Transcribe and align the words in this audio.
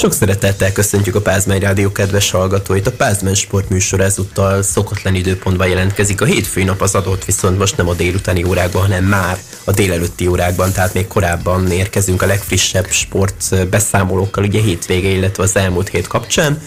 Sok 0.00 0.12
szeretettel 0.12 0.72
köszöntjük 0.72 1.14
a 1.14 1.20
Pázmány 1.20 1.60
Rádió 1.60 1.92
kedves 1.92 2.30
hallgatóit. 2.30 2.86
A 2.86 2.92
Pázmány 2.92 3.34
sportműsor 3.34 4.00
ezúttal 4.00 4.62
szokatlan 4.62 5.14
időpontban 5.14 5.68
jelentkezik. 5.68 6.20
A 6.20 6.24
hétfői 6.24 6.64
nap 6.64 6.80
az 6.80 6.94
adott, 6.94 7.24
viszont 7.24 7.58
most 7.58 7.76
nem 7.76 7.88
a 7.88 7.94
délutáni 7.94 8.44
órákban, 8.44 8.82
hanem 8.82 9.04
már 9.04 9.38
a 9.64 9.70
délelőtti 9.70 10.26
órákban, 10.26 10.72
tehát 10.72 10.94
még 10.94 11.06
korábban 11.06 11.70
érkezünk 11.70 12.22
a 12.22 12.26
legfrissebb 12.26 12.86
sport 12.90 13.68
beszámolókkal, 13.68 14.44
ugye 14.44 14.60
hétvége, 14.60 15.08
illetve 15.08 15.42
az 15.42 15.56
elmúlt 15.56 15.88
hét 15.88 16.06
kapcsán. 16.06 16.62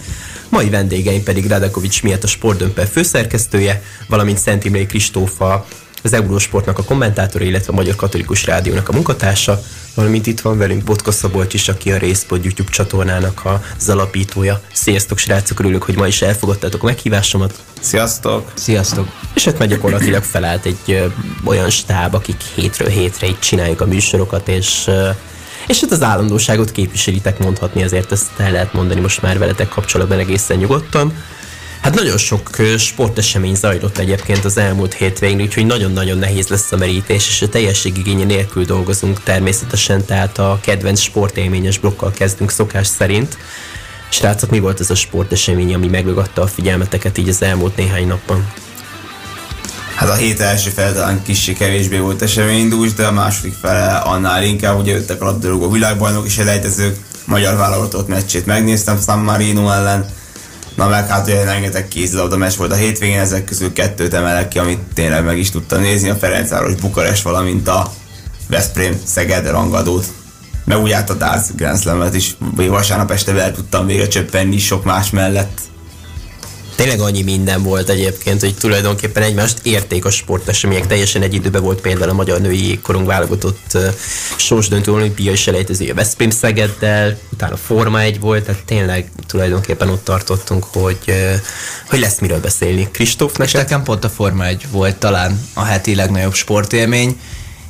Mai 0.49 0.69
vendégeim 0.69 1.23
pedig 1.23 1.47
Radakovics 1.47 2.03
miatt 2.03 2.23
a 2.23 2.27
sportdömpel 2.27 2.87
főszerkesztője, 2.87 3.83
valamint 4.07 4.37
Szent 4.37 4.63
Imrei 4.63 4.85
Kristófa, 4.85 5.65
az 6.03 6.13
Eurósportnak 6.13 6.77
a 6.77 6.83
kommentátora, 6.83 7.45
illetve 7.45 7.71
a 7.71 7.75
Magyar 7.75 7.95
Katolikus 7.95 8.45
Rádiónak 8.45 8.89
a 8.89 8.93
munkatársa, 8.93 9.61
valamint 9.95 10.27
itt 10.27 10.39
van 10.39 10.57
velünk 10.57 10.83
Botka 10.83 11.11
Szabolcs 11.11 11.53
is, 11.53 11.67
aki 11.69 11.91
a 11.91 11.97
Részpod 11.97 12.43
YouTube 12.43 12.71
csatornának 12.71 13.41
az 13.77 13.89
alapítója. 13.89 14.61
Sziasztok 14.73 15.17
srácok, 15.17 15.59
örülök, 15.59 15.83
hogy 15.83 15.95
ma 15.95 16.07
is 16.07 16.21
elfogadtátok 16.21 16.83
a 16.83 16.85
meghívásomat. 16.85 17.53
Sziasztok! 17.81 18.51
Sziasztok! 18.53 19.07
És 19.33 19.43
hát 19.43 19.65
gyakorlatilag 19.65 20.23
felállt 20.23 20.65
egy 20.65 20.77
ö, 20.85 21.05
olyan 21.43 21.69
stáb, 21.69 22.13
akik 22.13 22.41
hétről 22.55 22.89
hétre 22.89 23.27
itt 23.27 23.39
csináljuk 23.39 23.81
a 23.81 23.85
műsorokat, 23.85 24.47
és 24.47 24.83
ö, 24.87 25.09
és 25.67 25.79
hát 25.81 25.91
az 25.91 26.01
állandóságot 26.01 26.71
képviselitek 26.71 27.39
mondhatni, 27.39 27.83
azért 27.83 28.11
ezt 28.11 28.29
el 28.37 28.51
lehet 28.51 28.73
mondani 28.73 28.99
most 28.99 29.21
már 29.21 29.37
veletek 29.37 29.69
kapcsolatban 29.69 30.19
egészen 30.19 30.57
nyugodtan. 30.57 31.13
Hát 31.83 31.95
nagyon 31.95 32.17
sok 32.17 32.49
sportesemény 32.77 33.55
zajlott 33.55 33.97
egyébként 33.97 34.45
az 34.45 34.57
elmúlt 34.57 34.93
hétvégén, 34.93 35.41
úgyhogy 35.41 35.65
nagyon-nagyon 35.65 36.17
nehéz 36.17 36.47
lesz 36.47 36.71
a 36.71 36.77
merítés, 36.77 37.27
és 37.27 37.41
a 37.41 37.49
teljességigénye 37.49 38.23
nélkül 38.23 38.65
dolgozunk 38.65 39.23
természetesen, 39.23 40.05
tehát 40.05 40.37
a 40.37 40.59
kedvenc 40.61 40.99
sportélményes 40.99 41.77
blokkal 41.77 42.11
kezdünk 42.11 42.51
szokás 42.51 42.87
szerint. 42.87 43.37
Srácok, 44.09 44.49
mi 44.49 44.59
volt 44.59 44.79
ez 44.79 44.89
a 44.89 44.95
sportesemény, 44.95 45.73
ami 45.73 45.87
megragadta 45.87 46.41
a 46.41 46.47
figyelmeteket 46.47 47.17
így 47.17 47.29
az 47.29 47.41
elmúlt 47.41 47.75
néhány 47.75 48.07
napban? 48.07 48.53
Hát 49.95 50.09
a 50.09 50.15
hét 50.15 50.39
első 50.39 50.69
fele 50.69 50.91
talán 50.91 51.23
kicsi 51.23 51.53
kevésbé 51.53 51.97
volt 51.97 52.21
eseménydús, 52.21 52.93
de 52.93 53.05
a 53.05 53.11
második 53.11 53.53
fele 53.61 53.95
annál 53.95 54.43
inkább, 54.43 54.79
ugye 54.79 54.91
jöttek 54.91 55.21
a 55.21 55.25
labdarúgó 55.25 55.69
világbajnok 55.69 56.25
és 56.25 56.37
elejtezők, 56.37 56.97
magyar 57.25 57.57
válogatott 57.57 58.07
meccsét 58.07 58.45
megnéztem 58.45 58.99
San 59.05 59.19
Marino 59.19 59.71
ellen, 59.71 60.09
Na 60.75 60.87
meg 60.87 61.07
hát 61.07 61.27
ugye 61.27 61.43
rengeteg 61.43 61.87
kézilabda 61.87 62.37
meccs 62.37 62.55
volt 62.55 62.71
a 62.71 62.75
hétvégén, 62.75 63.19
ezek 63.19 63.43
közül 63.43 63.73
kettőt 63.73 64.13
emelek 64.13 64.47
ki, 64.47 64.59
amit 64.59 64.79
tényleg 64.93 65.23
meg 65.23 65.37
is 65.37 65.49
tudtam 65.49 65.81
nézni, 65.81 66.09
a 66.09 66.15
Ferencváros 66.15 66.75
Bukarest, 66.75 67.23
valamint 67.23 67.67
a 67.67 67.91
Veszprém 68.49 69.01
Szeged 69.05 69.49
rangadót. 69.49 70.05
Meg 70.65 70.77
úgy 70.77 70.91
át 70.91 71.09
a 71.09 71.13
Darts 71.13 71.47
Grand 71.55 71.79
Slam-et 71.79 72.15
is, 72.15 72.35
vasárnap 72.55 73.11
este 73.11 73.41
el 73.41 73.51
tudtam 73.51 73.85
végre 73.85 74.07
csöppenni 74.07 74.57
sok 74.57 74.83
más 74.83 75.09
mellett 75.09 75.61
tényleg 76.75 76.99
annyi 76.99 77.21
minden 77.21 77.63
volt 77.63 77.89
egyébként, 77.89 78.41
hogy 78.41 78.55
tulajdonképpen 78.55 79.23
egymást 79.23 79.57
érték 79.63 80.05
a 80.05 80.09
sportesemények. 80.09 80.87
Teljesen 80.87 81.21
egy 81.21 81.33
időben 81.33 81.61
volt 81.61 81.81
például 81.81 82.09
a 82.09 82.13
magyar 82.13 82.41
női 82.41 82.67
jégkorong 82.67 83.05
válogatott 83.05 83.77
sorsdöntő 84.35 84.91
olimpiai 84.91 85.35
selejtezője 85.35 85.93
Veszprém 85.93 86.29
Szegeddel, 86.29 87.17
utána 87.31 87.57
Forma 87.57 87.99
egy 87.99 88.19
volt, 88.19 88.43
tehát 88.43 88.63
tényleg 88.65 89.11
tulajdonképpen 89.27 89.89
ott 89.89 90.03
tartottunk, 90.03 90.63
hogy, 90.63 90.97
hogy 91.89 91.99
lesz 91.99 92.19
miről 92.19 92.39
beszélni. 92.39 92.89
Kristóf, 92.91 93.37
neked? 93.37 93.61
nekem 93.61 93.83
pont 93.83 94.03
a 94.03 94.09
Forma 94.09 94.45
egy 94.45 94.65
volt 94.71 94.95
talán 94.95 95.47
a 95.53 95.63
heti 95.63 95.95
legnagyobb 95.95 96.33
sportélmény 96.33 97.19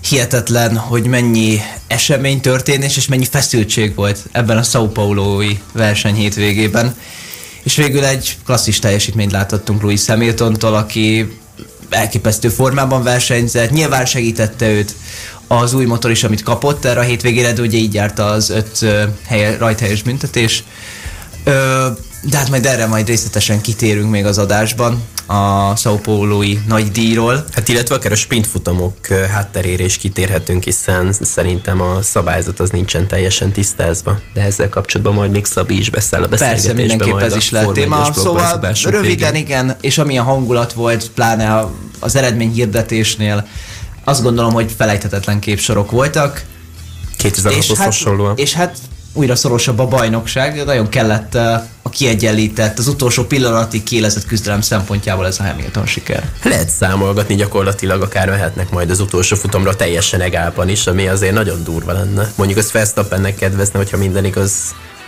hihetetlen, 0.09 0.77
hogy 0.77 1.05
mennyi 1.05 1.61
esemény 1.87 2.41
történés 2.41 2.97
és 2.97 3.07
mennyi 3.07 3.25
feszültség 3.25 3.95
volt 3.95 4.19
ebben 4.31 4.57
a 4.57 4.63
São 4.63 4.89
Paulo-i 4.93 5.61
verseny 5.71 6.15
hétvégében 6.15 6.95
és 7.63 7.75
végül 7.75 8.05
egy 8.05 8.37
klasszis 8.45 8.79
teljesítményt 8.79 9.31
láthattunk 9.31 9.81
Louis 9.81 10.05
Hamiltontól, 10.05 10.73
aki 10.73 11.37
elképesztő 11.89 12.49
formában 12.49 13.03
versenyzett, 13.03 13.71
nyilván 13.71 14.05
segítette 14.05 14.69
őt 14.69 14.95
az 15.47 15.73
új 15.73 15.85
motor 15.85 16.11
is, 16.11 16.23
amit 16.23 16.43
kapott 16.43 16.85
erre 16.85 16.99
a 16.99 17.03
hétvégére, 17.03 17.53
de 17.53 17.61
ugye 17.61 17.77
így 17.77 17.93
járta 17.93 18.25
az 18.25 18.49
öt 18.49 18.85
helye, 19.27 19.57
rajthelyes 19.57 20.01
büntetés. 20.01 20.63
Ö, 21.43 21.87
de 22.21 22.37
hát 22.37 22.49
majd 22.49 22.65
erre 22.65 22.85
majd 22.85 23.07
részletesen 23.07 23.61
kitérünk 23.61 24.09
még 24.09 24.25
az 24.25 24.37
adásban 24.37 25.01
a 25.25 25.75
Sao 25.75 25.97
Paulo-i 25.97 26.59
nagy 26.67 26.91
díjról. 26.91 27.45
Hát 27.51 27.67
illetve 27.67 27.95
akár 27.95 28.11
a 28.11 28.15
sprintfutamok 28.15 29.07
hátterére 29.07 29.83
is 29.83 29.97
kitérhetünk, 29.97 30.63
hiszen 30.63 31.11
szerintem 31.21 31.81
a 31.81 32.01
szabályzat 32.01 32.59
az 32.59 32.69
nincsen 32.69 33.07
teljesen 33.07 33.51
tisztázva. 33.51 34.19
De 34.33 34.41
ezzel 34.41 34.69
kapcsolatban 34.69 35.15
majd 35.15 35.31
még 35.31 35.45
Szabi 35.45 35.77
is 35.77 35.89
beszél 35.89 36.23
a. 36.23 36.27
Persze, 36.27 36.73
mindenképp 36.73 37.19
ez 37.19 37.35
is 37.35 37.51
lehet 37.51 37.71
téma. 37.71 38.13
Szóval 38.13 38.73
röviden 38.83 39.01
végén. 39.01 39.35
igen, 39.35 39.77
és 39.81 39.97
amilyen 39.97 40.23
hangulat 40.23 40.73
volt, 40.73 41.09
pláne 41.09 41.67
az 41.99 42.15
eredmény 42.15 42.51
hirdetésnél, 42.51 43.47
azt 44.03 44.23
gondolom, 44.23 44.53
hogy 44.53 44.71
felejthetetlen 44.77 45.39
képsorok 45.39 45.91
voltak. 45.91 46.43
2006-hoz 47.23 47.77
hát, 47.77 47.85
hasonlóan. 47.85 48.37
És 48.37 48.53
hát 48.53 48.77
újra 49.13 49.35
szorosabb 49.35 49.79
a 49.79 49.87
bajnokság, 49.87 50.65
nagyon 50.65 50.89
kellett 50.89 51.35
uh, 51.35 51.53
a 51.81 51.89
kiegyenlített, 51.89 52.77
az 52.77 52.87
utolsó 52.87 53.23
pillanatig 53.23 53.83
kélezett 53.83 54.25
küzdelem 54.25 54.61
szempontjából 54.61 55.25
ez 55.25 55.39
a 55.39 55.43
Hamilton 55.43 55.85
siker. 55.85 56.31
Lehet 56.43 56.69
számolgatni 56.69 57.35
gyakorlatilag, 57.35 58.01
akár 58.01 58.29
mehetnek 58.29 58.69
majd 58.69 58.89
az 58.89 58.99
utolsó 58.99 59.35
futamra 59.35 59.75
teljesen 59.75 60.21
egálpan 60.21 60.69
is, 60.69 60.87
ami 60.87 61.07
azért 61.07 61.33
nagyon 61.33 61.63
durva 61.63 61.91
lenne. 61.91 62.31
Mondjuk 62.35 62.59
az 62.59 62.71
Verstappennek 62.71 63.35
kedvezne, 63.35 63.77
hogyha 63.77 63.97
minden 63.97 64.25
igaz, 64.25 64.53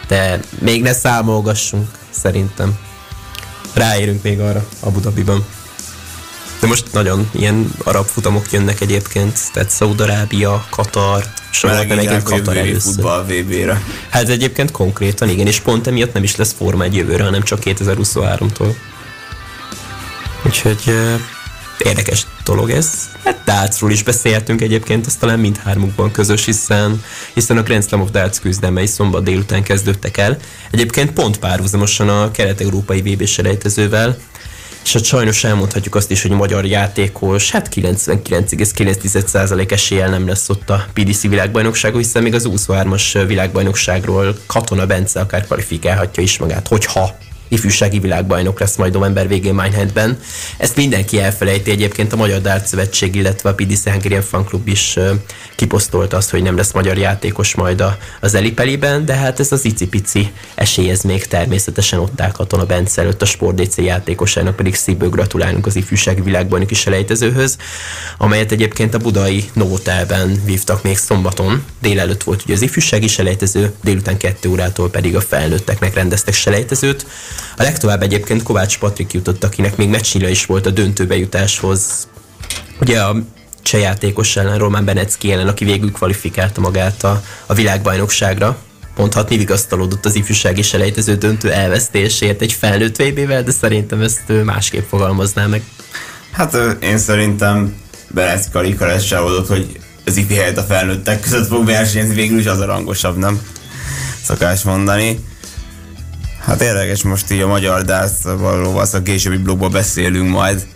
de 0.08 0.40
még 0.60 0.82
ne 0.82 0.94
számolgassunk, 0.94 1.88
szerintem. 2.10 2.78
Ráérünk 3.74 4.24
még 4.24 4.40
arra 4.40 4.66
Abu 4.80 5.00
Dhabiban. 5.00 5.46
De 6.66 6.72
most 6.72 6.94
nagyon 6.94 7.30
ilyen 7.32 7.72
arab 7.84 8.06
futamok 8.06 8.52
jönnek 8.52 8.82
egyébként, 8.82 9.40
tehát 9.54 9.70
Szaudarábia, 9.70 10.66
Katar, 10.70 11.24
Soha 11.50 11.74
nem 11.74 12.00
egyébként 12.00 12.24
Katar 12.24 12.58
először. 12.58 12.94
futball 12.94 13.24
VB-re. 13.24 13.84
Hát 14.10 14.30
egyébként 14.30 14.72
konkrétan 14.72 15.30
igen, 15.30 15.48
és 15.48 15.60
pont 15.60 15.88
emiatt 15.88 16.14
nem 16.14 16.24
is 16.24 16.36
lesz 16.36 16.56
Forma 16.58 16.84
egy 16.84 16.96
jövőre, 16.96 17.24
hanem 17.24 17.42
csak 17.42 17.60
2023-tól. 17.64 18.76
Úgyhogy 20.46 20.82
uh, 20.88 21.20
érdekes 21.78 22.26
dolog 22.44 22.70
ez. 22.70 22.90
Hát 23.24 23.42
Dartsról 23.46 23.92
is 23.92 24.04
beszéltünk 24.04 24.62
egyébként, 24.62 25.06
ez 25.06 25.16
talán 25.16 25.40
mindhármukban 25.40 26.12
közös, 26.12 26.46
hiszen, 26.46 27.04
hiszen 27.34 27.58
a 27.58 27.64
Grand 27.64 27.88
Slam 27.88 28.02
of 28.02 28.12
Darts 28.12 28.40
küzdelmei 28.40 28.86
szombat 28.86 29.24
délután 29.24 29.64
kezdődtek 29.64 30.18
el. 30.18 30.38
Egyébként 30.72 31.12
pont 31.12 31.40
párhuzamosan 31.40 32.10
a 32.10 32.32
kelet-európai 32.32 33.02
VB 33.02 33.26
selejtezővel, 33.26 34.18
és 34.86 34.94
hát 34.94 35.04
sajnos 35.04 35.44
elmondhatjuk 35.44 35.96
azt 35.96 36.12
is, 36.12 36.22
hogy 36.22 36.32
magyar 36.32 36.66
játékos 36.66 37.52
hát 37.52 37.70
99,9% 37.76 39.72
eséllyel 39.72 40.10
nem 40.10 40.28
lesz 40.28 40.50
ott 40.50 40.70
a 40.70 40.86
PDC 40.94 41.22
világbajnokságon, 41.22 42.00
hiszen 42.00 42.24
még 42.24 42.34
az 42.34 42.50
23-as 42.52 43.24
világbajnokságról 43.28 44.38
Katona 44.46 44.86
Bence 44.86 45.20
akár 45.20 45.46
kvalifikálhatja 45.46 46.24
is 46.24 46.38
magát, 46.38 46.68
hogyha 46.68 47.18
ifjúsági 47.48 48.00
világbajnok 48.00 48.60
lesz 48.60 48.76
majd 48.76 48.94
november 48.94 49.28
végén 49.28 49.54
Mindhandben. 49.54 50.20
Ezt 50.58 50.76
mindenki 50.76 51.20
elfelejti 51.20 51.72
egyébként 51.72 52.14
a 52.14 52.16
Magyar 52.16 52.42
Dart 52.42 52.68
Szövetség, 52.68 53.16
illetve 53.16 53.50
a 53.50 53.54
PDC 53.54 53.84
Hungarian 53.84 54.22
Fan 54.22 54.46
Club 54.46 54.68
is 54.68 54.98
kiposztolt 55.56 56.14
azt, 56.14 56.30
hogy 56.30 56.42
nem 56.42 56.56
lesz 56.56 56.72
magyar 56.72 56.98
játékos 56.98 57.56
majd 57.56 57.82
a, 57.82 57.98
az 58.22 58.34
Elipeliben, 58.34 59.06
de 59.06 59.14
hát 59.14 59.40
ez 59.40 59.52
az 59.52 59.66
icipici 59.66 60.32
esély 60.56 60.90
ez 60.90 61.02
még 61.02 61.26
természetesen 61.26 62.00
ott 62.00 62.22
áll 62.22 62.32
Katona 62.32 62.66
Bence 62.66 63.02
előtt 63.02 63.22
a 63.22 63.26
Sport 63.26 63.62
DC 63.62 63.78
játékosának, 63.78 64.56
pedig 64.56 64.76
szívből 64.76 65.10
gratulálunk 65.10 65.66
az 65.66 65.76
ifjúsági 65.76 66.22
világbajnoki 66.22 66.76
selejtezőhöz, 66.76 67.58
amelyet 68.18 68.52
egyébként 68.52 68.94
a 68.94 68.98
budai 68.98 69.50
Novotelben 69.54 70.42
vívtak 70.46 70.84
még 70.84 70.98
szombaton. 70.98 71.64
Délelőtt 71.82 72.24
volt 72.24 72.44
ugye 72.44 72.54
az 72.54 72.62
ifjúsági 72.62 73.08
selejtező, 73.08 73.74
délután 73.84 74.18
kettő 74.18 74.50
órától 74.50 74.90
pedig 74.90 75.16
a 75.16 75.22
felnőtteknek 75.22 75.94
rendeztek 75.94 76.34
selejtezőt. 76.34 77.06
A 77.58 77.64
legtovább 77.64 78.02
egyébként 78.02 78.44
Kovács 78.44 78.80
Patrik 78.80 79.14
jutott, 79.14 79.44
akinek 79.44 79.78
még 79.78 79.90
meccsnyira 79.90 80.28
is 80.28 80.46
volt 80.46 80.66
a 80.66 80.70
döntőbe 80.70 81.18
jutáshoz. 81.18 82.08
Ugye 82.82 83.02
a 83.02 83.16
cseh 83.62 83.82
játékos 83.82 84.36
ellen, 84.36 84.58
Roman 84.58 84.86
Benecki 84.86 85.32
ellen, 85.32 85.48
aki 85.48 85.66
végül 85.66 85.92
kvalifikálta 85.92 86.62
magát 86.62 87.04
a, 87.04 87.24
a 87.46 87.54
világbajnokságra. 87.54 88.58
Mondhatni 88.98 89.38
vigasztalódott 89.38 90.06
az 90.06 90.16
ifjúsági 90.16 90.62
selejtező 90.62 91.16
döntő 91.16 91.52
elvesztésért 91.52 92.42
egy 92.42 92.54
felnőtt 92.54 92.96
vb 92.98 93.28
de 93.28 93.52
szerintem 93.52 94.02
ezt 94.02 94.44
másképp 94.44 94.88
fogalmazná 94.90 95.46
meg. 95.46 95.64
Hát 96.32 96.58
én 96.82 96.98
szerintem 96.98 97.76
Benecki 98.08 98.58
alig 98.58 98.78
hogy 99.48 99.80
az 100.06 100.18
ifi 100.18 100.36
helyett 100.36 100.58
a 100.58 100.64
felnőttek 100.64 101.20
között 101.20 101.48
fog 101.48 101.66
versenyezni, 101.66 102.14
végül 102.14 102.40
is 102.40 102.46
az 102.46 102.60
a 102.60 102.66
rangosabb, 102.66 103.18
nem? 103.18 103.42
Szokás 104.24 104.62
mondani. 104.62 105.20
Hát 106.46 106.62
érdekes 106.62 107.04
most 107.04 107.32
így 107.32 107.42
a 107.42 107.48
magyar 107.48 107.82
dászval, 107.82 108.88
a 108.94 109.02
későbbi 109.02 109.38
blogban 109.38 109.72
beszélünk 109.72 110.30
majd. 110.30 110.68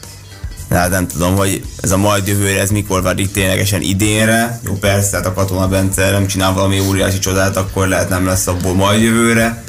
De 0.70 0.76
hát 0.76 0.90
nem 0.90 1.08
tudom, 1.08 1.36
hogy 1.36 1.64
ez 1.82 1.92
a 1.92 1.98
majd 1.98 2.28
jövőre, 2.28 2.60
ez 2.60 2.70
mikor 2.70 3.14
itt 3.16 3.34
ténylegesen 3.34 3.82
idénre. 3.82 4.60
Jó, 4.64 4.74
persze, 4.74 5.16
hát 5.16 5.26
a 5.26 5.34
Katona 5.34 5.68
Bence 5.68 6.12
nem 6.12 6.28
csinál 6.28 6.54
valami 6.54 6.80
óriási 6.80 7.20
csodát, 7.20 7.58
akkor 7.58 7.88
lehet 7.88 8.10
nem 8.10 8.26
lesz 8.26 8.48
abból 8.48 8.74
majd 8.74 9.02
jövőre. 9.02 9.64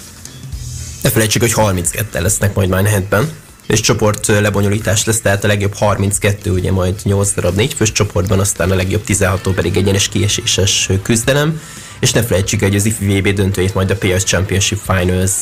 Ne 1.03 1.11
felejtsük, 1.11 1.41
hogy 1.41 1.53
32 1.53 2.21
lesznek 2.21 2.55
majd 2.55 2.69
Manhattan, 2.69 3.31
és 3.67 3.81
csoport 3.81 4.27
lebonyolítás 4.27 5.05
lesz, 5.05 5.21
tehát 5.21 5.45
a 5.45 5.47
legjobb 5.47 5.75
32, 5.75 6.51
ugye 6.51 6.73
majd 6.73 6.95
8 7.03 7.33
darab 7.35 7.57
4 7.57 7.75
fős 7.75 7.93
csoportban, 7.93 8.39
aztán 8.39 8.71
a 8.71 8.75
legjobb 8.75 9.05
16 9.05 9.49
pedig 9.55 9.77
egyenes 9.77 10.09
kieséses 10.09 10.91
küzdelem 11.03 11.61
és 12.01 12.13
ne 12.13 12.23
felejtsük, 12.23 12.61
hogy 12.61 12.75
az 12.75 12.85
IFI 12.85 13.21
VB 13.21 13.29
döntőjét 13.29 13.75
majd 13.75 13.91
a 13.91 13.97
PS 13.97 14.25
Championship 14.25 14.79
Finals 14.87 15.33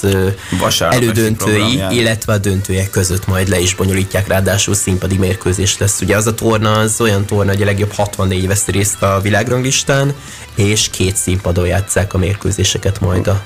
Vasárnap 0.60 1.02
elődöntői, 1.02 1.82
illetve 1.90 2.32
a 2.32 2.38
döntőjek 2.38 2.90
között 2.90 3.26
majd 3.26 3.48
le 3.48 3.60
is 3.60 3.74
bonyolítják, 3.74 4.26
ráadásul 4.26 4.74
színpadi 4.74 5.16
mérkőzés 5.16 5.78
lesz. 5.78 6.00
Ugye 6.00 6.16
az 6.16 6.26
a 6.26 6.34
torna 6.34 6.72
az 6.72 7.00
olyan 7.00 7.26
torna, 7.26 7.50
hogy 7.50 7.62
a 7.62 7.64
legjobb 7.64 7.92
64 7.92 8.46
vesz 8.46 8.66
részt 8.66 9.02
a 9.02 9.20
világranglistán, 9.22 10.14
és 10.54 10.88
két 10.90 11.16
színpadon 11.16 11.66
játszák 11.66 12.14
a 12.14 12.18
mérkőzéseket 12.18 13.00
majd 13.00 13.26
a 13.26 13.42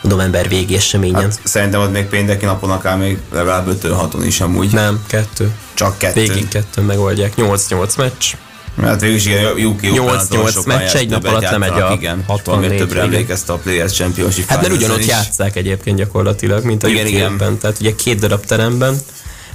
november 0.00 0.48
végi 0.48 0.74
eseményen. 0.74 1.22
Hát, 1.22 1.40
szerintem 1.44 1.80
ott 1.80 1.92
még 1.92 2.04
pénteki 2.04 2.44
napon 2.44 2.70
akár 2.70 2.98
még 2.98 3.18
legalább 3.32 3.66
5 3.66 4.24
is 4.24 4.40
amúgy. 4.40 4.72
Nem, 4.72 5.04
kettő. 5.06 5.50
Csak 5.74 5.98
kettő. 5.98 6.20
Végig 6.20 6.48
kettő 6.48 6.82
megoldják. 6.82 7.32
8-8 7.36 7.96
meccs. 7.96 8.34
Hát 8.80 9.00
végül 9.00 9.16
is 9.16 9.26
igen, 9.26 9.44
UK 9.44 9.80
8-8 9.82 10.66
meccs 10.66 10.94
egy 10.94 11.08
nap 11.08 11.24
alatt 11.24 11.50
lemegy 11.50 11.80
a 11.80 11.92
igen, 11.92 12.24
64 12.26 12.76
többre 12.76 13.00
emlékezte 13.00 13.52
a 13.52 13.56
Players 13.56 13.92
Championship 13.92 14.48
Hát 14.48 14.60
mert 14.60 14.72
ugyanott 14.72 15.06
játszák 15.06 15.56
egyébként 15.56 15.96
gyakorlatilag, 15.96 16.64
mint 16.64 16.82
a 16.82 16.88
igen, 16.88 17.06
igen. 17.06 17.36
Tehát 17.38 17.76
ugye 17.80 17.94
két 17.94 18.18
darab 18.18 18.44
teremben, 18.44 18.98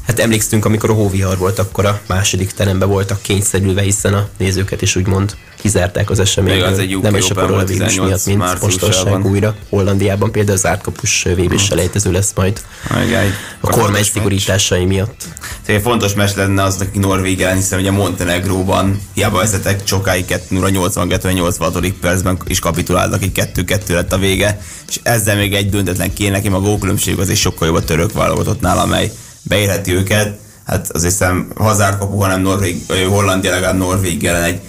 Hát 0.08 0.20
emlékszünk, 0.20 0.66
amikor 0.66 0.90
a 0.90 0.94
hóvihar 0.94 1.38
volt, 1.38 1.60
akkor 1.60 1.86
a 1.86 2.02
második 2.08 2.52
teremben 2.52 2.90
voltak 2.90 3.22
kényszerülve, 3.22 3.82
hiszen 3.82 4.14
a 4.14 4.28
nézőket 4.38 4.82
is 4.82 4.96
úgymond 4.96 5.36
kizárták 5.56 6.10
az 6.10 6.20
eseményből. 6.20 6.64
Az 6.68 6.80
egy 6.80 6.98
nem 7.02 7.16
is 7.16 7.30
a 7.30 7.34
koronavírus 7.34 7.96
miatt, 7.96 8.26
mint 8.26 8.62
mostosság 8.62 9.26
újra. 9.26 9.56
Hollandiában 9.70 10.32
például 10.32 10.58
az 10.58 10.66
árkapus 10.66 11.24
vb 11.24 11.60
selejtező 11.60 12.12
lesz 12.12 12.32
majd 12.36 12.62
Ajaj, 12.90 13.30
a 13.60 13.70
kormány 13.70 14.04
szigorításai 14.04 14.86
miatt. 14.86 15.24
Tehát 15.66 15.82
fontos 15.82 16.14
mes 16.14 16.36
lenne 16.36 16.64
az, 16.64 16.82
aki 16.82 17.00
Norvég 17.00 17.42
ellen, 17.42 17.56
hiszen 17.56 17.80
ugye 17.80 17.92
Montenegróban 17.92 19.02
hiába 19.14 19.38
vezetek 19.38 19.82
sokáig 19.84 20.26
2 20.26 20.70
82 20.70 21.32
86 21.32 21.92
percben 22.02 22.38
is 22.46 22.60
kapituláltak, 22.60 23.24
így 23.24 23.50
2-2 23.56 23.88
lett 23.88 24.14
a 24.14 24.18
vége, 24.18 24.62
és 24.88 25.00
ezzel 25.04 25.36
még 25.36 25.54
egy 25.54 25.70
döntetlen 25.70 26.14
kéne 26.14 26.32
neki, 26.32 26.48
a 26.48 26.60
gólkülönbség 26.60 27.20
az 27.20 27.30
is 27.30 27.40
sokkal 27.40 27.68
jobb 27.68 27.76
a 27.76 27.84
török 27.84 28.14
válogatottnál, 28.14 28.78
amely 28.78 29.12
beérheti 29.48 29.94
őket. 29.94 30.40
Hát 30.66 30.90
az 30.90 31.04
hiszem 31.04 31.52
hazárkapu, 31.56 32.18
hanem 32.18 32.42
Norvég, 32.42 32.82
Hollandia 33.10 33.52
legalább 33.52 33.78
Norvég 33.78 34.26
ellen 34.26 34.44
egy 34.44 34.60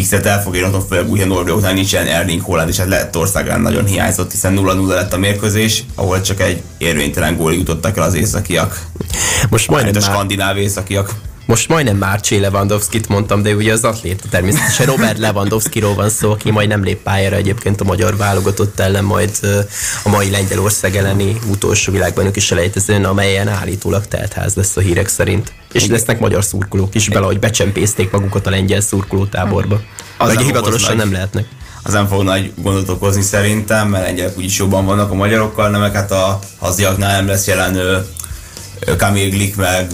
X-et 0.00 0.26
el 0.26 0.42
fog 0.42 0.56
érni, 0.56 0.78
főleg 0.88 1.08
úgy, 1.08 1.20
a 1.20 1.26
Norvég 1.26 1.54
után 1.54 1.74
nincsen 1.74 2.06
Erling 2.06 2.42
Holland, 2.42 2.68
és 2.68 2.76
hát 2.76 2.88
lett 2.88 3.16
országán 3.16 3.60
nagyon 3.60 3.84
hiányzott, 3.84 4.30
hiszen 4.30 4.58
0-0 4.58 4.86
lett 4.86 5.12
a 5.12 5.18
mérkőzés, 5.18 5.84
ahol 5.94 6.20
csak 6.20 6.40
egy 6.40 6.62
érvénytelen 6.78 7.36
gólig 7.36 7.58
jutottak 7.58 7.96
el 7.96 8.02
az 8.02 8.14
északiak. 8.14 8.80
Most 9.50 9.68
majdnem 9.68 9.96
a 9.96 10.00
skandináv 10.00 10.56
északiak. 10.56 11.14
Most 11.50 11.68
majdnem 11.68 11.96
Márcsé 11.96 12.36
Lewandowski-t 12.36 13.08
mondtam, 13.08 13.42
de 13.42 13.54
ugye 13.54 13.72
az 13.72 13.84
atléta 13.84 14.24
természetesen 14.30 14.86
Robert 14.86 15.18
Lewandowski-ról 15.18 15.94
van 15.94 16.08
szó, 16.08 16.30
aki 16.30 16.50
majd 16.50 16.68
nem 16.68 16.82
lép 16.82 17.02
pályára 17.02 17.36
egyébként 17.36 17.80
a 17.80 17.84
magyar 17.84 18.16
válogatott 18.16 18.80
ellen, 18.80 19.04
majd 19.04 19.30
a 20.04 20.08
mai 20.08 20.30
Lengyelország 20.30 20.96
elleni 20.96 21.38
utolsó 21.50 21.92
világban 21.92 22.30
is 22.34 22.50
elejtezőn, 22.50 23.04
amelyen 23.04 23.48
állítólag 23.48 24.06
teltház 24.06 24.54
lesz 24.54 24.76
a 24.76 24.80
hírek 24.80 25.08
szerint. 25.08 25.52
És 25.72 25.82
Igen. 25.82 25.96
lesznek 25.96 26.20
magyar 26.20 26.44
szurkolók 26.44 26.94
is 26.94 27.08
bele, 27.08 27.26
hogy 27.26 27.38
becsempészték 27.38 28.10
magukat 28.10 28.46
a 28.46 28.50
lengyel 28.50 28.80
szurkolótáborba. 28.80 29.80
Az 30.16 30.34
Vagy 30.34 30.44
hivatalosan 30.44 30.96
nem 30.96 31.12
lehetnek 31.12 31.46
az 31.82 31.92
nem 31.92 32.06
fog 32.06 32.22
nagy 32.22 32.52
gondot 32.56 32.88
okozni 32.88 33.22
szerintem, 33.22 33.88
mert 33.88 34.04
lengyelek 34.04 34.38
úgyis 34.38 34.58
jobban 34.58 34.84
vannak 34.84 35.10
a 35.10 35.14
magyarokkal, 35.14 35.70
nem, 35.70 35.92
hát 35.92 36.10
a 36.10 36.38
haziaknál 36.58 37.16
nem 37.16 37.26
lesz 37.26 37.46
jelen 37.46 38.04
Kamil 38.96 39.30
Glik, 39.30 39.56
meg 39.56 39.90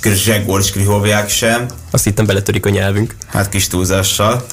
Grzegor 0.00 0.62
Skrihovják 0.62 1.28
sem. 1.28 1.66
Azt 1.90 2.04
hittem 2.04 2.26
beletörik 2.26 2.66
a 2.66 2.68
nyelvünk. 2.68 3.14
Hát 3.26 3.48
kis 3.48 3.68
túlzással. 3.68 4.44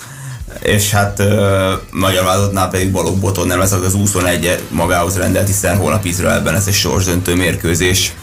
És 0.62 0.92
hát 0.92 1.20
ö, 1.20 1.74
magyar 1.92 2.24
vállalatnál 2.24 2.70
pedig 2.70 2.92
Balogh 2.92 3.20
Boton 3.20 3.48
nem 3.48 3.60
lesz 3.60 3.72
az 3.72 3.94
21 3.94 4.60
magához 4.70 5.18
rendelt, 5.18 5.48
hiszen 5.48 5.78
holnap 5.78 6.06
Izraelben 6.06 6.56
ez 6.56 6.68
egy 6.68 6.74
sorsdöntő 6.74 7.36
mérkőzés. 7.36 8.14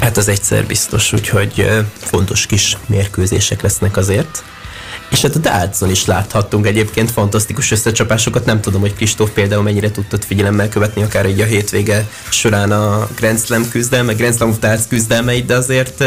Hát 0.00 0.16
az 0.16 0.28
egyszer 0.28 0.66
biztos, 0.66 1.12
úgyhogy 1.12 1.84
fontos 1.96 2.46
kis 2.46 2.76
mérkőzések 2.86 3.62
lesznek 3.62 3.96
azért. 3.96 4.44
És 5.10 5.22
hát 5.22 5.34
a 5.34 5.38
Dálcon 5.38 5.90
is 5.90 6.06
láthattunk 6.06 6.66
egyébként 6.66 7.10
fantasztikus 7.10 7.70
összecsapásokat. 7.70 8.44
Nem 8.44 8.60
tudom, 8.60 8.80
hogy 8.80 8.94
Kristóf 8.94 9.30
például 9.30 9.62
mennyire 9.62 9.90
tudtad 9.90 10.24
figyelemmel 10.24 10.68
követni 10.68 11.02
akár 11.02 11.26
így 11.26 11.40
a 11.40 11.44
hétvége 11.44 12.08
során 12.30 12.72
a 12.72 13.08
Grand 13.16 13.40
Slam 13.40 13.68
küzdelme, 13.68 14.12
Grand 14.12 14.36
Slam 14.36 14.50
of 14.50 14.58
Darts 14.58 14.86
küzdelmeit, 14.88 15.46
de 15.46 15.54
azért 15.54 16.04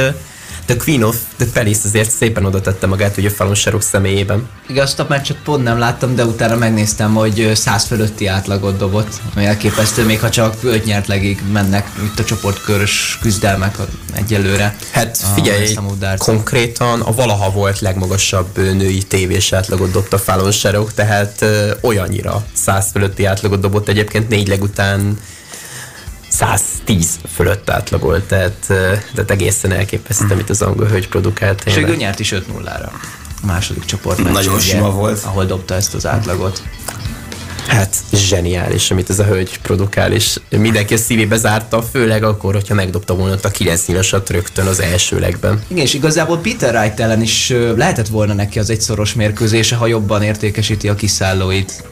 The 0.65 0.75
Queen 0.77 1.03
of 1.03 1.17
the 1.37 1.45
Palace 1.53 1.79
azért 1.85 2.11
szépen 2.11 2.45
oda 2.45 2.61
tette 2.61 2.87
magát 2.87 3.17
ugye 3.17 3.29
Falon 3.29 3.55
Sarok 3.55 3.81
személyében. 3.81 4.49
Igen, 4.67 4.83
azt 4.83 4.99
a 4.99 5.05
meccset 5.09 5.37
pont 5.43 5.63
nem 5.63 5.79
láttam, 5.79 6.15
de 6.15 6.25
utána 6.25 6.55
megnéztem, 6.55 7.13
hogy 7.13 7.51
100 7.53 7.85
fölötti 7.85 8.27
átlagot 8.27 8.77
dobott, 8.77 9.21
ami 9.35 9.45
elképesztő, 9.45 10.05
még 10.05 10.19
ha 10.19 10.29
csak 10.29 10.55
5 10.63 10.85
nyertlegig 10.85 11.43
mennek 11.51 11.89
itt 12.03 12.19
a 12.19 12.23
csoportkörös 12.23 13.17
küzdelmek 13.21 13.77
egyelőre. 14.13 14.75
Hát 14.91 15.17
figyelj, 15.33 15.75
a 15.75 16.17
konkrétan 16.17 17.01
a 17.01 17.11
valaha 17.11 17.51
volt 17.51 17.79
legmagasabb 17.79 18.57
női 18.57 19.03
tévés 19.03 19.53
átlagot 19.53 19.91
dobta 19.91 20.17
Falon 20.17 20.51
Sarok, 20.51 20.93
tehát 20.93 21.45
olyannyira 21.81 22.45
100 22.53 22.91
fölötti 22.91 23.25
átlagot 23.25 23.59
dobott 23.59 23.87
egyébként 23.87 24.29
négy 24.29 24.47
legután 24.47 25.19
110 26.31 27.19
fölött 27.33 27.69
átlagolt, 27.69 28.23
tehát, 28.23 28.65
tehát 29.13 29.31
egészen 29.31 29.71
elképesztő, 29.71 30.27
amit 30.31 30.49
az 30.49 30.61
angol 30.61 30.87
hölgy 30.87 31.07
produkált. 31.07 31.63
És 31.65 31.77
ő 31.77 31.95
nyert 31.95 32.19
is 32.19 32.33
5-0-ra 32.35 32.89
a 33.41 33.45
második 33.45 33.85
csoport 33.85 34.31
Nagyon 34.31 34.59
sima 34.59 34.91
volt. 34.91 35.23
Ahol 35.23 35.45
dobta 35.45 35.75
ezt 35.75 35.93
az 35.93 36.05
átlagot. 36.05 36.63
Hát 37.67 37.95
zseniális, 38.13 38.91
amit 38.91 39.09
ez 39.09 39.19
a 39.19 39.23
hölgy 39.23 39.59
produkál, 39.61 40.11
és 40.11 40.39
mindenki 40.49 40.93
a 40.93 40.97
szívébe 40.97 41.37
zárta, 41.37 41.81
főleg 41.81 42.23
akkor, 42.23 42.53
hogyha 42.53 42.73
megdobta 42.73 43.15
volna 43.15 43.35
a 43.41 43.49
9 43.49 43.85
nyilasat 43.85 44.29
rögtön 44.29 44.65
az 44.65 44.79
első 44.79 45.19
legben. 45.19 45.63
Igen, 45.67 45.83
és 45.83 45.93
igazából 45.93 46.37
Peter 46.37 46.75
Wright 46.75 46.99
ellen 46.99 47.21
is 47.21 47.53
lehetett 47.75 48.07
volna 48.07 48.33
neki 48.33 48.59
az 48.59 48.69
egyszoros 48.69 49.13
mérkőzése, 49.13 49.75
ha 49.75 49.87
jobban 49.87 50.23
értékesíti 50.23 50.87
a 50.89 50.95
kiszállóit. 50.95 51.83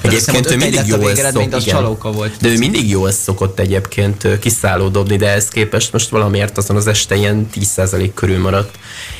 Egyébként 0.00 0.50
ő 0.50 0.56
mindig 0.56 0.86
jól 0.86 1.14
szok, 1.14 1.52
az 1.52 1.64
csalóka 1.64 2.10
volt. 2.10 2.36
De 2.40 2.48
ő 2.48 2.58
mindig 2.58 2.88
jól 2.88 3.10
szokott 3.10 3.58
egyébként 3.58 4.38
kiszálló 4.38 4.88
dobni, 4.88 5.16
de 5.16 5.28
ehhez 5.28 5.48
képest 5.48 5.92
most 5.92 6.08
valamiért 6.08 6.58
azon 6.58 6.76
az 6.76 6.86
este 6.86 7.14
ilyen 7.14 7.48
10% 7.54 8.10
körül 8.14 8.38
maradt. 8.38 8.78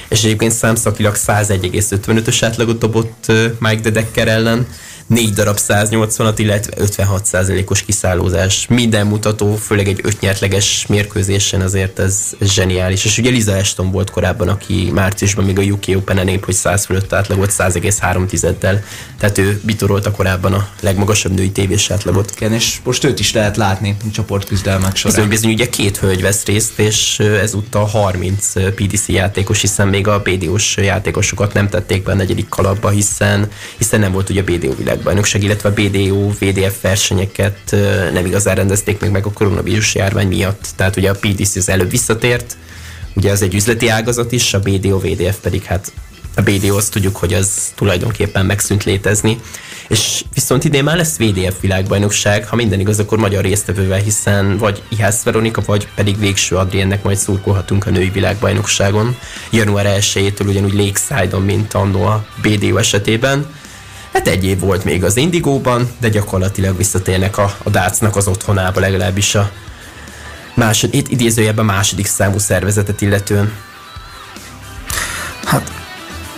És 0.09 0.25
egyébként 0.25 0.53
számszakilag 0.53 1.17
101,55-ös 1.27 2.39
átlagot 2.41 2.79
dobott 2.79 3.33
Mike 3.59 3.81
de 3.81 3.91
Decker 3.91 4.29
ellen, 4.29 4.67
négy 5.09 5.33
darab 5.33 5.59
180-at, 5.69 6.35
illetve 6.37 6.85
56%-os 6.87 7.83
kiszállózás. 7.83 8.67
Minden 8.69 9.07
mutató, 9.07 9.55
főleg 9.57 9.89
egy 9.89 10.01
ötnyertleges 10.03 10.87
mérkőzésen 10.87 11.61
azért 11.61 11.99
ez, 11.99 12.35
ez 12.39 12.53
zseniális. 12.53 13.05
És 13.05 13.19
ugye 13.19 13.31
Liza 13.31 13.57
Ashton 13.57 13.91
volt 13.91 14.11
korábban, 14.11 14.49
aki 14.49 14.91
márciusban 14.95 15.45
még 15.45 15.59
a 15.59 15.63
UK 15.63 15.85
Open-en 15.97 16.29
épp, 16.29 16.45
hogy 16.45 16.55
100 16.55 16.85
fölött 16.85 17.13
átlagot 17.13 17.53
100,3-del. 17.59 18.81
Tehát 19.19 19.39
ő 19.39 19.61
bitorolta 19.65 20.11
korábban 20.11 20.53
a 20.53 20.69
legmagasabb 20.81 21.33
női 21.33 21.51
tévés 21.51 21.91
átlagot. 21.91 22.33
Igen, 22.37 22.53
és 22.53 22.79
most 22.85 23.05
őt 23.05 23.21
is 23.21 23.33
lehet 23.33 23.57
látni 23.57 23.97
a 24.01 24.11
csoportküzdelmek 24.13 24.97
során. 24.97 25.15
Bizony, 25.15 25.29
bizony, 25.29 25.53
ugye 25.53 25.69
két 25.69 25.97
hölgy 25.97 26.23
vesz 26.23 26.45
részt, 26.45 26.79
és 26.79 27.19
ezúttal 27.19 27.85
30 27.85 28.53
PDC 28.75 29.09
játékos, 29.09 29.61
hiszen 29.61 29.89
még 29.89 30.07
a 30.07 30.23
BDO-s 30.23 30.77
játékosokat 30.77 31.53
nem 31.53 31.69
tették 31.69 32.03
be 32.03 32.13
a 32.13 32.15
negyedik 32.15 32.49
kalapba, 32.49 32.89
hiszen, 32.89 33.51
hiszen 33.79 34.01
nem 34.01 34.13
volt 34.13 34.31
ugye 34.31 34.41
a 34.41 34.45
BDO 34.45 34.75
világ 34.75 34.98
világbajnokság, 34.99 35.43
illetve 35.43 35.69
a 35.69 35.73
BDO, 35.73 36.31
VDF 36.31 36.81
versenyeket 36.81 37.77
nem 38.13 38.27
igazán 38.27 38.55
rendezték 38.55 39.01
még 39.01 39.11
meg 39.11 39.27
a 39.27 39.33
koronavírus 39.33 39.95
járvány 39.95 40.29
miatt. 40.29 40.69
Tehát 40.77 40.97
ugye 40.97 41.11
a 41.11 41.15
PDC 41.21 41.57
az 41.57 41.69
előbb 41.69 41.91
visszatért, 41.91 42.57
ugye 43.15 43.31
az 43.31 43.43
egy 43.43 43.55
üzleti 43.55 43.89
ágazat 43.89 44.33
is, 44.33 44.55
a 44.55 44.61
BDO, 44.61 44.99
VDF 44.99 45.37
pedig 45.43 45.63
hát 45.63 45.93
a 46.35 46.43
BDO 46.43 46.77
azt 46.77 46.93
tudjuk, 46.93 47.17
hogy 47.17 47.35
az 47.35 47.73
tulajdonképpen 47.75 48.47
megszűnt 48.47 48.85
létezni. 48.85 49.39
És 49.89 50.25
viszont 50.35 50.65
idén 50.65 50.85
már 50.85 50.97
lesz 50.97 51.17
VDF 51.17 51.61
világbajnokság, 51.61 52.47
ha 52.47 52.57
minden 52.57 52.81
igaz, 52.81 52.99
akkor 52.99 53.19
magyar 53.19 53.43
résztvevővel, 53.43 53.99
hiszen 53.99 54.57
vagy 54.57 54.83
Ihász 54.89 55.23
Veronika, 55.23 55.63
vagy 55.67 55.89
pedig 55.95 56.19
Végső 56.19 56.57
Adriennek 56.57 57.03
majd 57.03 57.17
szurkolhatunk 57.17 57.87
a 57.87 57.91
női 57.91 58.11
világbajnokságon. 58.11 59.17
Január 59.51 59.99
1-től 60.01 60.47
ugyanúgy 60.47 60.75
Lakeside-on, 60.75 61.43
mint 61.43 61.75
annó 61.75 62.03
a 62.03 62.27
BDO 62.43 62.77
esetében. 62.77 63.47
Hát 64.13 64.29
egy 64.29 64.45
év 64.45 64.59
volt 64.59 64.85
még 64.85 65.05
az 65.05 65.17
Indigóban, 65.17 65.91
de 66.01 66.09
gyakorlatilag 66.09 66.77
visszatérnek 66.77 67.39
a, 67.39 67.55
a 67.63 67.71
Dácnak 67.71 68.17
az 68.17 68.27
otthonába, 68.27 68.81
legalábbis 68.81 69.35
a 69.35 69.51
másod, 70.55 70.95
itt 70.95 71.09
idézőjebben 71.09 71.65
második 71.65 72.07
számú 72.07 72.39
szervezetet 72.39 73.01
illetően. 73.01 73.53
Hát 75.45 75.73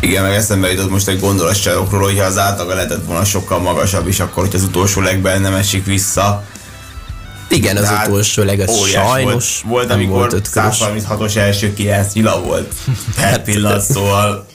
igen, 0.01 0.23
meg 0.23 0.33
eszembe 0.33 0.71
jutott 0.71 0.91
most 0.91 1.09
egy 1.09 1.21
gondolatságokról, 1.21 2.03
hogyha 2.03 2.25
az 2.25 2.39
átlaga 2.39 2.75
lehetett 2.75 3.05
volna 3.05 3.25
sokkal 3.25 3.59
magasabb 3.59 4.09
is, 4.09 4.21
akkor 4.21 4.45
hogy 4.45 4.55
az 4.55 4.63
utolsó 4.63 5.01
legben 5.01 5.41
nem 5.41 5.55
esik 5.55 5.85
vissza. 5.85 6.45
Igen, 7.49 7.77
az 7.77 7.83
Tehát 7.83 8.07
utolsó 8.07 8.43
leg, 8.43 8.61
az 8.61 8.87
sajnos 8.87 9.61
Volt, 9.63 9.73
volt 9.73 9.91
amikor 9.91 10.17
volt 10.17 10.33
ötkörös. 10.33 10.79
136-os 10.81 11.37
első 11.37 11.75
9 11.75 12.13
nyila 12.13 12.41
volt. 12.41 12.75
Per 13.17 13.43
pillanat, 13.43 13.83
szóval 13.83 14.47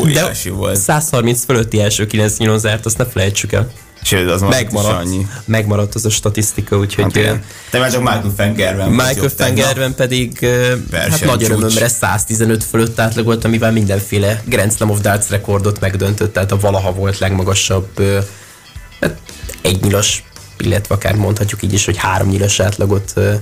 óriási 0.00 0.48
De 0.48 0.54
volt. 0.54 0.76
130 0.76 1.44
fölötti 1.44 1.80
első 1.80 2.06
9 2.06 2.38
nyilon 2.38 2.58
zárt, 2.58 2.86
azt 2.86 2.98
ne 2.98 3.04
felejtsük 3.04 3.52
el. 3.52 3.70
Sőt, 4.02 4.30
az 4.30 4.40
Megmaradt, 4.40 5.04
annyi. 5.04 5.26
megmaradt 5.44 5.94
az 5.94 6.04
a 6.04 6.10
statisztika, 6.10 6.78
úgyhogy 6.78 7.04
Hát 7.04 7.12
hát, 7.12 7.22
igen. 7.22 7.44
Te 7.70 7.78
már 7.78 7.90
csak 7.90 8.00
Michael 8.00 8.32
Fengerben 8.36 8.90
Michael 8.90 9.28
Fengerben 9.36 9.94
pedig 9.94 10.48
hát 10.92 11.24
nagy 11.24 11.42
örömömre 11.42 11.88
115 11.88 12.64
fölött 12.64 13.00
átlagolt, 13.00 13.44
amivel 13.44 13.72
mindenféle 13.72 14.42
Grand 14.44 14.72
Slam 14.74 14.90
of 14.90 15.00
Darts 15.00 15.28
rekordot 15.28 15.80
megdöntött, 15.80 16.32
tehát 16.32 16.52
a 16.52 16.58
valaha 16.58 16.92
volt 16.92 17.18
legmagasabb 17.18 18.02
hát 19.00 19.16
egy 19.62 19.82
nyilas, 19.82 20.24
illetve 20.60 20.94
akár 20.94 21.14
mondhatjuk 21.14 21.62
így 21.62 21.72
is, 21.72 21.84
hogy 21.84 21.96
három 21.96 22.28
nyilas 22.28 22.60
átlagot 22.60 23.12
ö, 23.14 23.34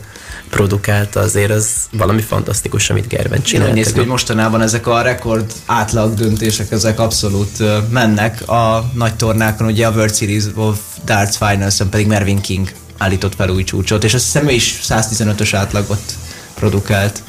produkálta, 0.50 1.20
azért 1.20 1.50
az 1.50 1.68
valami 1.92 2.20
fantasztikus, 2.20 2.90
amit 2.90 3.08
Gerben 3.08 3.42
csinált. 3.42 3.72
néz 3.72 3.92
ki, 3.92 3.98
hogy 3.98 4.06
mostanában 4.06 4.62
ezek 4.62 4.86
a 4.86 5.02
rekord 5.02 5.52
átlag 5.66 6.14
döntések, 6.14 6.70
ezek 6.70 7.00
abszolút 7.00 7.58
mennek 7.90 8.48
a 8.48 8.90
nagy 8.94 9.16
tornákon, 9.16 9.66
ugye 9.66 9.86
a 9.86 9.90
World 9.90 10.14
Series 10.14 10.44
of 10.54 10.78
Darts 11.04 11.36
finals 11.36 11.76
pedig 11.90 12.06
Mervyn 12.06 12.40
King 12.40 12.72
állított 12.98 13.34
fel 13.34 13.48
új 13.48 13.64
csúcsot, 13.64 14.04
és 14.04 14.14
azt 14.14 14.24
hiszem 14.24 14.48
ő 14.48 14.52
is 14.52 14.80
115-ös 14.82 15.50
átlagot 15.52 16.02
produkált 16.54 17.22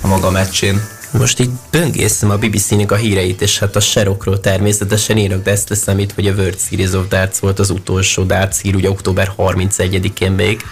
a 0.00 0.06
maga 0.06 0.30
meccsén. 0.30 0.88
Most 1.18 1.40
így 1.40 1.50
böngészem 1.70 2.30
a 2.30 2.36
BBC-nek 2.36 2.92
a 2.92 2.94
híreit, 2.94 3.42
és 3.42 3.58
hát 3.58 3.76
a 3.76 3.80
Sherrockról 3.80 4.40
természetesen 4.40 5.18
írok, 5.18 5.42
de 5.42 5.50
ezt 5.50 5.68
leszámít, 5.68 6.12
hogy 6.12 6.26
a 6.26 6.32
World 6.32 6.58
Series 6.58 6.92
of 6.92 7.08
Darts 7.08 7.36
volt 7.36 7.58
az 7.58 7.70
utolsó 7.70 8.22
darts 8.22 8.60
hír, 8.60 8.74
ugye 8.74 8.90
október 8.90 9.32
31-én 9.36 10.32
még. 10.32 10.62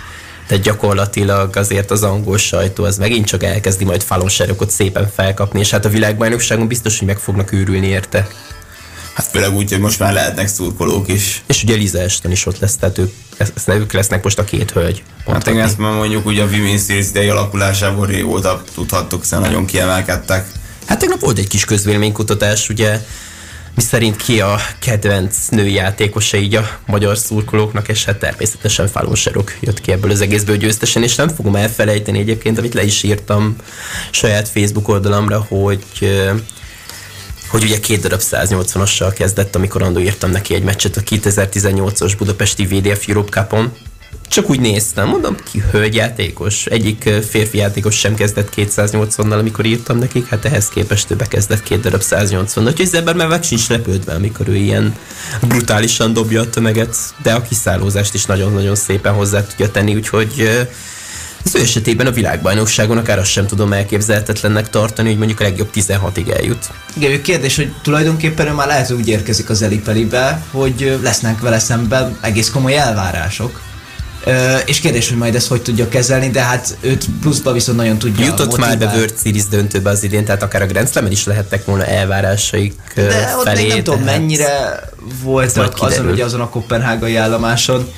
Tehát 0.46 0.64
gyakorlatilag 0.64 1.56
azért 1.56 1.90
az 1.90 2.02
angol 2.02 2.38
sajtó 2.38 2.84
az 2.84 2.98
megint 2.98 3.26
csak 3.26 3.42
elkezdi 3.42 3.84
majd 3.84 4.02
Fallon 4.02 4.28
Sherrockot 4.28 4.70
szépen 4.70 5.08
felkapni, 5.14 5.60
és 5.60 5.70
hát 5.70 5.84
a 5.84 5.88
világbajnokságon 5.88 6.66
biztos, 6.66 6.98
hogy 6.98 7.06
meg 7.06 7.18
fognak 7.18 7.52
őrülni 7.52 7.86
érte. 7.86 8.28
Hát 9.14 9.26
főleg 9.26 9.54
úgy, 9.54 9.70
hogy 9.70 9.80
most 9.80 9.98
már 9.98 10.12
lehetnek 10.12 10.48
szurkolók 10.48 11.08
is. 11.08 11.42
És 11.46 11.62
ugye 11.62 11.74
Liza 11.74 12.00
Ashton 12.02 12.30
is 12.32 12.46
ott 12.46 12.58
lesz, 12.58 12.76
tehát 12.76 12.98
ők, 12.98 13.12
ezt- 13.36 13.68
ők 13.68 13.92
lesznek 13.92 14.22
most 14.24 14.38
a 14.38 14.44
két 14.44 14.70
hölgy. 14.70 15.02
Hát 15.26 15.46
igen, 15.46 15.60
ezt 15.60 15.78
már 15.78 15.92
mondjuk 15.92 16.26
ugye 16.26 16.42
a 16.42 16.48
Women's 16.48 16.86
Series 16.86 17.08
idei 17.08 17.28
alakulásából 17.28 18.06
régóta 18.06 18.62
tudhattuk, 18.74 19.20
hiszen 19.20 19.40
nagyon 19.40 19.66
kiemelkedtek. 19.66 20.46
Hát 20.86 20.98
tegnap 20.98 21.20
volt 21.20 21.38
egy 21.38 21.48
kis 21.48 21.64
közvéleménykutatás, 21.64 22.68
ugye, 22.68 23.00
mi 23.74 23.82
szerint 23.82 24.16
ki 24.16 24.40
a 24.40 24.60
kedvenc 24.78 25.36
női 25.48 25.72
játékosa 25.72 26.36
így 26.36 26.54
a 26.54 26.68
magyar 26.86 27.18
szurkolóknak, 27.18 27.88
és 27.88 28.04
hát 28.04 28.16
természetesen 28.18 28.88
Fallon 28.88 29.14
Serok 29.14 29.52
jött 29.60 29.80
ki 29.80 29.92
ebből 29.92 30.10
az 30.10 30.20
egészből 30.20 30.56
győztesen, 30.56 31.02
és 31.02 31.14
nem 31.14 31.28
fogom 31.28 31.56
elfelejteni 31.56 32.18
egyébként, 32.18 32.58
amit 32.58 32.74
le 32.74 32.84
is 32.84 33.02
írtam 33.02 33.56
saját 34.10 34.48
Facebook 34.48 34.88
oldalamra, 34.88 35.46
hogy 35.48 35.84
hogy 37.54 37.64
ugye 37.64 37.80
két 37.80 38.00
darab 38.00 38.20
180-assal 38.30 39.12
kezdett, 39.14 39.54
amikor 39.54 39.82
andó 39.82 40.00
írtam 40.00 40.30
neki 40.30 40.54
egy 40.54 40.62
meccset 40.62 40.96
a 40.96 41.00
2018-as 41.00 42.12
Budapesti 42.18 42.66
VDF 42.66 43.08
Europe 43.08 43.30
Cup-on. 43.30 43.72
Csak 44.28 44.50
úgy 44.50 44.60
néztem, 44.60 45.08
mondom, 45.08 45.36
ki 45.50 45.62
hölgyjátékos. 45.70 46.66
Egyik 46.66 47.10
férfi 47.28 47.58
játékos 47.58 47.98
sem 47.98 48.14
kezdett 48.14 48.52
280-nal, 48.56 49.38
amikor 49.38 49.64
írtam 49.64 49.98
nekik, 49.98 50.26
hát 50.26 50.44
ehhez 50.44 50.68
képest 50.68 51.10
ő 51.10 51.14
bekezdett 51.16 51.62
két 51.62 51.80
darab 51.80 52.00
180 52.00 52.66
Úgyhogy 52.66 52.86
az 52.86 52.94
ember 52.94 53.14
már 53.14 53.28
meg 53.28 53.42
sincs 53.42 53.68
lepődve, 53.68 54.14
amikor 54.14 54.48
ő 54.48 54.56
ilyen 54.56 54.96
brutálisan 55.48 56.12
dobja 56.12 56.40
a 56.40 56.50
tömeget, 56.50 56.96
de 57.22 57.32
a 57.32 57.42
kiszállózást 57.42 58.14
is 58.14 58.24
nagyon-nagyon 58.24 58.74
szépen 58.74 59.12
hozzá 59.12 59.46
tudja 59.46 59.70
tenni, 59.70 59.94
úgyhogy 59.94 60.32
ö, 60.38 60.60
az 61.44 61.54
ő 61.54 61.60
esetében 61.60 62.06
a 62.06 62.10
világbajnokságon 62.10 62.98
akár 62.98 63.18
azt 63.18 63.30
sem 63.30 63.46
tudom 63.46 63.72
elképzelhetetlennek 63.72 64.70
tartani, 64.70 65.08
hogy 65.08 65.18
mondjuk 65.18 65.40
a 65.40 65.42
legjobb 65.42 65.68
16-ig 65.74 66.36
eljut. 66.36 66.70
Igen, 66.96 67.10
ő 67.10 67.20
kérdés, 67.20 67.56
hogy 67.56 67.72
tulajdonképpen 67.82 68.46
ő 68.46 68.52
már 68.52 68.66
lehet, 68.66 68.90
úgy 68.90 69.08
érkezik 69.08 69.50
az 69.50 69.62
Elipelibe, 69.62 70.42
hogy 70.50 70.98
lesznek 71.02 71.40
vele 71.40 71.58
szemben 71.58 72.18
egész 72.20 72.50
komoly 72.50 72.76
elvárások. 72.76 73.60
Ö, 74.26 74.56
és 74.66 74.80
kérdés, 74.80 75.08
hogy 75.08 75.18
majd 75.18 75.34
ezt 75.34 75.48
hogy 75.48 75.62
tudja 75.62 75.88
kezelni, 75.88 76.30
de 76.30 76.42
hát 76.42 76.76
őt 76.80 77.04
pluszba 77.20 77.52
viszont 77.52 77.78
nagyon 77.78 77.98
tudja 77.98 78.24
Jutott 78.24 78.58
már 78.58 78.78
be. 78.78 78.86
World 78.86 79.14
Series 79.22 79.46
döntőbe 79.46 79.90
az 79.90 80.02
idén, 80.02 80.24
tehát 80.24 80.42
akár 80.42 80.62
a 80.62 80.66
Grand 80.66 80.88
Slam-en 80.90 81.10
is 81.10 81.24
lehettek 81.24 81.64
volna 81.64 81.84
elvárásaik 81.84 82.74
De 82.94 83.34
ott 83.36 83.44
felé. 83.44 83.60
még 83.60 83.68
nem 83.72 83.82
tudom, 83.82 84.00
mennyire 84.02 84.80
voltak 85.22 85.74
azon, 85.78 86.06
ugye 86.06 86.24
azon 86.24 86.40
a 86.40 86.48
kopenhágai 86.48 87.16
állomáson. 87.16 87.88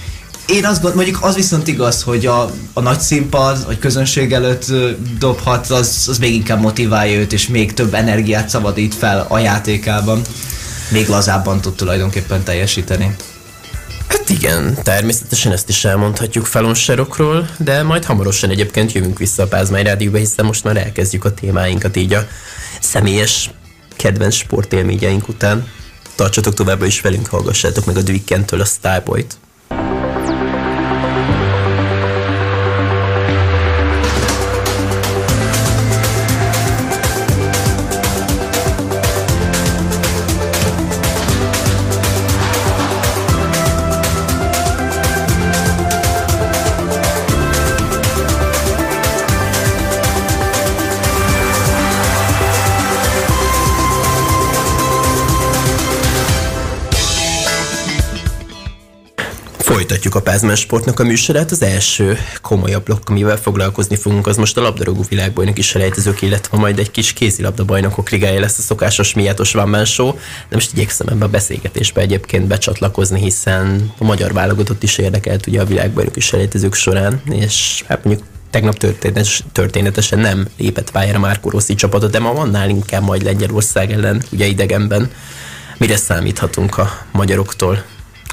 Én 0.47 0.65
azt 0.65 0.83
gondolom, 0.83 0.97
mondjuk 0.97 1.25
az 1.25 1.35
viszont 1.35 1.69
igaz, 1.69 2.03
hogy 2.03 2.27
a, 2.27 2.51
a 2.73 2.81
nagy 2.81 3.01
színpad, 3.01 3.67
vagy 3.67 3.79
közönség 3.79 4.33
előtt 4.33 4.73
dobhat, 5.19 5.71
az, 5.71 6.07
az 6.09 6.19
még 6.19 6.35
inkább 6.35 6.61
motiválja 6.61 7.19
őt, 7.19 7.33
és 7.33 7.49
még 7.49 7.75
több 7.75 7.95
energiát 7.95 8.49
szabadít 8.49 8.95
fel 8.95 9.27
a 9.29 9.39
játékában. 9.39 10.21
Még 10.91 11.09
lazábban 11.09 11.61
tud 11.61 11.75
tulajdonképpen 11.75 12.43
teljesíteni. 12.43 13.17
Hát 14.09 14.29
igen, 14.29 14.79
természetesen 14.83 15.53
ezt 15.53 15.69
is 15.69 15.85
elmondhatjuk 15.85 16.47
Fallon 16.47 16.75
Sherrockról, 16.75 17.49
de 17.59 17.83
majd 17.83 18.05
hamarosan 18.05 18.51
egyébként 18.51 18.93
jövünk 18.93 19.19
vissza 19.19 19.43
a 19.43 19.47
Pázmány 19.47 19.85
Rádióba, 19.85 20.17
hiszen 20.17 20.45
most 20.45 20.65
már 20.65 20.77
elkezdjük 20.77 21.25
a 21.25 21.35
témáinkat 21.35 21.97
így 21.97 22.13
a 22.13 22.27
személyes 22.81 23.51
kedvenc 23.97 24.35
sportélményeink 24.35 25.29
után. 25.29 25.69
Tartsatok 26.15 26.55
továbbra 26.55 26.87
is 26.87 27.01
velünk, 27.01 27.27
hallgassátok 27.27 27.85
meg 27.85 27.97
a 27.97 28.03
The 28.03 28.13
Weekend-től 28.13 28.61
a 28.61 28.65
Starboy-t. 28.65 29.37
Folytatjuk 59.97 60.23
a 60.23 60.31
Pázmán 60.31 60.57
Sportnak 60.57 61.01
a 61.01 61.05
műsorát. 61.05 61.51
Az 61.51 61.63
első 61.63 62.19
komolyabb 62.43 62.85
blokk, 62.85 63.09
amivel 63.09 63.37
foglalkozni 63.37 63.97
fogunk, 63.97 64.27
az 64.27 64.37
most 64.37 64.57
a 64.57 64.61
labdarúgó 64.61 65.05
világbajnok 65.09 65.59
is 65.59 65.67
selejtezők, 65.67 66.23
illetve 66.23 66.59
majd 66.59 66.79
egy 66.79 66.91
kis 66.91 67.13
kézilabda 67.13 67.65
bajnokok 67.65 68.11
ligája 68.11 68.41
lesz 68.41 68.59
a 68.59 68.63
szokásos 68.63 69.15
miatos 69.15 69.53
Van 69.53 69.85
Show, 69.85 70.13
de 70.49 70.55
most 70.55 70.73
igyekszem 70.73 71.07
ebbe 71.09 71.25
a 71.25 71.29
beszélgetésbe 71.29 72.01
egyébként 72.01 72.47
becsatlakozni, 72.47 73.21
hiszen 73.21 73.93
a 73.99 74.05
magyar 74.05 74.33
válogatott 74.33 74.83
is 74.83 74.99
érdekelt 74.99 75.47
ugye 75.47 75.61
a 75.61 75.65
világbajnoki 75.65 76.21
selejtezők 76.21 76.75
során, 76.75 77.23
és 77.31 77.85
hát 77.89 78.05
mondjuk 78.05 78.27
tegnap 78.51 78.77
történetes, 78.77 79.45
történetesen 79.53 80.19
nem 80.19 80.49
lépett 80.59 80.91
pályára 80.91 81.19
Márko 81.19 81.51
Rossi 81.51 81.75
csapata, 81.75 82.07
de 82.07 82.19
ma 82.19 82.33
van 82.33 82.51
nálunk 82.51 82.77
inkább 82.77 83.03
majd 83.03 83.23
Lengyelország 83.23 83.93
ellen, 83.93 84.23
ugye 84.31 84.47
idegenben. 84.47 85.11
Mire 85.79 85.97
számíthatunk 85.97 86.79
a 86.79 87.07
magyaroktól 87.13 87.85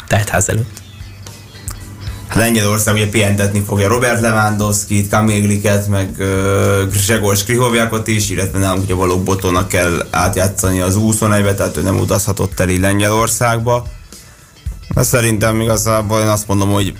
teltház 0.08 0.50
előtt? 0.50 0.82
Lengyelország 2.35 2.93
ugye 2.93 3.09
pihentetni 3.09 3.63
fogja 3.67 3.87
Robert 3.87 4.21
Lewandowski-t, 4.21 5.09
Kamil 5.09 5.59
meg 5.89 6.15
uh, 6.17 6.89
Grzegor 6.91 7.35
Skrihovjákot 7.37 8.07
is, 8.07 8.29
illetve 8.29 8.59
nálunk 8.59 8.83
ugye 8.83 8.93
való 8.93 9.19
Botónak 9.19 9.67
kell 9.67 10.07
átjátszani 10.11 10.79
az 10.79 10.97
21-be, 10.99 11.53
tehát 11.53 11.77
ő 11.77 11.81
nem 11.81 11.99
utazhatott 11.99 12.59
el 12.59 12.67
Lengyelországba. 12.67 13.85
De 14.93 15.03
szerintem 15.03 15.61
igazából 15.61 16.19
én 16.19 16.27
azt 16.27 16.47
mondom, 16.47 16.71
hogy 16.71 16.93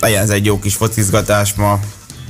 legyen 0.00 0.22
ez 0.22 0.30
egy 0.30 0.44
jó 0.44 0.58
kis 0.58 0.74
focizgatás 0.74 1.54
ma, 1.54 1.78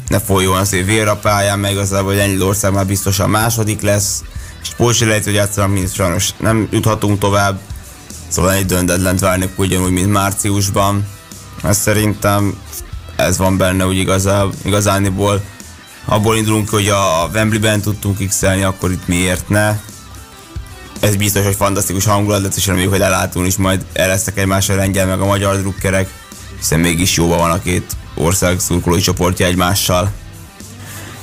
ne 0.09 0.19
folyjon 0.19 0.57
azért 0.57 0.87
vér 0.87 1.07
a 1.07 1.17
pályán, 1.17 1.59
meg 1.59 1.73
igazából 1.73 2.15
Lengyelország 2.15 2.73
már 2.73 2.87
biztosan 2.87 3.31
második 3.31 3.81
lesz, 3.81 4.23
és 4.63 4.69
Polsi 4.77 5.05
lehet, 5.05 5.25
hogy 5.25 5.35
játszanak, 5.35 5.73
mi 5.73 5.87
sajnos 5.95 6.31
nem 6.37 6.69
juthatunk 6.71 7.19
tovább, 7.19 7.59
szóval 8.29 8.53
egy 8.53 8.67
döntetlent 8.67 9.21
várnak 9.21 9.59
ugyanúgy, 9.59 9.93
mint 9.93 10.13
márciusban. 10.13 11.17
Ezt 11.63 11.81
szerintem 11.81 12.59
ez 13.17 13.39
van 13.39 13.57
benne, 13.57 13.87
úgy 13.87 13.97
igazán, 13.97 14.51
igazániból 14.65 15.43
abból 16.05 16.37
indulunk, 16.37 16.69
hogy 16.69 16.89
a 16.89 17.29
Wembley-ben 17.33 17.81
tudtunk 17.81 18.29
x 18.29 18.43
akkor 18.43 18.93
itt 18.93 19.07
miért 19.07 19.49
ne. 19.49 19.81
Ez 21.01 21.17
biztos, 21.17 21.45
hogy 21.45 21.55
fantasztikus 21.55 22.05
hangulat 22.05 22.43
lesz, 22.43 22.57
és 22.57 22.67
reméljük, 22.67 22.91
hogy 22.91 23.01
lelátunk 23.01 23.47
is 23.47 23.57
majd 23.57 23.85
el 23.93 24.09
lesznek 24.09 24.37
egymásra 24.37 24.75
a 24.75 24.77
lengyel 24.77 25.07
meg 25.07 25.21
a 25.21 25.27
magyar 25.27 25.57
drukkerek, 25.57 26.09
hiszen 26.57 26.81
mégis 26.81 27.17
jóban 27.17 27.39
van 27.39 27.51
a 27.51 27.63
két 27.63 27.97
ország 28.15 28.61
szurkolói 28.61 29.01
csoportja 29.01 29.47
egymással. 29.47 30.13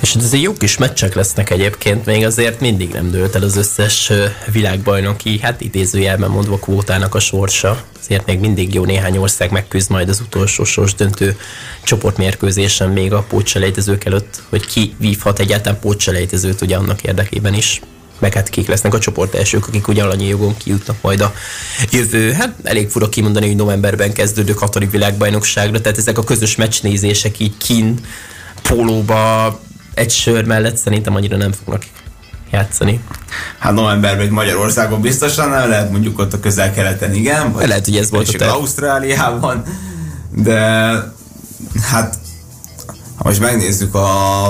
És 0.00 0.14
azért 0.14 0.42
jó 0.42 0.52
kis 0.52 0.76
meccsek 0.76 1.14
lesznek 1.14 1.50
egyébként, 1.50 2.06
még 2.06 2.24
azért 2.24 2.60
mindig 2.60 2.92
nem 2.92 3.10
dőlt 3.10 3.34
el 3.34 3.42
az 3.42 3.56
összes 3.56 4.12
világbajnoki, 4.52 5.38
hát 5.42 5.60
idézőjelben 5.60 6.30
mondva 6.30 6.58
kvótának 6.58 7.14
a 7.14 7.18
sorsa. 7.18 7.82
Azért 8.00 8.26
még 8.26 8.38
mindig 8.38 8.74
jó 8.74 8.84
néhány 8.84 9.16
ország 9.16 9.50
megküzd 9.50 9.90
majd 9.90 10.08
az 10.08 10.20
utolsó 10.20 10.64
sors 10.64 10.94
döntő 10.94 11.38
csoportmérkőzésen 11.82 12.88
még 12.88 13.12
a 13.12 13.24
pótselejtezők 13.28 14.04
előtt, 14.04 14.42
hogy 14.48 14.66
ki 14.66 14.94
vívhat 14.98 15.38
egyáltalán 15.38 15.80
pótselejtezőt 15.80 16.60
ugye 16.60 16.76
annak 16.76 17.02
érdekében 17.02 17.54
is 17.54 17.80
meg 18.18 18.34
hát 18.34 18.48
kik 18.48 18.68
lesznek 18.68 18.94
a 18.94 18.98
csoport 18.98 19.34
elsők, 19.34 19.66
akik 19.66 19.88
ugye 19.88 20.02
alanyi 20.02 20.26
jogon 20.26 20.56
kijutnak 20.56 20.96
majd 21.00 21.20
a 21.20 21.34
jövő, 21.90 22.32
hát 22.32 22.54
elég 22.62 22.88
fura 22.88 23.08
kimondani, 23.08 23.46
hogy 23.46 23.56
novemberben 23.56 24.12
kezdődő 24.12 24.54
katari 24.54 24.86
világbajnokságra, 24.86 25.80
tehát 25.80 25.98
ezek 25.98 26.18
a 26.18 26.24
közös 26.24 26.56
meccsnézések 26.56 27.38
így 27.38 27.56
kin, 27.56 27.98
pólóba, 28.62 29.60
egy 29.96 30.10
sör 30.10 30.44
mellett 30.44 30.76
szerintem 30.76 31.14
annyira 31.14 31.36
nem 31.36 31.52
fognak 31.52 31.82
játszani. 32.50 33.00
Hát 33.58 33.72
novemberben 33.72 34.28
Magyarországon 34.28 35.00
biztosan 35.00 35.48
nem 35.48 35.68
lehet, 35.68 35.90
mondjuk 35.90 36.18
ott 36.18 36.32
a 36.32 36.40
közel-keleten 36.40 37.14
igen, 37.14 37.52
vagy 37.52 37.68
lehet, 37.68 37.84
hogy 37.84 37.96
ez 37.96 38.10
volt 38.10 38.40
a 38.40 38.52
Ausztráliában, 38.52 39.62
de 40.30 40.60
hát 41.82 42.18
ha 43.16 43.28
most 43.28 43.40
megnézzük 43.40 43.94
a, 43.94 44.46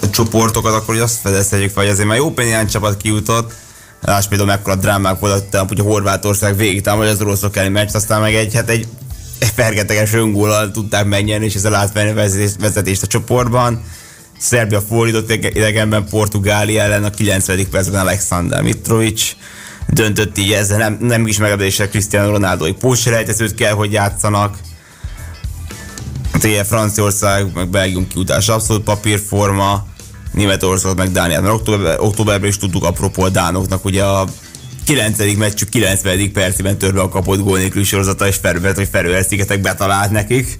a 0.00 0.10
csoportokat, 0.10 0.74
akkor 0.74 0.94
hogy 0.94 0.98
azt 0.98 1.20
fedezhetjük 1.20 1.74
vagy 1.74 1.88
azért 1.88 2.08
már 2.08 2.16
jó 2.16 2.32
néhány 2.36 2.66
csapat 2.66 2.96
kijutott, 2.96 3.52
Láss 4.00 4.26
például 4.26 4.48
mekkora 4.50 4.76
drámák 4.76 5.18
volt, 5.18 5.56
hogy 5.68 5.80
a 5.80 5.82
Horvátország 5.82 6.56
végig 6.56 6.82
támadja 6.82 7.12
az 7.12 7.20
oroszok 7.20 7.56
elleni 7.56 7.72
meccs, 7.72 7.90
aztán 7.92 8.20
meg 8.20 8.34
egy, 8.34 8.54
hát 8.54 8.68
egy, 8.68 8.86
egy 9.38 9.52
fergeteges 9.54 10.12
öngólal 10.12 10.70
tudták 10.70 11.04
megnyerni, 11.04 11.44
és 11.44 11.54
ezzel 11.54 11.74
átvenni 11.74 12.12
vezetést 12.58 13.02
a 13.02 13.06
csoportban. 13.06 13.82
Szerbia 14.40 14.80
fordított 14.80 15.32
idegenben 15.32 16.04
Portugália 16.10 16.82
ellen 16.82 17.04
a 17.04 17.10
90. 17.10 17.68
percben 17.70 18.00
Alexander 18.00 18.62
Mitrovic 18.62 19.36
döntött 19.88 20.38
így 20.38 20.52
ezzel, 20.52 20.78
nem, 20.78 20.96
nem 21.00 21.26
is 21.26 21.38
megadéssel 21.38 21.88
Cristiano 21.88 22.30
Ronaldo-ig 22.30 22.74
pótselejtezőt 22.74 23.54
kell, 23.54 23.72
hogy 23.72 23.92
játszanak. 23.92 24.58
Hát 26.32 26.44
ugye 26.44 26.64
Franciaország, 26.64 27.52
meg 27.54 27.68
Belgium 27.68 28.06
kiutás 28.06 28.48
abszolút 28.48 28.82
papírforma, 28.82 29.86
Németország 30.32 30.96
meg 30.96 31.12
Dániel, 31.12 31.40
mert 31.40 31.54
október, 31.54 32.00
októberben 32.00 32.48
is 32.48 32.56
tudtuk 32.56 32.84
apropó 32.84 33.22
a 33.22 33.28
Dánoknak, 33.28 33.84
ugye 33.84 34.04
a 34.04 34.26
9. 34.84 35.36
meccsük 35.36 35.68
90. 35.68 36.32
percében 36.32 36.78
törve 36.78 37.00
a 37.00 37.08
kapott 37.08 37.40
gól 37.40 37.58
nélkül 37.58 37.84
sorozata, 37.84 38.26
és 38.26 38.36
Ferővet, 38.36 38.76
hogy 38.76 38.88
Ferőer 38.92 39.24
szigetek 39.24 39.60
betalált 39.60 40.10
nekik. 40.10 40.58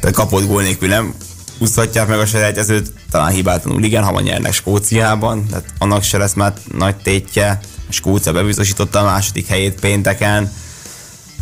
Tehát 0.00 0.16
kapott 0.16 0.46
gól 0.46 0.62
nélkül 0.62 0.88
nem 0.88 1.14
úszhatják 1.58 2.08
meg 2.08 2.18
a 2.18 2.26
selejtezőt, 2.26 2.92
talán 3.10 3.30
hibátlanul 3.30 3.84
igen, 3.84 4.02
ha 4.02 4.20
nyernek 4.20 4.52
Skóciában, 4.52 5.46
tehát 5.46 5.64
annak 5.78 6.02
se 6.02 6.18
lesz 6.18 6.34
már 6.34 6.52
nagy 6.72 6.96
tétje. 6.96 7.60
Skócia 7.88 8.32
bebiztosította 8.32 8.98
a 8.98 9.04
második 9.04 9.46
helyét 9.46 9.80
pénteken. 9.80 10.52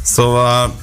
Szóval, 0.02 0.76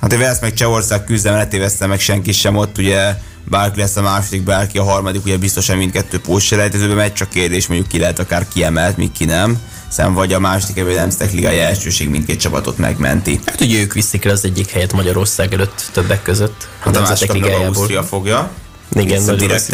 hát 0.00 0.12
egy 0.12 0.18
Velsz 0.18 0.40
meg 0.40 0.52
Csehország 0.52 1.04
küzdelme, 1.04 1.48
ne 1.78 1.86
meg 1.86 2.00
senki 2.00 2.32
sem 2.32 2.56
ott, 2.56 2.78
ugye 2.78 3.14
bárki 3.44 3.80
lesz 3.80 3.96
a 3.96 4.02
második, 4.02 4.42
bárki 4.42 4.78
a 4.78 4.84
harmadik, 4.84 5.24
ugye 5.24 5.36
biztosan 5.36 5.76
mindkettő 5.76 6.20
pótselejtezőbe 6.20 6.94
megy, 6.94 7.12
csak 7.12 7.28
kérdés 7.28 7.66
mondjuk 7.66 7.88
ki 7.88 7.98
lehet 7.98 8.18
akár 8.18 8.48
kiemelt, 8.48 8.96
míg 8.96 9.12
ki 9.12 9.24
nem 9.24 9.58
hiszen 9.88 10.14
vagy 10.14 10.32
a 10.32 10.38
második 10.38 10.76
ebből 10.76 10.94
Nemzetek 10.94 11.32
Ligája 11.32 11.62
elsőség 11.62 12.08
mindkét 12.08 12.40
csapatot 12.40 12.78
megmenti. 12.78 13.40
Hát 13.46 13.60
ugye 13.60 13.80
ők 13.80 13.92
viszik 13.92 14.24
el 14.24 14.32
az 14.32 14.44
egyik 14.44 14.70
helyet 14.70 14.92
Magyarország 14.92 15.52
előtt 15.52 15.88
többek 15.92 16.22
között. 16.22 16.68
Hát 16.78 16.96
a, 16.96 16.98
a 16.98 17.02
Nemzetek 17.02 17.32
Ligájából. 17.32 18.02
fogja. 18.02 18.50
Igen, 18.92 19.22
nagy 19.22 19.36
direkt 19.36 19.72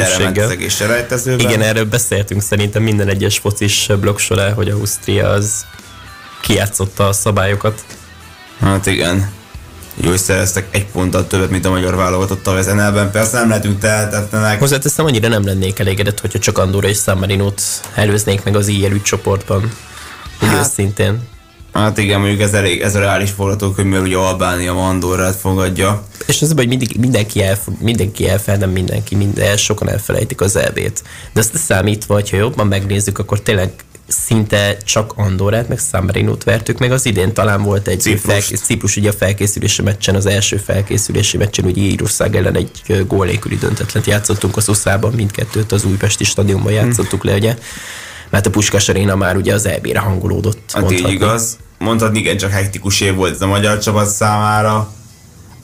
egész 0.50 0.82
Igen, 1.36 1.60
erről 1.60 1.84
beszéltünk 1.84 2.42
szerintem 2.42 2.82
minden 2.82 3.08
egyes 3.08 3.38
focis 3.38 3.88
blokk 4.00 4.18
során, 4.18 4.54
hogy 4.54 4.68
Ausztria 4.68 5.28
az 5.28 5.64
kijátszotta 6.40 7.08
a 7.08 7.12
szabályokat. 7.12 7.84
Hát 8.60 8.86
igen. 8.86 9.30
Jó, 9.94 10.08
hogy 10.08 10.18
szereztek 10.18 10.66
egy 10.70 10.86
ponttal 10.86 11.26
többet, 11.26 11.50
mint 11.50 11.64
a 11.64 11.70
magyar 11.70 11.94
válogatott 11.94 12.46
a 12.46 12.52
NL-ben. 12.74 13.10
Persze 13.10 13.38
nem 13.38 13.48
lehetünk 13.48 13.78
tehetetlenek. 13.78 14.58
Hozzáteszem, 14.58 15.04
annyira 15.04 15.28
nem 15.28 15.44
lennék 15.44 15.78
elégedett, 15.78 16.20
hogyha 16.20 16.38
csak 16.38 16.58
Andorra 16.58 16.88
és 16.88 16.98
San 16.98 17.18
Marinót 17.18 17.62
előznék 17.94 18.42
meg 18.42 18.56
az 18.56 18.66
ilyen 18.66 19.02
csoportban. 19.02 19.72
Hát, 20.46 20.66
őszintén. 20.66 21.20
Hát 21.72 21.98
igen, 21.98 22.20
mondjuk 22.20 22.40
ez, 22.40 22.52
elég, 22.52 22.80
ez 22.80 22.94
a 22.94 22.98
reális 22.98 23.30
forgatókönyv, 23.30 23.90
mert 23.90 24.02
ugye 24.02 24.16
Albánia 24.16 24.72
Mandorrát 24.72 25.34
fogadja. 25.34 26.04
És 26.26 26.42
az 26.42 26.52
hogy 26.56 26.68
mindig, 26.68 26.96
mindenki, 26.98 27.42
el, 27.42 27.58
mindenki 27.80 28.28
elfel, 28.28 28.56
nem 28.56 28.70
mindenki, 28.70 29.14
minden, 29.14 29.56
sokan 29.56 29.88
elfelejtik 29.88 30.40
az 30.40 30.56
elvét. 30.56 31.02
De 31.32 31.40
azt 31.40 31.56
számítva, 31.56 32.14
hogyha 32.14 32.36
jobban 32.36 32.66
megnézzük, 32.66 33.18
akkor 33.18 33.40
tényleg 33.40 33.72
szinte 34.06 34.76
csak 34.84 35.12
Andorát, 35.16 35.68
meg 35.68 35.78
San 35.78 36.12
vertük 36.44 36.78
meg. 36.78 36.92
Az 36.92 37.06
idén 37.06 37.32
talán 37.32 37.62
volt 37.62 37.88
egy 37.88 38.00
Ciprus, 38.00 38.44
Ciprus 38.44 38.96
ugye 38.96 39.08
a 39.08 39.12
felkészülési 39.12 39.82
meccsen, 39.82 40.14
az 40.14 40.26
első 40.26 40.56
felkészülési 40.56 41.36
meccsen, 41.36 41.64
ugye 41.64 41.82
Írország 41.82 42.36
ellen 42.36 42.56
egy 42.56 43.04
gól 43.06 43.26
nélküli 43.26 43.56
döntetlent 43.56 44.06
játszottunk 44.06 44.56
az 44.56 44.68
uszában, 44.68 45.12
mindkettőt 45.12 45.72
az 45.72 45.84
újpesti 45.84 46.24
stadionban 46.24 46.72
játszottuk 46.72 47.22
hmm. 47.22 47.30
le, 47.30 47.36
ugye 47.36 47.56
mert 48.34 48.46
a 48.46 48.50
Puskás 48.50 48.88
Arena 48.88 49.16
már 49.16 49.36
ugye 49.36 49.54
az 49.54 49.66
EB-re 49.66 49.98
hangolódott. 49.98 50.70
Hát 50.72 50.90
így 50.90 51.08
igaz. 51.08 51.56
Mondhatni, 51.78 52.18
igen, 52.18 52.36
csak 52.36 52.50
hektikus 52.50 53.00
év 53.00 53.14
volt 53.14 53.34
ez 53.34 53.40
a 53.40 53.46
magyar 53.46 53.78
csapat 53.78 54.06
számára. 54.06 54.92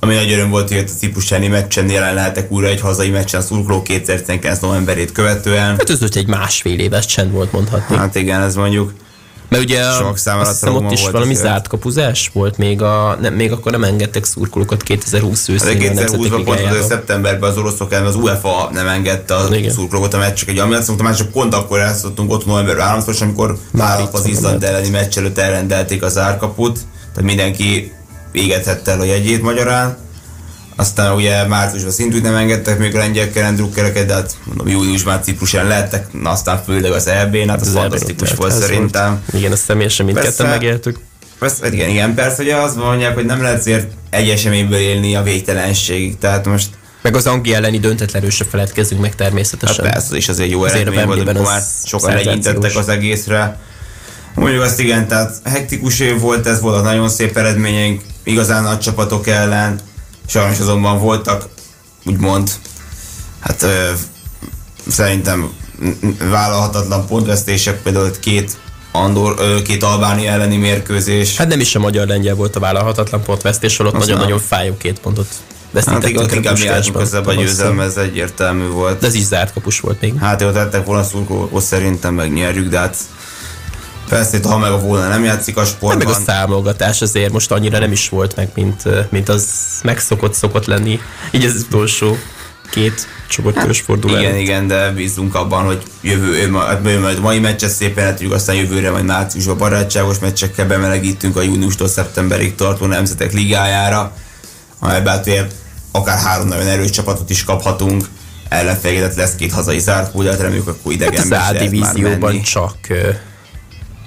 Ami 0.01 0.15
nagy 0.15 0.33
öröm 0.33 0.51
volt, 0.51 0.69
hogy 0.69 0.79
a 0.79 0.85
Ciprus 0.99 1.29
meccsen 1.29 1.91
jelen 1.91 2.15
lehetek 2.15 2.51
újra 2.51 2.67
egy 2.67 2.81
hazai 2.81 3.11
meccsen 3.11 3.41
a 3.41 3.43
szurkoló 3.43 3.83
2019 3.83 4.59
novemberét 4.59 5.13
követően. 5.13 5.69
Hát 5.69 5.91
ez 5.91 6.03
egy 6.15 6.27
másfél 6.27 6.79
éves 6.79 7.07
csend 7.07 7.33
volt 7.33 7.53
mondhatni. 7.53 7.97
Hát 7.97 8.15
igen, 8.15 8.43
ez 8.43 8.55
mondjuk. 8.55 8.93
Mert 9.51 9.63
ugye 9.63 9.83
Sok 9.83 10.13
azt 10.13 10.51
hiszem 10.51 10.75
ott 10.75 10.91
is 10.91 11.09
valami 11.11 11.35
zárt 11.35 11.69
kapuzás 11.69 12.31
volt, 12.33 12.59
még, 12.59 12.83
a, 12.83 13.17
nem, 13.21 13.35
még 13.35 13.53
akkor 13.53 13.73
nem 13.73 13.85
engedtek 13.85 14.25
szurkolókat 14.25 14.83
2020 14.83 15.49
őszén. 15.49 15.81
Hát 15.81 16.09
2020-ban 16.09 16.43
pont 16.45 16.61
az 16.61 16.87
szeptemberben 16.87 17.51
az 17.51 17.57
oroszok 17.57 17.93
ellen 17.93 18.07
az 18.07 18.15
UEFA 18.15 18.71
nem 18.73 18.87
engedte 18.87 19.35
a 19.35 19.55
Igen. 19.55 19.73
szurkolókat 19.73 20.15
a 20.15 20.19
meccsek 20.19 20.49
egy 20.49 20.59
amit 20.59 20.87
mondtam, 20.87 21.07
már 21.07 21.17
csak 21.17 21.31
pont 21.31 21.55
akkor 21.55 21.79
elszottunk 21.79 22.33
ott 22.33 22.47
november 22.47 22.79
3 22.79 23.03
amikor 23.21 23.59
már 23.71 24.09
az 24.13 24.27
Izland 24.27 24.65
elleni 24.65 24.89
meccs 24.89 25.19
előtt 25.19 25.39
elrendelték 25.39 26.03
az 26.03 26.19
árkaput, 26.19 26.79
tehát 27.15 27.29
mindenki 27.29 27.93
égethette 28.33 28.91
el 28.91 29.01
a 29.01 29.05
jegyét 29.05 29.43
magyarán 29.43 29.97
aztán 30.81 31.15
ugye 31.15 31.47
márciusban 31.47 31.93
szintúgy 31.93 32.23
nem 32.23 32.35
engedtek 32.35 32.79
még 32.79 32.95
a 32.95 32.99
lengyel 32.99 33.31
kerendrukkereket, 33.31 34.07
de 34.07 34.15
hát 34.15 34.37
mondom, 34.45 34.69
júliusban 34.69 35.23
Ciprusen 35.23 35.67
lehettek, 35.67 36.13
na 36.13 36.31
aztán 36.31 36.63
főleg 36.65 36.93
az 36.93 37.07
EB-n, 37.07 37.49
hát 37.49 37.61
az, 37.61 37.67
az 37.67 37.73
fantasztikus 37.73 38.33
volt 38.35 38.53
szerintem. 38.53 39.09
Volt. 39.09 39.43
Igen, 39.43 39.53
azt 39.53 39.65
személyesen 39.65 40.07
mindketten 40.07 40.49
megéltük. 40.49 40.99
Persze, 41.39 41.69
igen, 41.71 41.89
igen, 41.89 42.15
persze, 42.15 42.37
hogy 42.37 42.51
azt 42.51 42.77
mondják, 42.77 43.15
hogy 43.15 43.25
nem 43.25 43.43
lehet 43.43 43.59
azért 43.59 43.87
egy 44.11 44.29
eseményből 44.29 44.79
élni 44.79 45.17
a 45.17 45.23
végtelenségig, 45.23 46.19
tehát 46.19 46.47
most 46.47 46.69
meg 47.03 47.17
az 47.17 47.27
Anglia 47.27 47.57
elleni 47.57 47.79
döntetlenül 47.79 48.31
se 48.31 48.45
feledkezünk 48.45 49.01
meg 49.01 49.15
természetesen. 49.15 49.85
Hát 49.85 49.93
persze, 49.93 50.17
és 50.17 50.29
azért 50.29 50.51
jó 50.51 50.63
azért 50.63 50.81
eredmény 50.81 51.07
volt, 51.07 51.21
amikor 51.21 51.45
már 51.45 51.63
sokan 51.85 52.15
legyintettek 52.15 52.77
az 52.77 52.89
egészre. 52.89 53.59
Mondjuk 54.35 54.63
azt 54.63 54.81
igen, 54.81 55.09
tehát 55.09 55.37
hektikus 55.45 56.01
év 56.01 56.21
volt, 56.21 56.47
ez 56.47 56.61
volt 56.61 56.77
a 56.77 56.81
nagyon 56.81 57.09
szép 57.09 57.37
eredményeink, 57.37 58.01
igazán 58.23 58.63
nagy 58.63 58.79
csapatok 58.79 59.27
ellen, 59.27 59.81
Sajnos 60.31 60.59
azonban 60.59 60.99
voltak, 60.99 61.49
úgymond, 62.05 62.51
hát 63.41 63.63
ö, 63.63 63.91
szerintem 64.87 65.53
vállalhatatlan 66.31 67.07
pontvesztések, 67.07 67.83
például 67.83 68.11
két 68.21 68.57
Andor, 68.93 69.63
két 69.63 69.83
Albáni 69.83 70.27
elleni 70.27 70.57
mérkőzés. 70.57 71.37
Hát 71.37 71.49
nem 71.49 71.61
is 71.61 71.75
a 71.75 71.79
magyar-lengyel 71.79 72.35
volt 72.35 72.57
a 72.57 72.61
vállalhatatlan 72.61 73.23
pontvesztés, 73.23 73.79
ott 73.79 73.93
nagyon-nagyon 73.93 74.39
fájó 74.39 74.77
két 74.77 75.01
pontot 75.01 75.29
vesztítettünk. 75.71 76.21
Hát 76.21 76.35
inkább 76.35 76.59
mi 76.59 76.67
álltunk 76.67 77.27
a 77.27 77.33
győzelem, 77.33 77.81
ez 77.81 77.97
egyértelmű 77.97 78.67
volt. 78.67 79.01
De 79.01 79.07
ez 79.07 79.15
is 79.15 79.25
zárt 79.25 79.53
kapus 79.53 79.81
volt 79.81 80.01
még. 80.01 80.19
Hát 80.19 80.41
jó, 80.41 80.51
tettek 80.51 80.85
volna 80.85 81.03
szurkolókhoz 81.03 81.65
szerintem 81.65 82.15
megnyerjük, 82.15 82.69
de 82.69 82.79
hát 82.79 82.97
Persze, 84.11 84.39
ha 84.43 84.59
meg 84.59 84.71
a 84.71 84.79
volna 84.79 85.09
nem 85.09 85.25
játszik 85.25 85.57
a 85.57 85.65
sportban. 85.65 85.99
Nem, 85.99 86.07
meg 86.07 86.17
a 86.17 86.25
számolgatás 86.25 87.03
azért 87.03 87.33
most 87.33 87.51
annyira 87.51 87.79
nem 87.79 87.93
is 87.93 88.09
volt 88.09 88.37
meg, 88.37 88.51
mint, 88.55 89.11
mint 89.11 89.29
az 89.29 89.45
megszokott 89.83 90.35
szokott 90.35 90.67
lenni. 90.67 91.01
Így 91.31 91.45
az 91.45 91.65
utolsó 91.67 92.17
két 92.71 93.07
csoportkörös 93.29 93.77
hát, 93.77 93.87
forduló. 93.87 94.19
Igen, 94.19 94.37
igen, 94.37 94.67
de 94.67 94.91
bízunk 94.91 95.35
abban, 95.35 95.65
hogy 95.65 95.83
jövő, 96.01 96.51
majd 97.01 97.19
a 97.19 97.21
mai 97.21 97.39
meccset 97.39 97.71
szépen 97.71 98.05
el 98.05 98.15
tudjuk, 98.15 98.33
aztán 98.33 98.57
jövőre 98.57 98.91
majd 98.91 99.05
márciusban 99.05 99.59
barátságos 99.59 100.19
meccsekkel 100.19 100.67
bemelegítünk 100.67 101.37
a 101.37 101.43
júniustól 101.43 101.89
szeptemberig 101.89 102.55
tartó 102.55 102.87
nemzetek 102.87 103.33
ligájára, 103.33 104.13
amelyben 104.79 105.23
akár 105.93 106.19
három 106.19 106.49
nagyon 106.49 106.67
erős 106.67 106.91
csapatot 106.91 107.31
is 107.31 107.45
kaphatunk 107.45 108.05
ellenfélgedet 108.49 109.15
lesz 109.15 109.35
két 109.35 109.53
hazai 109.53 109.79
zárt 109.79 110.11
púl, 110.11 110.25
reméljük 110.25 110.69
akkor 110.69 110.93
idegenben 110.93 111.41
hát 111.41 111.55
az 111.55 111.61
A 111.61 111.65
divízióban 111.65 112.43
csak 112.43 112.77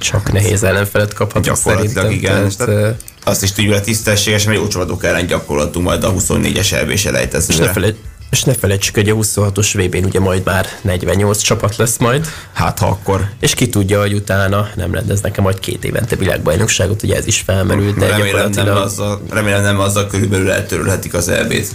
csak 0.04 0.32
nehéz 0.32 0.64
ellenfelet 0.64 1.14
kaphatunk 1.14 1.58
szerintem. 1.58 2.12
igen. 2.12 2.52
Tehát, 2.58 3.04
azt 3.24 3.44
is 3.44 3.52
tudjuk, 3.52 3.74
hogy 3.74 3.84
tisztességes, 3.84 4.44
mert 4.44 4.58
jó 4.58 4.68
csapatok 4.68 5.04
ellen 5.04 5.26
gyakorlatunk 5.26 5.86
majd 5.86 6.04
a 6.04 6.14
24-es 6.14 6.72
elvés 6.72 7.06
elejtezőre. 7.06 7.54
És 7.62 7.68
ne, 7.68 7.74
felejt, 7.74 7.98
És 8.30 8.44
ne 8.44 8.54
felejtsük, 8.54 8.96
hogy 8.96 9.10
a 9.10 9.16
26-os 9.16 9.70
VB-n 9.74 10.06
ugye 10.06 10.20
majd 10.20 10.42
már 10.46 10.66
48 10.82 11.42
csapat 11.42 11.76
lesz 11.76 11.98
majd. 11.98 12.28
Hát 12.54 12.80
ha 12.80 12.88
akkor. 12.88 13.30
És 13.40 13.54
ki 13.54 13.70
tudja, 13.70 14.00
hogy 14.00 14.14
utána 14.14 14.70
nem 14.76 14.94
rendeznek-e 14.94 15.42
majd 15.42 15.60
két 15.60 15.84
évente 15.84 16.16
világbajnokságot, 16.16 17.04
ugye 17.04 17.16
ez 17.16 17.28
is 17.28 17.40
felmerült, 17.40 17.98
de 17.98 18.08
remélem 18.08 18.50
nem, 18.50 18.76
azzal, 18.76 19.22
remélem 19.30 19.62
nem 19.62 19.80
azzal 19.80 20.08
körülbelül 20.08 20.52
eltörölhetik 20.52 21.14
az 21.14 21.28
elbét. 21.28 21.68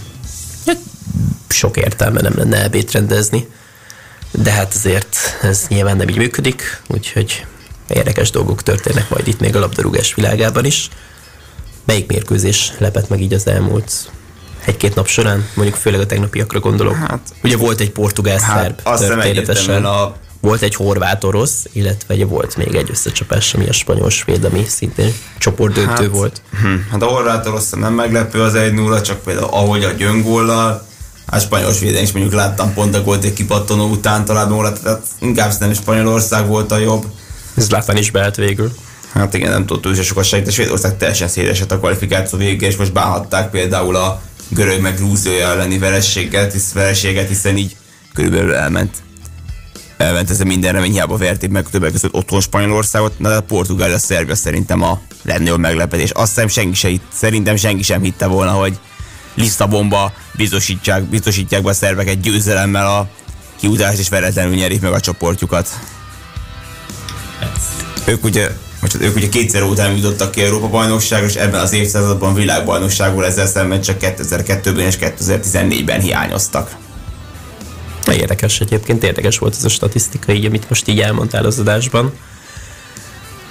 Hát, 0.65 0.77
sok 1.49 1.77
értelme 1.77 2.21
nem 2.21 2.33
lenne 2.35 2.57
elbét 2.57 2.91
rendezni. 2.91 3.47
De 4.31 4.51
hát 4.51 4.73
azért 4.75 5.15
ez 5.41 5.65
nyilván 5.67 5.97
nem 5.97 6.07
így 6.07 6.17
működik, 6.17 6.81
úgyhogy 6.87 7.45
érdekes 7.89 8.29
dolgok 8.29 8.63
történnek 8.63 9.09
majd 9.09 9.27
itt 9.27 9.39
még 9.39 9.55
a 9.55 9.59
labdarúgás 9.59 10.13
világában 10.13 10.65
is. 10.65 10.89
Melyik 11.85 12.07
mérkőzés 12.07 12.73
lepett 12.77 13.09
meg 13.09 13.21
így 13.21 13.33
az 13.33 13.47
elmúlt 13.47 13.91
egy-két 14.65 14.95
nap 14.95 15.07
során? 15.07 15.45
Mondjuk 15.53 15.77
főleg 15.77 15.99
a 15.99 16.05
tegnapiakra 16.05 16.59
gondolok. 16.59 16.95
Hát, 16.95 17.19
Ugye 17.43 17.57
volt 17.57 17.79
egy 17.79 17.91
portugál-szerb 17.91 18.79
Hát 18.83 18.99
történetesen. 18.99 19.85
a 19.85 20.13
Volt 20.41 20.61
egy 20.61 20.75
horvát-orosz, 20.75 21.65
illetve 21.71 22.13
ugye 22.13 22.25
volt 22.25 22.57
még 22.57 22.75
egy 22.75 22.89
összecsapás, 22.89 23.53
ami 23.53 23.67
a 23.67 23.73
spanyol-svéd, 23.73 24.43
ami 24.43 24.63
szintén 24.67 25.13
csoportdöntő 25.37 26.03
Hát, 26.03 26.11
volt. 26.11 26.41
Hm, 26.61 26.75
hát 26.91 27.01
a 27.01 27.05
horvát 27.05 27.45
rossz 27.45 27.69
nem 27.69 27.93
meglepő 27.93 28.41
az 28.41 28.53
1-0, 28.55 29.01
csak 29.01 29.23
például 29.23 29.47
ahogy 29.51 29.83
a 29.83 29.91
gyöngóllal, 29.91 30.85
hát 31.27 31.41
spanyol 31.41 31.73
svéden 31.73 32.03
is 32.03 32.11
mondjuk 32.11 32.33
láttam 32.33 32.73
pont 32.73 32.95
a 32.95 33.01
gólt 33.03 33.23
egy 33.23 33.33
kipattanó 33.33 33.89
után 33.89 34.25
talán 34.25 34.49
volna, 34.49 34.73
tehát 34.73 35.05
inkább 35.19 35.51
nem 35.59 35.73
Spanyolország 35.73 36.47
volt 36.47 36.71
a 36.71 36.77
jobb. 36.77 37.05
Zlatan 37.55 37.97
is 37.97 38.11
beállt 38.11 38.35
végül. 38.35 38.71
Hát 39.13 39.33
igen, 39.33 39.51
nem 39.51 39.65
tudott 39.65 39.83
túl 39.83 39.95
sokat 39.95 40.25
segíteni. 40.25 40.55
Svédország 40.55 40.97
teljesen 40.97 41.27
szétesett 41.27 41.71
a 41.71 41.79
kvalifikáció 41.79 42.37
végén, 42.37 42.69
és 42.69 42.75
most 42.75 42.93
bánhatták 42.93 43.49
például 43.49 43.95
a 43.95 44.21
görög 44.47 44.81
meg 44.81 44.95
grúziója 44.95 45.47
elleni 45.47 45.77
verességet, 45.77 46.51
hisz, 46.51 46.71
vereséget, 46.71 47.27
hiszen 47.27 47.57
így 47.57 47.75
körülbelül 48.13 48.53
elment. 48.53 48.95
Elment 49.97 50.29
ez 50.29 50.39
a 50.39 50.43
minden 50.43 50.73
remény, 50.73 50.91
hiába 50.91 51.17
verték 51.17 51.49
meg 51.49 51.69
többek 51.69 51.91
között 51.91 52.13
otthon 52.13 52.41
Spanyolországot, 52.41 53.19
na 53.19 53.29
de 53.29 53.35
a 53.35 53.41
Portugália, 53.41 53.95
a 53.95 53.99
Szerbia 53.99 54.35
szerintem 54.35 54.81
a 54.81 55.01
legnagyobb 55.21 55.59
meglepetés. 55.59 56.09
Azt 56.09 56.33
hiszem 56.33 56.47
senki 56.47 56.75
se, 56.75 56.89
szerintem 57.13 57.55
senki 57.55 57.83
sem 57.83 58.01
hitte 58.01 58.25
volna, 58.25 58.51
hogy 58.51 58.79
Lisszabonba 59.33 60.13
biztosítják, 60.35 61.03
biztosítják 61.03 61.63
be 61.63 61.69
a 61.69 61.73
szerveket 61.73 62.19
győzelemmel 62.19 62.87
a 62.87 63.09
kiutást 63.59 63.99
és 63.99 64.09
veretlenül 64.09 64.55
nyerik 64.55 64.81
meg 64.81 64.93
a 64.93 64.99
csoportjukat. 64.99 65.69
Ők 68.05 68.23
ugye, 68.23 68.49
most 68.81 68.95
ők 69.01 69.15
ugye 69.15 69.29
kétszer 69.29 69.63
után 69.63 69.95
jutottak 69.95 70.31
ki 70.31 70.41
Európa 70.41 70.67
bajnokságra, 70.67 71.27
és 71.27 71.35
ebben 71.35 71.59
az 71.59 71.73
évszázadban 71.73 72.33
világbajnokságból 72.33 73.25
ezzel 73.25 73.47
szemben 73.47 73.81
csak 73.81 73.97
2002-ben 74.01 74.85
és 74.85 74.97
2014-ben 74.99 76.01
hiányoztak. 76.01 76.75
Érdekes 78.11 78.59
egyébként, 78.59 79.03
érdekes 79.03 79.37
volt 79.37 79.55
ez 79.55 79.63
a 79.63 79.69
statisztika, 79.69 80.31
így, 80.31 80.45
amit 80.45 80.69
most 80.69 80.87
így 80.87 80.99
elmondtál 80.99 81.45
az 81.45 81.59
adásban. 81.59 82.13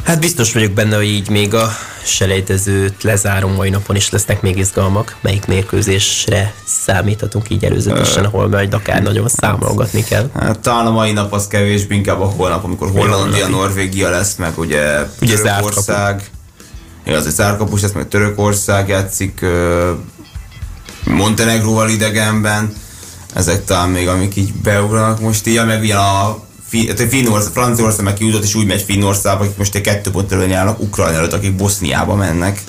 Hát 0.09 0.21
biztos 0.21 0.53
vagyok 0.53 0.73
benne, 0.73 0.97
hogy 0.97 1.07
így 1.07 1.31
még 1.31 1.55
a 1.55 1.71
selejtezőt 2.05 3.03
lezáró 3.03 3.49
mai 3.49 3.71
napon 3.71 3.97
is 3.97 4.11
lesznek 4.11 4.43
még 4.43 4.59
izgalmak. 4.59 5.17
Melyik 5.21 5.47
mérkőzésre 5.47 6.55
számíthatunk 6.65 7.51
így 7.51 7.65
előzetesen, 7.65 8.25
ahol 8.25 8.49
majd 8.49 8.75
akár 8.75 9.03
nagyon 9.03 9.29
számolgatni 9.29 10.05
kell. 10.05 10.31
Hát 10.35 10.59
talán 10.59 10.87
a 10.87 10.91
mai 10.91 11.13
nap 11.13 11.33
az 11.33 11.47
kevésbé, 11.47 11.95
inkább 11.95 12.21
a 12.21 12.25
holnap, 12.25 12.65
amikor 12.65 12.91
Hollandia, 12.91 13.49
Norvégia 13.49 14.11
lesz, 14.11 14.37
meg 14.37 14.59
ugye, 14.59 15.07
Ugye 15.21 15.37
Törökország. 15.37 16.31
Igaz, 17.07 17.23
hogy 17.23 17.33
zárkapus 17.33 17.81
lesz, 17.81 17.93
meg 17.93 18.09
Törökország 18.09 18.89
játszik 18.89 19.47
Montenegróval 21.05 21.89
idegenben. 21.89 22.77
Ezek 23.35 23.65
talán 23.65 23.89
még 23.89 24.09
amik 24.09 24.37
így 24.37 24.53
beugranak 24.53 25.21
most 25.21 25.47
így, 25.47 25.65
meg 25.65 25.81
ugye 25.81 25.97
a 25.97 26.01
hát 26.01 26.48
Finnország, 27.09 27.53
Franciaország 27.53 28.05
meg 28.05 28.15
kijutott, 28.15 28.43
és 28.43 28.55
úgy 28.55 28.67
megy 28.67 28.83
Finnországba, 28.83 29.45
akik 29.45 29.57
most 29.57 29.75
egy 29.75 29.81
kettő 29.81 30.11
pont 30.11 30.33
előny 30.33 30.53
állnak 30.53 30.81
Ukrajna 30.81 31.19
előtt, 31.19 31.33
akik 31.33 31.57
Boszniába 31.57 32.15
mennek. 32.15 32.63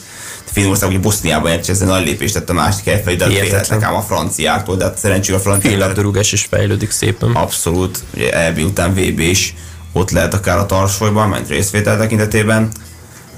Finnország 0.51 0.89
ugye 0.89 0.99
Boszniába 0.99 1.47
nyert, 1.49 1.61
és 1.63 1.67
ezzel 1.67 1.87
nagy 1.87 2.05
lépést 2.05 2.33
tett 2.33 2.49
a 2.49 2.53
másik 2.53 2.87
elfelé, 2.87 3.15
de 3.15 3.25
félhetnek 3.25 3.83
ám 3.83 3.95
a 3.95 4.01
franciáktól, 4.01 4.75
de 4.75 4.83
hát 4.83 4.97
szerencsére 4.97 5.37
a 5.37 5.39
franciák 5.41 5.71
Fénylabdarúgás 5.71 6.31
is 6.31 6.47
fejlődik 6.49 6.91
szépen. 6.91 7.31
abszolút, 7.31 8.03
ugye 8.13 8.45
EB 8.45 8.57
után 8.57 8.93
VB 8.93 9.19
is 9.19 9.55
ott 9.93 10.11
lehet 10.11 10.33
akár 10.33 10.57
a 10.57 10.65
tarsolyban, 10.65 11.29
ment 11.29 11.47
részvétel 11.47 11.97
tekintetében. 11.97 12.71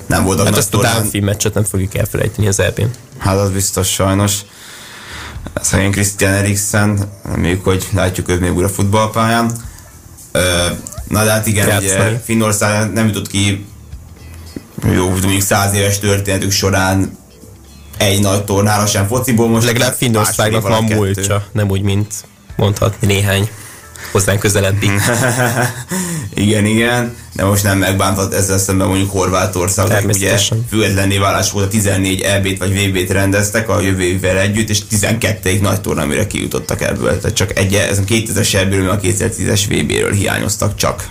Nem 0.07 0.23
voltak 0.23 0.45
Hát 0.45 0.57
azt 0.57 0.67
a 0.67 0.71
tornán- 0.71 0.93
Dánfi 0.95 1.19
meccset 1.19 1.53
nem 1.53 1.63
fogjuk 1.63 1.95
elfelejteni 1.95 2.47
az 2.47 2.59
eb 2.59 2.81
Hát 3.17 3.37
az 3.37 3.49
biztos 3.49 3.87
sajnos. 3.93 4.37
Szegény 5.61 5.91
Christian 5.91 6.33
Eriksen, 6.33 6.99
reméljük, 7.23 7.63
hogy 7.63 7.87
látjuk 7.93 8.29
őt 8.29 8.39
még 8.39 8.53
újra 8.55 8.69
futballpályán. 8.69 9.51
Na 11.07 11.23
de 11.23 11.31
hát 11.31 11.47
igen, 11.47 11.67
Játszani. 11.67 12.09
ugye 12.09 12.21
Finnország 12.23 12.93
nem 12.93 13.07
jutott 13.07 13.27
ki 13.27 13.65
jó, 14.93 15.09
mondjuk 15.09 15.41
száz 15.41 15.73
éves 15.73 15.99
történetük 15.99 16.51
során 16.51 17.17
egy 17.97 18.21
nagy 18.21 18.43
tornára 18.43 18.85
sem 18.85 19.07
fociból. 19.07 19.47
Most 19.47 19.65
Legalább 19.65 19.93
Finnországnak 19.93 20.61
van 20.61 20.83
múltja, 20.83 21.47
nem 21.51 21.69
úgy, 21.69 21.81
mint 21.81 22.13
mondhatni 22.55 23.07
néhány 23.07 23.49
hozzánk 24.11 24.39
közelebbi. 24.39 24.89
igen, 26.33 26.65
igen, 26.65 27.15
de 27.33 27.45
most 27.45 27.63
nem 27.63 27.77
megbántott 27.77 28.33
ezzel 28.33 28.57
szemben 28.57 28.87
mondjuk 28.87 29.11
Horvátország, 29.11 29.91
akik 29.91 30.09
ugye 30.09 30.37
függetlenné 30.69 31.17
válás 31.17 31.51
volt 31.51 31.65
a 31.65 31.69
14 31.69 32.21
EB-t 32.21 32.57
vagy 32.57 32.73
VB-t 32.73 33.11
rendeztek 33.11 33.69
a 33.69 33.79
jövő 33.79 34.01
évvel 34.01 34.37
együtt, 34.37 34.69
és 34.69 34.87
12 34.87 35.59
nagy 35.61 35.81
tornámire 35.81 36.27
kijutottak 36.27 36.81
ebből. 36.81 37.19
Tehát 37.19 37.35
csak 37.35 37.57
egy, 37.57 37.73
ez 37.73 37.97
a 37.97 38.03
2000-es 38.03 38.53
EB-ről, 38.53 38.89
a 38.89 38.99
2010-es 38.99 39.61
VB-ről 39.69 40.11
hiányoztak 40.11 40.75
csak. 40.75 41.09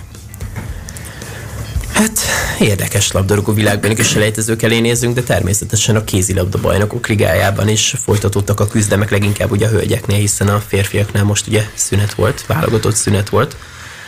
Hát 2.61 2.69
érdekes 2.69 3.11
labdarúgó 3.11 3.53
világban 3.53 3.91
is 3.91 4.07
selejtezők 4.07 4.61
elé 4.61 4.79
nézünk, 4.79 5.15
de 5.15 5.21
természetesen 5.21 5.95
a 5.95 6.03
kézilabda 6.03 6.59
bajnokok 6.61 7.07
ligájában 7.07 7.67
is 7.67 7.95
folytatódtak 8.03 8.59
a 8.59 8.67
küzdemek 8.67 9.09
leginkább 9.09 9.51
ugye 9.51 9.65
a 9.65 9.69
hölgyeknél, 9.69 10.17
hiszen 10.17 10.47
a 10.47 10.59
férfiaknál 10.67 11.23
most 11.23 11.47
ugye 11.47 11.63
szünet 11.73 12.13
volt, 12.13 12.45
válogatott 12.45 12.95
szünet 12.95 13.29
volt. 13.29 13.55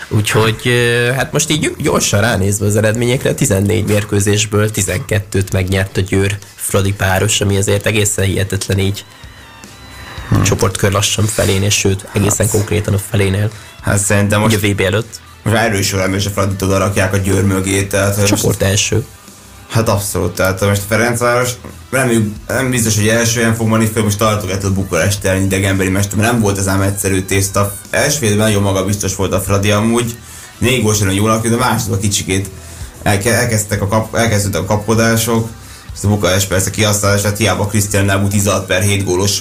Úgyhogy 0.08 0.72
hát 1.16 1.32
most 1.32 1.50
így 1.50 1.76
gyorsan 1.78 2.22
ránézve 2.22 2.66
az 2.66 2.76
eredményekre, 2.76 3.34
14 3.34 3.86
mérkőzésből 3.86 4.70
12-t 4.74 5.52
megnyert 5.52 5.98
a 5.98 6.02
Győr 6.02 6.38
Fradi 6.56 6.94
páros, 6.94 7.42
ami 7.42 7.58
azért 7.58 7.86
egészen 7.86 8.26
hihetetlen 8.26 8.80
így 8.80 9.06
hmm. 10.30 10.44
csoportkör 10.44 10.92
lassan 10.92 11.26
felén, 11.26 11.64
és 11.64 11.74
sőt, 11.74 12.06
egészen 12.14 12.50
konkrétan 12.50 12.94
a 12.94 12.98
felénél, 13.10 13.52
Hát 13.82 13.98
szerintem 13.98 14.44
ugye 14.44 14.56
most, 14.56 14.64
a 14.64 14.74
VB 14.74 14.80
előtt. 14.80 15.22
Erősorban 15.44 16.14
és 16.14 16.26
a 16.26 16.30
Fradit 16.30 16.62
oda 16.62 16.78
rakják 16.78 17.14
a 17.14 17.18
Győr 17.18 17.44
mögé, 17.44 17.84
tehát 17.84 18.26
Csoport 18.26 18.62
első. 18.62 19.06
Hát 19.70 19.90
abszolút, 19.90 20.36
tehát 20.36 20.62
most 20.62 20.82
Ferencváros 20.88 21.50
reméljük, 21.92 22.34
nem 22.48 22.70
biztos, 22.70 22.96
hogy 22.96 23.08
első 23.08 23.40
helyen 23.40 23.56
fog 23.56 23.68
menni 23.68 23.86
föl, 23.94 24.04
most 24.04 24.18
tartogató 24.18 24.70
Bukarest 24.70 25.26
ellen 25.26 25.44
idegenbeli 25.44 25.90
mester, 25.90 26.18
mert 26.18 26.32
nem 26.32 26.42
volt 26.42 26.58
ez 26.58 26.68
ám 26.68 26.82
egyszerű 26.82 27.22
tészta. 27.22 27.74
Első 27.90 28.18
félben 28.18 28.38
nagyon 28.38 28.62
magabiztos 28.62 29.16
volt 29.16 29.34
a 29.34 29.42
Fradi 29.42 29.72
amúgy, 29.72 30.16
négy 30.58 30.82
gól 30.82 30.94
sem 30.94 31.12
jól 31.12 31.42
de 31.42 31.56
másodban 31.56 32.00
kicsikét 32.00 32.50
elke, 33.04 33.34
elkezdtek 33.34 33.82
a 33.82 33.88
kap, 33.88 34.16
elkezdődtek 34.16 34.62
a 34.62 34.66
kapkodások, 34.66 35.50
és 35.94 36.00
a 36.04 36.08
Bukarest 36.08 36.48
persze 36.48 36.70
kihasználását, 36.70 37.38
hiába 37.38 37.68
Krisztián 37.68 38.06
Nábu 38.06 38.28
16 38.28 38.66
per 38.66 38.82
7 38.82 39.04
gólos 39.04 39.40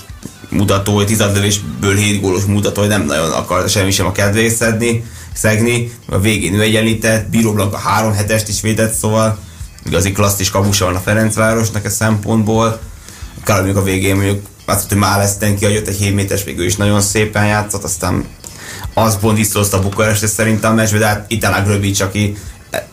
mutató, 0.49 0.95
hogy 0.95 1.07
16 1.07 1.35
lövésből 1.35 1.97
7 1.97 2.21
gólos 2.21 2.45
mutató, 2.45 2.81
hogy 2.81 2.91
nem 2.91 3.05
nagyon 3.05 3.31
akar 3.31 3.69
semmi 3.69 3.91
sem 3.91 4.07
a 4.07 4.12
kedvét 4.12 4.55
szedni, 4.55 5.05
szegni. 5.35 5.92
A 6.09 6.18
végén 6.18 6.55
ő 6.55 6.61
egyenlített, 6.61 7.29
Bíró 7.29 7.53
Blanka 7.53 7.77
3 7.77 8.12
hetest 8.12 8.49
is 8.49 8.61
védett, 8.61 8.92
szóval 8.92 9.38
igazi 9.87 10.12
klasszis 10.12 10.51
kapusa 10.51 10.85
van 10.85 10.95
a 10.95 11.01
Ferencvárosnak 11.01 11.85
a 11.85 11.90
szempontból. 11.90 12.81
Mondjuk 13.47 13.77
a 13.77 13.83
végén 13.83 14.14
mondjuk 14.14 14.47
azt 14.64 14.88
hogy 14.88 14.99
már 14.99 15.18
leszten 15.18 15.57
kiadott 15.57 15.87
egy 15.87 15.97
7 15.97 16.14
méteres 16.14 16.45
végül 16.45 16.64
is 16.64 16.77
nagyon 16.77 17.01
szépen 17.01 17.47
játszott, 17.47 17.85
aztán 17.85 18.25
az 18.95 19.18
pont 19.18 19.37
visszahozta 19.37 19.77
a 19.77 19.81
Bukarest 19.81 20.27
szerintem 20.27 20.73
a 20.73 20.75
meccsbe, 20.75 20.99
de 20.99 21.07
hát 21.07 21.25
itt 21.29 21.45
a 21.45 21.62
Gröbics, 21.64 22.01
aki 22.01 22.37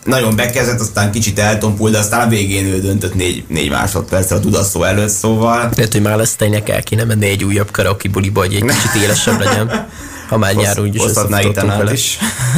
nagyon 0.06 0.36
bekezdett, 0.36 0.80
aztán 0.80 1.12
kicsit 1.12 1.40
eltompult, 1.40 1.92
de 1.92 1.98
aztán 1.98 2.28
a 2.28 2.30
végén 2.30 2.66
ő 2.66 2.82
döntött 2.82 3.16
4, 3.16 3.44
4 3.48 3.70
másodpercre 3.70 4.36
a 4.36 4.40
Dudaszó 4.40 4.84
előtt, 4.84 5.10
szóval 5.10 5.70
Lehet, 5.76 5.92
hogy 5.92 6.02
már 6.02 6.18
lesz 6.18 6.36
tényleg 6.36 6.70
el 6.70 6.84
kéne 6.84 7.04
menni 7.04 7.28
egy 7.28 7.44
újabb 7.44 7.72
karaoke 7.72 8.10
buliba, 8.10 8.40
hogy 8.40 8.54
egy 8.56 8.66
kicsit 8.66 9.04
élesebb 9.04 9.40
legyen. 9.40 9.70
Ha 10.30 10.38
már 10.38 10.56
nyáron 10.56 10.86
úgyis 10.86 11.04
Itanát 11.42 11.78
vele. 11.78 11.94
is. 11.94 12.18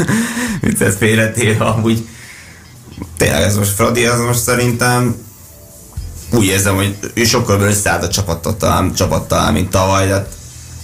Viccet 0.61 0.95
félretéve, 0.95 1.65
amúgy 1.65 2.07
tényleg 3.17 3.41
ez 3.41 3.55
most 3.55 3.71
Fradi, 3.71 4.05
ez 4.05 4.19
most 4.19 4.39
szerintem 4.39 5.15
úgy 6.31 6.45
érzem, 6.45 6.75
hogy 6.75 6.97
ő 7.13 7.23
sokkal 7.23 7.61
összeállt 7.61 8.03
a 8.03 8.07
csapattal 8.07 8.57
talán, 8.57 8.93
csapattal, 8.93 9.51
mint 9.51 9.69
tavaly, 9.69 10.07
de 10.07 10.13
hát 10.13 10.33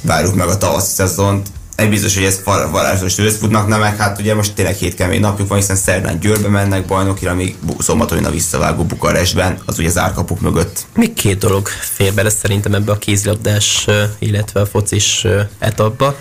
várjuk 0.01 0.35
meg 0.35 0.47
a 0.47 0.57
tavaszi 0.57 0.93
szezont. 0.93 1.47
Egy 1.77 1.89
biztos, 1.89 2.15
hogy 2.15 2.23
ez 2.23 2.41
varázsos 2.43 3.15
tőlesz 3.15 3.37
futnak, 3.37 3.67
nem 3.67 3.79
meg 3.79 3.97
hát 3.97 4.19
ugye 4.19 4.35
most 4.35 4.53
tényleg 4.53 4.75
hét 4.75 4.95
kemény 4.95 5.19
napjuk 5.19 5.47
van, 5.47 5.57
hiszen 5.57 5.75
szerdán 5.75 6.19
Győrbe 6.19 6.47
mennek 6.47 6.85
bajnokira, 6.85 7.33
még 7.33 7.55
szombaton 7.79 8.25
a 8.25 8.29
visszavágó 8.29 8.83
Bukarestben, 8.83 9.57
az 9.65 9.79
ugye 9.79 9.89
zárkapuk 9.89 10.39
mögött. 10.39 10.85
Még 10.95 11.13
két 11.13 11.37
dolog 11.37 11.67
fér 11.67 12.13
bele 12.13 12.29
szerintem 12.29 12.73
ebbe 12.73 12.91
a 12.91 12.97
kézilabdás, 12.97 13.87
illetve 14.19 14.59
a 14.59 14.65
focis 14.65 15.25
etapba. 15.59 16.15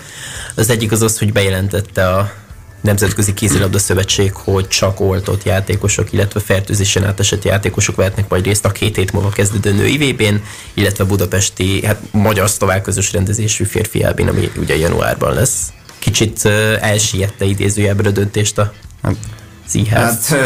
Az 0.55 0.69
egyik 0.69 0.91
az 0.91 1.01
az, 1.01 1.17
hogy 1.17 1.31
bejelentette 1.31 2.09
a 2.09 2.31
Nemzetközi 2.81 3.33
Kézilabda 3.33 3.79
Szövetség, 3.79 4.33
hogy 4.33 4.67
csak 4.67 4.99
oltott 4.99 5.43
játékosok, 5.43 6.13
illetve 6.13 6.39
fertőzésen 6.39 7.03
átesett 7.03 7.43
játékosok 7.43 7.95
vehetnek 7.95 8.29
majd 8.29 8.45
részt 8.45 8.65
a 8.65 8.71
két 8.71 8.95
hét 8.95 9.11
múlva 9.11 9.29
kezdődő 9.29 9.73
női 9.73 9.97
vb 9.97 10.41
illetve 10.73 11.03
budapesti, 11.03 11.85
hát 11.85 12.01
magyar 12.11 12.49
szlovák 12.49 12.81
közös 12.81 13.13
rendezésű 13.13 13.63
férfi 13.63 14.03
elbén, 14.03 14.27
ami 14.27 14.51
ugye 14.57 14.77
januárban 14.77 15.33
lesz. 15.33 15.71
Kicsit 15.99 16.41
uh, 16.43 16.51
elsiette 16.81 17.45
idézőjelben 17.45 18.05
a 18.05 18.11
döntést 18.11 18.57
a 18.57 18.73
színház. 19.67 20.27
Hát, 20.27 20.37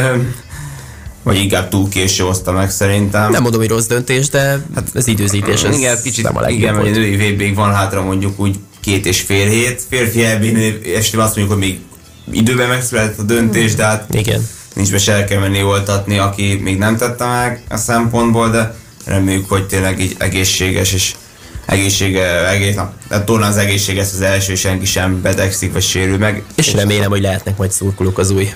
vagy 1.23 1.37
inkább 1.37 1.69
túl 1.69 1.89
késő 1.89 2.23
hozta 2.23 2.51
meg 2.51 2.71
szerintem. 2.71 3.31
Nem 3.31 3.41
mondom, 3.41 3.59
hogy 3.59 3.69
rossz 3.69 3.85
döntés, 3.85 4.29
de 4.29 4.39
hát 4.75 4.89
az 4.93 5.07
időzítés 5.07 5.63
az 5.63 5.77
igen, 5.77 6.01
kicsit, 6.03 6.23
nem 6.23 6.37
a 6.37 6.41
legjobb 6.41 6.59
Igen, 6.59 6.75
mert 6.75 6.87
a 6.87 6.89
női 6.89 7.33
vb 7.33 7.55
van 7.55 7.73
hátra 7.73 8.03
mondjuk 8.03 8.39
úgy 8.39 8.59
két 8.79 9.05
és 9.05 9.21
fél 9.21 9.47
hét. 9.47 9.81
Férfi 9.89 10.23
elbén 10.23 10.81
este 10.95 11.23
azt 11.23 11.35
mondjuk, 11.35 11.57
hogy 11.57 11.67
még 11.67 11.79
időben 12.31 12.67
megszületett 12.67 13.19
a 13.19 13.23
döntés, 13.23 13.75
de 13.75 13.83
hát 13.83 14.05
Igen. 14.11 14.47
nincs 14.73 14.91
be 14.91 14.97
se 14.97 15.23
kell 15.23 15.39
menni 15.39 15.63
oltatni, 15.63 16.17
aki 16.17 16.59
még 16.63 16.77
nem 16.77 16.97
tette 16.97 17.25
meg 17.25 17.61
a 17.69 17.77
szempontból, 17.77 18.49
de 18.49 18.75
reméljük, 19.05 19.49
hogy 19.49 19.67
tényleg 19.67 19.99
így 19.99 20.15
egészséges 20.17 20.93
és 20.93 21.13
egészsége, 21.65 22.49
egész, 22.49 22.75
na, 22.75 22.93
de 23.09 23.23
torna 23.23 23.45
az 23.45 23.57
egészséges 23.57 24.07
az 24.13 24.21
első, 24.21 24.55
senki 24.55 24.85
sem 24.85 25.21
betegszik 25.21 25.73
vagy 25.73 25.83
sérül 25.83 26.17
meg. 26.17 26.43
És, 26.55 26.73
remélem, 26.73 27.09
hogy 27.09 27.21
lehetnek 27.21 27.57
majd 27.57 27.71
szurkolók 27.71 28.17
az 28.17 28.29
új 28.29 28.53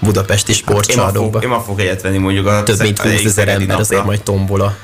budapesti 0.00 0.52
sportcsarnokba. 0.52 1.38
Hát 1.38 1.42
én 1.42 1.48
ma 1.48 1.60
fog 1.60 1.80
egyet 1.80 2.02
venni 2.02 2.18
mondjuk 2.18 2.46
a 2.46 2.62
Több 2.62 2.80
mint 2.80 2.98
20 2.98 3.24
ezer 3.24 3.48
ember 3.48 3.66
napra. 3.66 3.82
azért 3.82 4.04
majd 4.04 4.22
tombol 4.22 4.60
a 4.60 4.76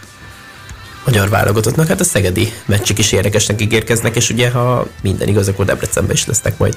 magyar 1.05 1.29
válogatottnak. 1.29 1.89
Hát 1.89 2.01
a 2.01 2.05
szegedi 2.05 2.53
meccsik 2.67 2.99
is 2.99 3.13
érdekesnek 3.13 3.61
ígérkeznek, 3.61 4.17
és 4.17 4.31
ugye 4.31 4.51
ha 4.51 4.87
minden 5.03 5.29
igaz, 5.29 5.49
akkor 5.49 5.65
Debrecenben 5.65 6.15
is 6.15 6.27
lesznek 6.27 6.59
majd 6.59 6.77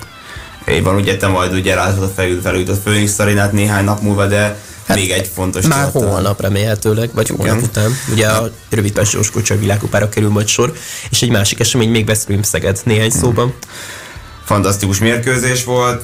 van, 0.83 0.95
ugye 0.95 1.17
te 1.17 1.27
majd 1.27 1.53
ugye 1.53 1.75
rázod 1.75 2.03
a 2.03 2.11
felül, 2.15 2.41
felújított 2.41 2.79
Phoenix 2.79 3.19
Arenát 3.19 3.51
néhány 3.51 3.83
nap 3.83 4.01
múlva, 4.01 4.25
de 4.25 4.57
Hát 4.87 4.97
még 4.97 5.11
egy 5.11 5.29
fontos 5.33 5.65
Már 5.65 5.83
tartalán. 5.83 6.09
holnap 6.09 6.41
remélhetőleg, 6.41 7.09
vagy 7.13 7.29
Igen. 7.29 7.45
holnap 7.45 7.63
után. 7.63 7.91
Ugye 8.11 8.27
a 8.27 8.51
rövid 8.69 8.91
Pestos 8.91 9.31
Kocsa 9.31 9.57
világkupára 9.57 10.09
kerül 10.09 10.29
majd 10.29 10.47
sor, 10.47 10.73
és 11.09 11.21
egy 11.21 11.29
másik 11.29 11.59
esemény 11.59 11.89
még 11.89 12.05
Veszprém 12.05 12.41
Szeged 12.41 12.81
néhány 12.83 13.09
hmm. 13.09 13.19
szóban. 13.19 13.53
Fantasztikus 14.45 14.99
mérkőzés 14.99 15.63
volt, 15.63 16.03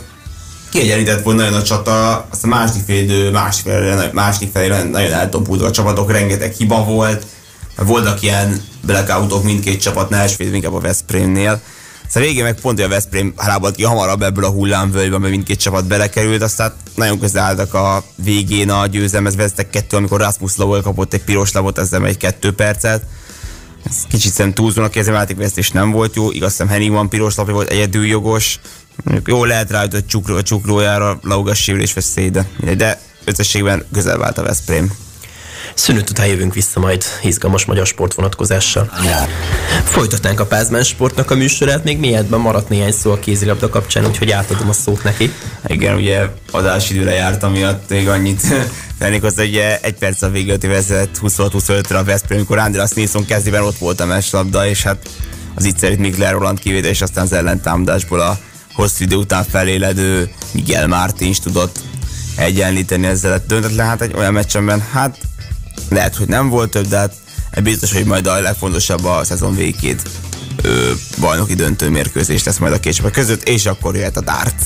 kiegyenlített 0.70 1.24
volt 1.24 1.38
nagyon 1.38 1.54
a 1.54 1.64
csata, 1.64 2.28
azt 2.32 2.44
a 2.44 2.48
második 2.48 2.84
fél 2.86 3.04
idő, 3.04 3.32
másik 3.32 3.66
felé, 3.66 4.10
másik 4.14 4.52
felé 4.52 4.68
nagyon 4.68 5.12
eltompultak 5.12 5.68
a 5.68 5.72
csapatok, 5.72 6.12
rengeteg 6.12 6.54
hiba 6.54 6.84
volt, 6.84 7.26
voltak 7.76 8.22
ilyen 8.22 8.62
blackoutok 8.82 9.44
mindkét 9.44 9.82
csapatnál, 9.82 10.26
és 10.26 10.36
inkább 10.38 10.74
a 10.74 10.80
Veszprémnél. 10.80 11.62
Szóval 12.14 12.30
végén 12.30 12.44
meg 12.44 12.60
pont, 12.62 12.78
hogy 12.78 12.86
a 12.86 12.90
Veszprém 12.90 13.34
lábadt 13.38 13.76
ki 13.76 13.84
hamarabb 13.84 14.22
ebből 14.22 14.46
a 14.46 14.50
hullámvölgybe, 14.50 15.18
mert 15.18 15.32
mindkét 15.32 15.60
csapat 15.60 15.88
belekerült, 15.88 16.42
aztán 16.42 16.74
nagyon 16.96 17.20
közel 17.20 17.44
álltak 17.44 17.74
a 17.74 18.04
végén 18.16 18.70
a 18.70 18.88
győzelmez, 18.88 19.36
vezettek 19.36 19.70
kettő, 19.70 19.98
amikor 19.98 20.20
Rasmus 20.20 20.56
Lowell 20.56 20.82
kapott 20.82 21.14
egy 21.14 21.24
piros 21.24 21.52
labot, 21.52 21.78
ezzel 21.78 22.06
egy 22.06 22.18
kettő 22.18 22.54
percet. 22.54 23.06
Ez 23.86 23.96
kicsit 24.10 24.32
szerintem 24.32 24.64
túlzónak 24.64 24.96
érzem, 24.96 25.14
játékvesztés 25.14 25.72
nem 25.72 25.92
volt 25.92 26.16
jó, 26.16 26.32
igaz, 26.32 26.50
hiszem 26.50 26.68
Henning 26.68 26.92
van 26.92 27.10
piros 27.10 27.36
lapja 27.36 27.54
volt 27.54 27.70
egyedül 27.70 28.06
jogos. 28.06 28.60
Jó 29.26 29.46
lehet 29.46 29.72
rá, 29.72 29.80
hogy 29.80 30.06
a 30.28 30.42
csuklójára 30.44 31.20
laugas 31.22 31.62
sérülés 31.62 31.94
veszély, 31.94 32.30
de, 32.30 32.48
de 32.78 33.02
összességben 33.26 33.86
közel 33.92 34.18
vált 34.18 34.38
a 34.38 34.44
Veszprém. 34.44 34.92
Szünet 35.74 36.10
után 36.10 36.28
jövünk 36.28 36.54
vissza 36.54 36.80
majd 36.80 37.04
izgalmas 37.24 37.66
magyar 37.66 37.86
sport 37.86 38.14
vonatkozással. 38.14 38.90
Folytatnánk 39.84 40.40
a 40.40 40.46
Pázmán 40.46 40.84
sportnak 40.84 41.32
a 41.32 41.36
műsorát, 41.36 41.84
még 41.84 42.00
miattban 42.00 42.40
maradt 42.40 42.70
néhány 42.70 42.92
szó 42.92 43.12
a 43.12 43.20
kézilabda 43.20 43.70
kapcsán, 43.70 44.06
úgyhogy 44.06 44.32
átadom 44.32 44.70
a 44.70 44.74
szót 44.74 45.04
neki. 45.04 45.34
Igen, 45.68 45.96
ugye 45.96 46.28
adásidőre 46.52 47.12
járt, 47.12 47.52
miatt 47.52 47.90
még 47.90 48.08
annyit 48.08 48.42
tennék 49.00 49.22
hozzá, 49.22 49.44
hogy 49.44 49.62
egy 49.82 49.98
perc 49.98 50.22
a 50.22 50.30
végül 50.30 50.58
vezet 50.58 51.20
26-25-re 51.22 51.98
a 51.98 52.04
Veszprém, 52.04 52.38
amikor 52.38 52.58
András 52.58 52.92
Nilsson 52.92 53.26
kezdében 53.26 53.64
ott 53.64 53.78
volt 53.78 54.00
a 54.00 54.06
meslabda, 54.06 54.68
és 54.68 54.84
hát 54.84 55.10
az 55.56 55.66
itt 55.66 55.78
szerint 55.78 56.00
Mikler 56.00 56.32
Roland 56.32 56.60
kivétel, 56.60 56.90
és 56.90 57.02
aztán 57.02 57.24
az 57.24 57.34
ellentámadásból 57.34 58.20
a 58.20 58.38
hosszú 58.74 59.04
idő 59.04 59.16
után 59.16 59.44
feléledő 59.44 60.32
Miguel 60.52 60.88
Martins 60.88 61.40
tudott 61.40 61.80
egyenlíteni 62.36 63.08
ezzel 63.08 63.32
a 63.32 63.38
döntetlen, 63.48 63.88
hát 63.88 64.02
egy 64.02 64.14
olyan 64.16 64.34
meccsenben, 64.34 64.84
hát 64.92 65.18
lehet, 65.90 66.16
hogy 66.16 66.28
nem 66.28 66.50
volt 66.50 66.70
több, 66.70 66.88
de 66.88 66.98
hát 66.98 67.14
biztos, 67.64 67.94
hogy 67.94 68.06
majd 68.06 68.28
a 68.28 68.42
legfontosabb 68.42 69.06
a 69.06 69.24
szezon 69.24 69.56
végét 69.56 70.02
ö, 70.62 70.92
bajnoki 71.20 71.54
döntő 71.54 71.90
mérkőzés 71.90 72.44
lesz 72.44 72.58
majd 72.58 72.74
a 72.74 72.80
két 72.80 73.12
között, 73.12 73.50
és 73.50 73.66
akkor 73.66 73.96
jöhet 73.96 74.18
a 74.18 74.22
darts. 74.22 74.64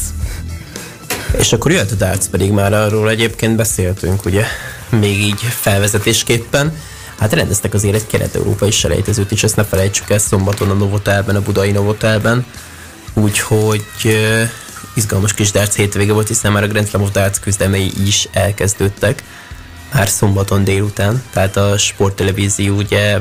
És 1.38 1.54
akkor 1.54 1.72
jöhet 1.72 1.92
a 1.92 1.96
darts, 1.96 2.26
pedig 2.26 2.52
már 2.52 2.74
arról 2.74 3.10
egyébként 3.10 3.56
beszéltünk, 3.56 4.26
ugye, 4.26 4.46
még 4.90 5.22
így 5.22 5.42
felvezetésképpen. 5.42 6.74
Hát 7.20 7.34
rendeztek 7.34 7.74
azért 7.74 7.96
egy 7.96 8.08
kelet-európai 8.08 8.72
selejtezőt 8.72 9.32
is, 9.32 9.44
ezt 9.44 9.56
ne 9.56 9.64
felejtsük 9.64 10.10
el 10.10 10.18
szombaton 10.18 10.70
a 10.70 10.74
Novotelben, 10.74 11.36
a 11.36 11.42
budai 11.42 11.72
Novotelben. 11.72 12.46
Úgyhogy 13.14 13.86
uh, 14.04 14.42
izgalmas 14.94 15.34
kis 15.34 15.52
darts 15.52 15.76
hétvége 15.76 16.14
volt, 16.14 16.28
hiszen 16.28 16.52
már 16.52 16.64
a 16.64 16.68
Grand 16.68 16.88
Slam 16.88 17.02
of 17.02 17.12
Darts 17.12 17.40
küzdemei 17.40 17.92
is 18.06 18.28
elkezdődtek 18.32 19.24
már 19.94 20.10
szombaton 20.10 20.64
délután, 20.64 21.24
tehát 21.34 21.58
a 21.58 21.78
sporttelevízió 21.78 22.76
ugye 22.76 23.20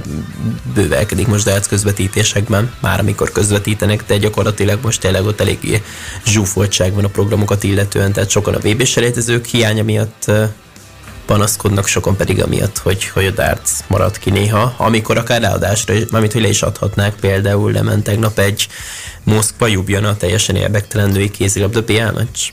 bővelkedik 0.75 1.27
most 1.27 1.45
darts 1.45 1.67
közvetítésekben, 1.67 2.75
már 2.81 3.01
amikor 3.01 3.33
közvetítenek, 3.33 4.05
de 4.07 4.17
gyakorlatilag 4.17 4.79
most 4.83 5.01
tényleg 5.01 5.25
ott 5.25 5.41
eléggé 5.41 5.83
zsúfoltság 6.27 6.95
van 6.95 7.05
a 7.05 7.09
programokat 7.09 7.63
illetően, 7.63 8.13
tehát 8.13 8.31
sokan 8.31 8.55
a 8.55 8.59
vb 8.59 8.85
selejtezők 8.85 9.45
hiánya 9.45 9.83
miatt 9.83 10.31
panaszkodnak, 11.27 11.87
sokan 11.87 12.17
pedig 12.17 12.43
amiatt, 12.43 12.79
hogy, 12.79 13.05
hogy 13.05 13.27
a 13.27 13.31
darts 13.31 13.71
marad 13.87 14.19
ki 14.19 14.31
néha, 14.31 14.75
amikor 14.77 15.17
akár 15.17 15.41
leadásra, 15.41 15.95
mármint 16.11 16.33
hogy 16.33 16.43
le 16.43 16.49
is 16.49 16.63
adhatnák, 16.63 17.15
például 17.15 17.73
lement 17.73 18.05
tegnap 18.05 18.39
egy 18.39 18.69
Moszkva 19.25 19.67
Jubjana 19.67 20.17
teljesen 20.17 20.57
érdektelen 20.57 21.11
női 21.11 21.31
kézilabda 21.31 21.83
BL 21.83 22.13
meccs 22.15 22.51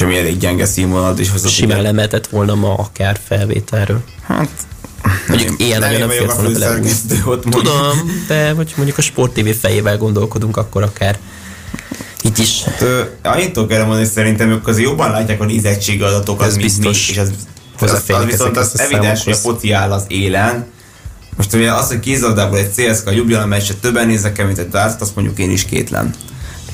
ami 0.00 0.18
elég 0.18 0.38
gyenge 0.38 0.66
színvonalat 0.66 1.18
is 1.18 1.30
hozott. 1.30 1.50
Simán 1.50 1.82
lemetett 1.82 2.26
volna 2.26 2.54
ma 2.54 2.74
akár 2.74 3.20
felvételről. 3.26 4.02
Hát 4.26 4.48
Mondjuk 5.28 5.60
ilyen 5.60 5.80
nagyon 5.80 5.98
nem 5.98 6.08
fért 6.08 6.32
volna 6.32 6.58
bele. 6.58 6.80
Tudom, 7.50 8.24
de 8.26 8.50
hogy 8.50 8.72
mondjuk 8.76 8.98
a 8.98 9.02
Sport 9.02 9.32
TV 9.32 9.48
fejével 9.60 9.96
gondolkodunk, 9.96 10.56
akkor 10.56 10.82
akár 10.82 11.18
így 12.22 12.38
is. 12.38 12.62
Hát, 12.62 12.84
annyit 13.22 13.52
tudok 13.52 13.72
erre 13.72 13.84
mondani, 13.84 14.06
szerintem 14.06 14.50
ők 14.50 14.68
azért 14.68 14.88
jobban 14.88 15.10
látják 15.10 15.40
a 15.40 15.44
nézettségi 15.44 16.02
adatokat, 16.02 16.46
Ez 16.46 16.56
biztos. 16.56 17.06
Mi, 17.06 17.12
és 17.12 17.18
az, 17.18 17.32
az, 17.80 18.02
az, 18.08 18.24
viszont 18.24 18.56
az 18.56 18.78
evidens, 18.78 19.24
hogy 19.24 19.32
a 19.32 19.36
foci 19.36 19.72
áll 19.72 19.92
az 19.92 20.04
élen. 20.08 20.66
Most 21.36 21.54
ugye 21.54 21.72
az, 21.72 21.88
hogy 21.88 22.00
kézilabdából 22.00 22.58
egy 22.58 22.70
CSKA 22.76 23.10
Ljubljana 23.10 23.46
meccset 23.46 23.76
többen 23.76 24.06
néznek 24.06 24.38
el, 24.38 24.46
mint 24.46 24.58
egy 24.58 24.68
Dart, 24.68 25.00
azt 25.00 25.14
mondjuk 25.14 25.38
én 25.38 25.50
is 25.50 25.64
kétlem. 25.64 26.10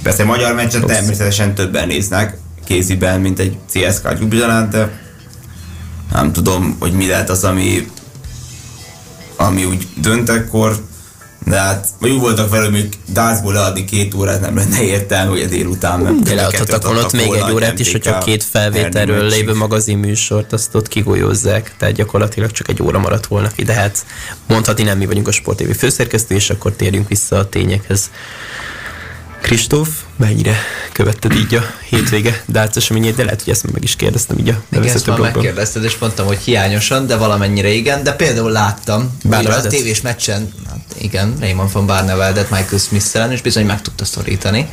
Persze 0.03 0.25
magyar 0.25 0.55
meccset 0.55 0.85
természetesen 0.85 1.55
többen 1.55 1.87
néznek, 1.87 2.37
kéziben, 2.67 3.21
mint 3.21 3.39
egy 3.39 3.57
CSK 3.73 4.17
Ljubljana, 4.19 4.67
de 4.67 5.01
nem 6.13 6.33
tudom, 6.33 6.77
hogy 6.79 6.93
mi 6.93 7.07
lehet 7.07 7.31
az, 7.31 7.45
ami, 7.45 7.91
ami 9.37 9.65
úgy 9.65 9.87
döntekkor, 10.01 10.77
de 11.45 11.57
hát 11.57 11.89
vagy 12.01 12.11
úgy 12.11 12.21
voltak 12.21 12.51
velem, 12.51 12.71
hogy 12.73 12.89
Dászból 13.13 13.53
leadni 13.53 13.85
két 13.85 14.15
órát 14.15 14.41
nem 14.41 14.57
lenne 14.57 14.83
értelme, 14.83 15.31
hogy 15.31 15.41
a 15.41 15.47
délután 15.47 16.01
nem. 16.01 16.23
De 16.23 16.35
leadhattak 16.35 16.85
volna 16.85 17.01
ott 17.01 17.13
még 17.13 17.33
egy 17.33 17.53
órát 17.53 17.79
is, 17.79 17.93
hogyha 17.93 18.19
két 18.19 18.45
felvételről 18.45 19.27
lévő 19.27 19.55
magazinműsort 19.55 20.53
azt 20.53 20.75
ott 20.75 20.89
kigolyózzák, 20.89 21.75
tehát 21.79 21.95
gyakorlatilag 21.95 22.51
csak 22.51 22.69
egy 22.69 22.83
óra 22.83 22.99
maradt 22.99 23.27
volna 23.27 23.49
ki, 23.49 23.63
de 23.63 23.73
hát 23.73 24.07
mondhatni 24.47 24.83
nem 24.83 24.99
mi 24.99 25.07
vagyunk 25.07 25.29
a 25.29 25.33
Sport 25.33 25.57
TV 25.59 25.71
főszerkesztő, 25.71 26.35
és 26.35 26.51
akkor 26.51 26.73
térjünk 26.73 27.09
vissza 27.09 27.37
a 27.37 27.49
tényekhez. 27.49 28.11
Kristóf, 29.41 29.89
mennyire 30.17 30.57
követted 30.93 31.33
így 31.33 31.55
a 31.55 31.63
hétvége 31.89 32.43
dárc 32.47 32.77
eseményét, 32.77 33.15
de 33.15 33.25
lehet, 33.25 33.43
hogy 33.43 33.53
ezt 33.53 33.73
meg 33.73 33.83
is 33.83 33.97
kérdeztem 33.97 34.39
így 34.39 34.49
a 34.49 34.63
Igen, 34.73 34.95
ezt 34.95 35.07
már 35.07 35.19
megkérdezted, 35.19 35.85
és 35.85 35.99
mondtam, 35.99 36.27
hogy 36.27 36.39
hiányosan, 36.39 37.07
de 37.07 37.17
valamennyire 37.17 37.69
igen, 37.69 38.03
de 38.03 38.13
például 38.13 38.51
láttam, 38.51 39.19
a 39.31 39.61
tévés 39.61 40.01
meccsen, 40.01 40.53
hát 40.69 40.79
igen, 40.99 41.37
Raymond 41.41 41.73
von 41.73 41.87
Barneveldet 41.87 42.51
Michael 42.51 42.79
smith 42.79 43.33
és 43.33 43.41
bizony 43.41 43.67
meg 43.67 43.83
tudta 43.83 44.05
szorítani. 44.05 44.69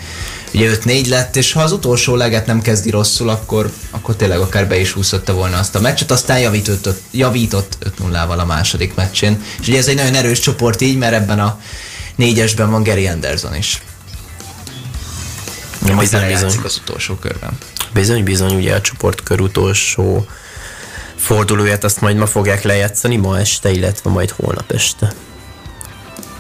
Ugye 0.54 0.78
5-4 0.84 1.08
lett, 1.08 1.36
és 1.36 1.52
ha 1.52 1.62
az 1.62 1.72
utolsó 1.72 2.16
leget 2.16 2.46
nem 2.46 2.62
kezdi 2.62 2.90
rosszul, 2.90 3.30
akkor, 3.30 3.72
akkor 3.92 4.16
tényleg 4.16 4.40
akár 4.40 4.68
be 4.68 4.80
is 4.80 4.92
húzhatta 4.92 5.34
volna 5.34 5.58
azt 5.58 5.76
a 5.76 5.80
meccset, 5.80 6.12
aztán 6.12 6.40
javított, 6.40 7.02
javított 7.12 7.78
5-0-val 8.00 8.38
a 8.38 8.46
második 8.46 8.96
meccsén. 8.96 9.44
És 9.62 9.68
ugye 9.68 9.78
ez 9.78 9.88
egy 9.88 9.96
nagyon 9.96 10.16
erős 10.16 10.40
csoport 10.40 10.82
így, 10.82 10.98
mert 10.98 11.14
ebben 11.14 11.40
a 11.40 11.60
négyesben 12.16 12.72
van 12.72 12.84
Gary 12.84 13.08
Anderson 13.08 13.56
is. 13.56 13.82
Majd 15.86 15.98
bizony, 15.98 16.28
bizony. 16.28 16.60
az 16.64 16.82
utolsó 16.84 17.16
körben. 17.16 17.58
Bizony, 17.94 18.24
bizony, 18.24 18.56
ugye 18.56 18.76
a 18.76 18.82
csoportkör 18.82 19.42
utolsó 19.42 20.26
fordulóját 21.16 21.84
azt 21.84 22.02
majd 22.02 22.18
ma 22.18 22.26
fogják 22.26 22.64
lejátszani, 22.64 23.16
ma 23.16 23.40
este, 23.40 23.72
illetve 23.72 24.10
majd 24.10 24.30
holnap 24.30 24.72
este. 24.72 25.14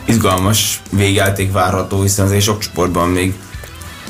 Izgalmas 0.05 0.81
végjáték 0.91 1.51
várható, 1.51 2.01
hiszen 2.01 2.25
azért 2.25 2.41
sok 2.41 2.59
csoportban 2.59 3.09
még 3.09 3.33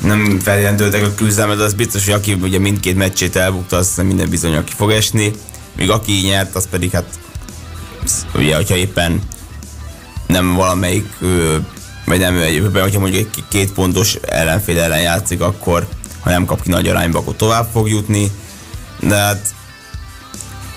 nem 0.02 0.40
feltétlenül 0.40 0.78
dőltek 0.78 1.02
a 1.02 1.14
küzdelmet, 1.14 1.56
de 1.56 1.62
az 1.62 1.74
biztos, 1.74 2.04
hogy 2.04 2.14
aki 2.14 2.32
ugye 2.32 2.58
mindkét 2.58 2.96
meccsét 2.96 3.36
elbukta, 3.36 3.76
az 3.76 3.96
minden 3.96 4.28
bizony, 4.28 4.54
aki 4.54 4.72
fog 4.76 4.90
esni. 4.90 5.32
Még 5.76 5.90
aki 5.90 6.12
nyert, 6.12 6.54
az 6.54 6.68
pedig 6.70 6.90
hát 6.90 7.18
ugye, 8.34 8.56
hogyha 8.56 8.76
éppen 8.76 9.20
nem 10.26 10.54
valamelyik, 10.54 11.06
ö, 11.20 11.56
vagy 12.04 12.18
nem, 12.18 12.36
éppen, 12.36 12.82
hogyha 12.82 13.00
mondjuk 13.00 13.26
egy 13.36 13.44
két 13.48 13.72
pontos 13.72 14.14
ellenfél 14.14 14.80
ellen 14.80 15.00
játszik, 15.00 15.40
akkor 15.40 15.86
ha 16.20 16.30
nem 16.30 16.44
kap 16.44 16.62
ki 16.62 16.70
nagy 16.70 16.88
arányba, 16.88 17.18
akkor 17.18 17.36
tovább 17.36 17.68
fog 17.72 17.88
jutni. 17.88 18.30
De 19.00 19.16
hát 19.16 19.54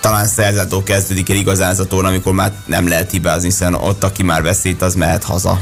talán 0.01 0.25
szerzától 0.25 0.83
kezdődik 0.83 1.29
el 1.29 1.35
igazán 1.35 1.71
ez 1.71 1.79
a 1.79 1.85
torna, 1.85 2.07
amikor 2.07 2.33
már 2.33 2.53
nem 2.65 2.87
lehet 2.87 3.11
hibázni, 3.11 3.47
hiszen 3.47 3.73
ott, 3.73 4.03
aki 4.03 4.23
már 4.23 4.41
veszít, 4.41 4.81
az 4.81 4.95
mehet 4.95 5.23
haza. 5.23 5.61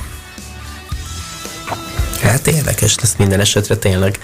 Hát 2.22 2.48
érdekes 2.48 3.00
lesz 3.00 3.16
minden 3.18 3.40
esetre 3.40 3.76
tényleg 3.76 4.20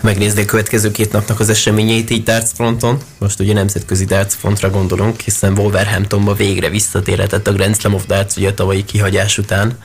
megnézni 0.00 0.42
a 0.42 0.44
következő 0.44 0.90
két 0.90 1.12
napnak 1.12 1.40
az 1.40 1.48
eseményeit 1.48 2.10
így 2.10 2.22
darts 2.22 2.50
fronton. 2.54 2.98
Most 3.18 3.40
ugye 3.40 3.52
nemzetközi 3.52 4.04
darts 4.04 4.32
frontra 4.32 4.70
gondolunk, 4.70 5.20
hiszen 5.20 5.58
Wolverhamptonba 5.58 6.34
végre 6.34 6.68
visszatérhetett 6.68 7.46
a 7.46 7.52
Grand 7.52 7.80
Slam 7.80 7.94
of 7.94 8.06
Darts 8.06 8.36
ugye 8.36 8.48
a 8.48 8.54
tavalyi 8.54 8.84
kihagyás 8.84 9.38
után. 9.38 9.78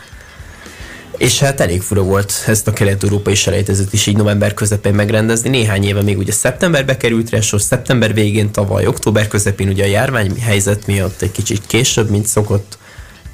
És 1.17 1.39
hát 1.39 1.59
elég 1.59 1.81
fura 1.81 2.01
volt 2.01 2.43
ezt 2.47 2.67
a 2.67 2.73
kelet-európai 2.73 3.35
selejtezőt 3.35 3.93
is 3.93 4.07
így 4.07 4.15
november 4.15 4.53
közepén 4.53 4.93
megrendezni. 4.93 5.49
Néhány 5.49 5.85
éve 5.85 6.01
még 6.01 6.17
ugye 6.17 6.31
szeptemberbe 6.31 6.97
került 6.97 7.29
rá 7.29 7.39
sor, 7.39 7.61
szeptember 7.61 8.13
végén, 8.13 8.51
tavaly 8.51 8.85
október 8.85 9.27
közepén 9.27 9.67
ugye 9.67 9.83
a 9.83 9.87
járvány 9.87 10.39
helyzet 10.41 10.85
miatt 10.87 11.21
egy 11.21 11.31
kicsit 11.31 11.65
később, 11.65 12.09
mint 12.09 12.25
szokott, 12.25 12.77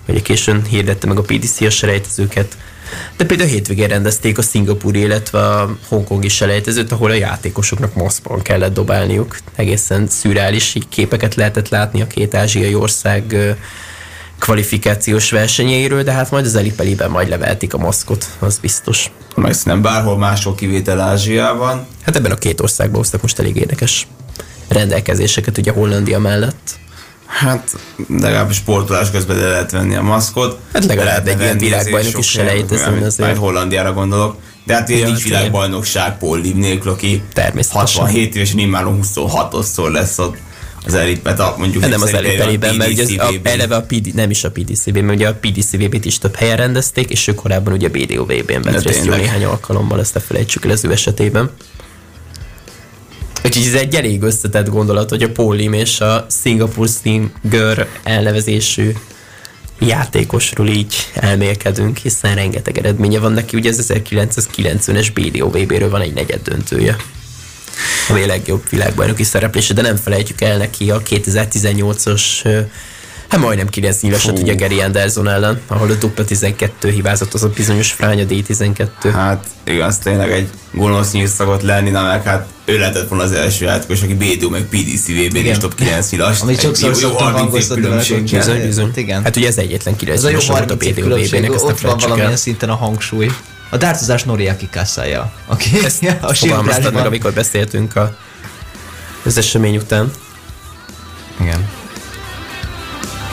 vagy 0.06 0.22
későn 0.22 0.64
hirdette 0.64 1.08
meg 1.08 1.18
a 1.18 1.22
PDC 1.22 1.62
a 1.62 1.70
selejtezőket. 1.70 2.58
De 3.18 3.26
például 3.26 3.50
hétvégén 3.50 3.88
rendezték 3.88 4.38
a 4.38 4.42
szingapúri, 4.42 5.00
illetve 5.00 5.40
a 5.40 5.78
hongkongi 5.88 6.30
selejtezőt, 6.30 6.92
ahol 6.92 7.12
a 7.12 7.14
játékosoknak 7.14 7.94
maszkban 7.94 8.42
kellett 8.42 8.74
dobálniuk. 8.74 9.38
Egészen 9.56 10.08
szürreális 10.08 10.78
képeket 10.90 11.36
lehetett 11.36 11.70
látni 11.70 12.02
a 12.02 12.08
két 12.08 12.36
ázsiai 12.36 12.76
ország 12.76 13.56
kvalifikációs 14.40 15.32
versenyeiről, 15.32 16.04
de 16.04 16.12
hát 16.12 16.32
majd 16.32 16.46
az 16.46 16.56
Elipeliben 16.56 17.10
majd 17.10 17.30
leveltik 17.30 17.74
a 17.74 17.78
maszkot, 17.78 18.26
az 18.40 18.58
biztos. 18.58 19.12
Meg 19.36 19.56
nem 19.64 19.82
bárhol 19.82 20.18
máshol 20.18 20.56
kivétel 20.56 21.00
Ázsiában. 21.00 21.88
Hát 22.02 22.16
ebben 22.16 22.32
a 22.32 22.36
két 22.36 22.62
országban 22.62 22.98
hoztak 22.98 23.22
most 23.22 23.40
elég 23.40 23.56
érdekes 23.56 24.08
rendelkezéseket, 24.68 25.58
ugye 25.58 25.72
Hollandia 25.72 26.20
mellett. 26.20 26.78
Hát 27.26 27.76
legalább 28.08 28.52
sportolás 28.52 29.12
közben 29.12 29.38
le 29.38 29.48
lehet 29.48 29.72
venni 29.72 29.96
a 29.96 30.02
maszkot. 30.02 30.60
Hát 30.74 30.86
legalább 30.86 31.28
egy 31.28 31.62
ilyen 31.62 32.04
sok 32.04 32.24
selejtezőn 32.24 32.86
helyen, 32.86 33.04
azért. 33.04 33.28
Majd 33.30 33.42
Hollandiára 33.42 33.94
gondolok. 33.94 34.36
De 34.66 34.74
hát 34.74 34.90
ja, 34.90 35.06
nincs 35.06 35.24
világbajnokság 35.24 36.18
Paul 36.18 36.40
Liv 36.40 36.56
nélkül, 36.56 36.92
aki 36.92 37.24
Természetesen. 37.34 38.02
67 38.02 38.36
évesen 38.36 38.60
immáron 38.60 39.00
26-szor 39.04 39.92
lesz 39.92 40.18
ott 40.18 40.38
az 40.86 40.94
elitben, 40.94 41.38
a- 41.38 41.56
mondjuk 41.58 41.82
Hát 41.82 41.92
nem 41.92 42.02
az 42.02 42.14
elipeliben, 42.14 42.76
mert 42.76 42.92
ugye 42.92 43.04
az, 43.04 43.16
a, 43.18 43.34
eleve 43.44 43.76
a 43.76 43.82
PD, 43.82 44.14
nem 44.14 44.30
is 44.30 44.44
a 44.44 44.52
PDCB-ben, 44.52 45.04
mert 45.04 45.18
ugye 45.18 45.28
a 45.28 45.34
PDCB-t 45.34 46.06
is 46.06 46.18
több 46.18 46.36
helyen 46.36 46.58
rendezték, 46.58 47.10
és 47.10 47.28
ő 47.28 47.34
korábban 47.36 47.74
ugye 47.74 47.88
a 47.88 47.92
BDOV-ben 47.92 48.62
vett 48.62 48.74
De 48.84 48.90
részt 48.90 49.06
jó 49.06 49.14
néhány 49.14 49.44
alkalommal, 49.44 50.00
ezt 50.00 50.14
ne 50.14 50.20
felejtsük 50.20 50.66
el 50.66 50.72
az 50.72 50.86
ő 50.86 50.92
esetében. 50.92 51.50
Úgyhogy 53.46 53.66
ez 53.66 53.74
egy 53.74 53.96
elég 53.96 54.22
összetett 54.22 54.70
gondolat, 54.70 55.10
hogy 55.10 55.24
a 55.24 55.30
Paulim 55.32 55.74
és 55.74 56.00
a 56.00 56.26
Singapore 56.44 56.90
Stinger 56.90 57.88
elnevezésű 58.04 58.92
játékosról 59.80 60.68
így 60.68 60.96
elmélkedünk, 61.14 61.98
hiszen 61.98 62.36
rengeteg 62.36 62.78
eredménye 62.78 63.20
van 63.20 63.32
neki. 63.32 63.58
Ugye 63.58 63.70
az 63.70 63.92
1990-es 63.94 65.08
BDOVB-ről 65.14 65.90
van 65.90 66.02
egy 66.02 66.14
negyed 66.14 66.42
döntője 66.42 66.96
ami 68.10 68.24
a 68.24 68.26
legjobb 68.26 68.64
világbajnoki 68.70 69.24
szereplése, 69.24 69.74
de 69.74 69.82
nem 69.82 69.96
felejtjük 69.96 70.42
el 70.42 70.58
neki 70.58 70.92
a 70.92 71.02
2018-os 71.02 72.22
ö, 72.44 72.60
Hát 73.30 73.40
majdnem 73.40 73.68
9 73.68 74.02
nyílasat 74.02 74.40
ugye 74.40 74.54
Gary 74.54 74.82
Anderson 74.82 75.28
ellen, 75.28 75.62
ahol 75.68 75.92
a 75.92 75.94
dupla 75.94 76.26
12 76.26 76.90
hibázott 76.90 77.34
az 77.34 77.44
a 77.44 77.50
bizonyos 77.50 77.92
Fránya 77.92 78.26
D12. 78.30 78.88
Hát 79.14 79.46
igaz, 79.64 79.98
tényleg 79.98 80.32
egy 80.32 80.50
gonosz 80.72 81.12
nyílt 81.12 81.32
szokott 81.32 81.62
lenni, 81.62 81.90
na 81.90 82.04
meg 82.04 82.24
hát 82.24 82.48
ő 82.66 82.78
lehetett 82.78 83.08
volna 83.08 83.24
az 83.24 83.32
első 83.32 83.66
játékos, 83.66 84.02
aki 84.02 84.14
BDO 84.14 84.50
meg 84.50 84.62
PDCV-ben 84.62 85.36
is 85.36 85.42
Igen. 85.42 85.60
top 85.60 85.76
9 85.76 86.12
nyilas. 86.12 86.42
Amit 86.42 86.58
Egy 86.58 86.64
sokszor 86.64 86.96
szoktam 86.96 87.34
30 87.34 87.38
év 87.38 87.44
hangoztatni 87.44 87.82
vele 88.38 88.66
bizony. 88.66 88.92
Igen. 88.96 89.24
Hát 89.24 89.36
ugye 89.36 89.48
ez 89.48 89.58
egyetlen 89.58 89.96
9 89.96 90.18
Ez 90.18 90.24
a 90.24 90.30
jó 90.30 90.34
nyilasa 90.34 90.52
volt 90.52 90.72
a 90.72 90.76
30 90.76 90.86
év 90.86 90.94
BDOB-nek, 90.94 91.30
különbség, 91.30 91.54
ezt 91.54 91.64
ne 91.64 91.72
ott 91.72 91.80
van 91.80 91.98
valamilyen 91.98 92.36
szinten 92.36 92.70
a 92.70 92.76
hangsúly. 92.76 93.30
A 93.70 93.78
dártozás 93.78 94.24
Noriaki 94.24 94.70
kasszája, 94.72 95.34
aki 95.46 95.84
Ezt 95.84 96.04
a 96.22 96.34
fogalmaztad 96.34 96.94
meg, 96.94 97.06
amikor 97.06 97.34
beszéltünk 97.34 97.96
a, 97.96 98.18
az 99.26 99.38
esemény 99.38 99.78
után. 99.78 100.12
Igen. 101.42 101.70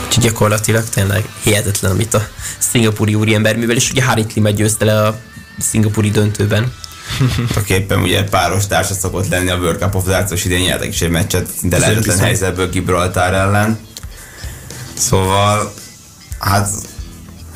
Úgyhogy 0.07 0.25
gyakorlatilag 0.25 0.85
tényleg 0.89 1.25
hihetetlen, 1.43 1.91
amit 1.91 2.15
a 2.15 2.29
szingapúri 2.59 3.15
úriember 3.15 3.57
művel, 3.57 3.77
és 3.77 3.91
ugye 3.91 4.05
Harit 4.05 4.35
Lima 4.35 4.51
győzte 4.51 4.85
le 4.85 5.07
a 5.07 5.19
szingapúri 5.59 6.11
döntőben. 6.11 6.73
aki 7.57 7.75
éppen 7.75 8.01
ugye 8.01 8.25
páros 8.25 8.67
társa 8.67 8.95
szokott 8.95 9.29
lenni 9.29 9.51
a 9.51 9.57
World 9.57 9.79
Cup 9.79 9.95
of 9.95 10.05
Darts-os 10.05 10.45
idén 10.45 10.61
nyertek 10.61 10.89
is 10.89 11.03
egy 11.03 11.11
meccset, 11.11 11.47
Bizony, 11.63 11.81
lehetetlen 11.81 12.19
helyzetből 12.19 12.69
Gibraltár 12.69 13.35
ellen. 13.35 13.79
Szóval, 14.95 15.73
hát 16.39 16.69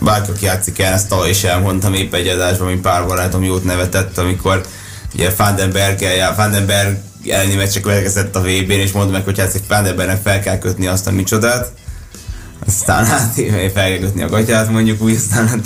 aki 0.09 0.45
játszik 0.45 0.79
el, 0.79 0.93
ezt 0.93 1.09
tavaly 1.09 1.29
is 1.29 1.45
elmondtam 1.45 1.95
épp 1.95 2.15
egy 2.15 2.29
adásban, 2.29 2.67
ami 2.67 2.77
pár 2.77 3.07
barátom 3.07 3.45
jót 3.45 3.65
nevetett, 3.65 4.19
amikor 4.19 4.61
ugye 5.15 5.31
Vandenberg, 5.37 5.99
Vandenberg 6.37 6.99
elleni 7.29 7.55
meccsek 7.55 7.83
következett 7.83 8.37
a 8.37 8.41
VB-n, 8.41 8.71
és 8.71 8.93
mondtam 8.93 9.15
meg, 9.15 9.25
hogy 9.25 9.37
játszik 9.37 9.63
Vandenbergnek 9.69 10.23
fel 10.23 10.41
kell 10.41 10.59
kötni 10.59 10.87
azt 10.87 11.07
a 11.07 11.11
micsodát. 11.11 11.73
Aztán 12.67 13.05
hát 13.05 13.35
fel 13.75 13.89
kell 13.89 13.99
kötni 13.99 14.23
a 14.23 14.29
gatyát 14.29 14.71
mondjuk 14.71 15.03
úgy, 15.03 15.15
aztán 15.15 15.49
hát 15.49 15.65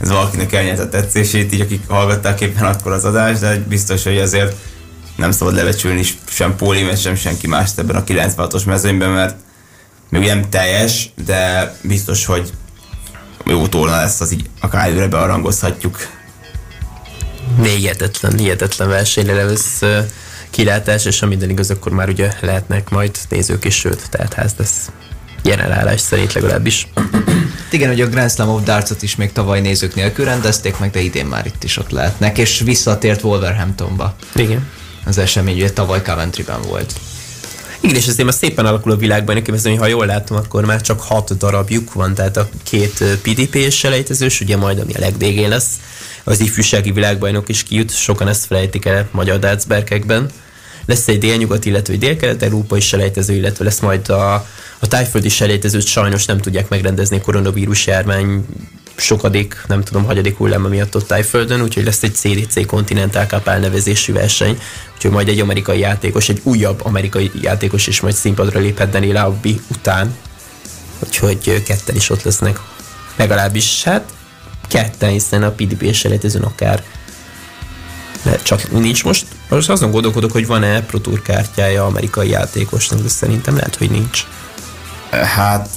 ez 0.00 0.08
valakinek 0.08 0.52
elnyert 0.52 0.78
a 0.78 0.88
tetszését, 0.88 1.52
így 1.52 1.60
akik 1.60 1.88
hallgatták 1.88 2.40
éppen 2.40 2.64
akkor 2.64 2.92
az 2.92 3.04
adást, 3.04 3.40
de 3.40 3.64
biztos, 3.68 4.02
hogy 4.04 4.18
azért 4.18 4.56
nem 5.16 5.30
szabad 5.30 5.54
lebecsülni 5.54 6.02
sem 6.28 6.56
Pólimet, 6.56 7.00
sem 7.00 7.14
senki 7.14 7.46
mást 7.46 7.78
ebben 7.78 7.96
a 7.96 8.04
96-os 8.04 8.66
mezőnyben, 8.66 9.10
mert 9.10 9.36
még 10.08 10.26
nem 10.26 10.48
teljes, 10.48 11.12
de 11.24 11.74
biztos, 11.82 12.24
hogy 12.24 12.52
jó 13.50 13.66
torna 13.66 13.96
lesz, 13.96 14.20
az 14.20 14.32
így 14.32 14.44
akár 14.60 14.88
előre 14.88 15.06
bearangozhatjuk. 15.06 15.98
Hihetetlen, 17.62 18.38
hihetetlen 18.38 18.88
versenyre 18.88 19.44
lesz 19.44 19.82
kilátás, 20.50 21.04
és 21.04 21.20
ha 21.20 21.26
minden 21.26 21.50
igaz, 21.50 21.70
akkor 21.70 21.92
már 21.92 22.08
ugye 22.08 22.32
lehetnek 22.40 22.90
majd 22.90 23.18
nézők 23.28 23.64
is, 23.64 23.74
sőt, 23.74 24.10
tehát 24.10 24.32
ház 24.32 24.54
lesz 24.56 24.90
jelen 25.42 25.72
állás 25.72 26.00
szerint 26.00 26.32
legalábbis. 26.32 26.88
Igen, 27.70 27.88
hogy 27.88 28.00
a 28.00 28.08
Grand 28.08 28.30
Slam 28.30 28.48
of 28.48 28.62
Darts-ot 28.62 29.02
is 29.02 29.16
még 29.16 29.32
tavaly 29.32 29.60
nézők 29.60 29.94
nélkül 29.94 30.24
rendezték 30.24 30.78
meg, 30.78 30.90
de 30.90 31.00
idén 31.00 31.26
már 31.26 31.46
itt 31.46 31.64
is 31.64 31.76
ott 31.76 31.90
lehetnek, 31.90 32.38
és 32.38 32.60
visszatért 32.60 33.22
Wolverhamptonba. 33.22 34.14
Igen. 34.34 34.68
Az 35.06 35.18
esemény 35.18 35.56
ugye 35.56 35.72
tavaly 35.72 36.02
Coventryben 36.02 36.62
volt. 36.62 36.92
Igen, 37.80 37.96
és 37.96 38.06
azért 38.06 38.24
már 38.24 38.34
szépen 38.34 38.66
alakul 38.66 38.92
a 38.92 38.96
világban, 38.96 39.34
neki 39.34 39.50
hogy 39.50 39.76
ha 39.76 39.86
jól 39.86 40.06
látom, 40.06 40.36
akkor 40.36 40.64
már 40.64 40.80
csak 40.80 41.00
hat 41.00 41.36
darabjuk 41.36 41.92
van, 41.92 42.14
tehát 42.14 42.36
a 42.36 42.48
két 42.62 43.04
PDP-s 43.22 43.76
selejtezős, 43.78 44.40
ugye 44.40 44.56
majd 44.56 44.78
ami 44.78 44.92
a 44.92 44.98
legvégén 44.98 45.48
lesz, 45.48 45.80
az 46.24 46.40
ifjúsági 46.40 46.92
világbajnok 46.92 47.48
is 47.48 47.62
kijut, 47.62 47.96
sokan 47.96 48.28
ezt 48.28 48.44
felejtik 48.44 48.84
el 48.84 49.08
magyar 49.10 49.38
dácberkekben. 49.38 50.30
Lesz 50.86 51.08
egy 51.08 51.18
délnyugat, 51.18 51.64
illetve 51.64 51.92
egy 51.92 51.98
délkelet-európai 51.98 52.80
selejtező, 52.80 53.34
illetve 53.34 53.64
lesz 53.64 53.80
majd 53.80 54.08
a, 54.08 54.34
a 54.78 54.86
tájföldi 54.88 55.28
selejtezőt 55.28 55.86
sajnos 55.86 56.24
nem 56.24 56.38
tudják 56.38 56.68
megrendezni 56.68 57.16
a 57.16 57.20
koronavírus 57.20 57.86
járvány 57.86 58.44
sokadik, 59.00 59.62
nem 59.66 59.82
tudom, 59.82 60.04
hagyadik 60.04 60.36
hulláma 60.36 60.68
miatt 60.68 60.96
ott 60.96 61.06
Tájföldön, 61.06 61.62
úgyhogy 61.62 61.84
lesz 61.84 62.02
egy 62.02 62.14
CDC 62.14 62.66
Continental 62.66 63.24
Cup 63.24 63.48
elnevezésű 63.48 64.12
verseny, 64.12 64.58
úgyhogy 64.94 65.10
majd 65.10 65.28
egy 65.28 65.40
amerikai 65.40 65.78
játékos, 65.78 66.28
egy 66.28 66.40
újabb 66.42 66.84
amerikai 66.84 67.30
játékos 67.42 67.86
is 67.86 68.00
majd 68.00 68.14
színpadra 68.14 68.60
léphet 68.60 68.90
Daniel 68.90 69.24
Aubby 69.24 69.60
után, 69.68 70.16
úgyhogy 70.98 71.62
ketten 71.62 71.96
is 71.96 72.10
ott 72.10 72.22
lesznek. 72.22 72.60
Legalábbis, 73.16 73.82
hát 73.84 74.12
ketten, 74.68 75.10
hiszen 75.10 75.42
a 75.42 75.50
PDP 75.50 75.94
selejtezőn 75.94 76.42
akár 76.42 76.82
de 78.22 78.38
csak 78.42 78.70
nincs 78.70 79.04
most. 79.04 79.26
Most 79.48 79.70
azon 79.70 79.90
gondolkodok, 79.90 80.32
hogy 80.32 80.46
van-e 80.46 80.82
Pro 80.82 80.98
Tour 80.98 81.22
kártyája 81.22 81.86
amerikai 81.86 82.28
játékosnak, 82.28 83.00
de 83.00 83.08
szerintem 83.08 83.54
lehet, 83.56 83.76
hogy 83.76 83.90
nincs. 83.90 84.26
Hát, 85.10 85.68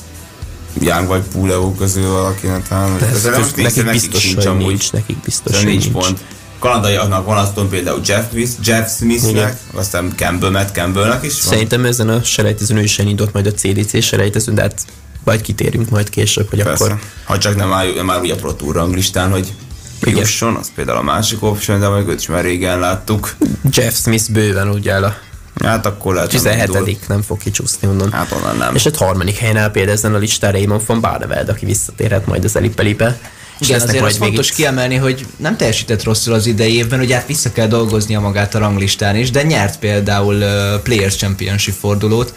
Young 0.80 1.08
vagy 1.08 1.22
Puleo 1.32 1.72
közül 1.74 2.08
valakinek 2.10 2.68
talán. 2.68 2.98
De 2.98 3.06
Ez 3.08 3.24
nem 3.24 3.34
köz, 3.34 3.54
nekik 3.56 3.92
biztos, 3.92 4.22
sincs 4.22 4.44
hogy 4.46 4.58
nincs, 4.58 4.92
nekik 4.92 5.18
biztos, 5.18 5.56
Szóval 5.56 5.70
hogy 5.72 5.80
nincs 5.80 5.92
pont. 5.92 6.20
kanadaiaknak 6.60 7.26
van 7.26 7.38
aztán 7.38 7.68
például 7.70 8.00
Jeff, 8.06 8.26
Smith, 8.32 8.52
Jeff 8.64 8.90
Smithnek, 8.98 9.58
aztán 9.74 10.14
Campbell, 10.16 10.50
Matt 10.50 10.74
Campbellnek 10.76 11.24
is 11.24 11.44
van. 11.44 11.52
Szerintem 11.54 11.86
ezen 11.86 12.10
a 12.10 12.24
selejtezőn 12.24 12.78
ő 12.78 12.84
is 12.84 13.00
elindult 13.00 13.34
majd 13.34 13.46
a 13.46 13.52
CDC 13.52 14.04
selejtezőn, 14.04 14.56
de 14.56 14.62
hát 14.62 14.82
vagy 15.24 15.42
kitérünk 15.42 15.90
majd 15.90 16.10
később, 16.10 16.50
hogy 16.50 16.64
Persze. 16.64 16.84
akkor 16.84 17.00
Ha 17.24 17.38
csak 17.38 17.56
nem 17.56 17.74
áll, 17.74 17.94
nem 17.96 18.10
áll 18.10 18.20
ugye 18.22 18.34
a 18.34 18.36
Pro 18.36 18.54
Tour 18.54 18.76
ranglistán, 18.76 19.32
hogy 19.32 19.54
Igen. 20.02 20.18
jusson, 20.20 20.56
az 20.56 20.72
például 20.76 20.98
a 20.98 21.02
másik 21.02 21.44
option, 21.44 21.80
de 21.80 21.88
meg 21.88 22.08
őt 22.08 22.20
is 22.20 22.28
már 22.28 22.44
régen 22.44 22.80
láttuk. 22.80 23.36
Jeff 23.72 23.96
Smith 23.96 24.32
bőven 24.32 24.72
úgy 24.72 24.90
áll 24.90 25.04
a 25.04 25.16
Hát 25.64 25.86
akkor 25.86 26.14
lehet, 26.14 26.32
nem 26.32 26.52
indul. 26.52 26.66
17 26.66 27.08
nem 27.08 27.22
fog 27.22 27.38
kicsúszni 27.38 27.88
onnan. 27.88 28.12
Hát 28.12 28.32
onnan 28.32 28.58
nem. 28.58 28.76
És 28.76 28.86
egy 28.86 28.98
harmadik 28.98 29.38
helyen 29.38 29.58
áll 29.58 29.72
például 29.72 29.98
ezen 29.98 30.14
a 30.14 30.18
listán 30.18 30.52
Raymond 30.52 30.82
von 30.86 31.02
Barneveld, 31.02 31.50
aki 31.50 31.66
visszatérhet 31.66 32.26
majd 32.26 32.44
az 32.44 32.56
Elipelibe. 32.56 33.20
Igen, 33.60 33.82
azért 33.82 34.04
az 34.04 34.18
fontos 34.18 34.36
végig- 34.38 34.56
kiemelni, 34.56 34.96
hogy 34.96 35.26
nem 35.38 35.58
teljesített 35.58 36.04
rosszul 36.04 36.34
az 36.34 36.46
idei 36.46 36.76
évben, 36.76 37.00
ugye 37.00 37.16
hát 37.16 37.28
vissza 37.28 37.52
kell 37.52 37.68
dolgoznia 37.68 38.20
magát 38.20 38.56
a 38.56 38.60
ranglistán 38.60 39.16
is, 39.16 39.32
de 39.32 39.44
nyert 39.44 39.80
például 39.80 40.36
uh, 40.36 40.82
Players 40.82 41.16
Championship 41.16 41.76
fordulót, 41.80 42.34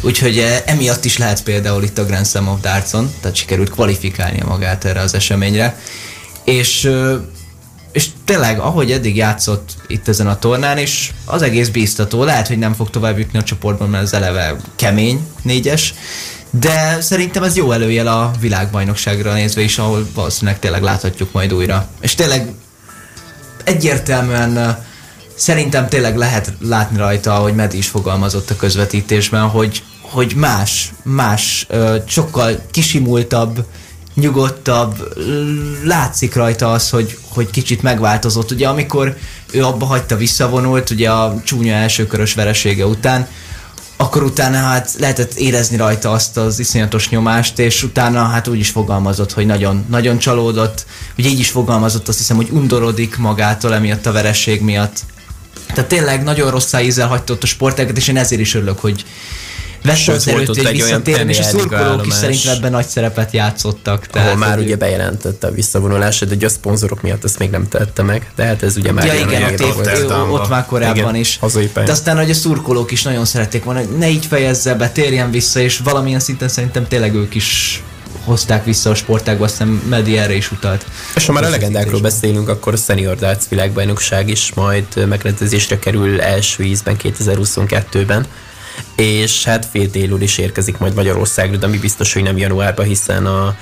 úgyhogy 0.00 0.38
uh, 0.38 0.56
emiatt 0.64 1.04
is 1.04 1.18
lehet 1.18 1.42
például 1.42 1.82
itt 1.82 1.98
a 1.98 2.04
Grand 2.04 2.26
Slam 2.26 2.48
of 2.48 2.60
Dartson, 2.60 3.12
tehát 3.20 3.36
sikerült 3.36 3.70
kvalifikálnia 3.70 4.44
magát 4.46 4.84
erre 4.84 5.00
az 5.00 5.14
eseményre. 5.14 5.78
És 6.44 6.84
uh, 6.84 7.14
és 7.94 8.08
tényleg, 8.24 8.58
ahogy 8.58 8.92
eddig 8.92 9.16
játszott 9.16 9.76
itt 9.86 10.08
ezen 10.08 10.26
a 10.26 10.38
tornán, 10.38 10.78
és 10.78 11.12
az 11.24 11.42
egész 11.42 11.68
bíztató. 11.68 12.24
Lehet, 12.24 12.48
hogy 12.48 12.58
nem 12.58 12.72
fog 12.72 12.90
tovább 12.90 13.18
jutni 13.18 13.38
a 13.38 13.42
csoportban, 13.42 13.88
mert 13.88 14.02
az 14.02 14.14
eleve 14.14 14.56
kemény, 14.76 15.26
négyes, 15.42 15.94
de 16.50 17.00
szerintem 17.00 17.42
ez 17.42 17.56
jó 17.56 17.72
előjel 17.72 18.06
a 18.06 18.30
világbajnokságra 18.40 19.32
nézve 19.32 19.60
is, 19.60 19.78
ahol 19.78 20.06
valószínűleg 20.14 20.58
tényleg 20.58 20.82
láthatjuk 20.82 21.32
majd 21.32 21.52
újra. 21.52 21.88
És 22.00 22.14
tényleg 22.14 22.52
egyértelműen 23.64 24.84
szerintem 25.34 25.88
tényleg 25.88 26.16
lehet 26.16 26.52
látni 26.60 26.96
rajta, 26.96 27.34
hogy 27.34 27.54
Medi 27.54 27.76
is 27.76 27.88
fogalmazott 27.88 28.50
a 28.50 28.56
közvetítésben, 28.56 29.48
hogy, 29.48 29.82
hogy 30.00 30.34
más, 30.36 30.92
más, 31.02 31.66
sokkal 32.06 32.60
kisimultabb, 32.70 33.64
nyugodtabb, 34.14 35.14
látszik 35.84 36.34
rajta 36.34 36.72
az, 36.72 36.90
hogy, 36.90 37.18
hogy 37.28 37.50
kicsit 37.50 37.82
megváltozott. 37.82 38.50
Ugye 38.50 38.68
amikor 38.68 39.16
ő 39.52 39.64
abba 39.64 39.86
hagyta 39.86 40.16
visszavonult, 40.16 40.90
ugye 40.90 41.10
a 41.10 41.40
csúnya 41.44 41.74
elsőkörös 41.74 42.34
veresége 42.34 42.86
után, 42.86 43.28
akkor 43.96 44.22
utána 44.22 44.56
hát 44.56 44.94
lehetett 44.98 45.34
érezni 45.34 45.76
rajta 45.76 46.10
azt 46.10 46.36
az 46.36 46.58
iszonyatos 46.58 47.08
nyomást, 47.08 47.58
és 47.58 47.82
utána 47.82 48.24
hát 48.24 48.48
úgy 48.48 48.58
is 48.58 48.70
fogalmazott, 48.70 49.32
hogy 49.32 49.46
nagyon, 49.46 49.84
nagyon 49.88 50.18
csalódott, 50.18 50.86
hogy 51.14 51.26
így 51.26 51.38
is 51.38 51.50
fogalmazott, 51.50 52.08
azt 52.08 52.18
hiszem, 52.18 52.36
hogy 52.36 52.48
undorodik 52.50 53.16
magától 53.16 53.74
emiatt 53.74 54.06
a 54.06 54.12
vereség 54.12 54.60
miatt. 54.60 55.00
Tehát 55.66 55.90
tényleg 55.90 56.22
nagyon 56.22 56.50
rossz 56.50 56.72
ízzel 56.82 57.08
hagyta 57.08 57.32
ott 57.32 57.42
a 57.42 57.46
sportágat, 57.46 57.96
és 57.96 58.08
én 58.08 58.16
ezért 58.16 58.40
is 58.40 58.54
örülök, 58.54 58.78
hogy 58.78 59.04
ott 60.08 60.24
hogy 60.24 60.66
egy 60.66 60.82
olyan 60.82 61.02
visszatérjen, 61.02 61.28
és 61.28 61.38
a 61.38 61.42
szurkolók 61.42 62.06
is 62.06 62.14
szerintem 62.14 62.54
ebben 62.54 62.70
nagy 62.70 62.86
szerepet 62.86 63.32
játszottak. 63.32 64.06
ahol 64.12 64.36
már 64.36 64.58
ugye 64.58 64.76
bejelentette 64.76 65.46
a 65.46 65.50
visszavonulását, 65.50 66.36
de 66.36 66.46
a 66.46 66.48
szponzorok 66.48 67.02
miatt 67.02 67.24
ezt 67.24 67.38
még 67.38 67.50
nem 67.50 67.68
tette 67.68 68.02
meg, 68.02 68.30
de 68.34 68.44
hát 68.44 68.62
ez 68.62 68.76
ugye 68.76 68.92
már 68.92 69.06
Ja 69.06 69.14
igen, 69.14 69.42
ott, 69.42 69.60
év, 69.60 70.10
ott 70.30 70.48
már 70.48 70.66
korábban 70.66 70.96
Igen, 70.96 71.14
is. 71.14 71.38
De 71.74 71.90
aztán, 71.90 72.16
hogy 72.16 72.30
a 72.30 72.34
szurkolók 72.34 72.90
is 72.90 73.02
nagyon 73.02 73.24
szerették 73.24 73.64
volna, 73.64 73.80
hogy 73.80 73.96
ne 73.98 74.08
így 74.08 74.26
fejezze 74.26 74.74
be, 74.74 74.90
térjen 74.90 75.30
vissza, 75.30 75.60
és 75.60 75.78
valamilyen 75.78 76.20
szinten 76.20 76.48
szerintem 76.48 76.88
tényleg 76.88 77.14
ők 77.14 77.34
is 77.34 77.82
hozták 78.24 78.64
vissza 78.64 78.90
a 78.90 78.94
sportágba, 78.94 79.44
aztán 79.44 79.68
Medi 79.68 80.18
erre 80.18 80.34
is 80.34 80.52
utalt. 80.52 80.86
És 81.14 81.26
ha 81.26 81.32
már 81.32 81.44
a 81.44 81.48
legendákról 81.48 82.00
beszélünk, 82.00 82.48
akkor 82.48 82.72
a 82.72 82.76
Senior 82.76 83.16
Darts 83.16 83.48
világbajnokság 83.48 84.28
is 84.28 84.52
majd 84.54 85.06
megrendezésre 85.08 85.78
kerül 85.78 86.20
első 86.20 86.62
ízben 86.62 86.96
2022-ben. 87.02 88.26
És 88.96 89.44
hát 89.44 89.66
fél 89.66 89.90
télül 89.90 90.20
is 90.20 90.38
érkezik 90.38 90.78
majd 90.78 90.94
Magyarországra, 90.94 91.56
de 91.56 91.66
ami 91.66 91.78
biztos, 91.78 92.12
hogy 92.12 92.22
nem 92.22 92.36
januárban, 92.36 92.86
hiszen 92.86 93.26
a 93.26 93.56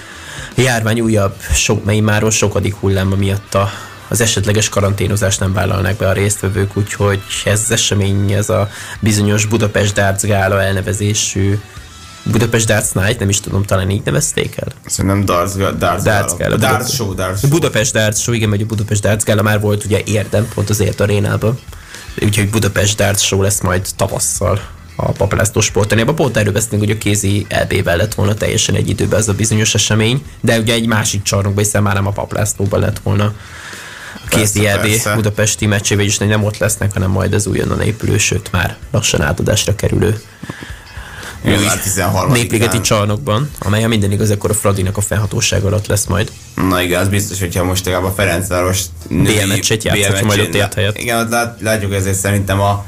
járvány 0.55 1.01
újabb, 1.01 1.35
sok, 1.55 1.85
mely 1.85 2.01
már 2.01 2.25
sokadik 2.31 2.75
hulláma 2.75 3.17
miatt 3.17 3.55
a, 3.55 3.71
az 4.09 4.21
esetleges 4.21 4.69
karanténozást 4.69 5.41
nem 5.41 5.53
vállalnak 5.53 5.97
be 5.97 6.09
a 6.09 6.13
résztvevők, 6.13 6.77
úgyhogy 6.77 7.23
ez 7.45 7.61
az 7.65 7.71
esemény, 7.71 8.33
ez 8.33 8.51
a 8.51 8.69
bizonyos 9.01 9.47
Budapest 9.47 9.95
Darts 9.95 10.23
Gála 10.23 10.63
elnevezésű 10.63 11.59
Budapest 12.25 12.67
Darts 12.67 12.93
Night, 12.93 13.19
nem 13.19 13.29
is 13.29 13.41
tudom, 13.41 13.63
talán 13.63 13.91
így 13.91 14.03
nevezték 14.05 14.57
el? 14.57 14.73
Szerintem 14.87 15.25
Darts, 15.25 15.53
Darts, 15.53 16.03
Darts 16.03 16.33
Gala. 16.39 16.57
Darts 16.57 16.61
Budapest. 16.61 16.95
Show, 16.95 17.15
Darts 17.15 17.39
Show. 17.39 17.51
Budapest 17.51 17.93
Darts 17.93 18.19
Show, 18.19 18.35
igen, 18.35 18.51
vagy 18.51 18.61
a 18.61 18.67
Budapest 18.67 19.03
Darts 19.03 19.25
Gala 19.25 19.43
már 19.43 19.61
volt 19.61 19.85
ugye 19.85 20.01
érdem, 20.05 20.49
pont 20.55 20.71
az 20.71 20.81
ért 20.81 21.01
arénában. 21.01 21.59
Úgyhogy 22.21 22.51
Budapest 22.51 22.97
Darts 22.97 23.21
Show 23.21 23.43
lesz 23.43 23.61
majd 23.61 23.87
tavasszal 23.97 24.61
a 24.97 25.13
Papalászló 25.13 25.61
sportanéban. 25.61 26.15
Pont 26.15 26.37
erről 26.37 26.53
beszélünk, 26.53 26.83
hogy 26.83 26.91
a 26.91 26.99
kézi 26.99 27.47
LB-vel 27.49 27.97
lett 27.97 28.15
volna 28.15 28.35
teljesen 28.35 28.75
egy 28.75 28.89
időben 28.89 29.19
ez 29.19 29.29
a 29.29 29.33
bizonyos 29.33 29.75
esemény, 29.75 30.25
de 30.41 30.59
ugye 30.59 30.73
egy 30.73 30.87
másik 30.87 31.23
csarnokban, 31.23 31.65
hiszen 31.65 31.83
már 31.83 31.95
nem 31.95 32.07
a 32.07 32.11
Papalászlóban 32.11 32.81
lett 32.81 32.99
volna 32.99 33.35
a 34.25 34.29
kézi 34.29 34.61
Persze, 34.61 34.77
LB 34.77 34.87
persze. 34.87 35.15
budapesti 35.15 35.67
meccsével 35.67 36.05
is 36.05 36.19
nem 36.19 36.45
ott 36.45 36.59
lesznek, 36.59 36.93
hanem 36.93 37.11
majd 37.11 37.35
az 37.35 37.47
újonnan 37.47 37.81
épülő, 37.81 38.19
sőt 38.19 38.53
már 38.53 38.77
lassan 38.91 39.23
átadásra 39.23 39.75
kerülő 39.75 40.21
Január 41.45 41.79
13 41.79 42.33
népligeti 42.33 42.81
csarnokban, 42.81 43.51
amely 43.59 43.85
a 43.85 43.89
minden 43.89 44.13
igaz, 44.13 44.31
akkor 44.31 44.51
a 44.51 44.55
Fradinak 44.55 44.97
a 44.97 45.01
fennhatóság 45.01 45.65
alatt 45.65 45.87
lesz 45.87 46.05
majd. 46.05 46.33
Na 46.55 46.83
igen, 46.83 47.01
az 47.01 47.09
biztos, 47.09 47.41
hogyha 47.41 47.65
most 47.65 47.85
legalább 47.85 48.07
a 48.07 48.13
Ferencváros 48.13 48.83
BL 49.09 49.47
meccset 49.47 49.83
játszhatja 49.85 50.27
majd 50.27 50.41
ott 50.41 50.55
ért 50.55 50.75
helyett. 50.75 50.99
Igen, 50.99 51.19
ott 51.19 51.31
lát, 51.31 51.61
látjuk 51.61 51.95
ezért 51.95 52.19
szerintem 52.19 52.61
a 52.61 52.85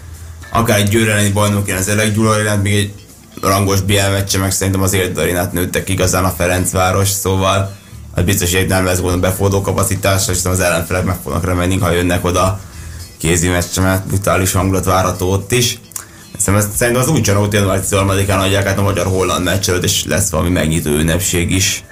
akár 0.54 0.78
egy 0.78 0.88
Győr 0.88 1.08
elleni 1.08 1.30
bajnok 1.30 1.66
ilyen 1.66 1.78
az 1.78 1.88
Eleggyula 1.88 2.30
arénát, 2.30 2.62
még 2.62 2.74
egy 2.74 2.92
rangos 3.40 3.80
BL 3.80 4.10
meccse, 4.12 4.38
meg 4.38 4.52
szerintem 4.52 4.82
az 4.82 4.92
Érd 4.92 5.18
arénát 5.18 5.52
nőttek 5.52 5.88
igazán 5.88 6.24
a 6.24 6.30
Ferencváros, 6.30 7.08
szóval 7.08 7.76
az 8.14 8.22
biztos, 8.22 8.54
hogy 8.54 8.66
nem 8.66 8.84
lesz 8.84 9.00
gond 9.00 9.20
befordó 9.20 9.60
kapacitásra, 9.60 10.32
és 10.32 10.44
az 10.44 10.60
ellenfelek 10.60 11.04
meg 11.04 11.16
fognak 11.22 11.44
remenni, 11.44 11.78
ha 11.78 11.90
jönnek 11.90 12.24
oda 12.24 12.60
kézi 13.18 13.48
meccse, 13.48 13.80
mert 13.80 14.06
brutális 14.06 14.52
hangulat 14.52 14.84
várható 14.84 15.30
ott 15.30 15.52
is. 15.52 15.78
Szerintem, 16.36 16.96
az 16.96 17.08
úgy 17.08 17.20
csináló, 17.20 17.48
január 17.50 17.80
13-án 17.84 18.40
adják 18.40 18.66
át 18.66 18.78
a 18.78 18.82
magyar-holland 18.82 19.44
meccs 19.44 19.70
és 19.82 20.04
lesz 20.04 20.30
valami 20.30 20.50
megnyitó 20.50 20.90
ünnepség 20.90 21.50
is. 21.50 21.84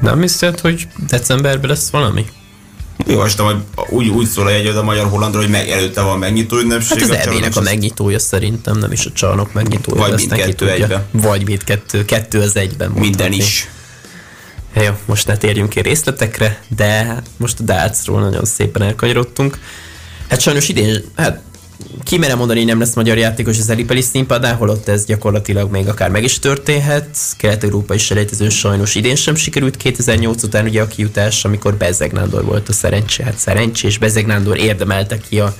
Nem 0.00 0.20
hiszed, 0.20 0.60
hogy 0.60 0.88
decemberben 1.08 1.70
lesz 1.70 1.90
valami? 1.90 2.24
Olvastam, 3.08 3.46
hogy 3.46 3.56
úgy, 3.88 4.08
úgy 4.08 4.26
szól 4.26 4.46
a 4.46 4.50
jegy 4.50 4.66
a 4.66 4.82
magyar 4.82 5.08
hollandra, 5.08 5.40
hogy 5.40 5.48
meg, 5.50 5.68
előtte 5.68 6.00
van 6.00 6.18
megnyitó 6.18 6.58
ünnepség. 6.58 6.98
Hát 6.98 7.02
az 7.02 7.10
a 7.10 7.14
EB-nek 7.14 7.24
csarnokos- 7.24 7.56
a 7.56 7.60
megnyitója 7.60 8.18
szerintem, 8.18 8.78
nem 8.78 8.92
is 8.92 9.06
a 9.06 9.10
csarnok 9.12 9.52
megnyitója. 9.52 10.00
Vagy 10.00 10.14
mindkettő 10.16 10.70
egyben. 10.70 11.04
Vagy 11.10 11.44
mindkettő, 11.46 12.04
kettő 12.04 12.40
az 12.40 12.56
egyben. 12.56 12.90
Minden 12.90 13.32
is. 13.32 13.68
Jó, 14.74 14.90
most 15.04 15.26
ne 15.26 15.36
térjünk 15.36 15.68
ki 15.68 15.80
részletekre, 15.80 16.62
de 16.76 17.22
most 17.36 17.60
a 17.60 17.62
Dartsról 17.62 18.20
nagyon 18.20 18.44
szépen 18.44 18.82
elkanyarodtunk. 18.82 19.58
Hát 20.28 20.40
sajnos 20.40 20.68
idén, 20.68 21.04
hát 21.16 21.40
ki 22.04 22.18
merem 22.18 22.38
mondani, 22.38 22.58
hogy 22.58 22.68
nem 22.68 22.78
lesz 22.78 22.94
magyar 22.94 23.18
játékos 23.18 23.58
az 23.58 23.70
Elipeli 23.70 24.00
színpadán, 24.00 24.56
holott 24.56 24.88
ez 24.88 25.04
gyakorlatilag 25.04 25.70
még 25.70 25.88
akár 25.88 26.10
meg 26.10 26.24
is 26.24 26.38
történhet. 26.38 27.16
Kelet-európai 27.36 27.98
selejtezőn 27.98 28.50
sajnos 28.50 28.94
idén 28.94 29.16
sem 29.16 29.34
sikerült 29.34 29.76
2008 29.76 30.42
után 30.42 30.64
ugye 30.64 30.82
a 30.82 30.86
kijutás, 30.86 31.44
amikor 31.44 31.74
Bezeg 31.74 32.12
Nándor 32.12 32.44
volt 32.44 32.68
a 32.68 32.72
szerencsé, 32.72 33.22
hát 33.22 33.38
szerencsés 33.38 33.98
Bezeg 33.98 34.26
Nándor 34.26 34.58
érdemelte 34.58 35.18
ki 35.18 35.40
a 35.40 35.54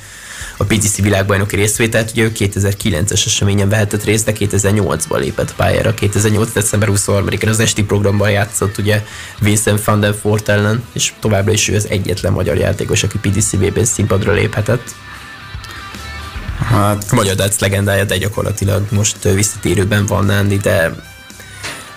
a 0.57 0.65
PGC 0.65 1.03
világbajnoki 1.03 1.57
részvételt, 1.57 2.11
ugye 2.11 2.23
ő 2.23 2.33
2009-es 2.39 3.27
eseményen 3.27 3.69
vehetett 3.69 4.05
részt, 4.05 4.25
de 4.25 4.33
2008-ban 4.39 5.19
lépett 5.19 5.55
pályára. 5.55 5.95
2008. 5.95 6.53
december 6.53 6.89
23-án 6.93 7.49
az 7.49 7.61
esti 7.61 7.85
programban 7.85 8.31
játszott 8.31 8.79
ugye 8.79 9.03
Vincent 9.41 9.85
van 9.85 10.01
den 10.01 10.15
Fort 10.15 10.49
ellen, 10.49 10.85
és 10.93 11.13
továbbra 11.21 11.53
is 11.53 11.69
ő 11.69 11.75
az 11.75 11.89
egyetlen 11.89 12.33
magyar 12.33 12.57
játékos, 12.57 13.03
aki 13.03 13.19
PDC 13.19 13.53
VB 13.53 13.85
színpadra 13.85 14.33
léphetett. 14.33 14.95
Hát, 16.65 17.05
A 17.11 17.15
magyar 17.15 17.35
darts 17.35 17.59
legendája, 17.59 18.05
de 18.05 18.17
gyakorlatilag 18.17 18.87
most 18.91 19.23
visszatérőben 19.23 20.07
van 20.07 20.25
Nándi, 20.25 20.57
de, 20.57 20.95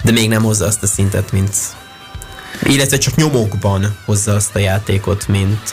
de 0.04 0.12
még 0.12 0.30
nem 0.30 0.44
hozza 0.44 0.66
azt 0.66 0.84
a 0.84 0.88
szintet, 0.88 1.32
mint 1.32 1.56
illetve 2.64 2.98
csak 2.98 3.16
nyomokban 3.16 3.98
hozza 4.06 4.34
azt 4.34 4.56
a 4.56 4.60
játékot, 4.60 5.28
mint 5.28 5.70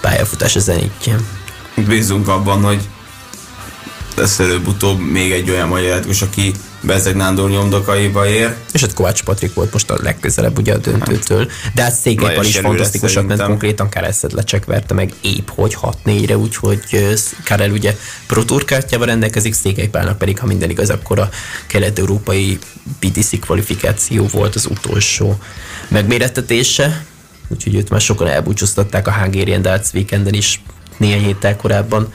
pályafutás 0.00 0.56
a 0.56 0.60
zenítje. 0.60 1.16
bízunk 1.86 2.28
abban, 2.28 2.62
hogy 2.62 2.88
lesz 4.16 4.38
előbb-utóbb 4.38 5.00
még 5.00 5.32
egy 5.32 5.50
olyan 5.50 5.68
magyar 5.68 5.88
játékos, 5.88 6.22
aki 6.22 6.54
Bezeg 6.86 7.16
Nándor 7.16 7.50
nyomdokaiba 7.50 8.26
ér. 8.26 8.54
És 8.72 8.80
hát 8.80 8.94
Kovács 8.94 9.22
Patrik 9.22 9.54
volt 9.54 9.72
most 9.72 9.90
a 9.90 9.98
legközelebb 10.02 10.58
ugye 10.58 10.74
a 10.74 10.78
döntőtől. 10.78 11.50
De 11.74 11.82
hát 11.82 11.94
Székelypal 11.94 12.44
is 12.44 12.56
fantasztikusak 12.56 13.14
ment 13.14 13.28
szerintem. 13.28 13.46
konkrétan, 13.46 13.90
Kareszet 13.90 14.32
lecsekverte 14.32 14.94
meg 14.94 15.12
épp 15.20 15.48
hogy 15.48 15.76
6-4-re, 16.04 16.36
úgyhogy 16.36 16.80
Karel 17.44 17.70
ugye 17.70 17.96
Pro 18.26 18.44
Tour 18.44 18.64
kártyával 18.64 19.06
rendelkezik, 19.06 19.54
Székelypálnak 19.54 20.18
pedig, 20.18 20.38
ha 20.38 20.46
minden 20.46 20.70
igaz, 20.70 20.90
akkor 20.90 21.18
a 21.18 21.28
kelet-európai 21.66 22.58
PTC 22.98 23.40
kvalifikáció 23.40 24.26
volt 24.26 24.54
az 24.54 24.66
utolsó 24.66 25.38
megmérettetése. 25.88 27.04
úgyhogy 27.48 27.74
őt 27.74 27.90
már 27.90 28.00
sokan 28.00 28.26
elbúcsúztatták 28.26 29.08
a 29.08 29.12
Hungarian 29.12 29.62
Darts 29.62 29.88
Weekenden 29.94 30.34
is 30.34 30.62
néhány 30.96 31.24
héttel 31.24 31.56
korábban. 31.56 32.12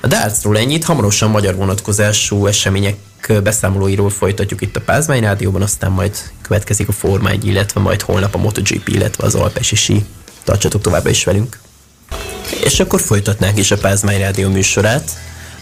A 0.00 0.06
dartsról 0.06 0.58
ennyit, 0.58 0.84
hamarosan 0.84 1.30
magyar 1.30 1.54
vonatkozású 1.54 2.46
események 2.46 2.96
beszámolóiról 3.42 4.10
folytatjuk 4.10 4.60
itt 4.60 4.76
a 4.76 4.80
Pázmány 4.80 5.20
Rádióban, 5.20 5.62
aztán 5.62 5.90
majd 5.90 6.16
következik 6.42 6.88
a 6.88 6.92
Forma 6.92 7.28
1, 7.28 7.46
illetve 7.46 7.80
majd 7.80 8.02
holnap 8.02 8.34
a 8.34 8.38
MotoGP, 8.38 8.88
illetve 8.88 9.24
az 9.24 9.34
Alpesi 9.34 9.76
Sí. 9.76 10.04
Tartsatok 10.44 10.80
továbbra 10.80 11.10
is 11.10 11.24
velünk! 11.24 11.58
És 12.64 12.80
akkor 12.80 13.00
folytatnánk 13.00 13.58
is 13.58 13.70
a 13.70 13.78
Pázmány 13.78 14.18
Rádió 14.18 14.50
műsorát. 14.50 15.10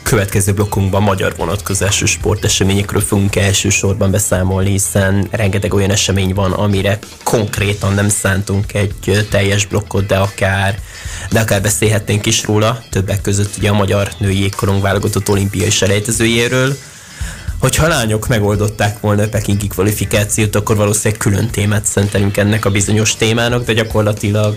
Következő 0.02 0.52
blokkunkban 0.52 1.02
magyar 1.02 1.34
vonatkozású 1.36 2.06
sporteseményekről 2.06 3.00
fogunk 3.00 3.36
elsősorban 3.36 4.10
beszámolni, 4.10 4.70
hiszen 4.70 5.28
rengeteg 5.30 5.74
olyan 5.74 5.90
esemény 5.90 6.34
van, 6.34 6.52
amire 6.52 6.98
konkrétan 7.22 7.94
nem 7.94 8.08
szántunk 8.08 8.74
egy 8.74 9.26
teljes 9.30 9.66
blokkot, 9.66 10.06
de 10.06 10.16
akár, 10.16 10.78
de 11.30 11.40
akár 11.40 11.62
beszélhetnénk 11.62 12.26
is 12.26 12.44
róla, 12.44 12.82
többek 12.90 13.20
között 13.20 13.56
ugye 13.58 13.70
a 13.70 13.74
magyar 13.74 14.12
női 14.18 14.40
jégkorong 14.40 14.82
válogatott 14.82 15.28
olimpiai 15.28 15.70
selejtezőjéről, 15.70 16.76
Hogyha 17.62 17.88
lányok 17.88 18.28
megoldották 18.28 19.00
volna 19.00 19.22
a 19.22 19.28
pekingi 19.28 19.66
kvalifikációt, 19.66 20.56
akkor 20.56 20.76
valószínűleg 20.76 21.18
külön 21.18 21.50
témát 21.50 21.84
szentelünk 21.84 22.36
ennek 22.36 22.64
a 22.64 22.70
bizonyos 22.70 23.16
témának, 23.16 23.64
de 23.64 23.72
gyakorlatilag 23.72 24.56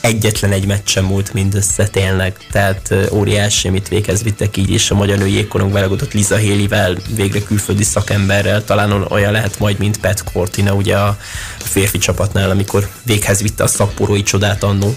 egyetlen 0.00 0.52
egy 0.52 0.66
meccs 0.66 0.88
sem 0.88 1.04
múlt 1.04 1.32
mindössze 1.32 1.88
tényleg, 1.88 2.36
tehát 2.50 2.94
óriási, 3.12 3.68
amit 3.68 3.88
véghez 3.88 4.22
vittek 4.22 4.56
így 4.56 4.70
is 4.70 4.90
a 4.90 4.94
magyar 4.94 5.18
női 5.18 5.32
jégkorong 5.32 5.72
válogatott 5.72 6.12
Liza 6.12 6.36
Hélivel, 6.36 6.96
végre 7.14 7.42
külföldi 7.42 7.84
szakemberrel, 7.84 8.64
talán 8.64 9.06
olyan 9.08 9.32
lehet 9.32 9.58
majd, 9.58 9.78
mint 9.78 10.00
Pat 10.00 10.22
Cortina 10.32 10.72
ugye 10.72 10.96
a 10.96 11.16
férfi 11.58 11.98
csapatnál, 11.98 12.50
amikor 12.50 12.88
véghez 13.02 13.42
vitte 13.42 13.64
a 13.64 13.68
szapporói 13.68 14.22
csodát 14.22 14.62
annó, 14.62 14.96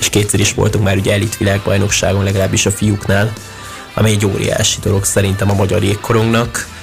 és 0.00 0.08
kétszer 0.08 0.40
is 0.40 0.54
voltunk 0.54 0.84
már 0.84 0.96
ugye 0.96 1.12
elit 1.12 1.36
világbajnokságon, 1.36 2.24
legalábbis 2.24 2.66
a 2.66 2.70
fiúknál, 2.70 3.32
ami 3.96 4.10
egy 4.10 4.26
óriási 4.26 4.78
dolog 4.82 5.04
szerintem 5.04 5.50
a 5.50 5.54
magyar 5.54 5.82
jégkorongnak 5.82 6.74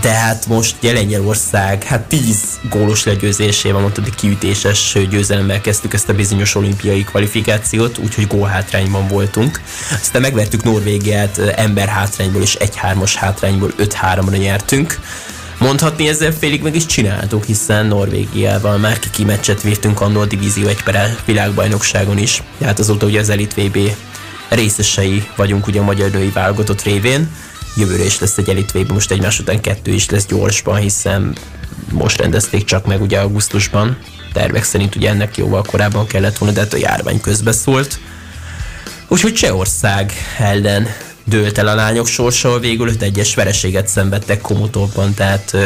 de 0.00 0.10
hát 0.10 0.46
most 0.46 0.76
ugye 0.78 0.92
Lengyelország, 0.92 1.82
hát 1.82 2.00
10 2.00 2.58
gólos 2.70 3.04
legyőzésével, 3.04 3.80
mondtad, 3.80 4.04
hogy 4.04 4.14
kiütéses 4.14 4.96
győzelemmel 5.10 5.60
kezdtük 5.60 5.94
ezt 5.94 6.08
a 6.08 6.14
bizonyos 6.14 6.54
olimpiai 6.54 7.04
kvalifikációt, 7.04 7.98
úgyhogy 7.98 8.26
gólhátrányban 8.26 9.08
voltunk. 9.08 9.60
Aztán 10.00 10.22
megvertük 10.22 10.62
Norvégiát 10.62 11.38
ember 11.38 11.88
hátrányból 11.88 12.42
és 12.42 12.56
1-3-as 12.60 13.12
hátrányból 13.16 13.72
5-3-ra 13.78 14.38
nyertünk. 14.38 14.98
Mondhatni 15.58 16.08
ezzel 16.08 16.32
félig 16.32 16.62
meg 16.62 16.74
is 16.74 16.86
csináltuk, 16.86 17.44
hiszen 17.44 17.86
Norvégiával 17.86 18.78
már 18.78 18.98
kiki 18.98 19.24
meccset 19.24 19.62
vívtunk 19.62 20.00
annól 20.00 20.22
a 20.22 20.26
Divízió 20.26 20.68
1 20.68 20.82
per 20.82 21.16
világbajnokságon 21.24 22.18
is. 22.18 22.42
Tehát 22.58 22.78
azóta 22.78 23.06
ugye 23.06 23.20
az 23.20 23.28
Elite 23.28 23.62
VB 23.62 23.78
részesei 24.54 25.28
vagyunk 25.36 25.66
ugye 25.66 25.80
a 25.80 25.84
magyar 25.84 26.10
női 26.10 26.30
válogatott 26.30 26.82
révén 26.82 27.28
jövőre 27.76 28.04
is 28.04 28.18
lesz 28.18 28.38
egy 28.38 28.48
elitvében, 28.48 28.94
most 28.94 29.10
egymás 29.10 29.38
után 29.38 29.60
kettő 29.60 29.92
is 29.92 30.10
lesz 30.10 30.26
gyorsban, 30.26 30.76
hiszen 30.76 31.36
most 31.92 32.20
rendezték 32.20 32.64
csak 32.64 32.86
meg 32.86 33.00
ugye 33.00 33.18
augusztusban, 33.18 33.98
tervek 34.32 34.64
szerint 34.64 34.96
ugye 34.96 35.08
ennek 35.08 35.36
jóval 35.36 35.62
korábban 35.62 36.06
kellett 36.06 36.38
volna, 36.38 36.54
de 36.54 36.60
hát 36.60 36.72
a 36.72 36.76
járvány 36.76 37.20
közbe 37.20 37.52
szólt. 37.52 37.98
Úgyhogy 39.08 39.32
Csehország 39.32 40.12
ellen 40.38 40.86
dőlt 41.30 41.58
el 41.58 41.68
a 41.68 41.74
lányok 41.74 42.06
sorsa, 42.06 42.58
végül 42.58 42.88
öt 42.88 43.02
egyes 43.02 43.34
vereséget 43.34 43.88
szenvedtek 43.88 44.40
Komutovban, 44.40 45.14
tehát 45.14 45.56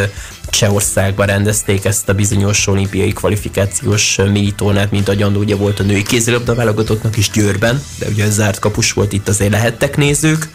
Csehországban 0.50 1.26
rendezték 1.26 1.84
ezt 1.84 2.08
a 2.08 2.14
bizonyos 2.14 2.66
olimpiai 2.66 3.12
kvalifikációs 3.12 4.16
minitornát, 4.16 4.90
mint 4.90 5.08
a 5.08 5.28
ugye 5.28 5.56
volt 5.56 5.80
a 5.80 5.82
női 5.82 6.02
kézilabda 6.02 6.54
válogatottnak 6.54 7.16
is 7.16 7.30
Győrben, 7.30 7.82
de 7.98 8.06
ugye 8.08 8.30
zárt 8.30 8.58
kapus 8.58 8.92
volt, 8.92 9.12
itt 9.12 9.28
azért 9.28 9.50
lehettek 9.50 9.96
nézők. 9.96 10.48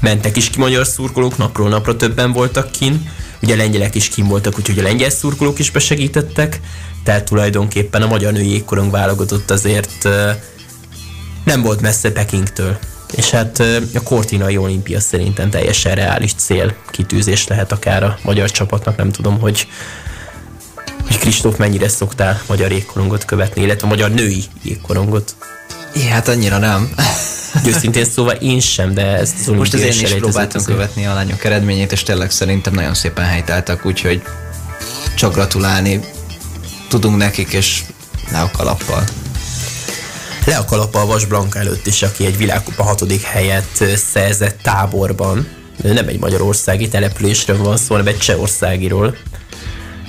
Mentek 0.00 0.36
is 0.36 0.50
ki 0.50 0.58
magyar 0.58 0.86
szurkolók, 0.86 1.36
napról 1.36 1.68
napra 1.68 1.96
többen 1.96 2.32
voltak 2.32 2.70
kin, 2.70 3.10
ugye 3.42 3.56
lengyelek 3.56 3.94
is 3.94 4.08
kim 4.08 4.26
voltak, 4.26 4.58
úgyhogy 4.58 4.78
a 4.78 4.82
lengyel 4.82 5.10
szurkolók 5.10 5.58
is 5.58 5.70
besegítettek, 5.70 6.60
tehát 7.04 7.24
tulajdonképpen 7.24 8.02
a 8.02 8.06
magyar 8.06 8.32
női 8.32 8.50
jégkorong 8.50 8.90
válogatott 8.90 9.50
azért 9.50 10.08
nem 11.44 11.62
volt 11.62 11.80
messze 11.80 12.12
Pekingtől. 12.12 12.78
És 13.16 13.30
hát 13.30 13.62
a 13.94 14.02
kortinai 14.02 14.56
olimpia 14.56 15.00
szerintem 15.00 15.50
teljesen 15.50 15.94
reális 15.94 16.32
cél, 16.34 16.74
kitűzés 16.90 17.46
lehet 17.46 17.72
akár 17.72 18.02
a 18.02 18.18
magyar 18.22 18.50
csapatnak, 18.50 18.96
nem 18.96 19.10
tudom, 19.10 19.40
hogy 19.40 19.66
hogy 21.06 21.18
Kristóf 21.18 21.56
mennyire 21.56 21.88
szoktál 21.88 22.42
magyar 22.46 22.72
jégkorongot 22.72 23.24
követni, 23.24 23.62
illetve 23.62 23.88
magyar 23.88 24.10
női 24.10 24.44
jégkorongot. 24.62 25.34
É, 25.94 26.08
hát 26.08 26.28
annyira 26.28 26.58
nem. 26.58 26.94
Őszintén 27.66 28.04
szóval 28.04 28.34
én 28.34 28.60
sem, 28.60 28.94
de 28.94 29.02
ezt 29.02 29.34
az 29.40 29.46
Most 29.46 29.74
az 29.74 29.80
én 29.80 29.88
is 29.88 30.14
próbáltam 30.14 30.60
azért. 30.60 30.64
követni 30.64 31.06
a 31.06 31.14
lányok 31.14 31.44
eredményét, 31.44 31.92
és 31.92 32.02
tényleg 32.02 32.30
szerintem 32.30 32.72
nagyon 32.72 32.94
szépen 32.94 33.24
helytáltak, 33.24 33.84
úgyhogy 33.84 34.22
csak 35.16 35.34
gratulálni 35.34 36.00
tudunk 36.88 37.16
nekik, 37.16 37.52
és 37.52 37.82
le 38.32 38.40
a 38.40 38.50
kalappal. 38.50 39.04
Le 40.46 40.56
a 40.56 40.64
kalappal 40.64 41.06
Vas 41.06 41.24
Blanka 41.24 41.58
előtt 41.58 41.86
is, 41.86 42.02
aki 42.02 42.26
egy 42.26 42.36
világkupa 42.36 42.82
hatodik 42.82 43.22
helyet 43.22 43.84
szerzett 44.12 44.58
táborban. 44.62 45.48
Nem 45.82 46.08
egy 46.08 46.18
magyarországi 46.18 46.88
településről 46.88 47.58
van 47.58 47.76
szó, 47.76 47.94
hanem 47.94 48.06
egy 48.06 48.18
csehországiról. 48.18 49.16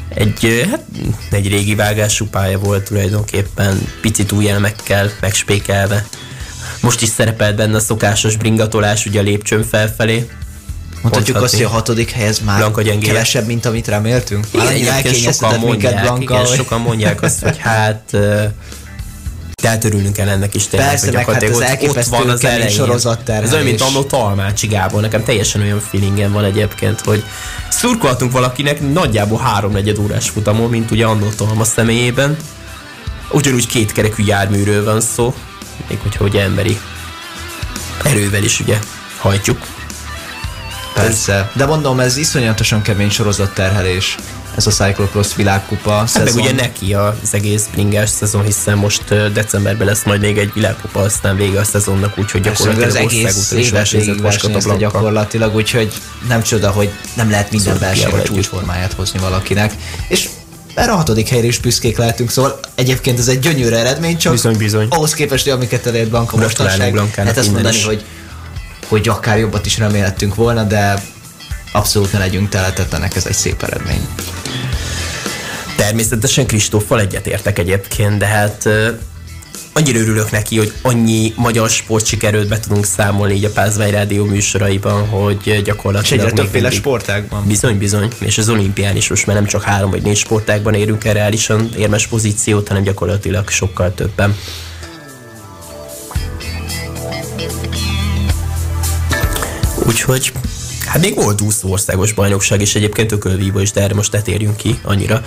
Egy, 0.09 0.67
hát, 0.71 0.83
egy 1.31 1.47
régi 1.47 1.75
vágású 1.75 2.25
pálya 2.25 2.59
volt 2.59 2.83
tulajdonképpen, 2.83 3.87
picit 4.01 4.31
új 4.31 4.49
elmekkel 4.49 5.11
megspékelve 5.21 6.05
most 6.81 7.01
is 7.01 7.09
szerepelt 7.09 7.55
benne 7.55 7.75
a 7.75 7.79
szokásos 7.79 8.35
bringatolás 8.35 9.05
ugye 9.05 9.19
a 9.19 9.23
lépcsőn 9.23 9.63
felfelé. 9.63 10.29
Mondhatjuk 11.01 11.41
azt, 11.41 11.55
hogy 11.55 11.63
a 11.63 11.69
hatodik 11.69 12.11
helyez 12.11 12.39
már 12.39 12.57
Blanka 12.57 12.97
kevesebb, 12.99 13.45
mint 13.45 13.65
amit 13.65 13.87
reméltünk. 13.87 14.47
Igen, 14.51 14.75
igen 14.75 15.13
sokan 15.13 15.59
mondják, 15.59 16.01
Blanka, 16.01 16.21
igen, 16.21 16.45
hogy... 16.45 16.55
sokan 16.55 16.81
mondják 16.81 17.21
azt, 17.21 17.43
hogy 17.43 17.57
hát 17.57 18.17
tehát 19.61 19.83
örülünk 19.83 20.17
el 20.17 20.29
ennek 20.29 20.55
is 20.55 20.67
tényleg, 20.67 20.89
Persze, 20.89 21.11
meg 21.11 21.25
hát 21.25 21.43
elképesztő 21.43 22.15
ott 22.15 22.23
van 22.23 22.29
az 22.29 22.45
elején. 22.45 22.69
sorozat 22.69 23.29
Ez 23.29 23.53
olyan, 23.53 23.65
mint 23.65 23.81
annó 23.81 24.03
Talmácsi 24.03 24.67
Gábor. 24.67 25.01
Nekem 25.01 25.23
teljesen 25.23 25.61
olyan 25.61 25.79
feelingem 25.79 26.31
van 26.31 26.43
egyébként, 26.43 27.01
hogy 27.01 27.23
szurkoltunk 27.69 28.31
valakinek 28.31 28.91
nagyjából 28.91 29.39
háromnegyed 29.39 29.97
órás 29.97 30.29
futamon, 30.29 30.69
mint 30.69 30.91
ugye 30.91 31.05
annó 31.05 31.29
Talma 31.29 31.63
személyében. 31.63 32.37
Ugyanúgy 33.31 33.67
kétkerekű 33.67 34.23
járműről 34.25 34.83
van 34.83 35.01
szó, 35.01 35.33
még 35.89 35.99
hogyha 36.01 36.23
ugye 36.23 36.41
emberi 36.41 36.79
erővel 38.03 38.43
is 38.43 38.59
ugye 38.59 38.79
hajtjuk. 39.19 39.76
Persze, 41.03 41.51
de 41.53 41.65
mondom, 41.65 41.99
ez 41.99 42.17
iszonyatosan 42.17 42.81
kemény 42.81 43.09
sorozatterhelés 43.09 44.17
ez 44.57 44.67
a 44.67 44.71
Cyclocross 44.71 45.35
világkupa 45.35 45.91
hát 45.91 46.07
szezon. 46.07 46.33
meg 46.33 46.43
ugye 46.43 46.53
neki 46.53 46.93
az 46.93 47.33
egész 47.33 47.65
bringás 47.71 48.09
szezon, 48.09 48.43
hiszen 48.43 48.77
most 48.77 49.31
decemberben 49.33 49.87
lesz 49.87 50.03
majd 50.03 50.21
még 50.21 50.37
egy 50.37 50.53
világkupa, 50.53 50.99
aztán 50.99 51.35
vége 51.35 51.59
a 51.59 51.63
szezonnak, 51.63 52.17
úgyhogy 52.17 52.41
gyakorlatilag 52.41 52.89
az 52.89 52.95
egész 52.95 53.51
évet 53.51 53.89
végig 53.89 54.21
gyakorlatilag, 54.77 55.55
úgyhogy 55.55 55.93
nem 56.27 56.41
csoda, 56.41 56.69
hogy 56.69 56.89
nem 57.13 57.29
lehet 57.29 57.51
minden 57.51 57.73
szóval 57.73 57.89
versenyre 57.89 58.21
csúcsformáját 58.21 58.93
hozni 58.93 59.19
valakinek. 59.19 59.73
És 60.07 60.29
erre 60.73 60.91
a 60.91 60.95
hatodik 60.95 61.27
helyre 61.27 61.47
is 61.47 61.59
büszkék 61.59 61.97
lehetünk, 61.97 62.29
szóval 62.29 62.59
egyébként 62.75 63.19
ez 63.19 63.27
egy 63.27 63.39
gyönyörű 63.39 63.75
eredmény, 63.75 64.17
csak 64.17 64.31
bizony, 64.31 64.57
bizony. 64.57 64.87
ahhoz 64.89 65.13
képest, 65.13 65.43
hogy 65.43 65.53
amiket 65.53 65.85
elért 65.85 66.09
Blanka 66.09 66.37
mostanság, 66.37 66.97
hát 67.15 67.37
ezt 67.37 67.51
mondani, 67.51 67.75
is. 67.75 67.85
hogy, 67.85 68.05
hogy 68.87 69.07
akár 69.07 69.37
jobbat 69.37 69.65
is 69.65 69.77
remélhettünk 69.77 70.35
volna, 70.35 70.63
de 70.63 71.03
abszolút 71.71 72.11
ne 72.11 72.19
legyünk 72.19 72.49
teletetlenek, 72.49 73.15
ez 73.15 73.25
egy 73.25 73.33
szép 73.35 73.63
eredmény. 73.63 74.07
Természetesen 75.75 76.47
Kristóffal 76.47 76.99
egyetértek 76.99 77.59
egyébként, 77.59 78.17
de 78.17 78.25
hát 78.25 78.69
annyira 79.73 79.99
örülök 79.99 80.31
neki, 80.31 80.57
hogy 80.57 80.73
annyi 80.81 81.33
magyar 81.35 81.69
sportsikerőt 81.69 82.47
be 82.47 82.59
tudunk 82.59 82.85
számolni 82.85 83.33
így 83.33 83.45
a 83.45 83.49
Pázmány 83.49 83.91
Rádió 83.91 84.25
műsoraiban, 84.25 85.07
hogy 85.07 85.61
gyakorlatilag... 85.63 86.19
És 86.19 86.25
egyre 86.25 86.41
többféle 86.41 86.69
sportágban. 86.69 87.47
Bizony, 87.47 87.77
bizony. 87.77 88.07
És 88.19 88.37
az 88.37 88.49
olimpián 88.49 88.95
is 88.95 89.09
most 89.09 89.25
már 89.25 89.35
nem 89.35 89.45
csak 89.45 89.63
három 89.63 89.89
vagy 89.89 90.01
négy 90.01 90.17
sportágban 90.17 90.73
érünk 90.73 91.03
el 91.03 91.13
reálisan 91.13 91.69
érmes 91.77 92.07
pozíciót, 92.07 92.67
hanem 92.67 92.83
gyakorlatilag 92.83 93.49
sokkal 93.49 93.93
többen. 93.93 94.35
Úgyhogy 99.97 100.31
Hát 100.85 101.01
még 101.01 101.15
volt 101.15 101.41
úszó 101.41 101.71
országos 101.71 102.13
bajnokság, 102.13 102.61
és 102.61 102.75
egyébként 102.75 103.11
ökölvívó 103.11 103.59
is, 103.59 103.71
de 103.71 103.81
erre 103.81 103.93
most 103.93 104.11
ne 104.11 104.21
térjünk 104.21 104.55
ki 104.55 104.79
annyira. 104.83 105.21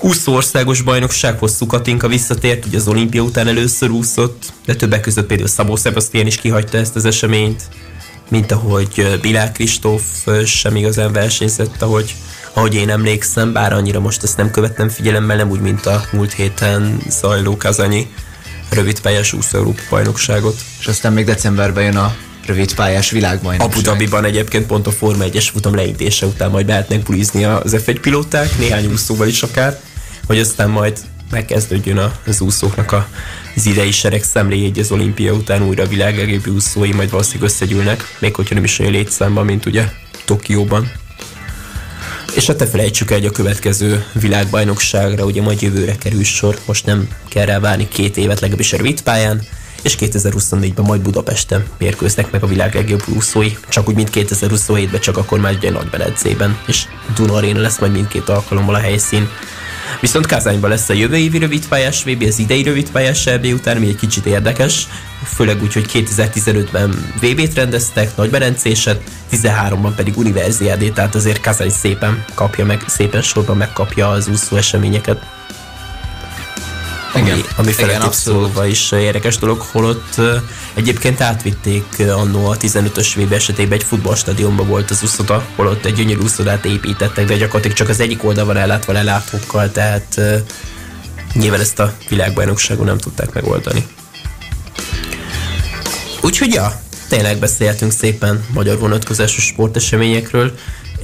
Úszó 0.00 0.34
országos 0.34 0.82
bajnokság, 0.82 1.38
hosszú 1.38 1.66
Katinka 1.66 2.08
visszatért, 2.08 2.66
ugye 2.66 2.76
az 2.76 2.88
olimpia 2.88 3.22
után 3.22 3.48
először 3.48 3.90
úszott, 3.90 4.52
de 4.66 4.74
többek 4.74 5.00
között 5.00 5.26
például 5.26 5.48
Szabó 5.48 5.76
Sebastian 5.76 6.26
is 6.26 6.36
kihagyta 6.36 6.78
ezt 6.78 6.96
az 6.96 7.04
eseményt, 7.04 7.62
mint 8.28 8.52
ahogy 8.52 9.18
Bilák 9.20 9.52
Kristóf 9.52 10.02
sem 10.44 10.76
igazán 10.76 11.12
versenyzett, 11.12 11.82
ahogy 11.82 12.14
ahogy 12.52 12.74
én 12.74 12.90
emlékszem, 12.90 13.52
bár 13.52 13.72
annyira 13.72 14.00
most 14.00 14.22
ezt 14.22 14.36
nem 14.36 14.50
követtem 14.50 14.88
figyelemmel, 14.88 15.36
nem 15.36 15.50
úgy, 15.50 15.60
mint 15.60 15.86
a 15.86 16.04
múlt 16.12 16.32
héten 16.32 16.98
zajló 17.08 17.56
kazanyi 17.56 18.06
rövidpályás 18.70 19.30
20 19.30 19.52
Európa 19.52 19.82
bajnokságot. 19.90 20.56
És 20.80 20.86
aztán 20.86 21.12
még 21.12 21.24
decemberben 21.24 21.84
jön 21.84 21.96
a 21.96 22.14
rövid 22.46 22.74
pályás 22.74 23.10
világbajnokság. 23.10 23.72
Abu 23.72 23.80
Dhabiban 23.80 24.24
egyébként 24.24 24.66
pont 24.66 24.86
a 24.86 24.90
Forma 24.90 25.24
1-es 25.24 25.48
futam 25.52 25.74
leítése 25.74 26.26
után 26.26 26.50
majd 26.50 26.66
lehetnek 26.66 27.02
bulizni 27.02 27.44
az 27.44 27.76
F1 27.86 27.98
pilóták, 28.00 28.58
néhány 28.58 28.86
úszóval 28.86 29.26
is 29.26 29.42
akár, 29.42 29.80
hogy 30.26 30.38
aztán 30.38 30.70
majd 30.70 30.98
megkezdődjön 31.30 32.12
az 32.26 32.40
úszóknak 32.40 32.92
a, 32.92 33.08
az 33.56 33.66
idei 33.66 33.90
sereg 33.90 34.22
szemléjegy 34.22 34.78
az 34.78 34.90
olimpia 34.90 35.32
után 35.32 35.62
újra 35.62 35.82
a 35.82 35.86
világ 35.86 36.16
legjobb 36.16 36.46
úszói 36.46 36.92
majd 36.92 37.10
valószínűleg 37.10 37.50
összegyűlnek, 37.50 38.16
még 38.18 38.34
hogyha 38.34 38.54
nem 38.54 38.64
is 38.64 38.78
olyan 38.78 38.92
létszámban, 38.92 39.44
mint 39.44 39.66
ugye 39.66 39.88
Tokióban. 40.24 40.92
És 42.34 42.46
hát 42.46 42.56
te 42.56 42.66
felejtsük 42.66 43.10
el, 43.10 43.18
hogy 43.18 43.26
a 43.26 43.30
következő 43.30 44.04
világbajnokságra 44.12 45.24
ugye 45.24 45.42
majd 45.42 45.62
jövőre 45.62 45.96
kerül 45.96 46.24
sor, 46.24 46.58
most 46.66 46.86
nem 46.86 47.08
kell 47.28 47.44
rá 47.44 47.58
várni 47.58 47.88
két 47.88 48.16
évet 48.16 48.40
legalábbis 48.40 48.72
a 48.72 48.76
rövid 48.76 49.00
pályán, 49.00 49.42
és 49.84 49.96
2024-ben 50.00 50.84
majd 50.84 51.00
Budapesten 51.00 51.64
mérkőznek 51.78 52.30
meg 52.30 52.42
a 52.42 52.46
világ 52.46 52.74
legjobb 52.74 53.02
úszói, 53.08 53.56
csak 53.68 53.88
úgy, 53.88 53.94
mint 53.94 54.10
2027-ben, 54.14 55.00
csak 55.00 55.16
akkor 55.16 55.40
már 55.40 55.54
ugye 55.54 55.70
Nagyberezzében, 55.70 56.58
és 56.66 56.84
Duna 57.14 57.60
lesz 57.60 57.78
majd 57.78 57.92
mindkét 57.92 58.28
alkalommal 58.28 58.74
a 58.74 58.78
helyszín. 58.78 59.28
Viszont 60.00 60.26
Kázányban 60.26 60.70
lesz 60.70 60.88
a 60.88 60.92
jövő 60.92 61.16
évi 61.16 61.38
rövidpályás 61.38 62.04
VB, 62.04 62.22
az 62.22 62.38
idei 62.38 62.62
rövidpályás 62.62 63.26
EB 63.26 63.44
után, 63.44 63.76
ami 63.76 63.88
egy 63.88 63.96
kicsit 63.96 64.26
érdekes, 64.26 64.86
főleg 65.24 65.62
úgy, 65.62 65.72
hogy 65.72 65.86
2015-ben 65.92 67.12
VB-t 67.20 67.54
rendeztek, 67.54 68.16
Nagyberencéset, 68.16 69.02
13-ban 69.32 69.92
pedig 69.96 70.16
Universiádét, 70.16 70.94
tehát 70.94 71.14
azért 71.14 71.40
Kázány 71.40 71.70
szépen 71.70 72.24
kapja 72.34 72.64
meg, 72.64 72.84
szépen 72.86 73.22
sorban 73.22 73.56
megkapja 73.56 74.08
az 74.08 74.28
úszó 74.28 74.56
eseményeket. 74.56 75.33
Ami, 77.14 77.24
Igen. 77.24 77.44
ami 77.56 77.70
Igen, 77.70 77.88
felett 77.88 78.12
szólva 78.12 78.66
is 78.66 78.92
érdekes 78.92 79.38
dolog, 79.38 79.60
holott 79.60 80.20
egyébként 80.74 81.20
átvitték 81.20 81.84
ö, 81.98 82.10
annó 82.10 82.46
a 82.46 82.56
15-ös 82.56 83.12
VB 83.16 83.32
esetében 83.32 83.78
egy 83.78 83.84
futballstadionban 83.84 84.66
volt 84.66 84.90
az 84.90 85.02
úszoda, 85.02 85.46
holott 85.56 85.84
egy 85.84 85.94
gyönyörű 85.94 86.20
úszodát 86.20 86.64
építettek, 86.64 87.26
de 87.26 87.36
gyakorlatilag 87.36 87.76
csak 87.76 87.88
az 87.88 88.00
egyik 88.00 88.24
oldal 88.24 88.44
van 88.44 88.56
ellátva 88.56 88.92
lelátókkal, 88.92 89.70
tehát 89.72 90.14
ö, 90.16 90.36
nyilván 91.32 91.60
ezt 91.60 91.78
a 91.78 91.92
világbajnokságon 92.08 92.86
nem 92.86 92.98
tudták 92.98 93.32
megoldani. 93.32 93.86
Úgyhogy 96.20 96.52
ja, 96.52 96.80
tényleg 97.08 97.38
beszélhetünk 97.38 97.92
szépen 97.92 98.44
magyar 98.52 98.78
vonatkozású 98.78 99.40
sporteseményekről, 99.40 100.54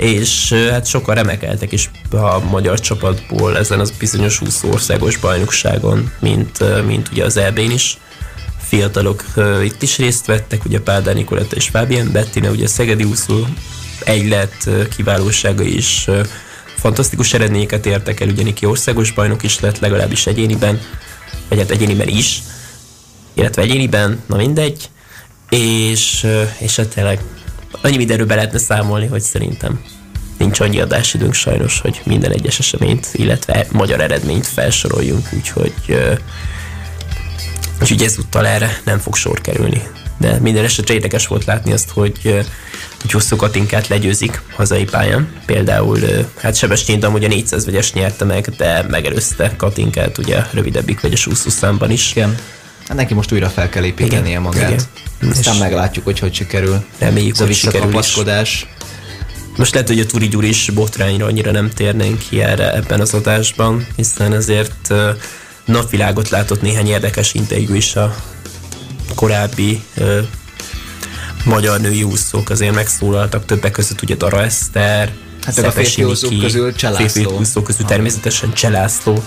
és 0.00 0.52
hát 0.70 0.86
sokan 0.86 1.14
remekeltek 1.14 1.72
is 1.72 1.90
a 2.10 2.38
magyar 2.38 2.80
csapatból 2.80 3.58
ezen 3.58 3.80
az 3.80 3.90
bizonyos 3.90 4.38
20 4.38 4.62
országos 4.62 5.16
bajnokságon, 5.16 6.12
mint, 6.20 6.84
mint 6.86 7.08
ugye 7.12 7.24
az 7.24 7.36
EB-n 7.36 7.70
is. 7.70 7.98
Fiatalok 8.58 9.24
itt 9.62 9.82
is 9.82 9.98
részt 9.98 10.26
vettek, 10.26 10.64
ugye 10.64 10.80
Pádár 10.80 11.14
Nikoletta 11.14 11.56
és 11.56 11.68
Fábián 11.68 12.12
Bettina, 12.12 12.50
ugye 12.50 12.66
Szegedi 12.66 13.04
úszó 13.04 13.44
egylet 14.04 14.54
ö, 14.66 14.88
kiválósága 14.88 15.62
is 15.62 16.08
fantasztikus 16.76 17.34
eredményeket 17.34 17.86
értek 17.86 18.20
el, 18.20 18.28
ugye 18.28 18.42
Niki 18.42 18.66
országos 18.66 19.12
bajnok 19.12 19.42
is 19.42 19.60
lett, 19.60 19.78
legalábbis 19.78 20.26
egyéniben, 20.26 20.80
vagy 21.48 21.58
hát 21.58 21.70
egyéniben 21.70 22.08
is, 22.08 22.42
illetve 23.34 23.62
egyéniben, 23.62 24.22
na 24.26 24.36
mindegy, 24.36 24.88
és, 25.48 26.26
és 26.58 26.76
hát 26.76 26.88
tényleg 26.88 27.20
annyi 27.80 27.96
mindenről 27.96 28.26
be 28.26 28.34
lehetne 28.34 28.58
számolni, 28.58 29.06
hogy 29.06 29.20
szerintem 29.20 29.80
nincs 30.38 30.60
annyi 30.60 30.80
adásidőnk 30.80 31.34
sajnos, 31.34 31.80
hogy 31.80 32.00
minden 32.04 32.32
egyes 32.32 32.58
eseményt, 32.58 33.08
illetve 33.12 33.66
magyar 33.72 34.00
eredményt 34.00 34.46
felsoroljunk, 34.46 35.28
úgyhogy 35.32 35.74
ö, 35.86 36.12
úgyhogy 37.80 38.02
ezúttal 38.02 38.46
erre 38.46 38.80
nem 38.84 38.98
fog 38.98 39.14
sor 39.16 39.40
kerülni. 39.40 39.82
De 40.18 40.38
minden 40.40 40.64
esetre 40.64 40.94
érdekes 40.94 41.26
volt 41.26 41.44
látni 41.44 41.72
azt, 41.72 41.90
hogy, 41.90 42.44
hogy 43.00 43.10
hosszú 43.12 43.36
Katinkát 43.36 43.88
legyőzik 43.88 44.42
hazai 44.56 44.84
pályán. 44.84 45.32
Például, 45.46 45.98
hát 46.36 46.56
Sebestyén 46.56 47.00
Dam 47.00 47.14
ugye 47.14 47.28
400 47.28 47.64
vegyes 47.64 47.92
nyerte 47.92 48.24
meg, 48.24 48.48
de 48.56 48.84
megelőzte 48.88 49.56
Katinkát 49.56 50.18
ugye 50.18 50.42
rövidebbik 50.52 51.00
vegyes 51.00 51.26
úszószámban 51.26 51.90
is. 51.90 52.10
Igen. 52.10 52.36
Hát 52.90 52.98
neki 52.98 53.14
most 53.14 53.32
újra 53.32 53.48
fel 53.48 53.68
kell 53.68 53.84
építenie 53.84 54.38
magát. 54.38 54.70
igen. 55.20 55.32
Aztán 55.32 55.54
És- 55.54 55.60
meglátjuk, 55.60 56.04
hogy 56.04 56.18
hogy 56.18 56.34
sikerül. 56.34 56.84
Reméljük, 56.98 57.34
Ez 57.34 57.40
a 57.40 57.44
visszakapaszkodás. 57.46 58.66
Most 59.56 59.72
lehet, 59.72 59.88
hogy 59.88 60.00
a 60.00 60.06
Turi 60.06 60.28
Gyuri 60.28 60.48
is 60.48 60.70
botrányra 60.74 61.26
annyira 61.26 61.50
nem 61.50 61.70
térnénk 61.70 62.18
ki 62.28 62.40
erre 62.42 62.74
ebben 62.74 63.00
az 63.00 63.14
adásban, 63.14 63.86
hiszen 63.96 64.32
azért 64.32 64.72
ö, 64.88 65.10
napvilágot 65.64 66.28
látott 66.28 66.62
néhány 66.62 66.86
érdekes 66.88 67.34
interjú 67.34 67.74
is 67.74 67.96
a 67.96 68.14
korábbi 69.14 69.82
ö, 69.96 70.20
magyar 71.44 71.80
női 71.80 72.02
úszók 72.02 72.50
azért 72.50 72.74
megszólaltak, 72.74 73.44
többek 73.44 73.70
között 73.72 74.02
ugye 74.02 74.14
Dara 74.14 74.42
Eszter, 74.42 75.12
Hát 75.44 75.58
a 75.58 75.70
férfi 75.70 76.04
úszók 76.04 76.38
közül 76.38 76.74
Cselászló. 76.74 77.06
férfi 77.08 77.34
úszók 77.38 77.64
közül 77.64 77.86
természetesen 77.86 78.52
Cselászló, 78.52 79.22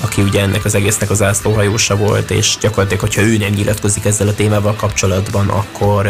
aki 0.00 0.22
ugye 0.22 0.40
ennek 0.40 0.64
az 0.64 0.74
egésznek 0.74 1.10
az 1.10 1.22
ászlóhajósa 1.22 1.96
volt, 1.96 2.30
és 2.30 2.56
gyakorlatilag, 2.60 3.00
hogyha 3.00 3.22
ő 3.22 3.36
nem 3.36 3.52
nyilatkozik 3.52 4.04
ezzel 4.04 4.28
a 4.28 4.34
témával 4.34 4.74
kapcsolatban, 4.74 5.48
akkor 5.48 6.08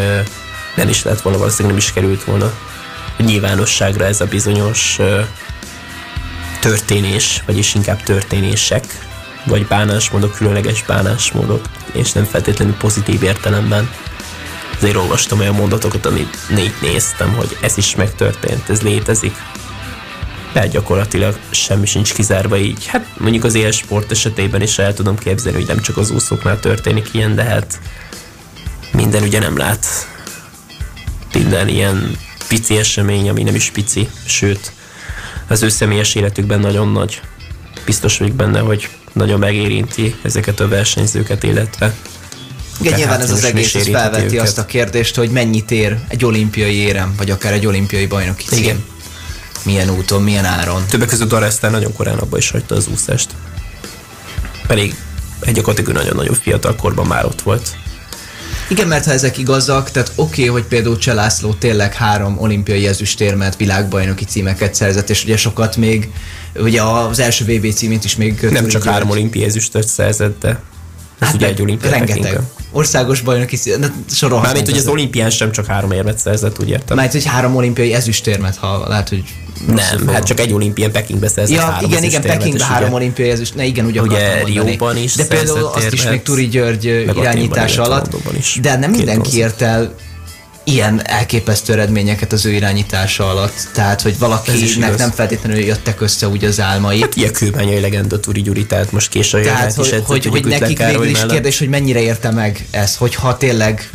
nem 0.76 0.88
is 0.88 1.02
lett 1.02 1.20
volna, 1.20 1.38
valószínűleg 1.38 1.76
nem 1.76 1.86
is 1.86 1.92
került 1.92 2.24
volna 2.24 2.52
nyilvánosságra 3.22 4.04
ez 4.04 4.20
a 4.20 4.26
bizonyos 4.26 4.98
történés, 6.60 7.42
vagyis 7.46 7.74
inkább 7.74 8.02
történések, 8.02 8.84
vagy 9.44 9.66
bánásmódok, 9.66 10.34
különleges 10.34 10.82
bánásmódok, 10.82 11.64
és 11.92 12.12
nem 12.12 12.24
feltétlenül 12.24 12.74
pozitív 12.74 13.22
értelemben. 13.22 13.90
Azért 14.76 14.96
olvastam 14.96 15.38
olyan 15.38 15.54
mondatokat, 15.54 16.06
amit 16.06 16.36
négy 16.48 16.74
néztem, 16.80 17.32
hogy 17.32 17.56
ez 17.60 17.76
is 17.76 17.94
megtörtént, 17.96 18.68
ez 18.68 18.82
létezik. 18.82 19.36
De 20.52 20.66
gyakorlatilag 20.66 21.38
semmi 21.50 21.86
sincs 21.86 22.12
kizárva 22.14 22.56
így. 22.58 22.86
Hát 22.86 23.06
mondjuk 23.18 23.44
az 23.44 23.54
élsport 23.54 24.10
esetében 24.10 24.62
is 24.62 24.78
el 24.78 24.94
tudom 24.94 25.18
képzelni, 25.18 25.58
hogy 25.58 25.66
nem 25.66 25.80
csak 25.80 25.96
az 25.96 26.10
úszóknál 26.10 26.60
történik 26.60 27.08
ilyen, 27.12 27.34
de 27.34 27.42
hát 27.42 27.78
minden 28.92 29.22
ugye 29.22 29.38
nem 29.38 29.56
lát 29.56 29.86
minden 31.32 31.68
ilyen 31.68 32.16
pici 32.48 32.76
esemény, 32.78 33.28
ami 33.28 33.42
nem 33.42 33.54
is 33.54 33.70
pici, 33.70 34.08
sőt, 34.24 34.72
az 35.48 35.62
ő 35.62 35.68
személyes 35.68 36.14
életükben 36.14 36.60
nagyon 36.60 36.92
nagy. 36.92 37.20
Biztos 37.84 38.18
vagyok 38.18 38.34
benne, 38.34 38.58
hogy 38.58 38.88
nagyon 39.12 39.38
megérinti 39.38 40.14
ezeket 40.22 40.60
a 40.60 40.68
versenyzőket, 40.68 41.42
illetve 41.42 41.94
Igen, 42.80 42.98
nyilván 42.98 43.20
ez 43.20 43.30
az 43.30 43.44
egész 43.44 43.88
felveti 43.88 44.24
őket. 44.24 44.40
azt 44.40 44.58
a 44.58 44.66
kérdést, 44.66 45.14
hogy 45.16 45.30
mennyit 45.30 45.70
ér 45.70 45.98
egy 46.08 46.24
olimpiai 46.24 46.74
érem, 46.74 47.14
vagy 47.16 47.30
akár 47.30 47.52
egy 47.52 47.66
olimpiai 47.66 48.06
bajnoki 48.06 48.44
cím. 48.44 48.58
Igen. 48.58 48.84
Milyen 49.62 49.90
úton, 49.90 50.22
milyen 50.22 50.44
áron. 50.44 50.86
Többek 50.86 51.08
között 51.08 51.28
Daresztán 51.28 51.70
nagyon 51.70 51.92
korán 51.92 52.18
abba 52.18 52.36
is 52.36 52.50
hagyta 52.50 52.74
az 52.74 52.88
úszást. 52.92 53.30
Pedig 54.66 54.94
egy 55.40 55.54
gyakorlatilag 55.54 55.94
nagyon-nagyon 55.94 56.34
fiatal 56.34 56.76
korban 56.76 57.06
már 57.06 57.24
ott 57.24 57.42
volt. 57.42 57.76
Igen, 58.68 58.88
mert 58.88 59.04
ha 59.04 59.12
ezek 59.12 59.38
igazak, 59.38 59.90
tehát 59.90 60.12
oké, 60.14 60.42
okay, 60.42 60.46
hogy 60.46 60.68
például 60.68 60.98
Cselászló 60.98 61.54
tényleg 61.54 61.94
három 61.94 62.38
olimpiai 62.38 62.86
ezüstérmet, 62.86 63.56
világbajnoki 63.56 64.24
címeket 64.24 64.74
szerzett, 64.74 65.10
és 65.10 65.24
ugye 65.24 65.36
sokat 65.36 65.76
még, 65.76 66.10
ugye 66.56 66.82
az 66.82 67.18
első 67.18 67.44
VB 67.44 67.72
címét 67.72 68.04
is 68.04 68.16
még... 68.16 68.40
Nem 68.40 68.68
csak 68.68 68.84
három 68.84 69.10
olimpiai 69.10 69.44
ezüstöt 69.44 69.88
szerzett, 69.88 70.40
de 70.40 70.48
ez 70.48 71.26
Hát 71.26 71.34
ugye 71.34 71.46
egy 71.46 71.62
olimpia 71.62 71.90
Rengeteg. 71.90 72.40
Országos 72.72 73.20
bajnoki 73.20 73.56
sorolhatnánk. 73.56 74.42
Mármint, 74.42 74.68
hogy 74.68 74.78
az 74.78 74.86
olimpián 74.86 75.30
sem 75.30 75.52
csak 75.52 75.66
három 75.66 75.90
érmet 75.90 76.18
szerzett, 76.18 76.60
úgy 76.60 76.68
értem. 76.68 76.96
Mármint, 76.96 77.12
hogy 77.12 77.32
három 77.32 77.56
olimpiai 77.56 77.94
ezüstérmet, 77.94 78.56
ha 78.56 78.88
lehet, 78.88 79.08
hogy 79.08 79.24
nem, 79.66 80.08
hát 80.08 80.24
csak 80.24 80.40
egy 80.40 80.52
olimpián 80.52 80.92
Pekingbe 80.92 81.28
szerzett 81.28 81.56
Ja, 81.56 81.62
három 81.62 81.90
igen, 81.90 82.02
igen, 82.02 82.40
és 82.40 82.62
három 82.62 82.92
olimpiai 82.92 83.30
ezüst, 83.30 83.54
ne 83.54 83.64
igen, 83.64 83.86
úgy 83.86 83.98
Ugye. 83.98 84.44
Rióban 84.44 84.96
is 84.96 85.14
De 85.14 85.26
például 85.26 85.64
azt 85.64 85.92
is 85.92 86.04
még 86.04 86.22
Turi 86.22 86.48
György 86.48 86.84
irányítása 87.16 87.82
alatt, 87.82 88.16
de 88.60 88.76
nem 88.76 88.90
mindenki 88.90 89.36
ért 89.36 89.62
el 89.62 89.94
ilyen 90.70 91.06
elképesztő 91.06 91.72
eredményeket 91.72 92.32
az 92.32 92.46
ő 92.46 92.50
irányítása 92.52 93.28
alatt. 93.28 93.68
Tehát, 93.72 94.02
hogy 94.02 94.10
Ez 94.10 94.16
is 94.16 94.18
valakinek 94.18 94.96
nem 94.96 95.10
feltétlenül 95.10 95.58
jöttek 95.58 96.00
össze 96.00 96.28
úgy 96.28 96.44
az 96.44 96.60
álmai. 96.60 97.00
Hát 97.00 97.16
ilyen 97.16 97.32
kőbányai 97.32 97.80
legenda 97.80 98.20
Turi 98.20 98.42
Gyuri, 98.42 98.66
tehát 98.66 98.92
most 98.92 99.08
később 99.08 99.42
Tehát, 99.42 99.74
hogy, 99.74 100.02
hogy, 100.06 100.26
hogy 100.26 100.44
nekik 100.44 100.78
végül 100.78 101.06
is 101.06 101.26
kérdés, 101.28 101.58
hogy 101.58 101.68
mennyire 101.68 102.00
érte 102.00 102.30
meg 102.30 102.66
ez, 102.70 102.96
hogyha 102.96 103.36
tényleg 103.36 103.90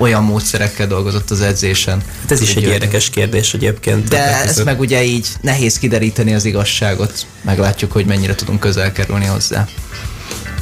olyan 0.00 0.22
módszerekkel 0.22 0.86
dolgozott 0.86 1.30
az 1.30 1.40
edzésen. 1.40 2.02
Hát 2.20 2.30
ez 2.30 2.40
is 2.40 2.54
egy 2.54 2.62
érdekes 2.62 3.10
kérdés 3.10 3.54
egyébként. 3.54 4.08
De 4.08 4.42
között. 4.46 4.64
meg 4.64 4.80
ugye 4.80 5.04
így 5.04 5.28
nehéz 5.40 5.78
kideríteni 5.78 6.34
az 6.34 6.44
igazságot. 6.44 7.26
Meglátjuk, 7.42 7.92
hogy 7.92 8.06
mennyire 8.06 8.34
tudunk 8.34 8.60
közel 8.60 8.92
kerülni 8.92 9.24
hozzá. 9.24 9.66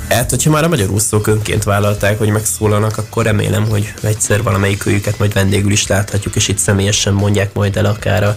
Hát, 0.08 0.30
hogyha 0.30 0.50
már 0.50 0.64
a 0.64 0.68
magyar 0.68 0.90
úszók 0.90 1.26
önként 1.26 1.64
vállalták, 1.64 2.18
hogy 2.18 2.28
megszólalnak, 2.28 2.98
akkor 2.98 3.24
remélem, 3.24 3.68
hogy 3.68 3.94
egyszer 4.02 4.42
valamelyik 4.42 4.86
őjüket 4.86 5.18
majd 5.18 5.32
vendégül 5.32 5.70
is 5.70 5.86
láthatjuk, 5.86 6.36
és 6.36 6.48
itt 6.48 6.58
személyesen 6.58 7.12
mondják 7.12 7.54
majd 7.54 7.76
el 7.76 7.84
akár 7.84 8.22
a 8.22 8.36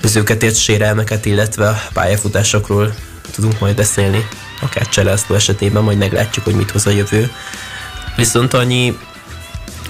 közőket 0.00 0.42
ért 0.42 0.56
sérelmeket, 0.56 1.24
illetve 1.24 1.68
a 1.68 1.80
pályafutásokról 1.92 2.94
tudunk 3.30 3.60
majd 3.60 3.76
beszélni, 3.76 4.28
akár 4.60 4.88
Cselászló 4.88 5.34
esetében, 5.34 5.82
majd 5.82 5.98
meglátjuk, 5.98 6.44
hogy 6.44 6.54
mit 6.54 6.70
hoz 6.70 6.86
a 6.86 6.90
jövő. 6.90 7.30
Viszont 8.16 8.54
annyi, 8.54 8.98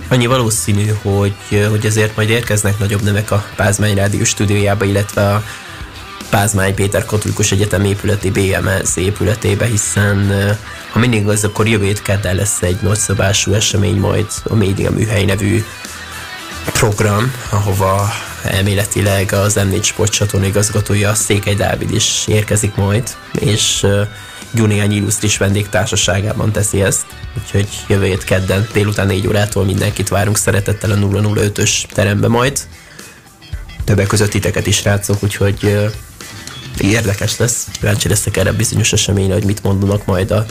annyi 0.09 0.26
valószínű, 0.26 0.86
hogy, 1.03 1.34
hogy 1.70 1.86
ezért 1.86 2.16
majd 2.16 2.28
érkeznek 2.28 2.78
nagyobb 2.78 3.03
nevek 3.03 3.30
a 3.30 3.45
Pázmány 3.57 3.95
Rádió 3.95 4.24
stúdiójába, 4.24 4.84
illetve 4.84 5.34
a 5.34 5.45
Pázmány 6.30 6.74
Péter 6.74 7.05
Katolikus 7.05 7.53
Egyetem 7.53 7.84
épületi 7.84 8.30
BMS 8.30 8.97
épületébe, 8.97 9.66
hiszen 9.66 10.32
ha 10.93 10.99
mindig 10.99 11.28
az, 11.28 11.45
akkor 11.45 11.68
jövő 11.68 11.84
hét 11.84 12.03
kedden 12.03 12.34
lesz 12.34 12.62
egy 12.62 12.78
nagyszabású 12.80 13.53
esemény, 13.53 13.97
majd 13.97 14.26
a 14.45 14.55
Média 14.55 14.91
Műhely 14.91 15.24
nevű 15.24 15.64
program, 16.72 17.32
ahova 17.51 18.12
elméletileg 18.43 19.32
az 19.32 19.59
M4 19.61 19.82
sportcsatorna 19.82 20.47
igazgatója 20.47 21.14
Székely 21.14 21.55
Dávid 21.55 21.95
is 21.95 22.24
érkezik 22.26 22.74
majd, 22.74 23.16
és 23.32 23.86
Gyuniány 24.51 24.93
illusztris 24.93 25.36
vendég 25.36 25.68
társaságában 25.68 26.53
teszi 26.53 26.82
ezt, 26.82 27.07
úgyhogy 27.43 27.68
jövő 27.89 28.05
hét 28.05 28.24
kedden 28.24 28.68
délután 28.72 29.07
4 29.07 29.26
órától 29.26 29.64
mindenkit 29.64 30.09
várunk 30.09 30.36
szeretettel 30.36 30.91
a 30.91 30.95
005-ös 30.95 31.84
terembe 31.93 32.28
majd. 32.28 32.59
Többek 33.84 34.07
között 34.07 34.30
titeket 34.30 34.66
is 34.66 34.84
rácok, 34.84 35.22
úgyhogy 35.22 35.91
érdekes 36.80 37.38
lesz. 37.38 37.66
Kíváncsi 37.72 38.08
leszek 38.08 38.36
erre 38.36 38.52
bizonyos 38.52 38.92
eseményre, 38.92 39.32
hogy 39.32 39.44
mit 39.44 39.62
mondanak 39.62 40.06
majd 40.06 40.30
a, 40.30 40.46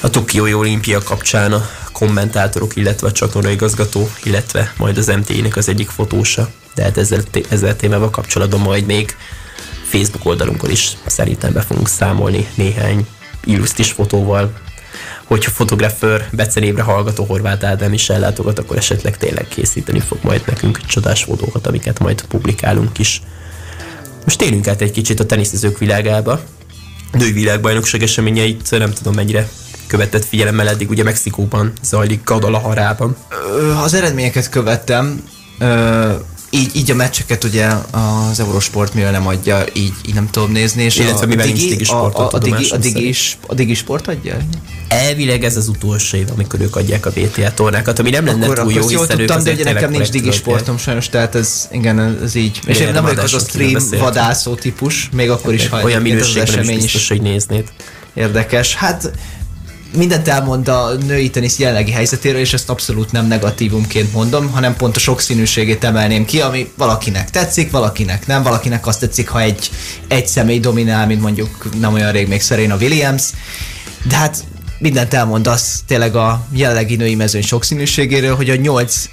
a 0.00 0.10
Tokiói 0.10 0.54
olimpia 0.54 1.02
kapcsán 1.02 1.52
a 1.52 1.68
kommentátorok, 1.92 2.76
illetve 2.76 3.06
a 3.06 3.12
csatorna 3.12 3.50
igazgató, 3.50 4.10
illetve 4.22 4.72
majd 4.76 4.98
az 4.98 5.06
MT-nek 5.06 5.56
az 5.56 5.68
egyik 5.68 5.88
fotósa. 5.88 6.50
De 6.74 6.82
hát 6.82 6.98
ezzel, 6.98 7.22
ezzel 7.48 7.76
témával 7.76 8.10
kapcsolatban 8.10 8.60
majd 8.60 8.86
még 8.86 9.16
Facebook 9.88 10.24
oldalunkon 10.24 10.70
is 10.70 10.92
szerintem 11.06 11.52
be 11.52 11.60
fogunk 11.60 11.88
számolni 11.88 12.48
néhány 12.54 13.06
illusztis 13.44 13.92
fotóval. 13.92 14.52
Hogyha 15.24 15.50
fotográfőr 15.50 16.28
becenévre 16.32 16.82
hallgató 16.82 17.24
Horváth 17.24 17.66
Ádám 17.66 17.92
is 17.92 18.08
ellátogat, 18.08 18.58
akkor 18.58 18.76
esetleg 18.76 19.16
tényleg 19.16 19.48
készíteni 19.48 20.00
fog 20.00 20.18
majd 20.22 20.42
nekünk 20.46 20.80
csodás 20.86 21.24
fotókat, 21.24 21.66
amiket 21.66 21.98
majd 21.98 22.24
publikálunk 22.24 22.98
is. 22.98 23.22
Most 24.26 24.38
térjünk 24.38 24.68
át 24.68 24.80
egy 24.80 24.90
kicsit 24.90 25.20
a 25.20 25.26
teniszezők 25.26 25.78
világába. 25.78 26.40
Női 27.12 27.32
világbajnokság 27.32 28.02
eseményeit 28.02 28.70
nem 28.70 28.92
tudom 28.92 29.14
mennyire 29.14 29.48
követett 29.86 30.24
figyelemmel 30.24 30.68
eddig, 30.68 30.90
ugye 30.90 31.02
Mexikóban 31.02 31.72
zajlik 31.82 32.24
Guadalajarában. 32.24 33.16
Az 33.82 33.94
eredményeket 33.94 34.48
követtem, 34.48 35.22
így, 36.50 36.76
így 36.76 36.90
a 36.90 36.94
meccseket 36.94 37.44
ugye 37.44 37.68
az 37.90 38.40
Eurosport 38.40 38.94
mivel 38.94 39.10
nem 39.10 39.26
adja, 39.26 39.64
így, 39.72 39.92
így 40.08 40.14
nem 40.14 40.30
tudom 40.30 40.52
nézni. 40.52 40.82
És 40.82 40.96
Illetve 40.96 41.24
a, 41.24 41.26
mivel 41.26 41.46
digi, 41.46 41.68
digi 41.68 41.84
a, 41.90 42.04
a, 42.04 42.28
a, 42.32 42.38
digi, 42.38 42.68
a, 42.70 42.76
digi, 42.76 43.14
a 43.46 43.54
digi 43.54 43.74
sport 43.74 44.08
adja? 44.08 44.36
Elvileg 44.88 45.44
ez 45.44 45.56
az 45.56 45.68
utolsó 45.68 46.16
év, 46.16 46.26
amikor 46.34 46.60
ők 46.60 46.76
adják 46.76 47.06
a 47.06 47.10
VTA 47.10 47.54
tornákat, 47.54 47.98
ami 47.98 48.10
nem 48.10 48.24
lenne 48.24 48.44
Akkor, 48.44 48.54
túl 48.54 48.62
akkor 48.62 48.72
jó, 48.72 48.80
ezt 48.80 48.90
jól 48.90 49.06
tudtam, 49.06 49.42
de 49.42 49.52
ugye 49.52 49.64
nekem 49.64 49.90
nincs 49.90 50.10
digi 50.10 50.30
sportom 50.30 50.78
sajnos, 50.78 51.08
tehát 51.08 51.34
ez, 51.34 51.68
igen, 51.72 52.18
ez 52.22 52.34
így. 52.34 52.60
És 52.66 52.78
én 52.78 52.92
nem 52.92 53.02
vagyok 53.02 53.22
az 53.22 53.34
a 53.34 53.38
stream 53.38 53.82
vadászó 53.90 54.54
típus, 54.54 55.08
még 55.12 55.30
akkor 55.30 55.54
is, 55.54 55.68
ha 55.68 55.82
Olyan 55.82 56.02
minőségben 56.02 56.68
is 56.68 56.76
biztos, 56.76 57.08
hogy 57.08 57.22
néznéd. 57.22 57.64
Érdekes. 58.14 58.74
Hát 58.74 59.10
mindent 59.96 60.28
elmond 60.28 60.68
a 60.68 60.92
női 61.06 61.30
tenisz 61.30 61.58
jelenlegi 61.58 61.90
helyzetéről, 61.90 62.40
és 62.40 62.52
ezt 62.52 62.70
abszolút 62.70 63.12
nem 63.12 63.26
negatívumként 63.26 64.12
mondom, 64.12 64.50
hanem 64.50 64.76
pont 64.76 64.96
a 64.96 64.98
sokszínűségét 64.98 65.84
emelném 65.84 66.24
ki, 66.24 66.40
ami 66.40 66.70
valakinek 66.76 67.30
tetszik, 67.30 67.70
valakinek 67.70 68.26
nem, 68.26 68.42
valakinek 68.42 68.86
azt 68.86 69.00
tetszik, 69.00 69.28
ha 69.28 69.40
egy, 69.40 69.70
egy 70.08 70.26
személy 70.26 70.60
dominál, 70.60 71.06
mint 71.06 71.20
mondjuk 71.20 71.68
nem 71.80 71.92
olyan 71.92 72.12
rég 72.12 72.28
még 72.28 72.42
Serena 72.42 72.76
Williams, 72.76 73.22
de 74.08 74.16
hát 74.16 74.44
mindent 74.78 75.14
elmond 75.14 75.46
az 75.46 75.82
tényleg 75.86 76.16
a 76.16 76.46
jelenlegi 76.52 76.96
női 76.96 77.14
mezőny 77.14 77.42
sokszínűségéről, 77.42 78.36
hogy 78.36 78.50
a 78.50 78.56
nyolc 78.56 79.04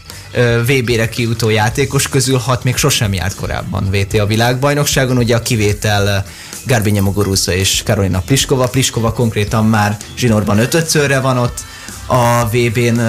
VB-re 0.66 1.10
kijutó 1.10 1.50
játékos 1.50 2.08
közül 2.08 2.38
hat 2.38 2.64
még 2.64 2.76
sosem 2.76 3.14
járt 3.14 3.36
korábban 3.36 3.90
VTA 3.92 4.26
világbajnokságon, 4.26 5.18
ugye 5.18 5.36
a 5.36 5.42
kivétel 5.42 6.26
Garbine 6.66 7.02
Muguruza 7.02 7.54
és 7.54 7.82
Karolina 7.86 8.20
Pliskova. 8.20 8.68
Pliskova 8.68 9.14
konkrétan 9.14 9.66
már 9.66 9.98
zsinórban 10.18 10.58
ötödszörre 10.58 11.20
van 11.20 11.38
ott 11.38 11.64
a 12.06 12.46
VB-n, 12.46 13.00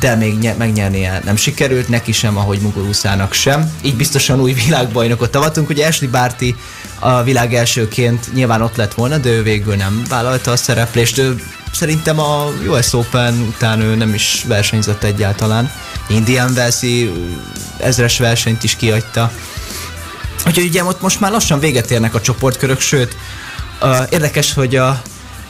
de 0.00 0.14
még 0.14 0.38
nye- 0.38 0.56
megnyernie 0.56 1.20
nem 1.24 1.36
sikerült, 1.36 1.88
neki 1.88 2.12
sem, 2.12 2.36
ahogy 2.36 2.58
Muguruzának 2.60 3.32
sem. 3.32 3.72
Így 3.82 3.96
biztosan 3.96 4.40
új 4.40 4.52
világbajnokot 4.52 5.36
avatunk. 5.36 5.68
Ugye 5.68 5.86
Ashley 5.86 6.10
Barty 6.10 6.54
a 6.98 7.22
világ 7.22 7.54
elsőként 7.54 8.34
nyilván 8.34 8.62
ott 8.62 8.76
lett 8.76 8.94
volna, 8.94 9.18
de 9.18 9.28
ő 9.28 9.42
végül 9.42 9.74
nem 9.74 10.02
vállalta 10.08 10.50
a 10.50 10.56
szereplést. 10.56 11.18
Ő 11.18 11.42
szerintem 11.72 12.20
a 12.20 12.44
US 12.68 12.92
Open 12.92 13.40
után 13.40 13.80
ő 13.80 13.94
nem 13.94 14.14
is 14.14 14.44
versenyzett 14.48 15.04
egyáltalán. 15.04 15.70
Indian 16.12 16.52
Wells-i 16.54 17.12
ezres 17.78 18.18
versenyt 18.18 18.62
is 18.62 18.76
kiadta. 18.76 19.32
Úgyhogy 20.46 20.64
ugye 20.64 20.84
ott 20.84 21.00
most 21.00 21.20
már 21.20 21.30
lassan 21.30 21.60
véget 21.60 21.90
érnek 21.90 22.14
a 22.14 22.20
csoportkörök, 22.20 22.80
sőt, 22.80 23.16
uh, 23.82 24.06
érdekes, 24.10 24.52
hogy 24.52 24.76
a 24.76 25.02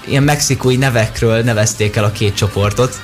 ilyen 0.07 0.23
mexikói 0.23 0.77
nevekről 0.77 1.43
nevezték 1.43 1.97
el 1.97 2.05
a 2.05 2.13
két 2.13 2.35
csoportot. 2.35 3.01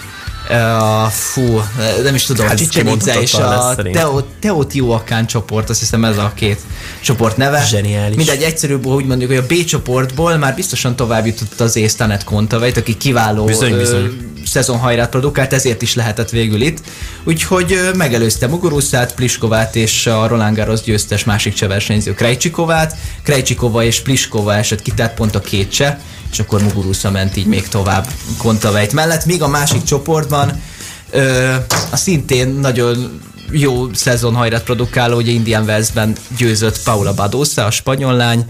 Uh, 0.50 1.10
fú, 1.10 1.62
nem 2.02 2.14
is 2.14 2.24
tudom, 2.24 2.46
Hát 2.46 2.56
Csicsenica 2.56 3.20
és 3.20 3.34
a. 3.34 3.74
Teo, 3.92 4.20
Teotihuacán 4.40 5.26
csoport, 5.26 5.70
azt 5.70 5.78
hiszem 5.78 6.04
ez 6.04 6.18
a 6.18 6.32
két 6.34 6.60
csoport 7.00 7.36
neve. 7.36 7.64
Zseniális. 7.64 8.16
Mindegy, 8.16 8.42
egyszerűbb, 8.42 8.86
úgy 8.86 9.04
mondjuk, 9.04 9.30
hogy 9.30 9.38
a 9.38 9.46
B 9.46 9.64
csoportból 9.64 10.36
már 10.36 10.54
biztosan 10.54 10.96
tovább 10.96 11.26
jutott 11.26 11.60
az 11.60 11.76
ész 11.76 11.94
Tanet 11.94 12.24
Kontaveit, 12.24 12.76
aki 12.76 12.96
kiváló 12.96 13.44
Bizony, 13.44 13.76
bizony. 13.76 14.37
Szezonhajrát 14.48 15.08
produkált, 15.08 15.52
ezért 15.52 15.82
is 15.82 15.94
lehetett 15.94 16.30
végül 16.30 16.60
itt. 16.60 16.78
Úgyhogy 17.24 17.80
megelőzte 17.94 18.46
Muguruszát, 18.46 19.14
Pliskovát 19.14 19.76
és 19.76 20.06
a 20.06 20.26
Roland 20.26 20.56
Garros 20.56 20.80
győztes 20.80 21.24
másik 21.24 21.54
cseh 21.54 21.68
versenyző 21.68 22.14
Krejcsikovát. 22.14 22.96
Krejcsikova 23.22 23.84
és 23.84 24.00
Pliskova 24.00 24.54
esett 24.54 24.82
ki, 24.82 24.90
tehát 24.90 25.14
pont 25.14 25.34
a 25.34 25.40
két 25.40 25.70
cseh, 25.70 25.96
és 26.30 26.38
akkor 26.38 26.62
Muguruza 26.62 27.10
ment 27.10 27.36
így 27.36 27.46
még 27.46 27.68
tovább 27.68 28.06
Kontaveit 28.38 28.92
mellett. 28.92 29.26
Míg 29.26 29.42
a 29.42 29.48
másik 29.48 29.82
csoportban 29.82 30.62
ö, 31.10 31.54
a 31.90 31.96
szintén 31.96 32.48
nagyon 32.48 33.20
jó 33.50 33.92
szezonhajrát 33.94 34.62
produkáló, 34.62 35.16
ugye 35.16 35.32
Indian 35.32 35.64
Wellsben 35.64 36.16
győzött 36.36 36.82
Paula 36.82 37.14
Badosa, 37.14 37.64
a 37.64 37.70
spanyol 37.70 38.14
lány, 38.14 38.44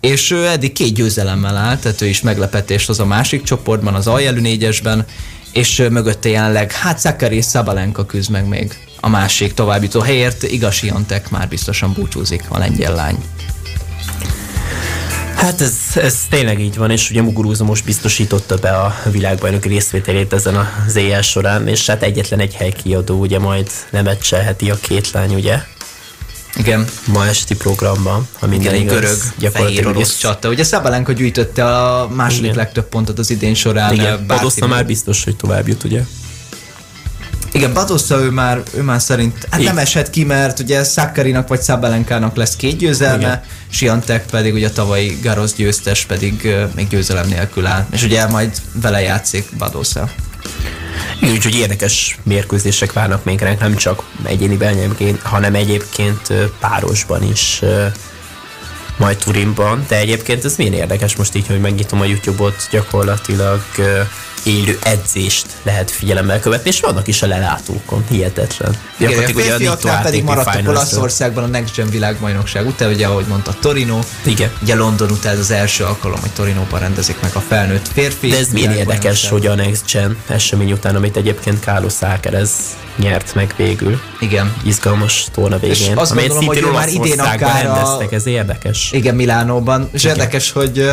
és 0.00 0.30
ő 0.30 0.46
eddig 0.46 0.72
két 0.72 0.94
győzelemmel 0.94 1.56
állt, 1.56 1.80
tehát 1.80 2.00
ő 2.00 2.06
is 2.06 2.20
meglepetést 2.20 2.86
hoz 2.86 3.00
a 3.00 3.06
másik 3.06 3.42
csoportban, 3.42 3.94
az 3.94 4.06
aljelű 4.06 4.40
négyesben, 4.40 5.06
és 5.52 5.86
mögötte 5.90 6.28
jelenleg, 6.28 6.72
hát 6.72 6.98
Szakari 6.98 7.36
és 7.36 7.44
Szabalenka 7.44 8.06
küzd 8.06 8.30
meg 8.30 8.48
még 8.48 8.78
a 9.00 9.08
másik 9.08 9.54
továbbjutó 9.54 10.00
helyért, 10.00 10.42
Igasi 10.42 10.86
Jantek 10.86 11.30
már 11.30 11.48
biztosan 11.48 11.92
búcsúzik, 11.92 12.44
a 12.48 12.58
lengyel 12.58 12.94
lány. 12.94 13.24
Hát 15.34 15.60
ez, 15.60 15.74
ez 15.94 16.18
tényleg 16.30 16.60
így 16.60 16.76
van, 16.76 16.90
és 16.90 17.10
ugye 17.10 17.22
Muguruza 17.22 17.64
most 17.64 17.84
biztosította 17.84 18.56
be 18.56 18.70
a 18.70 18.94
világbajnoki 19.10 19.68
részvételét 19.68 20.32
ezen 20.32 20.68
az 20.86 20.96
éjjel 20.96 21.22
során, 21.22 21.68
és 21.68 21.86
hát 21.86 22.02
egyetlen 22.02 22.40
egy 22.40 22.54
helykiadó 22.54 23.18
ugye 23.18 23.38
majd 23.38 23.70
nem 23.90 24.06
a 24.70 24.74
két 24.80 25.10
lány, 25.10 25.34
ugye? 25.34 25.62
Igen, 26.56 26.84
Ma 27.06 27.26
esti 27.26 27.54
programban, 27.56 28.28
ha 28.38 28.46
minden 28.46 28.74
igen, 28.74 28.86
igaz, 28.86 29.32
görög, 29.38 29.52
fehér 29.52 29.86
orosz 29.86 30.16
csata. 30.16 30.48
Ugye 30.48 30.64
Szabalenka 30.64 31.12
gyűjtötte 31.12 31.76
a 31.76 32.08
második 32.08 32.44
Igen. 32.44 32.56
legtöbb 32.56 32.88
pontot 32.88 33.18
az 33.18 33.30
idén 33.30 33.54
során. 33.54 33.92
Igen, 33.92 34.26
Badoszna 34.26 34.66
már 34.66 34.86
biztos, 34.86 35.24
hogy 35.24 35.36
tovább 35.36 35.68
jut, 35.68 35.84
ugye? 35.84 36.02
Igen, 37.52 37.72
Badossa 37.72 38.20
ő 38.20 38.30
már, 38.30 38.62
ő 38.74 38.82
már 38.82 39.00
szerint, 39.00 39.46
hát 39.50 39.62
nem 39.62 39.78
eshet 39.78 40.10
ki, 40.10 40.24
mert 40.24 40.58
ugye 40.58 40.84
Szakarinak 40.84 41.48
vagy 41.48 41.60
Szabalenkának 41.62 42.36
lesz 42.36 42.56
két 42.56 42.76
győzelme, 42.76 43.22
Igen. 43.22 43.42
Siantek 43.70 44.26
pedig 44.26 44.54
ugye 44.54 44.66
a 44.66 44.72
tavalyi 44.72 45.18
Garosz 45.22 45.54
győztes 45.54 46.04
pedig 46.04 46.40
uh, 46.44 46.74
még 46.74 46.88
győzelem 46.88 47.28
nélkül 47.28 47.66
áll. 47.66 47.86
És 47.92 48.02
ugye 48.02 48.26
majd 48.26 48.50
vele 48.72 49.00
játszik 49.00 49.48
Badossa. 49.58 50.10
Úgyhogy 51.22 51.54
érdekes 51.54 52.18
mérkőzések 52.22 52.92
várnak 52.92 53.24
még 53.24 53.40
ránk, 53.40 53.60
nem 53.60 53.76
csak 53.76 54.02
egyéniben, 54.22 54.76
egyébként, 54.76 55.22
hanem 55.22 55.54
egyébként 55.54 56.32
párosban 56.60 57.22
is 57.22 57.62
majd 58.96 59.16
Turinban, 59.16 59.84
de 59.88 59.96
egyébként 59.96 60.44
ez 60.44 60.56
milyen 60.56 60.72
érdekes 60.72 61.16
most 61.16 61.34
így, 61.34 61.46
hogy 61.46 61.60
megnyitom 61.60 62.00
a 62.00 62.04
YouTube-ot, 62.04 62.68
gyakorlatilag 62.70 63.60
élő 64.44 64.78
edzést 64.82 65.46
lehet 65.62 65.90
figyelemmel 65.90 66.40
követni, 66.40 66.68
és 66.70 66.80
vannak 66.80 67.06
is 67.06 67.22
a 67.22 67.26
lelátókon, 67.26 68.04
hihetetlen. 68.08 68.76
Igen, 68.96 69.18
a 69.18 69.26
férfiaknál 69.26 70.02
pedig 70.02 70.24
maradtak. 70.24 70.68
Olaszországban 70.68 71.44
a 71.44 71.46
Next 71.46 71.74
Gen 71.76 71.90
világbajnokság 71.90 72.66
után, 72.66 72.92
ugye 72.92 73.06
ahogy 73.06 73.24
mondta 73.26 73.54
Torino, 73.60 73.98
Igen. 74.24 74.50
ugye 74.62 74.74
London 74.74 75.10
után 75.10 75.32
ez 75.32 75.38
az 75.38 75.50
első 75.50 75.84
alkalom, 75.84 76.20
hogy 76.20 76.30
Torinóban 76.30 76.80
rendezik 76.80 77.20
meg 77.20 77.30
a 77.34 77.40
felnőtt 77.40 77.88
férfi. 77.92 78.28
De 78.28 78.38
ez 78.38 78.48
milyen 78.48 78.72
érdekes, 78.72 79.28
hogy 79.28 79.46
a 79.46 79.54
Next 79.54 79.92
Gen 79.92 80.16
esemény 80.28 80.72
után, 80.72 80.96
amit 80.96 81.16
egyébként 81.16 81.62
Carlos 81.62 81.94
Alcaraz 82.00 82.50
nyert 82.96 83.34
meg 83.34 83.54
végül, 83.56 84.00
Igen. 84.20 84.54
izgalmas 84.64 85.26
torna 85.32 85.58
végén. 85.58 85.96
azt 85.96 86.10
amelyet 86.10 86.30
gondolom, 86.30 86.54
hogy 86.64 86.72
már 86.72 86.88
idén 86.88 87.20
akár 87.20 87.66
a- 87.66 87.74
rendeztek, 87.74 88.12
ez 88.12 88.26
érdekes. 88.26 88.88
Igen, 88.92 89.14
Milánóban. 89.14 89.88
És 89.92 90.04
Igen. 90.04 90.16
érdekes, 90.16 90.50
hogy 90.52 90.90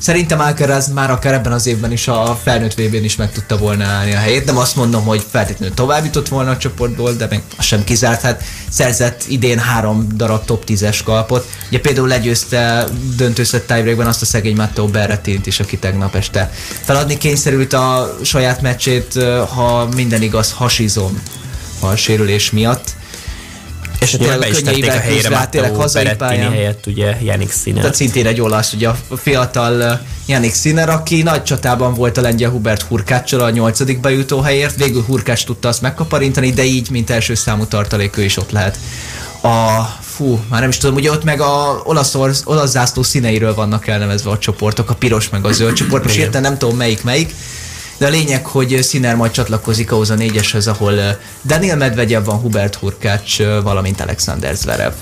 szerintem 0.00 0.40
Alcaraz 0.40 0.92
már 0.92 1.10
akár 1.10 1.34
ebben 1.34 1.52
az 1.52 1.66
évben 1.66 1.92
is 1.92 2.08
a 2.08 2.38
felnőtt 2.42 2.74
vb 2.74 2.94
is 2.94 3.16
meg 3.16 3.32
tudta 3.32 3.56
volna 3.56 3.84
állni 3.84 4.12
a 4.14 4.18
helyét. 4.18 4.44
Nem 4.44 4.56
azt 4.56 4.76
mondom, 4.76 5.04
hogy 5.04 5.24
feltétlenül 5.30 5.74
tovább 5.74 6.04
jutott 6.04 6.28
volna 6.28 6.50
a 6.50 6.56
csoportból, 6.56 7.12
de 7.12 7.26
még 7.30 7.40
az 7.56 7.64
sem 7.64 7.84
kizárt. 7.84 8.20
Hát 8.20 8.42
szerzett 8.70 9.24
idén 9.28 9.58
három 9.58 10.06
darab 10.14 10.44
top 10.44 10.64
10-es 10.66 11.00
kalpot. 11.04 11.48
Ugye 11.68 11.80
például 11.80 12.08
legyőzte 12.08 12.86
döntőszett 13.16 13.66
tiebreakben 13.66 14.06
azt 14.06 14.22
a 14.22 14.26
szegény 14.26 14.56
Matteo 14.56 14.86
Berrettint 14.86 15.46
is, 15.46 15.60
aki 15.60 15.78
tegnap 15.78 16.14
este 16.14 16.50
feladni 16.82 17.18
kényszerült 17.18 17.72
a 17.72 18.16
saját 18.22 18.62
meccsét, 18.62 19.22
ha 19.54 19.88
minden 19.94 20.22
igaz, 20.22 20.52
hasizom 20.52 21.22
a 21.80 21.94
sérülés 21.94 22.50
miatt. 22.50 22.98
És 24.00 24.10
tényleg 24.10 24.38
tényleg 24.38 24.50
is 24.50 24.62
könnyeivel 24.62 24.96
a 24.96 25.00
helyére 25.00 25.36
hát 25.36 25.50
tényleg 25.50 25.74
hazai 25.74 26.14
pályán. 26.18 26.50
helyett 26.50 26.86
ugye 26.86 27.16
Janik 27.22 27.52
Sinner. 27.52 27.80
Tehát 27.80 27.96
szintén 27.96 28.26
egy 28.26 28.40
olasz, 28.40 28.72
ugye 28.72 28.88
a 28.88 28.96
fiatal 29.16 30.00
Janik 30.26 30.54
Sinner, 30.54 30.88
aki 30.88 31.22
nagy 31.22 31.42
csatában 31.42 31.94
volt 31.94 32.16
a 32.16 32.20
lengyel 32.20 32.50
Hubert 32.50 32.82
Hurkáccsal 32.82 33.40
a 33.40 33.50
nyolcadik 33.50 34.00
bejutó 34.00 34.40
helyért. 34.40 34.76
Végül 34.76 35.02
Hurkács 35.02 35.44
tudta 35.44 35.68
azt 35.68 35.80
megkaparintani, 35.80 36.50
de 36.50 36.64
így, 36.64 36.90
mint 36.90 37.10
első 37.10 37.34
számú 37.34 37.64
tartalék, 37.64 38.16
ő 38.16 38.22
is 38.22 38.36
ott 38.36 38.50
lehet. 38.50 38.78
A, 39.42 39.82
fú, 40.00 40.40
már 40.48 40.60
nem 40.60 40.68
is 40.68 40.76
tudom, 40.76 40.94
ugye 40.94 41.10
ott 41.10 41.24
meg 41.24 41.40
a 41.40 41.80
olasz, 41.84 42.14
olasz 42.44 42.70
zászló 42.70 43.02
színeiről 43.02 43.54
vannak 43.54 43.86
elnevezve 43.86 44.30
a 44.30 44.38
csoportok, 44.38 44.90
a 44.90 44.94
piros 44.94 45.28
meg 45.28 45.44
a 45.44 45.52
zöld 45.52 45.74
csoport, 45.74 46.04
most 46.04 46.16
értem 46.16 46.42
nem 46.42 46.58
tudom 46.58 46.76
melyik 46.76 47.02
melyik, 47.02 47.34
de 48.00 48.06
a 48.06 48.10
lényeg, 48.10 48.46
hogy 48.46 48.84
Sinner 48.84 49.16
majd 49.16 49.30
csatlakozik 49.30 49.92
ahhoz 49.92 50.10
a 50.10 50.14
négyeshez, 50.14 50.66
ahol 50.66 50.92
uh, 50.92 51.08
Daniel 51.44 51.76
Medvegyev 51.76 52.24
van, 52.24 52.38
Hubert 52.38 52.74
Hurkács, 52.74 53.38
uh, 53.38 53.62
valamint 53.62 54.00
Alexander 54.00 54.54
Zverev. 54.54 54.92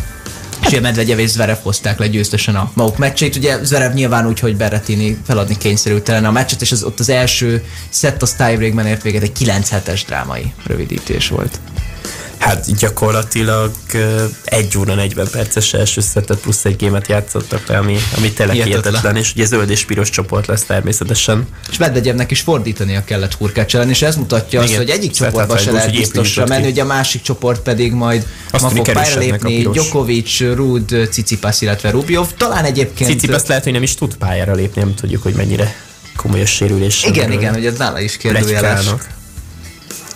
És 0.61 0.67
ugye 0.67 0.81
Medvegyev 0.81 1.19
és 1.19 1.31
Zverev 1.31 1.57
hozták 1.63 1.99
le 1.99 2.09
győztesen 2.09 2.55
a 2.55 2.71
maguk 2.75 2.99
meccsét. 2.99 3.37
Ugye 3.37 3.65
Zverev 3.65 3.93
nyilván 3.93 4.27
úgy, 4.27 4.39
hogy 4.39 4.57
Berrettini 4.57 5.19
feladni 5.27 5.57
kényszerült 5.57 6.09
a 6.09 6.31
meccset, 6.31 6.63
és 6.63 6.73
az, 6.73 6.83
ott 6.83 7.01
az 7.01 7.09
első 7.09 7.65
szett 7.89 8.23
az 8.23 8.33
tiebreakben 8.33 8.87
ért 8.87 9.03
véget, 9.03 9.23
egy 9.23 9.33
9 9.33 9.69
hetes 9.69 10.05
drámai 10.05 10.53
rövidítés 10.67 11.29
volt. 11.29 11.59
Hát 12.39 12.77
gyakorlatilag 12.79 13.71
egy 14.45 14.79
óra 14.79 14.95
40 14.95 15.29
perces 15.31 15.75
első 15.75 16.01
szettet 16.01 16.39
plusz 16.39 16.65
egy 16.65 16.77
gémet 16.77 17.09
játszottak 17.09 17.67
le, 17.67 17.79
ami, 17.79 17.97
ami 18.17 18.33
tényleg 18.33 18.55
Hihetetlen. 18.55 18.83
hihetetlen, 18.83 19.17
és 19.17 19.33
ugye 19.35 19.45
zöld 19.45 19.71
és 19.71 19.85
piros 19.85 20.11
csoport 20.11 20.47
lesz 20.47 20.65
természetesen. 20.65 21.47
És 21.71 21.77
Medvegyevnek 21.77 22.31
is 22.31 22.41
fordítania 22.41 23.05
kellett 23.05 23.35
Hurkács 23.35 23.75
ellen, 23.77 23.89
és 23.89 24.03
ez 24.03 24.17
mutatja 24.17 24.61
azt, 24.61 24.69
Igen. 24.69 24.81
hogy 24.81 24.91
egyik 24.91 25.11
csoportba 25.11 25.59
se 25.59 25.71
lehet 25.71 25.89
hogy 25.89 25.99
biztosra 25.99 26.47
menni, 26.47 26.67
ugye 26.67 26.83
a 26.83 26.87
másik 26.87 27.23
csoport 27.23 27.61
pedig 27.61 27.93
majd 27.93 28.27
Azt 28.51 28.63
ma 28.63 28.71
fog 28.71 28.93
pályára 28.93 29.21
lépni. 29.21 29.69
Djokovic, 29.73 30.41
Rud, 30.41 31.09
Cicipas, 31.11 31.61
illetve 31.61 31.91
Rubjov. 31.91 32.29
Talán 32.37 32.65
egyébként... 32.65 33.11
Cicipas 33.11 33.47
lehet, 33.47 33.65
hogy 33.65 33.73
nem 33.73 33.83
is 33.83 33.95
tud 33.95 34.17
pályára 34.17 34.55
lépni, 34.55 34.81
nem 34.81 34.95
tudjuk, 34.95 35.23
hogy 35.23 35.35
mennyire 35.35 35.75
komoly 36.17 36.41
a 36.41 36.47
sérülés. 36.47 37.05
Igen, 37.05 37.33
igen, 37.33 37.55
hogy 37.55 37.67
ez 37.67 37.79
nála 37.79 38.01
is 38.01 38.17
kérdőjeles. 38.17 38.87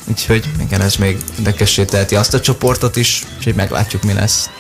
Úgyhogy 0.05 0.45
igen, 0.61 0.81
ez 0.81 0.97
még 0.97 1.19
érdekessé 1.39 1.85
teheti 1.85 2.15
azt 2.15 2.35
a 2.35 2.41
csoportot 2.41 2.97
is, 2.97 3.23
úgyhogy 3.37 3.55
meglátjuk, 3.55 4.03
mi 4.03 4.13
lesz. 4.13 4.51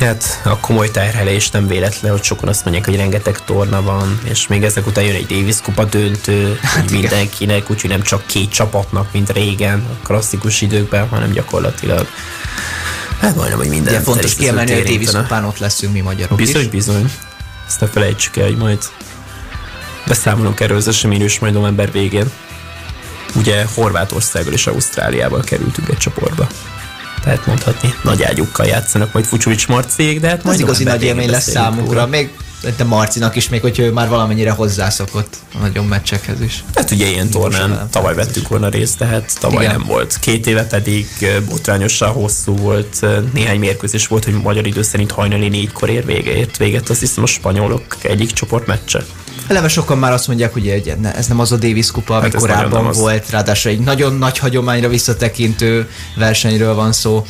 Hát 0.00 0.40
a 0.44 0.58
komoly 0.58 0.90
terhelés 0.90 1.50
nem 1.50 1.66
véletlen, 1.66 2.12
hogy 2.12 2.22
sokan 2.22 2.48
azt 2.48 2.64
mondják, 2.64 2.86
hogy 2.86 2.96
rengeteg 2.96 3.44
torna 3.44 3.82
van, 3.82 4.20
és 4.24 4.46
még 4.46 4.62
ezek 4.62 4.86
után 4.86 5.04
jön 5.04 5.14
egy 5.14 5.26
Davis 5.26 5.60
kupa 5.60 5.84
döntő, 5.84 6.58
hát 6.62 6.90
igen. 6.90 7.00
mindenkinek, 7.00 7.70
úgyhogy 7.70 7.90
nem 7.90 8.02
csak 8.02 8.26
két 8.26 8.50
csapatnak, 8.50 9.08
mint 9.12 9.32
régen, 9.32 9.78
a 9.78 10.06
klasszikus 10.06 10.60
időkben, 10.60 11.08
hanem 11.08 11.30
gyakorlatilag 11.32 12.06
Hát 13.20 13.36
majdnem, 13.36 13.58
hogy 13.58 13.68
minden. 13.68 13.94
Ugye 13.94 14.02
fontos 14.02 14.34
kiemelni, 14.34 14.72
hogy 14.72 14.80
a 14.80 14.84
Davis 14.84 15.10
kupán 15.10 15.44
ott 15.44 15.58
leszünk 15.58 15.92
mi 15.92 16.00
magyarok 16.00 16.38
Bizony, 16.38 16.62
is. 16.62 16.68
bizony. 16.68 17.12
Ezt 17.66 17.80
ne 17.80 17.86
felejtsük 17.86 18.36
el, 18.36 18.44
hogy 18.44 18.56
majd 18.56 18.78
beszámolunk 20.06 20.60
erről 20.60 20.76
az 20.76 20.88
eseményről 20.88 21.26
is 21.26 21.38
majd 21.38 21.52
november 21.52 21.92
végén. 21.92 22.30
Ugye 23.34 23.64
Horvátországgal 23.74 24.52
és 24.52 24.66
Ausztráliával 24.66 25.40
kerültünk 25.40 25.88
egy 25.88 25.96
csoportba. 25.96 26.46
Tehát 27.22 27.46
mondhatni, 27.46 27.94
nagy 28.02 28.22
ágyukkal 28.22 28.66
játszanak 28.66 29.12
majd 29.12 29.24
Fucsovics 29.24 29.68
Marciék, 29.68 30.20
de 30.20 30.28
hát 30.28 30.38
Az 30.38 30.44
majd 30.44 30.60
igazi 30.60 30.84
november 30.84 31.06
nagy 31.06 31.16
élmény 31.16 31.30
lesz 31.30 31.50
számukra, 31.50 31.92
róla. 31.92 32.06
még 32.06 32.30
de 32.76 32.84
Marcinak 32.84 33.36
is, 33.36 33.48
még 33.48 33.60
hogyha 33.60 33.82
ő 33.82 33.92
már 33.92 34.08
valamennyire 34.08 34.50
hozzászokott 34.50 35.36
a 35.54 35.58
nagyon 35.58 35.86
meccsekhez 35.86 36.40
is. 36.40 36.64
Hát 36.74 36.90
ugye 36.90 37.06
ilyen 37.06 37.30
tornán 37.30 37.88
tavaly 37.90 38.14
vettük 38.14 38.48
volna 38.48 38.68
részt, 38.68 38.98
tehát 38.98 39.36
tavaly 39.40 39.64
Igen. 39.64 39.76
nem 39.76 39.86
volt. 39.86 40.18
Két 40.20 40.46
éve 40.46 40.64
pedig 40.64 41.06
botrányosan 41.48 42.08
hosszú 42.08 42.56
volt, 42.56 43.06
néhány 43.32 43.58
mérkőzés 43.58 44.06
volt, 44.06 44.24
hogy 44.24 44.34
magyar 44.34 44.66
idő 44.66 44.82
szerint 44.82 45.10
hajnali 45.10 45.48
négykor 45.48 45.88
ér 45.90 46.04
vége, 46.04 46.36
ért 46.36 46.56
véget, 46.56 46.88
azt 46.88 47.00
hiszem 47.00 47.22
a 47.22 47.26
spanyolok 47.26 47.96
egyik 48.02 48.32
csoport 48.32 48.66
meccse. 48.66 49.04
Eleve 49.48 49.68
sokan 49.68 49.98
már 49.98 50.12
azt 50.12 50.26
mondják, 50.26 50.52
hogy 50.52 50.68
egy- 50.68 50.96
ne- 51.00 51.14
ez 51.14 51.26
nem 51.26 51.40
az 51.40 51.52
a 51.52 51.56
Davis 51.56 51.90
kupa, 51.90 52.14
ami 52.14 52.22
Hát 52.22 52.34
korábban 52.34 52.92
volt, 52.92 53.30
ráadásul 53.30 53.70
egy 53.70 53.78
nagyon 53.78 54.14
nagy 54.14 54.38
hagyományra 54.38 54.88
visszatekintő 54.88 55.88
versenyről 56.16 56.74
van 56.74 56.92
szó. 56.92 57.26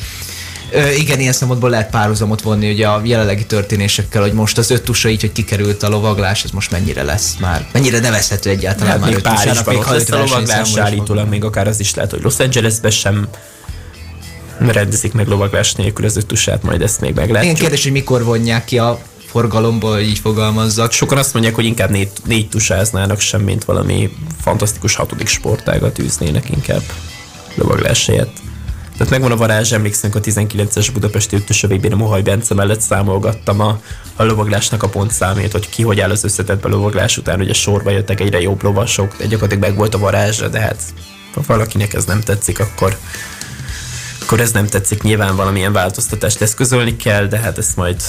Ö, 0.71 0.89
igen, 0.89 1.19
ilyen 1.19 1.33
szempontból 1.33 1.69
lehet 1.69 1.89
párhuzamot 1.89 2.41
vonni 2.41 2.71
ugye 2.71 2.87
a 2.87 3.01
jelenlegi 3.03 3.45
történésekkel, 3.45 4.21
hogy 4.21 4.33
most 4.33 4.57
az 4.57 4.69
öt 4.71 4.83
tusa 4.83 5.09
így, 5.09 5.21
hogy 5.21 5.31
kikerült 5.31 5.83
a 5.83 5.89
lovaglás, 5.89 6.43
ez 6.43 6.51
most 6.51 6.71
mennyire 6.71 7.03
lesz 7.03 7.35
már, 7.39 7.67
mennyire 7.71 7.99
nevezhető 7.99 8.49
egyáltalán 8.49 8.89
Hát 8.91 8.99
már 8.99 9.09
még 9.09 9.17
öt 9.17 9.23
tusának, 9.23 9.43
Párizsban 9.45 9.75
ott 9.75 9.83
ha 9.83 9.95
öt 9.95 10.09
a 10.09 10.17
lovaglás, 10.17 10.75
állítólag 10.77 11.29
még 11.29 11.43
akár 11.43 11.67
az 11.67 11.79
is 11.79 11.93
lehet, 11.95 12.11
hogy 12.11 12.21
Los 12.21 12.37
Angelesben 12.39 12.91
sem 12.91 13.27
rendezik 14.59 15.13
meg 15.13 15.27
lovaglás 15.27 15.73
nélkül 15.73 16.05
az 16.05 16.17
öttusát, 16.17 16.63
majd 16.63 16.81
ezt 16.81 17.01
még 17.01 17.09
Igen, 17.09 17.23
meglátjuk. 17.23 17.55
kérdés, 17.57 17.83
hogy 17.83 17.91
mikor 17.91 18.23
vonják 18.23 18.65
ki 18.65 18.77
a 18.79 18.99
forgalomból, 19.35 19.93
hogy 19.93 20.07
így 20.07 20.19
fogalmazzak. 20.19 20.91
Sokan 20.91 21.17
azt 21.17 21.33
mondják, 21.33 21.55
hogy 21.55 21.65
inkább 21.65 21.89
négy, 21.89 22.09
négy 22.25 22.49
tusáznának 22.49 23.19
sem, 23.19 23.41
mint 23.41 23.63
valami 23.63 24.15
fantasztikus 24.41 24.95
hatodik 24.95 25.27
sportágat 25.27 25.99
űznének 25.99 26.49
inkább 26.49 26.81
lovaglás 27.55 28.05
helyett. 28.05 28.37
Tehát 28.97 29.09
megvan 29.09 29.31
a 29.31 29.35
varázs, 29.35 29.71
emlékszünk 29.71 30.15
a 30.15 30.19
19-es 30.19 30.89
Budapesti 30.93 31.35
öttös 31.35 31.61
vb 31.61 31.87
a 31.91 31.95
Mohaj 31.95 32.21
Bence 32.21 32.53
mellett 32.53 32.81
számolgattam 32.81 33.59
a, 33.59 33.79
a 34.15 34.23
lovaglásnak 34.23 34.83
a 34.83 34.89
pontszámét, 34.89 35.51
hogy 35.51 35.69
ki 35.69 35.83
hogy 35.83 35.99
áll 35.99 36.11
az 36.11 36.23
összetettben 36.23 36.71
lovaglás 36.71 37.17
után, 37.17 37.39
ugye 37.39 37.53
sorba 37.53 37.89
jöttek 37.89 38.19
egyre 38.19 38.41
jobb 38.41 38.63
lovasok, 38.63 39.17
de 39.17 39.25
gyakorlatilag 39.25 39.63
meg 39.63 39.77
volt 39.77 39.93
a 39.93 39.97
varázsa, 39.97 40.47
de 40.47 40.59
hát 40.59 40.81
ha 41.33 41.41
valakinek 41.47 41.93
ez 41.93 42.05
nem 42.05 42.21
tetszik, 42.21 42.59
akkor 42.59 42.97
akkor 44.21 44.39
ez 44.39 44.51
nem 44.51 44.67
tetszik, 44.67 45.01
nyilván 45.01 45.35
valamilyen 45.35 45.73
változtatást 45.73 46.41
eszközölni 46.41 46.95
kell, 46.95 47.25
de 47.25 47.37
hát 47.37 47.57
ezt 47.57 47.75
majd 47.75 48.01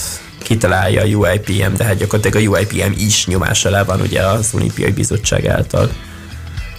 kitalálja 0.46 1.02
a 1.02 1.06
UIPM, 1.06 1.74
de 1.76 1.84
hát 1.84 1.96
gyakorlatilag 1.96 2.46
a 2.46 2.50
UIPM 2.50 2.92
is 2.96 3.26
nyomás 3.26 3.64
alá 3.64 3.82
van 3.82 4.00
ugye 4.00 4.20
az 4.20 4.50
olimpiai 4.54 4.90
bizottság 4.92 5.46
által 5.46 5.90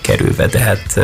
kerülve, 0.01 0.47
de 0.47 0.59
hát 0.59 0.99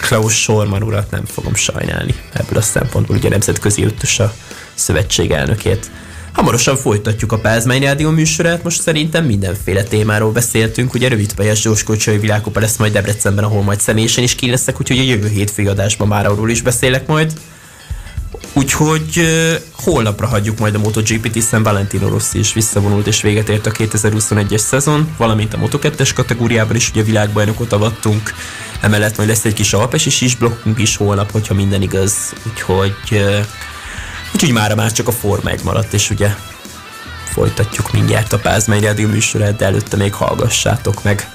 Klaus 0.00 0.40
Sorman 0.40 0.82
urat 0.82 1.10
nem 1.10 1.24
fogom 1.24 1.54
sajnálni 1.54 2.14
ebből 2.32 2.58
a 2.58 2.62
szempontból, 2.62 3.16
ugye 3.16 3.28
Nemzetközi 3.28 3.84
Öttös 3.84 4.18
a 4.18 4.34
szövetség 4.74 5.30
elnökét. 5.30 5.90
Hamarosan 6.32 6.76
folytatjuk 6.76 7.32
a 7.32 7.38
Pázmány 7.38 7.82
Rádió 7.82 8.10
műsorát, 8.10 8.62
most 8.62 8.80
szerintem 8.80 9.24
mindenféle 9.24 9.82
témáról 9.82 10.32
beszéltünk, 10.32 10.94
ugye 10.94 11.08
rövid 11.08 11.34
pályás 11.34 11.64
Jóskocsai 11.64 12.18
világkupa 12.18 12.60
lesz 12.60 12.76
majd 12.76 12.92
Debrecenben, 12.92 13.44
ahol 13.44 13.62
majd 13.62 13.80
személyesen 13.80 14.24
is 14.24 14.34
kín 14.34 14.50
leszek, 14.50 14.80
úgyhogy 14.80 14.98
a 14.98 15.02
jövő 15.02 15.28
hétfői 15.28 15.66
adásban 15.66 16.08
már 16.08 16.26
arról 16.26 16.50
is 16.50 16.62
beszélek 16.62 17.06
majd. 17.06 17.32
Úgyhogy 18.52 19.20
holnapra 19.72 20.26
hagyjuk 20.26 20.58
majd 20.58 20.74
a 20.74 20.78
MotoGP-t, 20.78 21.34
hiszen 21.34 21.62
Valentino 21.62 22.08
Rossi 22.08 22.38
is 22.38 22.52
visszavonult 22.52 23.06
és 23.06 23.22
véget 23.22 23.48
ért 23.48 23.66
a 23.66 23.70
2021-es 23.70 24.58
szezon, 24.58 25.14
valamint 25.16 25.54
a 25.54 25.58
Moto2-es 25.58 26.10
kategóriában 26.14 26.76
is 26.76 26.90
ugye 26.90 27.02
világbajnokot 27.02 27.72
avattunk. 27.72 28.34
Emellett 28.80 29.16
majd 29.16 29.28
lesz 29.28 29.44
egy 29.44 29.54
kis 29.54 29.72
alpesi 29.72 30.28
blokkunk 30.38 30.78
is 30.78 30.96
holnap, 30.96 31.30
hogyha 31.30 31.54
minden 31.54 31.82
igaz. 31.82 32.12
Úgyhogy, 32.46 32.94
úgyhogy 34.34 34.52
mára 34.52 34.74
már 34.74 34.92
csak 34.92 35.08
a 35.08 35.12
Forma 35.12 35.50
1 35.50 35.60
maradt, 35.64 35.92
és 35.92 36.10
ugye 36.10 36.34
folytatjuk 37.32 37.92
mindjárt 37.92 38.32
a 38.32 38.38
Pázmány 38.38 38.80
Rádió 38.80 39.08
műsorát, 39.08 39.56
de 39.56 39.64
előtte 39.64 39.96
még 39.96 40.14
hallgassátok 40.14 41.02
meg 41.02 41.28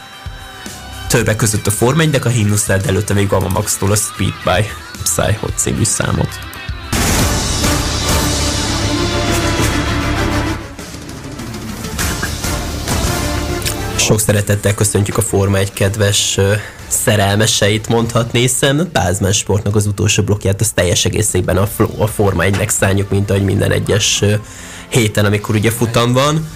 többek 1.07 1.35
között 1.35 1.67
a 1.67 1.71
Forma 1.71 2.01
1 2.01 2.19
a 2.23 2.27
himnuszát, 2.27 2.81
de 2.81 2.89
előtte 2.89 3.13
még 3.13 3.27
Gamma 3.27 3.47
Max-tól 3.47 3.91
a 3.91 3.95
Speed 3.95 4.33
by 4.43 4.69
Psyhot 5.03 5.53
című 5.57 5.83
számot. 5.83 6.54
Sok 14.05 14.19
szeretettel 14.19 14.73
köszöntjük 14.73 15.17
a 15.17 15.21
Forma 15.21 15.57
egy 15.57 15.73
kedves 15.73 16.39
szerelmeseit 16.87 17.87
mondhatni, 17.87 18.39
hiszen 18.39 18.79
a 18.79 18.85
Pázmán 18.85 19.31
Sportnak 19.31 19.75
az 19.75 19.85
utolsó 19.85 20.23
blokkját 20.23 20.61
az 20.61 20.71
teljes 20.71 21.05
egészében 21.05 21.57
a, 21.57 21.67
a 21.97 22.07
Forma 22.07 22.43
1-nek 22.45 22.69
szálljuk, 22.69 23.09
mint 23.09 23.29
ahogy 23.29 23.43
minden 23.43 23.71
egyes 23.71 24.23
héten, 24.87 25.25
amikor 25.25 25.55
ugye 25.55 25.71
futam 25.71 26.13
van. 26.13 26.47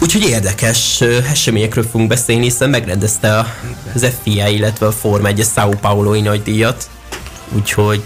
Úgyhogy 0.00 0.22
érdekes 0.22 1.00
eseményekről 1.30 1.84
fogunk 1.84 2.08
beszélni, 2.08 2.42
hiszen 2.42 2.70
megrendezte 2.70 3.54
az 3.94 4.06
FIA, 4.22 4.48
illetve 4.48 4.86
a 4.86 4.92
Forma 4.92 5.28
1 5.28 5.44
São 5.54 5.76
Paulo-i 5.80 6.20
nagydíjat. 6.20 6.88
Úgyhogy 7.54 8.04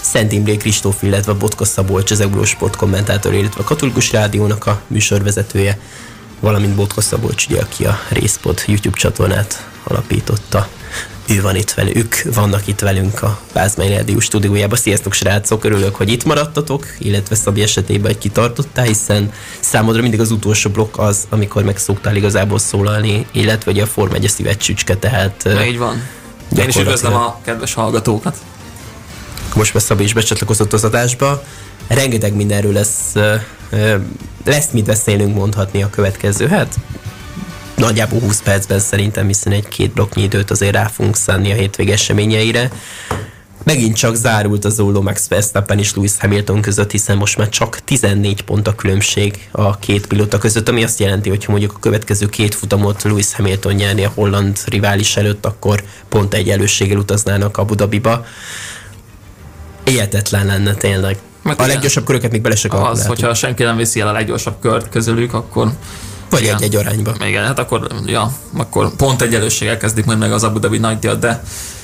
Szent 0.00 0.32
Imré 0.32 0.56
Kristóf, 0.56 1.02
illetve 1.02 1.32
Botka 1.32 1.64
Szabolcs, 1.64 2.10
az 2.10 2.20
Eurosport 2.20 2.76
kommentátor, 2.76 3.34
illetve 3.34 3.60
a 3.60 3.64
Katolikus 3.64 4.12
Rádiónak 4.12 4.66
a 4.66 4.80
műsorvezetője, 4.86 5.78
valamint 6.40 6.74
Botka 6.74 7.00
Szabolcs, 7.00 7.46
ugye, 7.46 7.60
aki 7.60 7.84
a 7.84 7.98
Részpod 8.08 8.62
YouTube 8.66 8.96
csatornát 8.96 9.68
alapította. 9.84 10.68
Ő 11.28 11.40
van 11.40 11.56
itt 11.56 11.70
velük, 11.70 11.96
ők 11.96 12.34
vannak 12.34 12.66
itt 12.66 12.80
velünk 12.80 13.22
a 13.22 13.40
Pázmány 13.52 13.88
Rádió 13.88 14.20
stúdiójában. 14.20 14.78
Sziasztok 14.78 15.12
srácok, 15.12 15.64
örülök, 15.64 15.94
hogy 15.94 16.08
itt 16.08 16.24
maradtatok, 16.24 16.86
illetve 16.98 17.34
Szabi 17.34 17.62
esetében, 17.62 18.06
hogy 18.06 18.18
kitartottál, 18.18 18.84
hiszen 18.84 19.32
számodra 19.60 20.02
mindig 20.02 20.20
az 20.20 20.30
utolsó 20.30 20.70
blokk 20.70 20.98
az, 20.98 21.26
amikor 21.28 21.64
megszoktál 21.64 22.16
igazából 22.16 22.58
szólalni, 22.58 23.26
illetve 23.32 23.70
ugye 23.70 23.82
a 23.82 23.86
Form 23.86 24.14
1 24.14 24.28
szívet 24.28 24.58
csücske, 24.58 24.96
tehát... 24.96 25.48
Így 25.66 25.78
van. 25.78 26.08
Én 26.58 26.68
is 26.68 26.76
üdvözlöm 26.76 27.14
a 27.14 27.40
kedves 27.44 27.74
hallgatókat 27.74 28.36
most 29.56 29.74
már 29.74 29.82
Szabi 29.82 30.04
is 30.04 30.12
becsatlakozott 30.12 30.72
az 30.72 30.84
adásba. 30.84 31.42
Rengeteg 31.86 32.34
mindenről 32.34 32.72
lesz, 32.72 33.14
lesz 34.44 34.70
mit 34.72 34.84
beszélnünk 34.84 35.34
mondhatni 35.34 35.82
a 35.82 35.90
következő, 35.90 36.46
hát 36.46 36.74
nagyjából 37.76 38.20
20 38.20 38.42
percben 38.42 38.78
szerintem, 38.78 39.26
hiszen 39.26 39.52
egy-két 39.52 39.92
blokknyi 39.92 40.22
időt 40.22 40.50
azért 40.50 40.72
rá 40.72 40.86
fogunk 40.86 41.16
szánni 41.16 41.52
a 41.52 41.54
hétvég 41.54 41.90
eseményeire. 41.90 42.70
Megint 43.64 43.96
csak 43.96 44.14
zárult 44.14 44.64
az 44.64 44.74
Zolo 44.74 45.02
Max 45.02 45.28
Verstappen 45.28 45.78
és 45.78 45.94
Lewis 45.94 46.12
Hamilton 46.18 46.60
között, 46.60 46.90
hiszen 46.90 47.16
most 47.16 47.38
már 47.38 47.48
csak 47.48 47.78
14 47.84 48.42
pont 48.42 48.68
a 48.68 48.74
különbség 48.74 49.48
a 49.50 49.78
két 49.78 50.06
pilóta 50.06 50.38
között, 50.38 50.68
ami 50.68 50.82
azt 50.82 51.00
jelenti, 51.00 51.28
hogy 51.28 51.44
ha 51.44 51.50
mondjuk 51.50 51.72
a 51.76 51.78
következő 51.78 52.26
két 52.26 52.54
futamot 52.54 53.02
Lewis 53.02 53.34
Hamilton 53.34 53.74
nyerni 53.74 54.04
a 54.04 54.12
holland 54.14 54.58
rivális 54.66 55.16
előtt, 55.16 55.46
akkor 55.46 55.82
pont 56.08 56.34
egy 56.34 56.48
előséggel 56.48 56.98
utaznának 56.98 57.56
Abu 57.56 57.74
Dhabiba 57.74 58.24
Éhetetlen 59.84 60.46
lenne 60.46 60.74
tényleg. 60.74 61.18
Meg 61.46 61.60
a 61.60 61.66
leggyorsabb 61.66 62.04
köröket 62.04 62.30
még 62.30 62.40
bele 62.40 62.56
se 62.56 62.68
Az, 62.68 63.06
hogyha 63.06 63.34
senki 63.34 63.62
nem 63.62 63.76
viszi 63.76 64.00
el 64.00 64.08
a 64.08 64.12
leggyorsabb 64.12 64.54
kört 64.60 64.88
közülük, 64.88 65.34
akkor 65.34 65.72
vagy 66.30 66.42
igen. 66.42 66.56
egy-egy 66.56 66.76
arányba. 66.76 67.14
Igen, 67.26 67.44
hát 67.44 67.58
akkor, 67.58 67.86
ja, 68.06 68.32
akkor 68.56 68.96
pont 68.96 69.22
egy 69.22 69.34
előséggel 69.34 69.76
kezdik 69.76 70.04
majd 70.04 70.18
meg 70.18 70.32
az 70.32 70.44
Abu 70.44 70.58
Dhabi 70.58 70.78
nagy 70.78 70.98
díjat, 70.98 71.18
de 71.18 71.42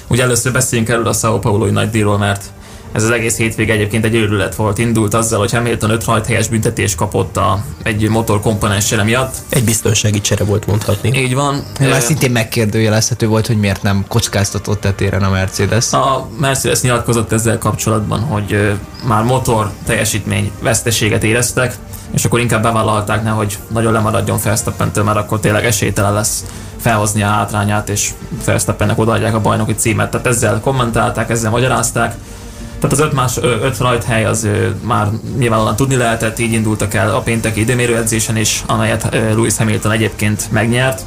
ugye 0.09 0.23
először 0.23 0.53
beszéljünk 0.53 0.91
erről 0.91 1.07
a 1.07 1.13
Sao 1.13 1.39
Paulo 1.39 1.67
nagy 1.67 1.91
díjról, 1.91 2.19
mert 2.19 2.45
ez 2.93 3.03
az 3.03 3.11
egész 3.11 3.37
hétvég 3.37 3.71
egyébként 3.71 4.05
egy 4.05 4.15
őrület 4.15 4.55
volt. 4.55 4.79
Indult 4.79 5.15
azzal, 5.15 5.39
hogy 5.39 5.53
Hamilton 5.53 5.91
5 5.91 6.05
rajthelyes 6.05 6.49
büntetés 6.49 6.95
kapott 6.95 7.37
a, 7.37 7.65
egy 7.83 8.09
motorkomponens 8.09 8.95
miatt. 9.05 9.35
Egy 9.49 9.65
biztonsági 9.65 10.21
csere 10.21 10.45
volt 10.45 10.67
mondhatni. 10.67 11.19
Így 11.19 11.35
van. 11.35 11.63
Már 11.81 12.01
szintén 12.01 12.31
megkérdőjelezhető 12.31 13.27
volt, 13.27 13.47
hogy 13.47 13.57
miért 13.57 13.83
nem 13.83 14.05
kockáztatott 14.09 14.81
tetéren 14.81 15.23
a 15.23 15.31
Mercedes. 15.31 15.93
A 15.93 16.29
Mercedes 16.41 16.81
nyilatkozott 16.81 17.33
ezzel 17.33 17.59
kapcsolatban, 17.59 18.21
hogy 18.21 18.73
már 19.07 19.25
motor 19.25 19.71
teljesítmény 19.85 20.51
veszteséget 20.61 21.25
éreztek, 21.25 21.77
és 22.11 22.25
akkor 22.25 22.41
inkább 22.41 22.63
bevállalták, 22.63 23.29
hogy 23.29 23.59
nagyon 23.69 23.93
lemaradjon 23.93 24.39
Verstappentől, 24.45 25.05
mert 25.05 25.17
akkor 25.17 25.41
tényleg 25.41 25.65
esélytelen 25.65 26.13
lesz 26.13 26.45
felhozni 26.81 27.23
a 27.23 27.27
hátrányát, 27.27 27.89
és 27.89 28.11
Verstappennek 28.45 28.99
odaadják 28.99 29.35
a 29.35 29.41
bajnoki 29.41 29.75
címet. 29.75 30.11
Tehát 30.11 30.27
ezzel 30.27 30.61
kommentálták, 30.61 31.31
ezzel 31.31 31.51
magyarázták, 31.51 32.15
tehát 32.89 32.99
az 32.99 33.01
öt, 33.01 33.13
más, 33.13 33.37
öt 33.63 33.79
rajthely 33.79 34.25
az 34.25 34.49
már 34.81 35.09
nyilvánvalóan 35.39 35.77
tudni 35.77 35.97
lehetett, 35.97 36.39
így 36.39 36.53
indultak 36.53 36.95
el 36.95 37.15
a 37.15 37.21
pénteki 37.21 37.61
időmérő 37.61 37.97
edzésen 37.97 38.37
is, 38.37 38.63
amelyet 38.67 39.09
Lewis 39.13 39.57
Hamilton 39.57 39.93
egyébként 39.93 40.49
megnyert. 40.51 41.03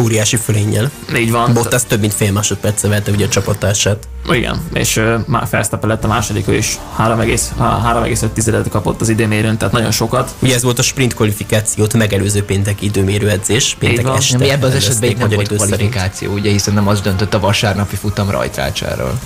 Óriási 0.00 0.36
fölénnyel. 0.36 0.90
Így 1.16 1.30
van. 1.30 1.52
Bottas 1.52 1.84
több 1.84 2.00
mint 2.00 2.14
fél 2.14 2.32
másodperce 2.32 2.88
vette 2.88 3.10
ugye 3.10 3.24
a 3.24 3.28
csapatását. 3.28 4.08
Igen, 4.32 4.60
és 4.72 4.96
uh, 4.96 5.14
már 5.26 5.46
Verstappen 5.50 5.88
lett 5.88 6.04
a 6.04 6.08
második, 6.08 6.48
ő 6.48 6.54
is 6.54 6.78
3,5 6.98 8.66
kapott 8.70 9.00
az 9.00 9.08
időmérőn, 9.08 9.56
tehát 9.56 9.74
nagyon 9.74 9.90
sokat. 9.90 10.34
Ugye 10.38 10.54
ez 10.54 10.62
volt 10.62 10.78
a 10.78 10.82
sprint 10.82 11.14
kvalifikációt 11.14 11.94
megelőző 11.94 12.44
pénteki 12.44 12.84
időmérő 12.84 13.30
edzés, 13.30 13.76
péntek 13.78 14.06
este. 14.16 14.36
Ami 14.36 14.50
ebben 14.50 14.70
az 14.70 14.76
esetben 14.76 15.14
nem 15.18 15.28
volt 15.28 15.48
kvalifikáció, 15.48 16.32
ugye, 16.32 16.50
hiszen 16.50 16.74
nem 16.74 16.88
az 16.88 17.00
döntött 17.00 17.34
a 17.34 17.40
vasárnapi 17.40 17.96
futam 17.96 18.30
rajtrácsáról. 18.30 19.18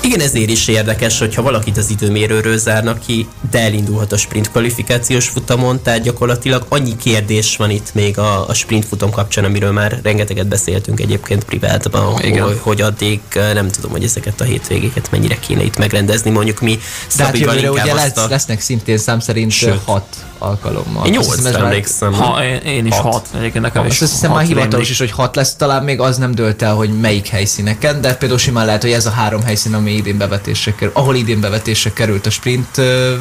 Igen, 0.00 0.20
ezért 0.20 0.50
is 0.50 0.68
érdekes, 0.68 1.18
hogyha 1.18 1.42
valakit 1.42 1.76
az 1.76 1.90
időmérőről 1.90 2.56
zárnak 2.56 2.98
ki, 3.06 3.28
de 3.50 3.60
elindulhat 3.60 4.12
a 4.12 4.16
sprint 4.16 4.50
kvalifikációs 4.50 5.28
futamon, 5.28 5.82
tehát 5.82 6.00
gyakorlatilag 6.00 6.66
annyi 6.68 6.96
kérdés 6.96 7.56
van 7.56 7.70
itt 7.70 7.94
még 7.94 8.18
a, 8.18 8.48
a 8.48 8.54
sprint 8.54 8.84
futam 8.84 9.10
kapcsán, 9.10 9.44
amiről 9.44 9.72
már 9.72 10.00
rengeteget 10.02 10.46
beszéltünk 10.46 11.00
egyébként 11.00 11.44
privátban, 11.44 12.02
hogy, 12.02 12.42
hogy 12.60 12.80
addig 12.80 13.20
nem 13.52 13.68
tudom, 13.68 13.90
hogy 13.90 14.04
ezeket 14.04 14.27
a 14.36 14.44
hétvégéket 14.44 15.10
mennyire 15.10 15.38
kéne 15.38 15.62
itt 15.62 15.76
megrendezni, 15.76 16.30
mondjuk 16.30 16.60
mi 16.60 16.78
Szabival 17.06 17.54
hát 17.54 17.70
ugye 17.70 17.94
lesz, 17.94 18.16
a... 18.16 18.26
lesznek 18.28 18.60
szintén 18.60 18.98
szám 18.98 19.20
szerint 19.20 19.50
Sőt. 19.50 19.80
hat 19.84 20.16
alkalommal. 20.38 21.06
Én 21.06 21.12
nyolc 21.12 21.44
emlékszem. 21.44 22.12
Ha, 22.12 22.44
én, 22.44 22.56
én 22.56 22.86
is 22.86 22.94
hat. 22.94 23.12
hat. 23.12 23.28
Egyébként 23.34 23.64
nekem 23.64 23.86
is 23.86 24.00
azt 24.00 24.12
hiszem 24.12 24.32
már 24.32 24.44
hivatalos 24.44 24.90
is, 24.90 24.98
hogy 24.98 25.10
hat 25.10 25.36
lesz, 25.36 25.54
talán 25.54 25.84
még 25.84 26.00
az 26.00 26.16
nem 26.16 26.34
dölt 26.34 26.62
el, 26.62 26.74
hogy 26.74 27.00
melyik 27.00 27.26
helyszíneken, 27.26 28.00
de 28.00 28.14
például 28.14 28.40
simán 28.40 28.66
lehet, 28.66 28.82
hogy 28.82 28.92
ez 28.92 29.06
a 29.06 29.10
három 29.10 29.42
helyszín, 29.42 29.74
ami 29.74 29.92
idén 29.92 30.18
bevetésre 30.18 30.74
kerül, 30.74 30.92
ahol 30.94 31.14
idén 31.14 31.40
bevetésre 31.40 31.92
került 31.92 32.26
a 32.26 32.30
sprint 32.30 32.76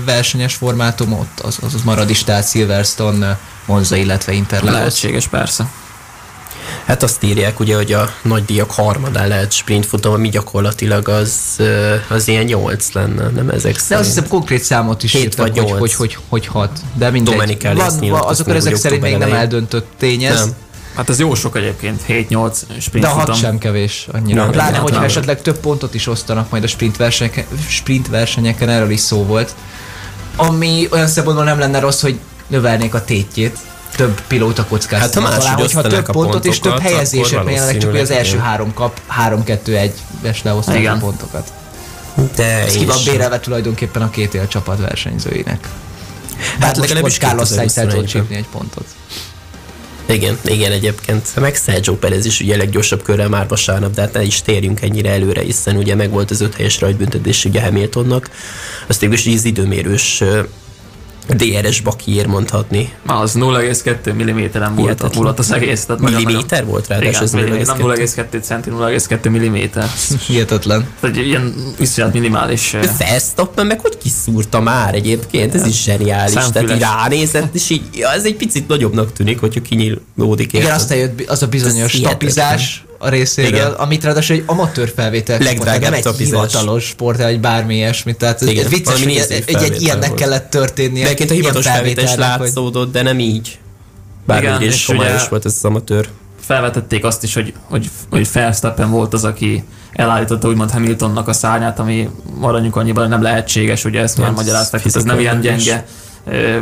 versenyes 0.06 0.56
formátum, 0.56 1.14
ott 1.14 1.40
az, 1.40 1.58
az, 1.62 1.74
az 1.74 1.82
marad 1.84 2.10
is, 2.10 2.24
tehát 2.24 2.50
Silverstone, 2.50 3.40
Monza, 3.66 3.96
illetve 3.96 4.32
Interlagos. 4.32 4.78
Lehetséges, 4.80 5.28
persze. 5.28 5.68
Hát 6.86 7.04
azt 7.04 7.24
írják 7.24 7.60
ugye, 7.60 7.76
hogy 7.76 7.94
a 7.94 8.10
nagy 8.22 8.46
díjak 8.46 8.72
harmadán 8.72 9.28
lehet 9.28 9.52
sprint 9.52 9.86
futam, 9.86 10.14
ami 10.14 10.30
gyakorlatilag 10.30 11.08
az, 11.08 11.62
az 12.08 12.28
ilyen 12.28 12.44
8 12.44 12.92
lenne, 12.92 13.28
nem 13.30 13.50
ezek 13.50 13.78
szerint. 13.78 13.88
De 13.88 13.96
azt 13.96 14.08
hiszem 14.08 14.28
konkrét 14.28 14.64
számot 14.64 15.04
is 15.04 15.12
7 15.12 15.36
vagy 15.36 15.54
8. 15.54 15.70
Hogy, 15.70 15.80
hogy, 15.80 15.94
hogy, 16.14 16.18
hogy 16.30 16.46
6. 16.48 16.70
De 16.94 17.10
mindegy. 17.10 17.68
Van, 18.10 18.24
azok 18.24 18.48
ezek 18.50 18.76
szerint 18.76 19.02
még 19.02 19.18
nem 19.18 19.34
eldöntött 19.34 19.88
tény 19.98 20.24
ez. 20.24 20.40
Nem. 20.40 20.56
Hát 20.96 21.10
ez 21.10 21.20
jó 21.20 21.36
sok 21.36 21.56
egyébként, 21.56 22.02
7-8 22.08 22.62
sprint 22.80 23.06
De 23.06 23.12
a 23.12 23.14
6 23.14 23.36
sem 23.36 23.58
kevés 23.58 24.08
annyira. 24.12 24.42
Nem, 24.42 24.52
Pláne, 24.52 24.78
hogyha 24.78 25.04
esetleg 25.04 25.42
több 25.42 25.58
pontot 25.58 25.94
is 25.94 26.08
osztanak 26.08 26.50
majd 26.50 26.64
a 26.64 26.68
sprint 26.68 26.98
versenyeken, 26.98 27.46
sprint 27.68 28.08
versenyeken, 28.08 28.70
erről 28.70 28.90
is 28.90 29.00
szó 29.00 29.24
volt. 29.24 29.56
Ami 30.36 30.88
olyan 30.92 31.08
szempontból 31.08 31.46
nem 31.46 31.60
lenne 31.60 31.80
rossz, 31.80 32.02
hogy 32.02 32.20
növelnék 32.48 32.94
a 32.94 33.04
tétjét, 33.04 33.58
több 33.98 34.22
pilóta 34.28 34.66
kockáztat. 34.66 35.24
Hát 35.24 35.34
ha 35.34 35.40
más, 35.40 35.54
hogyha 35.54 35.82
több 35.82 35.92
pontot 35.92 36.14
pontokat, 36.14 36.46
és 36.46 36.60
több 36.60 36.80
helyezések, 36.80 37.44
jelenleg 37.46 37.78
csak 37.78 37.94
az 37.94 38.12
első 38.12 38.38
három 38.38 38.74
kap, 38.74 39.02
3-2-1-es 39.28 40.42
leosztják 40.44 40.96
a 40.96 40.98
pontokat. 40.98 41.52
De 42.36 42.44
Ez 42.44 42.74
ki 42.74 42.86
van 42.86 42.98
bérelve 43.06 43.40
tulajdonképpen 43.40 44.02
a 44.02 44.10
két 44.10 44.34
él 44.34 44.48
csapat 44.48 44.80
versenyzőinek. 44.80 45.68
Hát, 46.38 46.64
hát 46.64 46.78
legalább 46.78 47.08
is 47.08 47.18
Carlos 47.18 47.48
Sainz 47.48 47.78
el 47.78 48.04
csípni 48.04 48.36
egy 48.36 48.48
pontot. 48.52 48.86
Igen, 50.06 50.38
igen 50.46 50.72
egyébként. 50.72 51.36
Meg 51.36 51.56
Sergio 51.56 51.96
Perez 51.96 52.26
is 52.26 52.40
ugye 52.40 52.58
leggyorsabb 52.58 53.04
körrel 53.04 53.30
már 53.30 53.48
vasárnap, 53.48 53.94
de 53.94 54.02
hát 54.02 54.14
ne 54.14 54.24
is 54.24 54.42
térjünk 54.42 54.82
ennyire 54.82 55.10
előre, 55.10 55.42
hiszen 55.42 55.76
ugye 55.76 55.96
meg 55.96 56.10
volt 56.10 56.32
az 56.32 56.42
öt 56.42 56.56
helyes 56.56 56.80
rajtbüntetés 56.80 57.46
ugye 57.46 57.62
Hamiltonnak. 57.62 58.30
Azt 58.88 59.04
is 59.04 59.28
az 59.28 59.46
időmérős 59.46 60.24
DRS 61.34 61.82
bakiér 61.82 62.28
mondhatni. 62.28 62.94
Az 63.06 63.34
0,2 63.36 64.14
mm-en 64.14 64.76
volt, 64.76 65.16
múlott 65.16 65.40
az 65.40 65.52
egész. 65.52 65.86
Tehát 65.86 66.02
Milliméter 66.02 66.66
volt 66.66 66.88
rá, 66.88 66.98
ez 67.00 67.34
0,2 67.34 68.42
centi, 68.42 68.70
0,2 68.70 69.30
mm. 69.30 69.80
Hihetetlen. 70.28 70.88
Tehát 71.00 71.16
ilyen 71.16 71.54
viszonylag 71.78 72.14
minimális. 72.14 72.76
Verstappen 72.98 73.66
meg 73.66 73.80
hogy 73.80 73.98
kiszúrta 73.98 74.60
már 74.60 74.96
egyébként, 74.96 75.56
ez 75.56 75.66
is 75.66 75.84
zseniális. 75.84 76.34
Tehát 76.34 76.72
így 76.72 76.80
ránézett, 76.80 77.56
és 77.56 77.70
így, 77.70 77.82
ja, 77.94 78.12
ez 78.12 78.26
egy 78.26 78.36
picit 78.36 78.68
nagyobbnak 78.68 79.14
tűnik, 79.14 79.40
hogyha 79.40 79.62
kinyílódik. 79.62 80.54
Igen, 80.54 80.72
aztán 80.72 80.98
jött 80.98 81.30
az 81.30 81.44
a 81.44 81.48
bizonyos 81.48 82.00
tapizás, 82.00 82.86
a 82.98 83.10
részéről, 83.10 83.52
Igen. 83.52 83.72
amit 83.72 84.04
ráadásul 84.04 84.36
egy 84.36 84.44
amatőr 84.46 84.92
felvétel 84.96 85.38
kapott, 85.38 85.80
nem 85.80 85.94
egy 85.94 86.08
hivatalos 86.18 86.84
sport, 86.84 87.22
vagy 87.22 87.40
bármi 87.40 87.76
ilyesmi. 87.76 88.16
Tehát 88.16 88.42
Igen, 88.42 88.66
ez 88.66 88.72
vicces, 88.72 89.04
hogy 89.04 89.16
egy, 89.16 89.44
egy, 89.46 89.56
egy 89.56 89.82
ilyennek 89.82 90.08
volt. 90.08 90.20
kellett 90.20 90.50
történnie. 90.50 91.04
De 91.04 91.10
egyébként 91.10 91.32
a 91.32 91.34
hivatalos 91.34 91.66
felvétel 91.66 92.04
is 92.04 92.16
látszódott, 92.16 92.84
hogy... 92.84 92.92
de 92.92 93.02
nem 93.02 93.20
így. 93.20 93.60
Bármi 94.26 94.66
is 94.66 94.86
komolyos 94.86 95.28
volt 95.28 95.46
ez 95.46 95.54
az 95.58 95.66
amatőr. 95.66 96.08
Felvetették 96.40 97.06
azt 97.06 97.24
is, 97.24 97.34
hogy, 97.34 97.54
hogy, 97.64 97.90
hogy 98.10 98.28
Verstappen 98.34 98.90
volt 98.90 99.14
az, 99.14 99.24
aki 99.24 99.64
elállította 99.94 100.48
úgymond 100.48 100.72
Hamiltonnak 100.72 101.28
a 101.28 101.34
szárnyát, 101.34 101.80
ami 101.80 102.10
maradjunk 102.40 102.76
annyiban 102.76 103.10
nem 103.10 103.22
lehetséges, 103.22 103.86
ugye 103.86 104.02
ezt 104.02 104.18
már 104.18 104.32
magyarázták, 104.32 104.82
hogy 104.82 104.92
ez 104.96 105.04
nem 105.04 105.20
ilyen 105.20 105.42
gyenge 105.42 105.86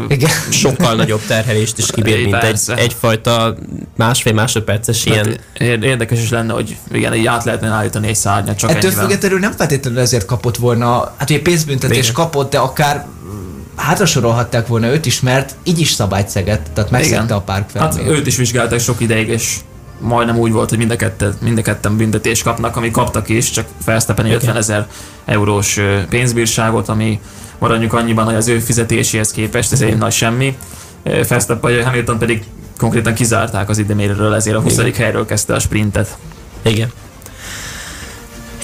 Igen. 0.08 0.30
sokkal 0.50 0.96
nagyobb 1.02 1.22
terhelést 1.28 1.78
is 1.78 1.86
kibír, 1.92 2.22
mint 2.24 2.44
egy, 2.44 2.60
egyfajta 2.76 3.56
másfél 3.98 4.34
másodperces 4.34 5.06
ilyen 5.06 5.24
tehát 5.24 5.40
ér- 5.60 5.84
Érdekes 5.84 6.22
is 6.22 6.30
lenne, 6.30 6.54
hogy 6.54 6.78
igen, 6.92 7.14
így 7.16 7.26
át 7.26 7.44
lehetne 7.44 7.68
állítani 7.68 8.08
egy 8.08 8.16
szárnyat, 8.16 8.58
csak 8.58 8.70
Ettől 8.70 8.84
ennyivel. 8.84 9.06
függetlenül 9.06 9.40
nem 9.40 9.52
feltétlenül 9.52 10.00
ezért 10.00 10.26
kapott 10.26 10.58
volna, 10.58 11.14
hát 11.18 11.30
ugye 11.30 11.42
pénzbüntetés 11.42 11.98
Igen. 11.98 12.14
kapott, 12.14 12.52
de 12.52 12.58
akár 12.58 13.06
mm, 13.26 13.60
hátra 13.76 14.06
sorolhatták 14.06 14.68
volna 14.68 14.88
őt 14.88 15.06
is, 15.06 15.20
mert 15.22 15.56
így 15.64 15.80
is 15.80 15.92
szabályt 15.92 16.30
szegett, 16.30 16.66
tehát 16.74 16.92
megszegte 16.92 17.36
a 17.36 17.42
párk 17.42 17.72
Hát 17.72 17.94
felmérést. 17.94 18.20
őt 18.20 18.28
is 18.28 18.36
vizsgálták 18.36 18.80
sok 18.80 19.02
ideig, 19.02 19.28
és 19.28 19.56
majdnem 20.00 20.38
úgy 20.38 20.52
volt, 20.52 20.70
hogy 20.70 20.78
mind 20.78 20.92
a, 20.92 20.96
ketten, 20.96 21.34
mind 21.42 21.58
a 21.58 21.62
ketten 21.62 21.98
büntetést 21.98 22.44
kapnak, 22.44 22.76
ami 22.78 22.92
kaptak 22.92 23.30
is, 23.30 23.52
csak 23.52 23.66
Verstappen 23.86 24.32
50 24.32 24.56
ezer 24.56 24.88
eurós 25.26 25.80
pénzbírságot, 26.10 26.90
ami 26.90 27.20
maradjunk 27.60 27.94
annyiban, 27.94 28.26
hogy 28.26 28.36
az 28.36 28.48
ő 28.48 28.60
fizetéséhez 28.60 29.32
képest 29.32 29.72
ez 29.72 29.82
egy 29.82 29.98
nagy 29.98 30.12
semmi. 30.12 30.58
Verstappen, 31.04 31.84
Hamilton 31.84 32.18
pedig 32.18 32.44
konkrétan 32.78 33.14
kizárták 33.14 33.70
az 33.70 33.78
időmérőről, 33.78 34.34
ezért 34.34 34.56
a 34.56 34.62
20. 34.62 34.80
helyről 34.96 35.26
kezdte 35.26 35.54
a 35.54 35.60
sprintet. 35.60 36.18
Igen. 36.62 36.92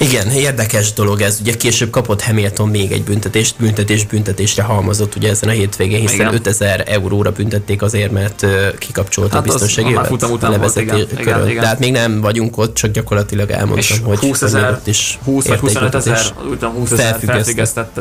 Igen, 0.02 0.30
érdekes 0.30 0.92
dolog 0.92 1.20
ez. 1.20 1.38
Ugye 1.40 1.56
később 1.56 1.90
kapott 1.90 2.22
Hamilton 2.22 2.68
még 2.68 2.92
egy 2.92 3.02
büntetést, 3.02 3.54
büntetés 3.58 4.06
büntetésre 4.06 4.62
halmozott 4.62 5.16
ugye 5.16 5.30
ezen 5.30 5.48
a 5.48 5.52
hétvégén, 5.52 6.00
hiszen 6.00 6.20
Igen. 6.20 6.34
5000 6.34 6.84
euróra 6.86 7.32
büntették 7.32 7.82
azért, 7.82 8.10
mert 8.10 8.46
kikapcsolta 8.78 9.34
Hát 9.34 9.48
a 9.48 9.52
az 9.52 9.60
biztonsági 9.60 9.94
övet 9.94 10.06
futam 10.06 10.30
után 10.30 10.60
volt, 10.60 10.76
igen, 10.76 10.96
körön. 10.96 11.18
igen, 11.18 11.48
igen. 11.48 11.62
De 11.62 11.66
hát 11.66 11.78
még 11.78 11.92
nem 11.92 12.20
vagyunk 12.20 12.58
ott, 12.58 12.74
csak 12.74 12.90
gyakorlatilag 12.90 13.50
elmondtam, 13.50 13.78
És 13.78 14.00
hogy 14.04 14.18
20 14.18 14.40
hogy 14.40 14.52
még 14.52 14.60
ezer, 14.60 14.80
is 14.84 15.18
20 15.24 15.46
vagy 15.46 15.52
ért 15.52 15.54
egy 15.54 15.68
25 15.68 15.94
ezer, 15.94 16.20
úgy 16.50 16.58
tudom, 16.58 16.74
20 16.74 16.90
ezer 16.90 17.18
felfüggesztett, 17.24 18.00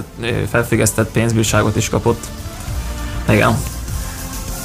felfüggesztett 0.51 1.11
pénzbírságot 1.11 1.75
is 1.75 1.89
kapott. 1.89 2.23
Igen. 3.29 3.57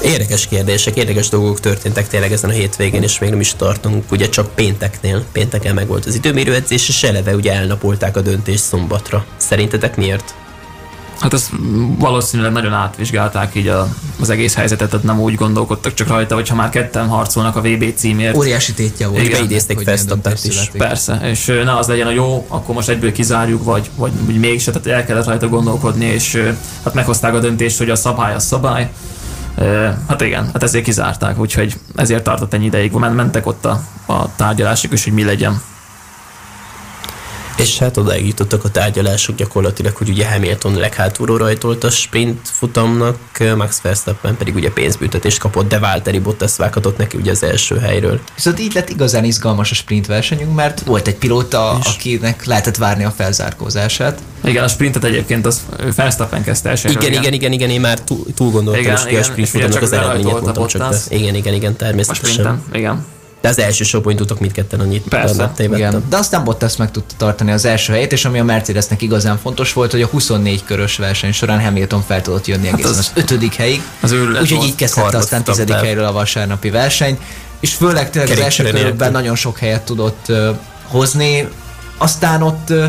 Érdekes 0.03 0.47
kérdések, 0.47 0.97
érdekes 0.97 1.29
dolgok 1.29 1.61
történtek 1.61 2.09
tényleg 2.09 2.33
ezen 2.33 2.51
a 2.51 2.53
hétvégén, 2.53 3.03
és 3.03 3.19
még 3.19 3.31
nem 3.31 3.41
is 3.41 3.55
tartunk, 3.55 4.13
ugye 4.13 4.29
csak 4.29 4.55
pénteknél. 4.55 5.25
Pénteken 5.33 5.75
meg 5.75 5.87
volt 5.87 6.07
az 6.07 6.15
időmérőedzés, 6.15 6.89
és 6.89 7.03
eleve 7.03 7.35
ugye 7.35 7.53
elnapolták 7.53 8.17
a 8.17 8.21
döntést 8.21 8.63
szombatra. 8.63 9.25
Szerintetek 9.37 9.97
miért? 9.97 10.35
Hát 11.21 11.33
ezt 11.33 11.51
valószínűleg 11.99 12.53
nagyon 12.53 12.73
átvizsgálták 12.73 13.55
így 13.55 13.69
a, 13.69 13.89
az 14.21 14.31
egész 14.31 14.55
helyzetet, 14.55 14.91
tehát 14.91 15.05
nem 15.05 15.21
úgy 15.21 15.35
gondolkodtak 15.35 15.95
csak 15.95 16.09
rajta, 16.09 16.35
hogy 16.35 16.49
ha 16.49 16.55
már 16.55 16.69
ketten 16.69 17.09
harcolnak 17.09 17.57
a 17.57 17.61
VB 17.61 17.95
címért, 17.95 18.37
Óriási 18.37 18.73
tétje 18.73 19.07
volt. 19.07 19.23
Igen, 19.23 19.39
beidézték 19.39 19.79
döntés 19.79 20.45
is. 20.45 20.55
születik. 20.55 20.81
persze, 20.81 21.21
és 21.25 21.47
ne 21.65 21.77
az 21.77 21.87
legyen 21.87 22.07
a 22.07 22.11
jó, 22.11 22.47
akkor 22.49 22.75
most 22.75 22.89
egyből 22.89 23.13
kizárjuk, 23.13 23.65
vagy, 23.65 23.91
vagy, 23.97 24.13
mégse, 24.39 24.71
tehát 24.71 24.87
el 24.87 25.07
kellett 25.07 25.27
rajta 25.27 25.49
gondolkodni, 25.49 26.05
és 26.05 26.43
hát 26.85 26.95
meghozták 26.95 27.35
a 27.35 27.39
döntést, 27.39 27.79
hogy 27.79 27.91
a 27.91 27.97
szabály 27.97 28.35
a 28.35 28.39
szabály. 28.39 28.91
Hát 30.09 30.21
igen, 30.21 30.45
hát 30.53 30.63
ezért 30.63 30.85
kizárták, 30.85 31.39
úgyhogy 31.39 31.75
ezért 31.95 32.25
tartott 32.25 32.55
ennyi 32.55 32.65
ideig. 32.65 32.93
Men- 32.93 33.13
Mentek 33.13 33.47
ott 33.47 33.65
a, 33.65 33.81
a 34.07 34.35
tárgyalások 34.37 34.93
is, 34.93 35.05
hogy 35.05 35.13
mi 35.13 35.25
legyen. 35.25 35.61
És 37.57 37.79
hát 37.79 37.97
odáig 37.97 38.27
jutottak 38.27 38.65
a 38.65 38.71
tárgyalások 38.71 39.37
gyakorlatilag, 39.37 39.97
hogy 39.97 40.09
ugye 40.09 40.29
Hamilton 40.31 40.75
leghátulról 40.75 41.39
rajtolt 41.39 41.85
a 41.85 41.91
sprint 41.91 42.39
futamnak, 42.49 43.19
Max 43.57 43.81
Verstappen 43.81 44.37
pedig 44.37 44.55
ugye 44.55 44.71
pénzbüntetést 44.71 45.39
kapott, 45.39 45.69
de 45.69 45.79
Valtteri 45.79 46.19
Bottas 46.19 46.57
vághatott 46.57 46.97
neki 46.99 47.17
ugye 47.17 47.31
az 47.31 47.43
első 47.43 47.79
helyről. 47.79 48.21
Viszont 48.35 48.61
így 48.61 48.75
lett 48.75 48.89
igazán 48.89 49.25
izgalmas 49.25 49.71
a 49.71 49.75
sprint 49.75 50.07
versenyünk, 50.07 50.55
mert 50.55 50.81
volt 50.81 51.07
egy 51.07 51.17
pilóta, 51.17 51.77
És- 51.81 51.87
akinek 51.95 52.45
lehetett 52.45 52.77
várni 52.77 53.05
a 53.05 53.11
felzárkózását. 53.11 54.19
Igen, 54.45 54.65
a 54.65 54.69
sprintet 54.69 55.05
egyébként 55.05 55.47
az 55.47 55.61
Verstappen 55.97 56.43
kezdte 56.43 56.69
első. 56.69 56.89
Igen, 56.89 57.13
igen, 57.13 57.33
igen, 57.33 57.53
igen, 57.53 57.71
én 57.71 57.81
már 57.81 58.01
túl, 58.01 58.25
túl 58.35 58.51
gondoltam, 58.51 58.83
Igen, 58.83 58.95
és 58.95 59.01
ki 59.01 59.07
a 59.07 59.11
igen, 59.11 59.23
sprint 59.23 59.49
futamnak 59.49 59.83
az 59.83 59.93
eredményét 59.93 60.27
a 60.35 60.41
mondtam 60.41 60.67
csak. 60.67 60.81
Bottas. 60.83 61.03
Igen, 61.09 61.35
igen, 61.35 61.55
igen, 61.55 61.73
A 61.73 61.77
természetesen. 61.77 62.29
sprinten, 62.31 62.63
igen. 62.73 63.05
De 63.47 63.53
az 63.53 63.59
első 63.59 63.85
sorban 63.85 64.17
tudtok 64.17 64.41
mindketten 64.41 64.81
annyit. 64.81 65.03
Persze. 65.09 65.53
Igen. 65.59 66.05
De 66.09 66.17
aztán 66.17 66.45
Bottas 66.45 66.77
meg 66.77 66.91
tudta 66.91 67.15
tartani 67.17 67.51
az 67.51 67.65
első 67.65 67.93
helyét, 67.93 68.13
és 68.13 68.25
ami 68.25 68.39
a 68.39 68.45
Mercedesnek 68.45 69.03
igazán 69.03 69.39
fontos 69.39 69.73
volt, 69.73 69.91
hogy 69.91 70.03
a 70.03 70.07
24 70.07 70.65
körös 70.65 70.97
verseny 70.97 71.33
során 71.33 71.63
Hamilton 71.63 72.03
fel 72.07 72.23
tudott 72.23 72.47
jönni 72.47 72.69
egészen 72.69 72.91
az- 72.91 72.99
az 72.99 73.11
ötödik 73.15 73.55
helyig. 73.55 73.83
Az 74.01 74.13
Úgyhogy 74.13 74.65
így 74.65 74.75
kezdhette 74.75 75.17
aztán 75.17 75.45
tizedik 75.45 75.75
el. 75.75 75.83
helyről 75.83 76.05
a 76.05 76.13
vasárnapi 76.13 76.71
versenyt, 76.71 77.21
és 77.61 77.75
főleg 77.75 78.11
tényleg 78.11 78.31
az 78.31 78.39
első 78.39 78.63
körökben 78.65 79.13
nagyon 79.13 79.35
sok 79.35 79.59
helyet 79.59 79.83
tudott 79.83 80.25
uh, 80.29 80.49
hozni. 80.83 81.49
Aztán 81.99 82.43
ott 82.43 82.71
uh, 82.71 82.85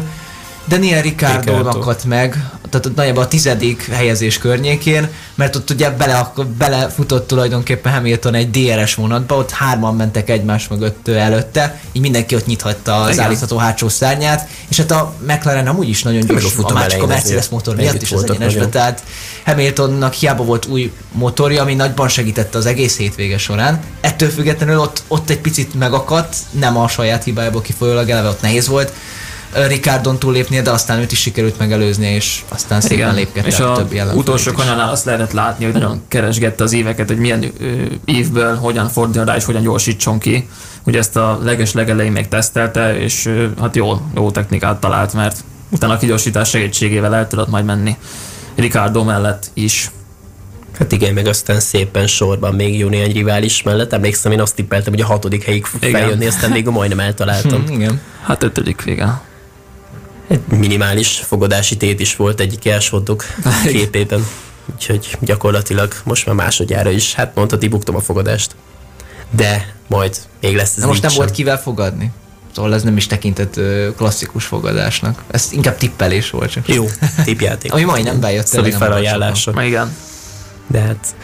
Daniel 0.68 1.02
Ricciardo. 1.02 1.54
akadt 1.54 2.04
meg, 2.04 2.50
tehát 2.70 2.96
nagyjából 2.96 3.24
a 3.24 3.28
tizedik 3.28 3.90
helyezés 3.92 4.38
környékén, 4.38 5.10
mert 5.36 5.56
ott 5.56 5.70
ugye 5.70 5.90
bele, 5.90 6.32
belefutott 6.58 7.28
tulajdonképpen 7.28 7.94
Hamilton 7.94 8.34
egy 8.34 8.50
DRS 8.50 8.96
vonatba, 8.96 9.36
ott 9.36 9.52
hárman 9.52 9.96
mentek 9.96 10.30
egymás 10.30 10.68
mögött 10.68 11.08
előtte, 11.08 11.82
így 11.92 12.02
mindenki 12.02 12.36
ott 12.36 12.46
nyithatta 12.46 12.96
az 12.96 13.14
Igen. 13.14 13.26
állítható 13.26 13.58
hátsó 13.58 13.90
szárnyát, 13.90 14.50
és 14.68 14.78
hát 14.78 14.92
a 14.92 15.14
McLaren 15.28 15.68
amúgy 15.68 15.90
is 15.90 16.04
nagyon 16.04 16.22
a 16.22 16.26
gyors, 16.26 16.58
a, 16.58 16.74
már 16.74 16.88
csak 16.88 17.04
a 17.04 17.08
Mercedes 17.08 17.50
motor 17.50 17.76
miatt 17.76 18.02
is 18.02 18.12
az 18.12 18.24
egyenesbe, 18.24 18.68
tehát 18.68 19.04
Hamiltonnak 19.46 20.14
hiába 20.14 20.44
volt 20.44 20.66
új 20.66 20.94
motorja, 21.12 21.62
ami 21.62 21.74
nagyban 21.74 22.08
segítette 22.08 22.58
az 22.58 22.66
egész 22.66 22.98
hétvége 22.98 23.38
során. 23.38 23.80
Ettől 24.02 24.30
függetlenül 24.30 24.80
ott, 24.80 25.04
ott 25.08 25.30
egy 25.30 25.40
picit 25.40 25.74
megakadt, 25.74 26.36
nem 26.52 26.78
a 26.78 26.88
saját 26.88 27.24
hibájából 27.24 27.62
kifolyólag, 27.62 28.10
eleve 28.10 28.28
ott 28.30 28.42
nehéz 28.42 28.68
volt 28.68 28.94
Ricardon 29.68 30.20
túllépnie, 30.20 30.62
de 30.62 30.72
aztán 30.72 31.00
őt 31.00 31.12
is 31.12 31.20
sikerült 31.20 31.58
megelőzni, 31.58 32.08
és 32.08 32.42
aztán 32.48 32.82
szépen 32.82 32.98
Igen. 32.98 33.14
lépkedett 33.14 33.52
És 33.52 33.60
a 33.60 33.72
a 33.72 33.76
többi 33.76 34.02
utolsó 34.14 34.52
kanyarnál 34.52 34.90
azt 34.90 35.06
lehetett 35.06 35.32
látni, 35.32 35.66
hogy 35.66 35.74
nagyon 35.74 36.02
keresgette 36.08 36.64
az 36.64 36.74
éveket, 36.74 37.08
hogy 37.08 37.18
milyen 37.18 37.44
ö, 37.60 37.84
évből 38.06 38.56
hogyan 38.56 38.90
forduljon 38.90 39.26
rá, 39.26 39.36
és 39.36 39.46
hogyan 39.46 39.62
gyorsítson 39.62 40.20
ki. 40.20 40.48
Ugye 40.84 40.98
ezt 40.98 41.16
a 41.16 41.40
leges 41.44 41.74
legelején 41.74 42.12
még 42.12 42.28
tesztelte, 42.28 43.00
és 43.00 43.26
ö, 43.26 43.48
hát 43.60 43.76
jó, 43.76 44.02
jó 44.16 44.32
technikát 44.32 44.80
talált, 44.80 45.14
mert 45.14 45.44
utána 45.70 45.94
a 45.94 45.98
kigyorsítás 45.98 46.50
segítségével 46.50 47.16
el 47.16 47.28
tudott 47.28 47.50
majd 47.50 47.66
menni 47.66 47.98
Ricardo 48.56 49.04
mellett 49.04 49.50
is. 49.54 49.92
Hát 50.80 50.92
igen, 50.92 51.14
meg 51.14 51.28
aztán 51.28 51.60
szépen 51.60 52.08
sorban 52.08 52.56
még 52.56 52.78
jó 52.78 52.88
néhány 52.88 53.12
rivális 53.12 53.64
mellett. 53.64 53.94
Emlékszem, 53.94 54.32
én 54.32 54.42
azt 54.42 54.56
tippeltem, 54.56 54.94
hogy 54.94 55.02
a 55.02 55.06
hatodik 55.06 55.44
helyig 55.44 55.66
fog 55.66 55.84
Igen. 55.84 56.00
feljönni, 56.00 56.26
aztán 56.26 56.52
még 56.52 56.68
majdnem 56.68 57.00
eltaláltam. 57.00 57.66
Hm, 57.66 57.74
igen. 57.74 58.02
Hát 58.24 58.44
ötödik 58.44 58.82
vége. 58.82 59.22
Egy 60.28 60.42
minimális 60.48 61.18
fogadási 61.28 61.78
tét 61.78 62.00
is 62.00 62.16
volt 62.16 62.40
egyik 62.40 62.66
elsodok 62.66 63.26
képében. 63.72 64.28
Úgyhogy 64.74 65.18
gyakorlatilag 65.20 65.94
most 66.04 66.26
már 66.26 66.36
másodjára 66.36 66.90
is, 66.90 67.14
hát 67.14 67.36
mondhatni, 67.36 67.68
buktam 67.68 67.96
a 67.96 68.00
fogadást. 68.00 68.56
De 69.32 69.76
majd 69.88 70.18
még 70.42 70.56
lesz 70.56 70.76
ez 70.76 70.82
De 70.82 70.86
most 70.86 71.02
nem 71.02 71.12
így 71.12 71.18
volt 71.18 71.30
sem. 71.30 71.38
kivel 71.38 71.62
fogadni. 71.62 72.12
Szóval 72.56 72.74
ez 72.74 72.84
nem 72.84 72.98
is 72.98 73.08
tekintett 73.08 73.60
klasszikus 73.96 74.46
fogadásnak. 74.46 75.24
Ez 75.32 75.50
inkább 75.52 75.78
tippelés 75.78 76.30
volt 76.30 76.52
csak. 76.52 76.68
Jó, 76.68 76.86
tippjáték. 77.24 77.74
Ami 77.74 77.84
majdnem 77.84 78.20
bejött. 78.20 78.46
Szabi 78.48 78.72
felajánlása. 78.72 79.64
Igen. 79.64 79.96
De 80.68 80.80
hát... 80.80 81.16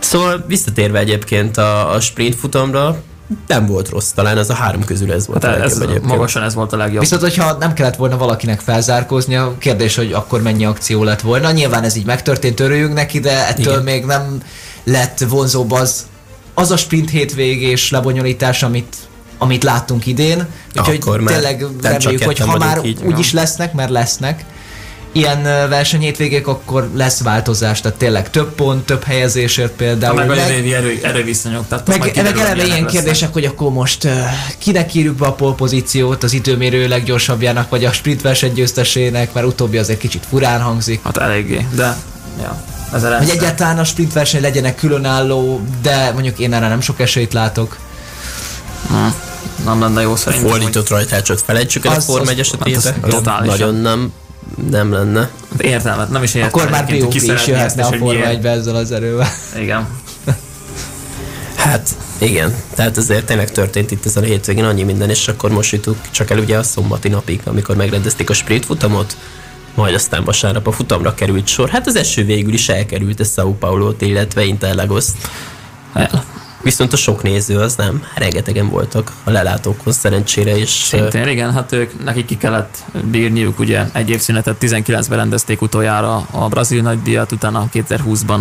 Szóval 0.00 0.44
visszatérve 0.46 0.98
egyébként 0.98 1.56
a, 1.56 1.92
a 1.92 2.00
sprint 2.00 2.34
futamra, 2.34 3.02
nem 3.46 3.66
volt 3.66 3.88
rossz, 3.88 4.10
talán 4.10 4.36
az 4.36 4.50
a 4.50 4.54
három 4.54 4.84
közül 4.84 5.12
ez 5.12 5.26
volt 5.26 5.44
Hát 5.44 5.54
a 5.54 5.62
ez, 5.62 5.70
legjobb 5.70 5.82
egyébként. 5.90 6.12
magasan 6.12 6.42
ez 6.42 6.54
volt 6.54 6.72
a 6.72 6.76
legjobb. 6.76 7.00
Viszont, 7.00 7.22
hogyha 7.22 7.56
nem 7.58 7.72
kellett 7.72 7.96
volna 7.96 8.16
valakinek 8.16 8.60
felzárkóznia, 8.60 9.54
kérdés, 9.58 9.96
hogy 9.96 10.12
akkor 10.12 10.42
mennyi 10.42 10.64
akció 10.64 11.04
lett 11.04 11.20
volna. 11.20 11.50
Nyilván 11.50 11.84
ez 11.84 11.96
így 11.96 12.04
megtörtént, 12.06 12.60
örüljünk 12.60 12.94
neki, 12.94 13.20
de 13.20 13.46
ettől 13.48 13.72
Igen. 13.72 13.82
Még 13.82 14.04
nem 14.04 14.42
lett 14.84 15.18
vonzóbb 15.28 15.70
az, 15.70 16.06
az 16.54 16.70
a 16.70 16.76
sprint 16.76 17.10
hétvégés 17.10 17.90
lebonyolítás, 17.90 18.62
amit 18.62 18.96
amit 19.38 19.62
láttunk 19.62 20.06
idén. 20.06 20.46
Úgyhogy 20.76 20.98
Akkor 21.00 21.22
tényleg 21.24 21.66
reméljük, 21.82 22.22
hogy 22.22 22.38
ha 22.38 22.58
már 22.58 22.84
így. 22.84 23.00
úgy 23.04 23.18
is 23.18 23.32
lesznek, 23.32 23.72
mert 23.72 23.90
lesznek, 23.90 24.44
ilyen 25.12 25.44
ö, 25.46 25.68
versenyhétvégék, 25.68 26.46
akkor 26.46 26.90
lesz 26.94 27.22
változás, 27.22 27.80
tehát 27.80 27.98
tényleg 27.98 28.30
több 28.30 28.54
pont, 28.54 28.84
több 28.86 29.02
helyezésért 29.04 29.68
Ha 29.70 29.74
például. 29.76 30.14
meg 30.14 30.30
a 30.30 30.34
meg- 30.34 30.38
jövő 30.48 30.52
évi 30.58 30.74
erő, 30.74 30.98
erőviszonyok. 31.02 31.68
Tehát 31.68 31.88
az 31.88 31.96
meg, 31.96 32.16
meg 32.16 32.38
eleve 32.38 32.54
ilyen 32.64 32.68
lesznek. 32.68 32.86
kérdések, 32.90 33.32
hogy 33.32 33.44
akkor 33.44 33.70
most 33.72 34.08
kinek 34.58 34.94
írjuk 34.94 35.16
be 35.16 35.26
a 35.26 35.32
polpozíciót, 35.32 36.22
az 36.22 36.32
időmérő 36.32 36.88
leggyorsabbjának, 36.88 37.68
vagy 37.70 37.84
a 37.84 37.92
sprint 37.92 38.22
verseny 38.22 38.52
győztesének, 38.52 39.32
mert 39.32 39.46
utóbbi 39.46 39.78
azért 39.78 39.98
kicsit 39.98 40.24
furán 40.28 40.60
hangzik. 40.60 41.00
Hát 41.04 41.16
eléggé, 41.16 41.66
de 41.74 41.96
ja, 42.42 42.62
ez 42.92 43.02
a 43.04 43.16
Hogy 43.18 43.28
egyáltalán 43.30 43.78
a 43.78 43.84
sprint 43.84 44.12
verseny 44.12 44.40
legyenek 44.40 44.74
különálló, 44.74 45.60
de 45.82 46.10
mondjuk 46.12 46.38
én 46.38 46.52
erre 46.52 46.68
nem 46.68 46.80
sok 46.80 47.00
esélyt 47.00 47.32
látok. 47.32 47.76
Hm. 48.88 48.94
Nem 49.64 49.80
lenne 49.80 50.02
jó 50.02 50.16
szerintem. 50.16 50.48
Fordított 50.48 50.88
rajtácsot 50.88 51.40
felejtsük 51.40 51.84
el 51.86 51.92
a 51.92 51.96
Az- 51.96 52.08
az- 52.08 52.28
1 52.28 52.38
esetében. 52.38 52.82
hát 53.02 53.04
az 53.12 53.20
Az. 53.24 53.46
Nagyon 53.46 53.74
nem, 53.74 54.12
nem 54.70 54.92
lenne. 54.92 55.30
értelmet, 55.58 56.10
nem 56.10 56.22
is 56.22 56.34
értem. 56.34 56.50
Akkor 56.54 56.70
már 56.70 56.84
ki 56.84 57.06
is 57.12 57.46
jöhetne 57.46 57.82
a 57.82 57.86
Forma 57.86 58.04
miért. 58.06 58.26
1 58.26 58.44
ezzel 58.44 58.76
az 58.76 58.92
erővel. 58.92 59.28
Igen. 59.58 59.88
Hát 61.56 61.88
igen, 62.18 62.54
tehát 62.74 62.96
azért 62.96 63.26
tényleg 63.26 63.50
történt 63.50 63.90
itt 63.90 64.06
ezen 64.06 64.22
a 64.22 64.26
hétvégén 64.26 64.64
annyi 64.64 64.82
minden, 64.82 65.10
és 65.10 65.28
akkor 65.28 65.50
most 65.50 65.72
jutunk 65.72 65.96
csak 66.10 66.30
el 66.30 66.38
ugye 66.38 66.58
a 66.58 66.62
szombati 66.62 67.08
napig, 67.08 67.40
amikor 67.44 67.76
megrendezték 67.76 68.30
a 68.30 68.32
sprint 68.32 68.64
futamot, 68.64 69.16
majd 69.74 69.94
aztán 69.94 70.24
vasárnap 70.24 70.66
a 70.66 70.72
futamra 70.72 71.14
került 71.14 71.46
sor. 71.46 71.68
Hát 71.68 71.86
az 71.86 71.96
eső 71.96 72.24
végül 72.24 72.52
is 72.52 72.68
elkerült 72.68 73.20
a 73.20 73.24
São 73.24 73.54
Paulo-t, 73.58 74.00
illetve 74.00 74.44
Interlagoszt. 74.44 75.16
El. 75.92 76.24
Viszont 76.62 76.92
a 76.92 76.96
sok 76.96 77.22
néző 77.22 77.58
az 77.58 77.74
nem. 77.74 78.02
Rengetegen 78.14 78.68
voltak 78.68 79.12
a 79.24 79.30
lelátókhoz 79.30 79.96
szerencsére, 79.96 80.56
és 80.56 80.68
Szintén, 80.68 81.28
igen, 81.28 81.52
hát 81.52 81.72
ők, 81.72 82.04
nekik 82.04 82.26
ki 82.26 82.36
kellett 82.36 82.84
bírniuk, 83.10 83.58
ugye 83.58 83.84
egy 83.92 84.10
évszünetet 84.10 84.56
19-ben 84.60 85.18
rendezték 85.18 85.62
utoljára 85.62 86.26
a 86.30 86.48
brazil 86.48 86.82
nagydíjat, 86.82 87.32
utána 87.32 87.68
2020-ban 87.72 88.40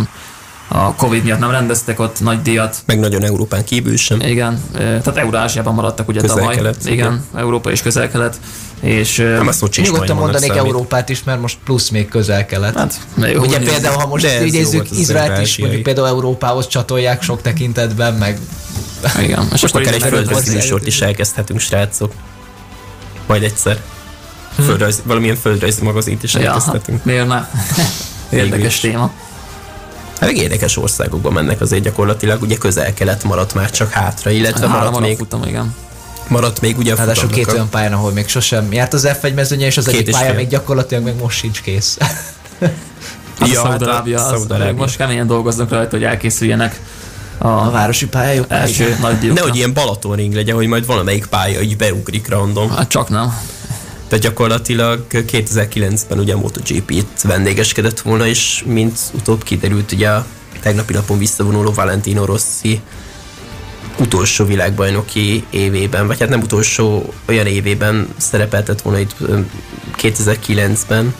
a 0.73 0.95
Covid 0.95 1.23
miatt 1.23 1.39
nem 1.39 1.51
rendeztek 1.51 1.99
ott 1.99 2.19
nagydíjat. 2.19 2.77
meg 2.85 2.99
nagyon 2.99 3.23
Európán 3.23 3.63
kívül 3.63 3.97
sem. 3.97 4.19
Igen, 4.21 4.61
tehát 4.73 5.17
Eurázsiában 5.17 5.73
maradtak 5.73 6.07
ugye 6.07 6.21
tavaly. 6.21 6.43
Közel-kelet, 6.43 6.85
Igen. 6.85 7.25
Európa 7.35 7.71
és 7.71 7.81
közel-kelet. 7.81 8.39
És 8.81 9.17
Nem 9.17 9.51
Szocsi 9.51 9.81
is 9.81 9.87
Nyugodtan 9.89 10.15
mondanék 10.15 10.47
számít. 10.49 10.65
Európát 10.65 11.09
is, 11.09 11.23
mert 11.23 11.41
most 11.41 11.57
plusz 11.63 11.89
még 11.89 12.09
közel-kelet. 12.09 12.75
hát, 12.77 12.99
Ugye 13.17 13.39
úgy 13.39 13.63
például, 13.63 13.95
ha 13.97 14.07
most 14.07 14.27
idézzük 14.45 14.91
Izraelt 14.91 15.41
is, 15.41 15.57
mondjuk 15.57 15.83
például 15.83 16.07
Európához 16.07 16.67
csatolják 16.67 17.21
sok 17.21 17.41
tekintetben, 17.41 18.13
meg 18.13 18.39
Igen, 19.19 19.47
és 19.53 19.61
Most 19.61 19.75
akár 19.75 19.93
egy 19.93 20.01
földrajzi 20.03 20.53
műsort 20.55 20.87
is 20.87 21.01
elkezdhetünk, 21.01 21.59
srácok. 21.59 22.11
Majd 23.27 23.43
egyszer. 23.43 23.81
Földrajz, 24.65 25.01
valamilyen 25.05 25.35
földrajzi 25.35 25.83
magazint 25.83 26.23
is 26.23 26.33
Hm. 26.33 26.39
Ja, 26.41 26.47
elkezdhetünk. 26.47 27.03
miért 27.03 27.27
ne? 27.27 27.47
Érdekes 28.29 28.73
is. 28.73 28.79
téma. 28.79 29.11
Hát 30.21 30.29
meg 30.29 30.37
érdekes 30.41 30.77
országokba 30.77 31.29
mennek 31.29 31.61
azért 31.61 31.83
gyakorlatilag, 31.83 32.41
ugye 32.41 32.57
közel-kelet 32.57 33.23
maradt 33.23 33.53
már 33.53 33.69
csak 33.71 33.91
hátra, 33.91 34.29
illetve 34.29 34.67
Három 34.67 34.83
maradt 34.83 34.99
még, 35.07 35.17
futam, 35.17 35.43
igen. 35.43 35.75
maradt 36.27 36.61
még 36.61 36.77
ugye 36.77 36.93
a 36.93 36.95
ráadásul 36.95 37.29
két 37.29 37.51
olyan 37.51 37.69
pályán, 37.69 37.93
ahol 37.93 38.11
még 38.11 38.27
sosem 38.27 38.73
járt 38.73 38.93
az 38.93 39.07
F1 39.21 39.33
mezőnye, 39.33 39.65
és 39.65 39.77
az 39.77 39.85
Két 39.85 39.93
egyik 39.93 40.07
és 40.07 40.13
pálya 40.13 40.27
fél. 40.27 40.35
még 40.35 40.47
gyakorlatilag 40.47 41.03
még 41.03 41.15
most 41.15 41.37
sincs 41.37 41.61
kész. 41.61 41.97
Hát 41.99 43.49
Ja, 43.49 43.61
hát 43.61 43.69
Szaudarábia, 43.69 44.19
az, 44.23 44.29
Szaúd-Arábia. 44.31 44.73
most 44.73 44.97
keményen 44.97 45.27
dolgoznak 45.27 45.69
rajta, 45.69 45.89
hogy 45.95 46.03
elkészüljenek 46.03 46.79
A 47.37 47.47
a 47.47 47.69
városi 47.71 48.07
pályájuk. 48.07 48.45
első 48.49 48.97
nagy. 49.01 49.33
Nehogy 49.33 49.55
ilyen 49.55 49.73
Balatonring 49.73 50.33
legyen, 50.33 50.55
hogy 50.55 50.67
majd 50.67 50.85
valamelyik 50.85 51.25
pálya 51.25 51.61
így 51.61 51.77
beugrik 51.77 52.27
random. 52.29 52.69
Hát 52.69 52.87
csak 52.89 53.09
nem. 53.09 53.37
Tehát 54.11 54.25
gyakorlatilag 54.25 55.05
2009-ben 55.09 56.19
ugye 56.19 56.33
a 56.33 56.37
MotoGP-t 56.37 57.21
vendégeskedett 57.21 57.99
volna, 57.99 58.27
és 58.27 58.63
mint 58.65 58.99
utóbb 59.13 59.43
kiderült, 59.43 59.91
ugye 59.91 60.09
a 60.09 60.25
tegnapi 60.61 60.93
napon 60.93 61.17
visszavonuló 61.17 61.71
Valentino 61.71 62.25
Rossi 62.25 62.81
utolsó 63.99 64.45
világbajnoki 64.45 65.45
évében, 65.49 66.07
vagy 66.07 66.19
hát 66.19 66.29
nem 66.29 66.41
utolsó 66.41 67.13
olyan 67.27 67.45
évében 67.45 68.07
szerepeltett 68.17 68.81
volna 68.81 68.99
itt 68.99 69.15
ö, 69.19 69.39
2009-ben, 69.97 71.13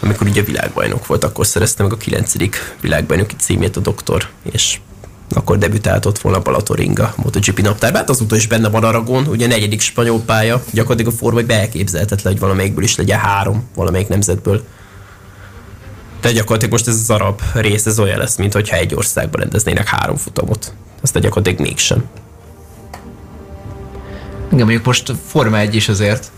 amikor 0.00 0.26
ugye 0.26 0.42
világbajnok 0.42 1.06
volt, 1.06 1.24
akkor 1.24 1.46
szerezte 1.46 1.82
meg 1.82 1.92
a 1.92 1.96
9. 1.96 2.32
világbajnoki 2.80 3.34
címét 3.38 3.76
a 3.76 3.80
doktor, 3.80 4.28
és 4.52 4.78
akkor 5.34 5.58
debütált 5.58 6.06
ott 6.06 6.18
volna 6.18 6.40
Balatoringa 6.40 7.14
MotoGP 7.16 7.60
naptárban. 7.60 8.00
Hát 8.00 8.10
azóta 8.10 8.36
is 8.36 8.46
benne 8.46 8.68
van 8.68 8.84
Aragon, 8.84 9.26
ugye 9.26 9.44
a 9.44 9.48
negyedik 9.48 9.80
spanyol 9.80 10.20
pálya, 10.20 10.62
gyakorlatilag 10.70 11.12
a 11.12 11.16
forma 11.16 11.40
hogy 11.40 11.50
elképzelhetetlen, 11.50 12.32
hogy 12.32 12.42
valamelyikből 12.42 12.84
is 12.84 12.96
legyen 12.96 13.18
három, 13.18 13.68
valamelyik 13.74 14.08
nemzetből. 14.08 14.64
De 16.20 16.32
gyakorlatilag 16.32 16.72
most 16.72 16.88
ez 16.88 16.94
az 16.94 17.10
arab 17.10 17.40
rész, 17.54 17.86
ez 17.86 17.98
olyan 17.98 18.18
lesz, 18.18 18.36
mint 18.36 18.52
hogyha 18.52 18.76
egy 18.76 18.94
országban 18.94 19.40
rendeznének 19.40 19.88
három 19.88 20.16
futamot. 20.16 20.74
Aztán 21.02 21.22
gyakorlatilag 21.22 21.60
mégsem. 21.60 22.04
Igen, 24.46 24.64
mondjuk 24.64 24.84
most 24.84 25.12
Forma 25.26 25.58
1 25.58 25.74
is 25.74 25.88
azért 25.88 26.30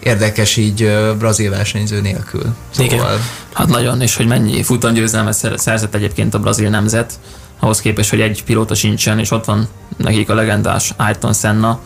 érdekes 0.00 0.56
így 0.56 0.90
brazil 1.18 1.50
versenyző 1.50 2.00
nélkül. 2.00 2.54
Szóval 2.70 2.92
Igen. 2.92 3.20
Hát 3.52 3.68
nagyon, 3.68 4.00
és 4.00 4.16
hogy 4.16 4.26
mennyi 4.26 4.62
futamgyőzelmet 4.62 5.34
szer- 5.34 5.58
szerzett 5.58 5.94
egyébként 5.94 6.34
a 6.34 6.38
brazil 6.38 6.68
nemzet, 6.68 7.18
ahhoz 7.64 7.80
képest, 7.80 8.10
hogy 8.10 8.20
egy 8.20 8.44
pilóta 8.44 8.74
sincsen, 8.74 9.18
és 9.18 9.30
ott 9.30 9.44
van 9.44 9.68
nekik 9.96 10.30
a 10.30 10.34
legendás 10.34 10.94
Ayrton 10.96 11.32
Senna. 11.32 11.80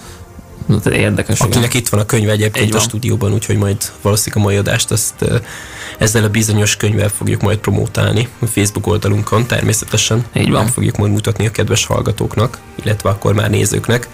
Érdekes. 0.93 1.37
igen. 1.39 1.51
Akinek 1.51 1.75
itt 1.75 1.89
van 1.89 2.01
a 2.01 2.05
könyve 2.05 2.33
Így 2.33 2.41
egyébként 2.41 2.71
a 2.75 2.77
van. 2.77 2.87
stúdióban, 2.87 3.33
úgyhogy 3.33 3.57
majd 3.57 3.77
valószínűleg 4.03 4.45
a 4.45 4.47
mai 4.49 4.57
adást 4.57 4.91
azt 4.91 5.15
ö, 5.19 5.37
ezzel 5.99 6.25
a 6.25 6.29
bizonyos 6.29 6.77
könyvvel 6.77 7.09
fogjuk 7.09 7.41
majd 7.41 7.59
promótálni 7.59 8.29
a 8.39 8.47
Facebook 8.47 8.87
oldalunkon 8.87 9.47
természetesen. 9.47 10.25
Így 10.35 10.51
van. 10.51 10.63
Meg 10.63 10.73
fogjuk 10.73 10.97
majd 10.97 11.13
mutatni 11.13 11.47
a 11.47 11.51
kedves 11.51 11.87
hallgatóknak, 11.87 12.59
illetve 12.83 13.09
akkor 13.09 13.35
már 13.35 13.51
nézőknek. 13.51 14.09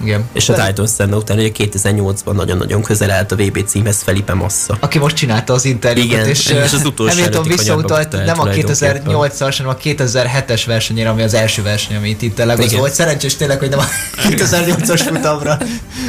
Igen. 0.00 0.24
És 0.32 0.48
a 0.48 0.66
Titan 0.66 0.86
Senna 0.86 1.16
után 1.16 1.38
ugye 1.38 1.50
2008-ban 1.54 2.32
nagyon-nagyon 2.32 2.82
közel 2.82 3.10
állt 3.10 3.32
a 3.32 3.36
VB 3.36 3.64
címhez 3.66 4.02
Felipe 4.02 4.34
Massa. 4.34 4.76
aki 4.80 4.98
most 4.98 5.16
csinálta 5.16 5.52
az 5.52 5.64
interjúkat, 5.64 6.12
Igen, 6.12 6.28
és, 6.28 6.46
és 6.46 6.72
az 6.72 6.84
utolsó 6.84 7.14
Hamilton 7.14 7.42
visszautalt 7.42 8.12
nem 8.12 8.40
a 8.40 8.42
tulajdonképpen. 8.42 9.02
2008-as, 9.04 9.54
hanem 9.56 9.68
a 9.68 9.76
2007-es 9.76 10.62
versenyére, 10.66 11.08
ami 11.08 11.22
az 11.22 11.34
első 11.34 11.62
verseny, 11.62 11.96
amit 11.96 12.22
itt 12.22 12.38
Lagos 12.44 12.64
Igen. 12.64 12.78
volt. 12.78 12.92
Szerencsés 12.92 13.36
tényleg, 13.36 13.58
hogy 13.58 13.68
nem 13.68 13.78
a 13.78 13.86
2008-as 14.28 15.00
futamra 15.06 15.58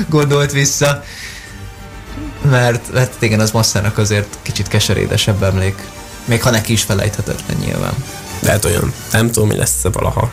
gondolt 0.10 0.52
vissza. 0.52 1.04
Mert, 2.50 2.94
mert 2.94 3.22
igen, 3.22 3.40
az 3.40 3.52
Massának 3.52 3.98
azért 3.98 4.38
kicsit 4.42 4.68
keserédesebb 4.68 5.44
emlék. 5.44 5.76
Még 6.26 6.42
ha 6.42 6.50
neki 6.50 6.74
is 6.74 6.82
felejthetetlen 6.82 7.58
nyilván. 7.66 7.94
Lehet 8.40 8.66
olyan, 8.66 8.94
nem 9.12 9.32
tudom, 9.32 9.48
mi 9.48 9.56
lesz 9.56 9.84
valaha. 9.92 10.32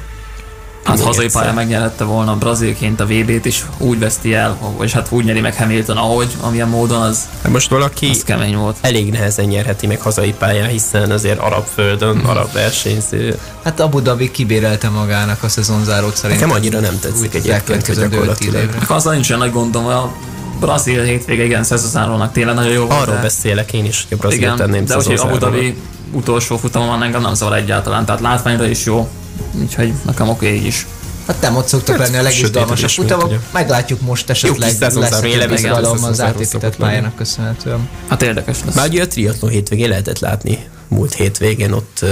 Hát 0.84 0.96
Még 0.96 1.06
hazai 1.06 1.28
pályán 1.32 1.54
megnyerhette 1.54 2.04
volna 2.04 2.36
brazilként 2.36 3.00
a 3.00 3.06
VB-t 3.06 3.44
is, 3.44 3.64
úgy 3.78 3.98
veszti 3.98 4.34
el, 4.34 4.56
vagy 4.76 4.92
hát 4.92 5.06
úgy 5.10 5.24
nyeri 5.24 5.40
meg 5.40 5.56
Hamilton, 5.56 5.96
ahogy, 5.96 6.36
amilyen 6.40 6.68
módon, 6.68 7.02
az, 7.02 7.28
Hát 7.42 7.52
most 7.52 7.70
valaki 7.70 8.06
az 8.08 8.22
kemény 8.24 8.56
volt. 8.56 8.76
elég 8.80 9.10
nehezen 9.10 9.44
nyerheti 9.44 9.86
meg 9.86 10.00
hazai 10.00 10.34
pályán, 10.38 10.68
hiszen 10.68 11.10
azért 11.10 11.38
arab 11.38 11.64
földön, 11.74 12.16
Mhm. 12.16 12.28
arab 12.28 12.52
versenyző. 12.52 13.38
Hát 13.64 13.80
Abu 13.80 14.00
Dhabi 14.02 14.30
kibérelte 14.30 14.88
magának 14.88 15.42
a 15.42 15.48
szezonzárót 15.48 16.16
szerintem. 16.16 16.48
Nekem 16.48 16.62
annyira 16.62 16.80
nem 16.80 16.98
tetszik 17.00 17.34
egyébként, 17.34 17.86
hogy 17.86 17.96
gyakorlatilag. 17.96 18.68
azzal 18.88 19.12
nincs 19.12 19.28
olyan 19.28 19.40
nagy 19.42 19.52
gondom, 19.52 19.86
a 19.86 20.12
brazil 20.60 21.02
hétvége, 21.02 21.44
igen, 21.44 21.64
szezonárónak 21.64 22.32
tényleg 22.32 22.54
nagyon 22.54 22.72
jó 22.72 22.86
volt. 22.86 23.00
Arról 23.00 23.14
de- 23.14 23.20
beszélek 23.20 23.72
én 23.72 23.84
is, 23.84 24.06
hogy 24.08 24.18
a 24.18 24.20
Brazil 24.20 24.38
Igen, 24.38 24.56
tenném 24.56 24.84
de 24.84 24.96
úgyhogy 24.96 25.18
Abu. 25.22 25.36
Dhabi 25.36 25.76
utolsó 26.12 26.56
futamon 26.56 27.02
engem 27.02 27.20
nem 27.22 27.34
zavar 27.34 27.56
egyáltalán, 27.56 28.04
tehát 28.04 28.20
látványra 28.20 28.66
is 28.66 28.84
jó, 28.84 29.08
úgyhogy 29.60 29.92
nekem 30.04 30.28
oké 30.28 30.54
így 30.54 30.64
is. 30.64 30.86
Hát 31.26 31.40
nem 31.40 31.56
ott 31.56 31.66
szoktak 31.66 31.96
Hát, 31.96 32.06
lenni 32.06 32.18
a 32.18 32.22
legizgalmasabb 32.22 33.22
ugye. 33.24 33.36
Meglátjuk 33.52 34.00
most 34.00 34.30
esetleg 34.30 34.76
lesz 34.78 34.94
leviszem, 35.20 35.54
izgalom 35.54 36.04
az 36.04 36.20
átépített 36.20 36.76
pályának 36.76 37.16
köszönhetően. 37.16 37.88
Hát 38.08 38.22
érdekes 38.22 38.56
lesz. 38.64 38.74
Már 38.74 38.88
ugye 38.88 39.02
a 39.02 39.06
triatlon 39.06 39.50
hétvégén 39.50 39.88
lehetett 39.88 40.18
látni 40.18 40.58
múlt 40.88 41.14
hétvégén, 41.14 41.72
ott 41.72 42.04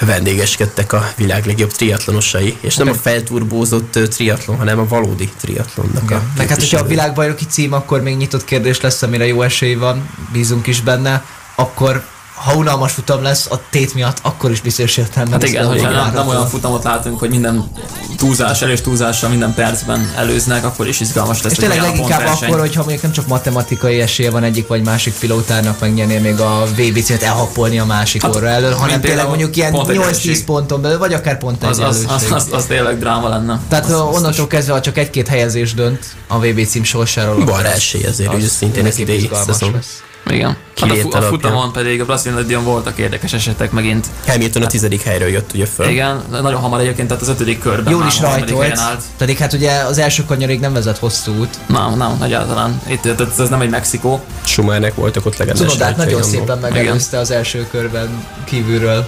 vendégeskedtek 0.00 0.92
a 0.92 1.12
világ 1.16 1.46
legjobb 1.46 1.72
triatlonosai, 1.72 2.56
és 2.60 2.76
nem 2.76 2.88
a 2.88 2.94
felturbózott 2.94 3.98
triatlon, 4.08 4.56
hanem 4.56 4.78
a 4.78 4.86
valódi 4.88 5.30
triatlonnak 5.40 6.10
a 6.10 6.22
Meg 6.36 6.48
hát, 6.48 6.58
hogyha 6.58 6.78
a 6.78 6.86
világbajnoki 6.86 7.44
cím, 7.44 7.72
akkor 7.72 8.02
még 8.02 8.16
nyitott 8.16 8.44
kérdés 8.44 8.80
lesz, 8.80 9.02
amire 9.02 9.26
jó 9.26 9.42
esély 9.42 9.74
van, 9.74 10.10
bízunk 10.32 10.66
is 10.66 10.80
benne, 10.80 11.24
akkor 11.54 12.04
ha 12.44 12.54
unalmas 12.54 12.92
futam 12.92 13.22
lesz 13.22 13.46
a 13.50 13.60
tét 13.70 13.94
miatt, 13.94 14.18
akkor 14.22 14.50
is 14.50 14.60
biztos 14.60 14.96
értelme. 14.96 15.30
Hát 15.30 15.42
igen, 15.42 15.62
de 15.62 15.68
hogyha 15.68 15.90
nem, 15.90 16.12
nem 16.14 16.28
olyan 16.28 16.46
futamot 16.48 16.84
látunk, 16.84 17.18
hogy 17.18 17.30
minden 17.30 17.70
túlzás, 18.16 18.62
erős 18.62 18.80
túlzással 18.80 19.28
minden 19.30 19.54
percben 19.54 20.12
előznek, 20.16 20.64
akkor 20.64 20.88
is 20.88 21.00
izgalmas 21.00 21.42
lesz. 21.42 21.52
És 21.52 21.58
egy 21.58 21.68
tényleg 21.68 21.90
leginkább 21.90 22.26
akkor, 22.26 22.58
hogyha 22.58 22.80
mondjuk 22.80 23.02
nem 23.02 23.12
csak 23.12 23.26
matematikai 23.26 24.00
esélye 24.00 24.30
van 24.30 24.42
egyik 24.42 24.66
vagy 24.66 24.82
másik 24.82 25.14
pilótának 25.18 25.80
megnyerni 25.80 26.16
még 26.16 26.40
a 26.40 26.64
VB 26.76 27.02
címet 27.02 27.22
elhappolni 27.22 27.78
a 27.78 27.84
másik 27.84 28.22
Hát, 28.22 28.36
óra 28.36 28.48
elől, 28.48 28.74
hanem 28.74 29.00
tényleg 29.00 29.26
mondjuk 29.28 29.56
ilyen 29.56 29.70
pont 29.72 29.86
8-10 29.88 29.90
egyenlőség. 29.90 30.44
ponton 30.44 30.80
belül, 30.82 30.98
vagy 30.98 31.12
akár 31.14 31.38
pont 31.38 31.62
az, 31.64 31.78
az, 31.78 31.86
az, 31.88 31.96
egyenlőség. 32.02 32.32
az, 32.32 32.48
az, 32.52 32.64
tényleg 32.64 32.98
dráma 32.98 33.28
lenne. 33.28 33.60
Tehát 33.68 33.84
az, 33.84 33.90
az 33.90 33.98
biztos. 34.00 34.16
onnantól 34.16 34.46
kezdve, 34.46 34.72
ha 34.72 34.80
csak 34.80 34.98
egy-két 34.98 35.28
helyezés 35.28 35.74
dönt 35.74 36.06
a 36.26 36.38
VB 36.38 36.66
cím 36.66 36.82
sorsáról, 36.84 37.44
Van 37.44 37.64
az- 37.64 37.64
esély 37.64 38.04
azért, 38.04 38.28
az 38.28 38.34
hogy 38.34 38.44
szintén 38.44 38.86
ez 38.86 38.98
idei 38.98 39.30
szezon. 39.46 39.72
lesz. 39.72 40.02
Igen. 40.32 40.56
Hát 40.80 40.90
a, 40.90 41.16
a 41.16 41.22
futamon 41.22 41.72
pedig 41.72 42.00
a 42.00 42.04
Brazil 42.04 42.32
Nadion 42.32 42.64
voltak 42.64 42.98
érdekes 42.98 43.32
esetek 43.32 43.70
megint. 43.70 44.06
Hamilton 44.26 44.62
a 44.62 44.66
tizedik 44.66 45.02
helyről 45.02 45.28
jött 45.28 45.50
ugye 45.54 45.66
föl. 45.66 45.88
Igen, 45.88 46.22
nagyon 46.30 46.60
hamar 46.60 46.80
egyébként, 46.80 47.08
tehát 47.08 47.22
az 47.22 47.28
ötödik 47.28 47.58
körben 47.60 47.92
Jól 47.92 48.06
is 48.06 48.20
rajtolt, 48.20 48.80
pedig 49.18 49.38
hát 49.38 49.52
ugye 49.52 49.72
az 49.72 49.98
első 49.98 50.24
kanyarig 50.24 50.60
nem 50.60 50.72
vezet 50.72 50.98
hosszú 50.98 51.32
út. 51.38 51.58
Nem, 51.66 51.96
nem, 51.96 52.22
egyáltalán. 52.22 52.80
Itt, 52.86 53.04
itt, 53.04 53.38
ez 53.38 53.48
nem 53.48 53.60
egy 53.60 53.70
Mexikó. 53.70 54.20
Schumernek 54.44 54.94
voltak 54.94 55.26
ott 55.26 55.36
legalább. 55.36 55.66
Cunodát 55.66 55.96
nagyon 55.96 56.22
szépen 56.22 56.58
megelőzte 56.58 57.18
az 57.18 57.30
első 57.30 57.66
körben 57.70 58.26
kívülről. 58.44 59.06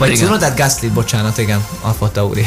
Vagy 0.00 0.10
Igen. 0.10 0.24
Cunodát 0.24 0.56
Gasly, 0.56 0.86
bocsánat, 0.86 1.38
igen, 1.38 1.64
Alfa 1.80 2.10
Tauri. 2.10 2.46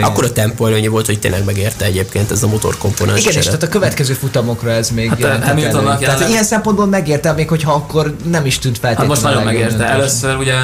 A. 0.00 0.04
Akkor 0.04 0.24
a 0.24 0.32
tempó 0.32 0.66
előnye 0.66 0.88
volt, 0.88 1.06
hogy 1.06 1.18
tényleg 1.18 1.44
megérte 1.44 1.84
egyébként 1.84 2.30
ez 2.30 2.42
a 2.42 2.46
motorkomponens 2.46 3.20
Igen, 3.20 3.32
és 3.32 3.38
csere. 3.38 3.44
tehát 3.44 3.62
a 3.62 3.68
következő 3.68 4.12
futamokra 4.14 4.70
ez 4.70 4.90
még 4.90 5.08
Hát, 5.08 5.18
jelentek 5.18 5.48
Hamiltonnak 5.48 6.02
elő. 6.02 6.14
Tehát 6.14 6.28
ilyen 6.28 6.44
szempontból 6.44 6.86
megérte, 6.86 7.32
még 7.32 7.48
hogyha 7.48 7.72
akkor 7.72 8.16
nem 8.30 8.46
is 8.46 8.58
tűnt 8.58 8.74
Hát 8.74 8.82
feltétlenül 8.82 9.14
most 9.14 9.22
nagyon 9.22 9.42
megérte. 9.42 9.84
Először 9.84 10.36
ugye 10.36 10.54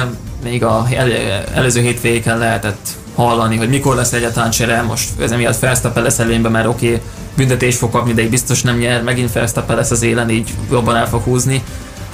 még 0.43 0.63
a 0.63 0.87
el, 0.91 1.11
előző 1.53 1.81
hétvégéken 1.81 2.37
lehetett 2.37 2.87
hallani, 3.15 3.55
hogy 3.55 3.69
mikor 3.69 3.95
lesz 3.95 4.13
egyáltalán 4.13 4.49
csere, 4.49 4.81
most 4.81 5.09
ez 5.19 5.31
emiatt 5.31 5.59
Verstappen 5.59 6.03
lesz 6.03 6.19
előnyben, 6.19 6.51
mert 6.51 6.67
oké, 6.67 6.87
okay, 6.87 7.01
büntetés 7.35 7.75
fog 7.75 7.91
kapni, 7.91 8.13
de 8.13 8.21
így 8.21 8.29
biztos 8.29 8.61
nem 8.61 8.77
nyer, 8.77 9.03
megint 9.03 9.33
Verstappen 9.33 9.75
lesz 9.75 9.91
az 9.91 10.01
élen, 10.01 10.29
így 10.29 10.53
jobban 10.71 10.95
el 10.95 11.07
fog 11.07 11.21
húzni. 11.21 11.63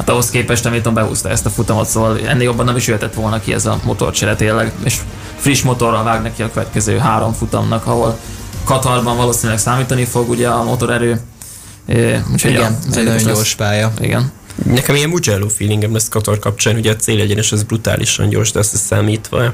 Hát 0.04 0.12
ahhoz 0.12 0.30
képest 0.30 0.64
Hamilton 0.64 0.94
behúzta 0.94 1.30
ezt 1.30 1.46
a 1.46 1.50
futamot, 1.50 1.88
szóval 1.88 2.20
ennél 2.28 2.44
jobban 2.44 2.66
nem 2.66 2.76
is 2.76 2.88
jöhetett 2.88 3.14
volna 3.14 3.40
ki 3.40 3.54
ez 3.54 3.66
a 3.66 3.80
motorcsere 3.84 4.36
tényleg, 4.36 4.72
és 4.84 4.98
friss 5.38 5.62
motorral 5.62 6.04
vág 6.04 6.22
neki 6.22 6.42
a 6.42 6.52
következő 6.52 6.98
három 6.98 7.34
futamnak, 7.34 7.86
ahol 7.86 8.18
Katarban 8.64 9.18
valószínűleg 9.18 9.60
számítani 9.60 10.06
fog 10.06 10.30
ugye 10.30 10.48
a 10.48 10.64
motorerő. 10.64 11.22
É, 11.86 12.20
úgyhogy 12.32 12.52
Igen, 12.52 12.62
ja, 12.72 12.78
ez 12.90 12.98
egy 12.98 13.06
nagyon 13.06 13.28
gyors 13.28 13.56
pálya. 13.56 13.92
Igen. 14.00 14.32
Nekem 14.66 14.96
ilyen 14.96 15.10
Mugello 15.10 15.48
feelingem 15.48 15.94
lesz 15.94 16.10
Katar 16.10 16.40
kapcsán, 16.40 16.76
ugye 16.76 16.92
a 16.92 16.96
célegyenes 16.96 17.52
az 17.52 17.64
brutálisan 17.64 18.30
gyors, 18.30 18.52
de 18.52 18.60
azt 18.60 18.76
számítva. 18.76 19.54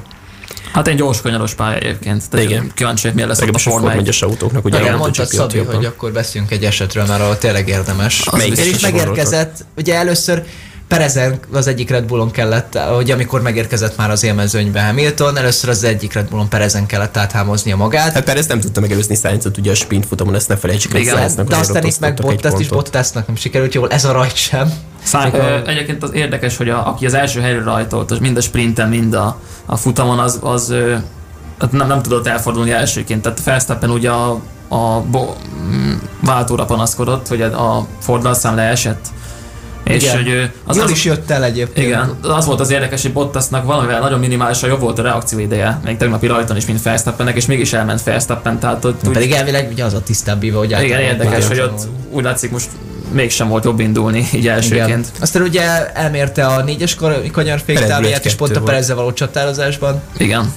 Hát 0.72 0.88
egy 0.88 0.96
gyors 0.96 1.22
kanyaros 1.22 1.54
pálya 1.54 1.78
egyébként. 1.78 2.30
Tehát 2.30 2.46
Igen. 2.46 2.72
Kíváncsi, 2.76 3.06
hogy 3.06 3.14
milyen 3.14 3.30
lesz 3.30 3.42
ott 3.42 3.50
a 3.50 3.52
a 3.54 3.58
Forma 3.58 3.80
Forma 3.80 4.02
1. 4.02 4.08
1 4.08 4.18
autóknak, 4.20 4.66
ugye 4.66 4.80
Igen, 4.80 4.94
a 4.94 4.98
mondtad 4.98 5.28
Szabi, 5.28 5.58
jobban. 5.58 5.76
hogy 5.76 5.86
akkor 5.86 6.12
beszéljünk 6.12 6.54
egy 6.54 6.66
esetről, 6.66 7.06
mert 7.06 7.22
ahol 7.22 7.38
tényleg 7.38 7.68
érdemes. 7.68 8.30
Melyik 8.32 8.58
és 8.58 8.68
is 8.68 8.80
megérkezett, 8.80 9.66
ugye 9.78 9.96
először 9.96 10.44
Perezen 10.90 11.40
az 11.54 11.68
egyik 11.68 11.90
Red 11.90 12.04
Bullon 12.06 12.32
kellett, 12.32 12.78
hogy 12.78 13.12
amikor 13.12 13.42
megérkezett 13.42 13.98
már 13.98 14.10
az 14.10 14.24
élmezőnybe 14.24 14.82
Hamilton, 14.82 15.38
először 15.38 15.70
az 15.70 15.84
egyik 15.84 16.14
Red 16.14 16.30
Bullon 16.30 16.50
Perezen 16.50 16.86
kellett 16.86 17.18
áthámoznia 17.18 17.76
magát. 17.76 18.14
Hát 18.14 18.24
Perez 18.24 18.48
nem 18.48 18.60
tudta 18.60 18.80
megelőzni 18.80 19.16
Sainzot, 19.16 19.58
ugye 19.58 19.72
a 19.72 19.76
sprint 19.76 20.06
futamon, 20.06 20.36
ezt 20.36 20.48
ne 20.48 20.56
felejtsük 20.58 20.96
el. 20.96 21.04
Sainznak 21.04 21.48
de 21.48 21.56
aztán 21.56 21.84
itt 21.84 22.00
meg 22.00 22.12
osztottak 22.12 22.32
egy 22.32 22.42
Bottas 22.42 22.60
is. 22.60 22.68
Bottasnak 22.68 23.28
nem 23.28 23.36
sikerült 23.36 23.74
jól, 23.74 23.90
ez 23.90 24.06
a 24.06 24.12
rajt 24.12 24.36
sem. 24.36 24.74
Szá- 25.04 25.24
Csak 25.24 25.34
a- 25.34 25.38
ö, 25.48 25.68
egyébként 25.68 26.04
az 26.04 26.14
érdekes, 26.14 26.58
hogy 26.58 26.70
a, 26.70 26.88
aki 26.88 27.06
az 27.06 27.14
első 27.14 27.42
helyre 27.42 27.64
rajtolt, 27.64 28.12
az 28.12 28.18
mind 28.18 28.38
a 28.38 28.42
sprinten, 28.42 28.90
mind 28.90 29.14
a, 29.14 29.40
a 29.66 29.76
futamon, 29.76 30.20
az, 30.20 30.40
az 30.42 30.70
ö, 30.70 30.96
hát 31.60 31.72
nem, 31.72 31.88
nem 31.88 32.02
tudott 32.02 32.28
elfordulni 32.28 32.72
elsőként. 32.72 33.22
Tehát 33.22 33.44
Verstappen 33.44 33.90
ugye 33.90 34.10
a, 34.10 34.40
a 34.68 35.02
bo, 35.02 35.34
váltóra 36.22 36.66
panaszkodott, 36.66 37.28
hogy 37.28 37.42
a 37.42 37.88
fordulatszám 38.02 38.56
leesett. 38.56 39.08
És 39.90 40.04
Igen. 40.04 40.16
hogy 40.16 40.30
ö, 40.30 40.42
Az, 40.42 40.50
az, 40.66 40.76
Jól 40.76 40.86
az, 40.86 40.92
is 40.92 41.06
jött 41.06 41.30
el 41.30 41.44
egyébként. 41.44 41.88
igen, 41.88 42.16
az 42.22 42.46
volt 42.46 42.60
az 42.60 42.72
érdekes, 42.72 43.02
hogy 43.02 43.14
Bottasnak 43.14 43.66
valamivel 43.66 44.00
nagyon 44.00 44.20
minimálisan 44.20 44.70
jobb 44.70 44.80
volt 44.80 45.00
a 45.00 45.02
reakcióideje, 45.02 45.80
még 45.86 45.98
tegnapi 45.98 46.28
rajton 46.28 46.58
is, 46.58 46.66
mint 46.66 46.82
Verstappennek, 46.82 47.36
és 47.36 47.46
mégis 47.46 47.74
elment 47.74 48.04
Verstappen, 48.04 48.60
tehát 48.60 48.86
ott 48.86 49.08
úgy, 49.08 49.14
Pedig 49.14 49.32
elvileg 49.32 49.70
ugye 49.72 49.84
az 49.84 49.94
a 49.94 50.02
tisztább 50.02 50.40
bíva, 50.40 50.58
hogy 50.58 50.76
igen, 50.84 51.00
érdekes, 51.00 51.48
hogy 51.48 51.60
ott 51.60 51.88
úgy 52.12 52.24
látszik 52.24 52.52
most 52.52 52.70
mégsem 53.12 53.48
volt 53.48 53.64
jobb 53.64 53.80
indulni 53.80 54.18
így 54.20 54.34
Igen. 54.34 54.56
elsőként. 54.56 55.08
Aztán 55.22 55.42
ugye 55.42 55.92
elmérte 55.94 56.46
a 56.46 56.64
négyes 56.64 56.96
kar- 56.96 57.32
kanyarfék 57.32 57.66
Perezből 57.76 57.96
tábláját, 57.96 58.26
és 58.26 58.34
pont 58.34 58.56
a. 58.56 58.62
Perezzel 58.62 58.96
való 58.96 59.14
csatározásban. 59.14 60.02
Igen. 60.18 60.54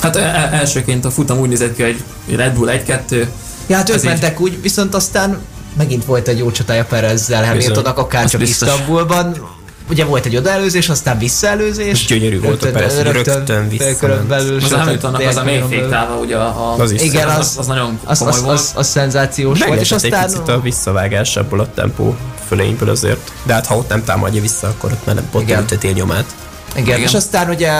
Hát 0.00 0.16
e- 0.16 0.48
elsőként 0.52 1.04
a 1.04 1.10
futam 1.10 1.38
úgy 1.38 1.48
nézett 1.48 1.74
ki, 1.74 1.82
hogy 1.82 2.02
Red 2.36 2.52
Bull 2.54 2.68
1-2, 2.86 3.26
Ja, 3.66 3.76
hát 3.76 3.90
ők 3.90 4.02
mentek 4.02 4.40
úgy, 4.40 4.62
viszont 4.62 4.94
aztán 4.94 5.38
megint 5.78 6.04
volt 6.04 6.28
egy 6.28 6.38
jó 6.38 6.50
csatája 6.50 6.84
Perezzel 6.84 7.46
Hamiltonnak, 7.46 7.98
akár 7.98 8.28
csak. 8.28 8.40
Isztambulban. 8.42 9.56
Ugye 9.90 10.04
volt 10.04 10.24
egy 10.26 10.36
odaelőzés, 10.36 10.88
aztán 10.88 11.18
visszaelőzés. 11.18 12.06
Gyönyörű 12.06 12.40
volt 12.40 12.62
a 12.62 12.70
Perez, 12.70 12.96
hogy 12.96 13.12
rögtön 13.12 13.68
visszament. 13.68 14.30
az 14.62 14.72
Hamiltonnak 14.72 15.20
az 15.26 15.36
a 15.36 15.42
mély 15.44 15.52
délkörön 15.54 15.68
belül. 15.70 15.88
féktáva, 15.88 16.14
ugye 16.14 16.36
a, 16.36 16.72
a 16.72 16.82
Az 16.82 16.90
Igen, 17.02 17.28
az, 17.28 17.54
az- 17.58 17.66
nagyon 17.66 17.98
Az, 18.04 18.22
az, 18.22 18.42
volt. 18.42 18.58
az, 18.58 18.72
az 18.74 18.88
szenzációs 18.88 19.58
volt, 19.64 19.80
és 19.80 19.88
Meglehetett 19.90 20.02
egy 20.04 20.12
aztán... 20.26 20.42
picit 20.42 20.56
a 20.56 20.60
visszavágásából 20.60 21.60
a 21.60 21.68
tempó 21.74 22.16
fölényből 22.48 22.88
azért. 22.88 23.32
De 23.42 23.52
hát 23.52 23.66
ha 23.66 23.76
ott 23.76 23.88
nem 23.88 24.04
támadja 24.04 24.40
vissza, 24.40 24.66
akkor 24.66 24.92
ott 24.92 25.06
már 25.06 25.14
nem 25.14 25.28
pont 25.30 25.50
ütetél 25.50 25.92
nyomát. 25.92 26.24
Igen, 26.72 26.84
Igen. 26.86 27.00
és 27.00 27.14
aztán 27.14 27.48
ugye 27.48 27.72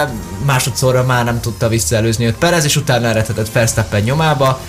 másodszorra 0.46 1.04
már 1.04 1.24
nem 1.24 1.40
tudta 1.40 1.68
visszaelőzni 1.68 2.26
őt 2.26 2.34
Perez, 2.36 2.64
és 2.64 2.76
utána 2.76 3.06
eredhetett 3.08 3.52
Verstappen 3.52 4.00
nyomába. 4.02 4.60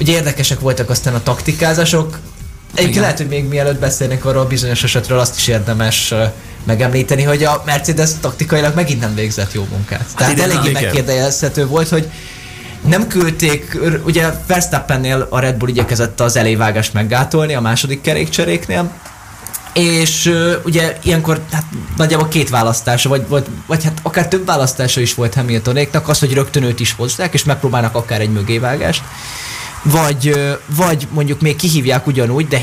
Ugye 0.00 0.12
érdekesek 0.12 0.60
voltak 0.60 0.90
aztán 0.90 1.14
a 1.14 1.22
taktikázások. 1.22 2.18
Egyébként 2.74 3.00
lehet, 3.00 3.16
hogy 3.16 3.28
még 3.28 3.44
mielőtt 3.44 3.80
beszélnénk 3.80 4.24
arról 4.24 4.42
a 4.42 4.46
bizonyos 4.46 4.82
esetről, 4.82 5.18
azt 5.18 5.36
is 5.36 5.46
érdemes 5.46 6.14
megemlíteni, 6.64 7.22
hogy 7.22 7.44
a 7.44 7.62
Mercedes 7.66 8.10
taktikailag 8.20 8.74
megint 8.74 9.00
nem 9.00 9.14
végzett 9.14 9.52
jó 9.52 9.66
munkát. 9.70 10.06
Tehát 10.16 10.32
idén 10.32 10.44
eléggé 10.44 10.70
megkérdezhető 10.72 11.66
volt, 11.66 11.88
hogy 11.88 12.10
nem 12.88 13.06
küldték, 13.06 13.78
ugye 14.04 14.30
Verstappennél 14.46 15.26
a 15.30 15.38
Red 15.38 15.56
Bull 15.56 15.68
igyekezett 15.68 16.20
az 16.20 16.36
elévágást 16.36 16.92
meggátolni 16.92 17.54
a 17.54 17.60
második 17.60 18.00
kerékcseréknél, 18.00 18.90
és 19.72 20.26
uh, 20.26 20.52
ugye 20.64 20.96
ilyenkor 21.02 21.40
hát, 21.52 21.64
nagyjából 21.96 22.28
két 22.28 22.48
választása, 22.48 23.08
vagy, 23.08 23.28
vagy, 23.28 23.46
vagy 23.66 23.84
hát 23.84 23.98
akár 24.02 24.28
több 24.28 24.46
választása 24.46 25.00
is 25.00 25.14
volt 25.14 25.34
Hamiltonéknak, 25.34 26.08
az, 26.08 26.18
hogy 26.18 26.32
rögtön 26.32 26.62
őt 26.62 26.80
is 26.80 26.92
hozzák, 26.92 27.34
és 27.34 27.44
megpróbálnak 27.44 27.94
akár 27.94 28.20
egy 28.20 28.32
mögévágást, 28.32 29.02
vagy, 29.82 30.34
vagy 30.76 31.06
mondjuk 31.10 31.40
még 31.40 31.56
kihívják 31.56 32.06
ugyanúgy, 32.06 32.48
de 32.48 32.62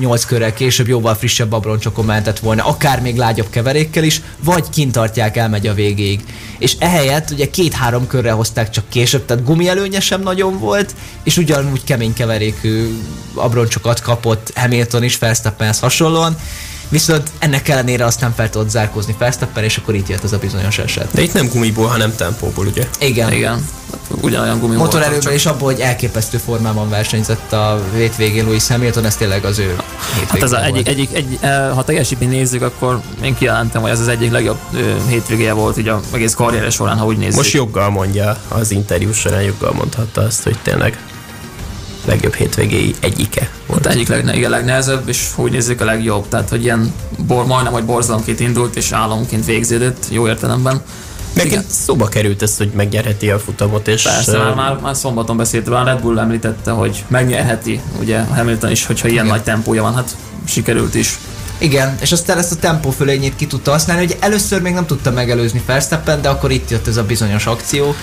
7-8 0.00 0.22
körrel 0.26 0.52
később 0.52 0.88
jóval 0.88 1.14
frissebb 1.14 1.52
abroncsokon 1.52 2.04
mentett 2.04 2.38
volna, 2.38 2.64
akár 2.64 3.00
még 3.00 3.16
lágyabb 3.16 3.50
keverékkel 3.50 4.04
is, 4.04 4.20
vagy 4.44 4.70
kintartják, 4.70 5.36
elmegy 5.36 5.66
a 5.66 5.74
végéig. 5.74 6.20
És 6.58 6.76
ehelyett 6.78 7.30
ugye 7.30 7.50
két-három 7.50 8.06
körre 8.06 8.30
hozták 8.30 8.70
csak 8.70 8.88
később, 8.88 9.24
tehát 9.24 9.44
gumielőnye 9.44 10.00
sem 10.00 10.22
nagyon 10.22 10.58
volt, 10.58 10.94
és 11.22 11.36
ugyanúgy 11.36 11.84
kemény 11.84 12.12
keverékű 12.12 12.98
abroncsokat 13.34 14.00
kapott 14.00 14.52
Hamilton 14.54 15.02
is 15.02 15.18
Verstappenhez 15.18 15.80
hasonlóan, 15.80 16.36
viszont 16.88 17.30
ennek 17.38 17.68
ellenére 17.68 18.04
aztán 18.04 18.34
fel 18.34 18.50
tudott 18.50 18.68
zárkózni 18.70 19.14
Verstappen, 19.18 19.64
és 19.64 19.76
akkor 19.76 19.94
itt 19.94 20.08
jött 20.08 20.24
ez 20.24 20.32
a 20.32 20.38
bizonyos 20.38 20.78
eset. 20.78 21.08
De 21.12 21.22
itt 21.22 21.32
nem 21.32 21.48
gumiból, 21.48 21.86
hanem 21.86 22.14
tempóból, 22.16 22.66
ugye? 22.66 22.88
Igen. 22.98 23.32
Igen, 23.32 23.68
ugyanolyan 24.20 24.58
gumi 24.58 24.76
volt, 24.76 24.86
Motorerőben 24.86 25.20
csak- 25.20 25.32
és 25.32 25.46
abból, 25.46 25.72
hogy 25.72 25.80
elképesztő 25.80 26.38
formában 26.38 26.88
versenyzett 26.88 27.52
a 27.52 27.82
hétvégén 27.94 28.44
Lewis 28.44 28.66
Hamilton, 28.68 29.04
ez 29.04 29.16
tényleg 29.16 29.44
az 29.44 29.58
ő 29.58 29.76
Hát 30.28 30.42
ez 30.42 30.52
a 30.52 30.62
hétvégén 30.62 30.92
egyik, 30.92 31.14
egy, 31.14 31.38
eh, 31.40 31.70
ha 31.74 31.84
teljesítményt 31.84 32.30
nézzük, 32.30 32.62
akkor 32.62 33.00
én 33.22 33.34
kijelentem, 33.34 33.82
hogy 33.82 33.90
ez 33.90 34.00
az 34.00 34.08
egyik 34.08 34.30
legjobb 34.30 34.58
hétvégéje 35.08 35.52
volt 35.52 35.78
így 35.78 35.88
a 35.88 36.00
egész 36.12 36.34
karrieres 36.34 36.74
során, 36.74 36.98
ha 36.98 37.04
úgy 37.04 37.16
nézzük. 37.18 37.36
Most 37.36 37.52
joggal 37.52 37.90
mondja, 37.90 38.36
az 38.48 38.70
interjú 38.70 39.12
során 39.12 39.42
joggal 39.42 39.72
mondhatta 39.72 40.20
azt, 40.20 40.42
hogy 40.42 40.58
tényleg 40.62 40.98
legjobb 42.06 42.34
hétvégéi 42.34 42.94
egyike 43.00 43.50
volt. 43.66 43.82
volt 43.82 43.86
egyik 43.94 44.08
legne, 44.08 44.36
igen, 44.36 44.50
legnehezebb, 44.50 45.08
és 45.08 45.30
úgy 45.36 45.50
nézzük 45.50 45.80
a 45.80 45.84
legjobb. 45.84 46.28
Tehát, 46.28 46.48
hogy 46.48 46.62
ilyen 46.62 46.94
bor, 47.26 47.46
majdnem, 47.46 47.72
hogy 47.72 47.84
borzalomként 47.84 48.40
indult, 48.40 48.76
és 48.76 48.92
álomként 48.92 49.44
végződött, 49.44 50.06
jó 50.10 50.28
értelemben. 50.28 50.82
Nekem 51.34 51.50
Igen. 51.50 51.64
szóba 51.68 52.08
került 52.08 52.42
ez, 52.42 52.56
hogy 52.56 52.70
megnyerheti 52.74 53.30
a 53.30 53.38
futamot, 53.38 53.88
és 53.88 54.02
Persze, 54.02 54.38
már, 54.38 54.54
már, 54.54 54.78
már 54.82 54.96
szombaton 54.96 55.36
beszélt 55.36 55.68
a 55.68 55.84
Red 55.84 56.00
Bull 56.00 56.18
említette, 56.18 56.70
hogy 56.70 57.04
megnyerheti, 57.08 57.80
ugye 58.00 58.20
Hamilton 58.20 58.70
is, 58.70 58.86
hogyha 58.86 59.08
ilyen 59.08 59.24
Igen. 59.24 59.36
nagy 59.36 59.44
tempója 59.44 59.82
van, 59.82 59.94
hát 59.94 60.16
sikerült 60.44 60.94
is. 60.94 61.18
Igen, 61.58 61.96
és 62.00 62.12
aztán 62.12 62.38
ezt 62.38 62.52
a 62.52 62.56
tempó 62.56 62.90
fölényét 62.90 63.36
ki 63.36 63.46
tudta 63.46 63.70
használni, 63.70 64.06
hogy 64.06 64.16
először 64.20 64.60
még 64.62 64.72
nem 64.72 64.86
tudta 64.86 65.10
megelőzni 65.10 65.62
Verstappen, 65.66 66.22
de 66.22 66.28
akkor 66.28 66.50
itt 66.50 66.70
jött 66.70 66.86
ez 66.86 66.96
a 66.96 67.02
bizonyos 67.04 67.46
akció, 67.46 67.94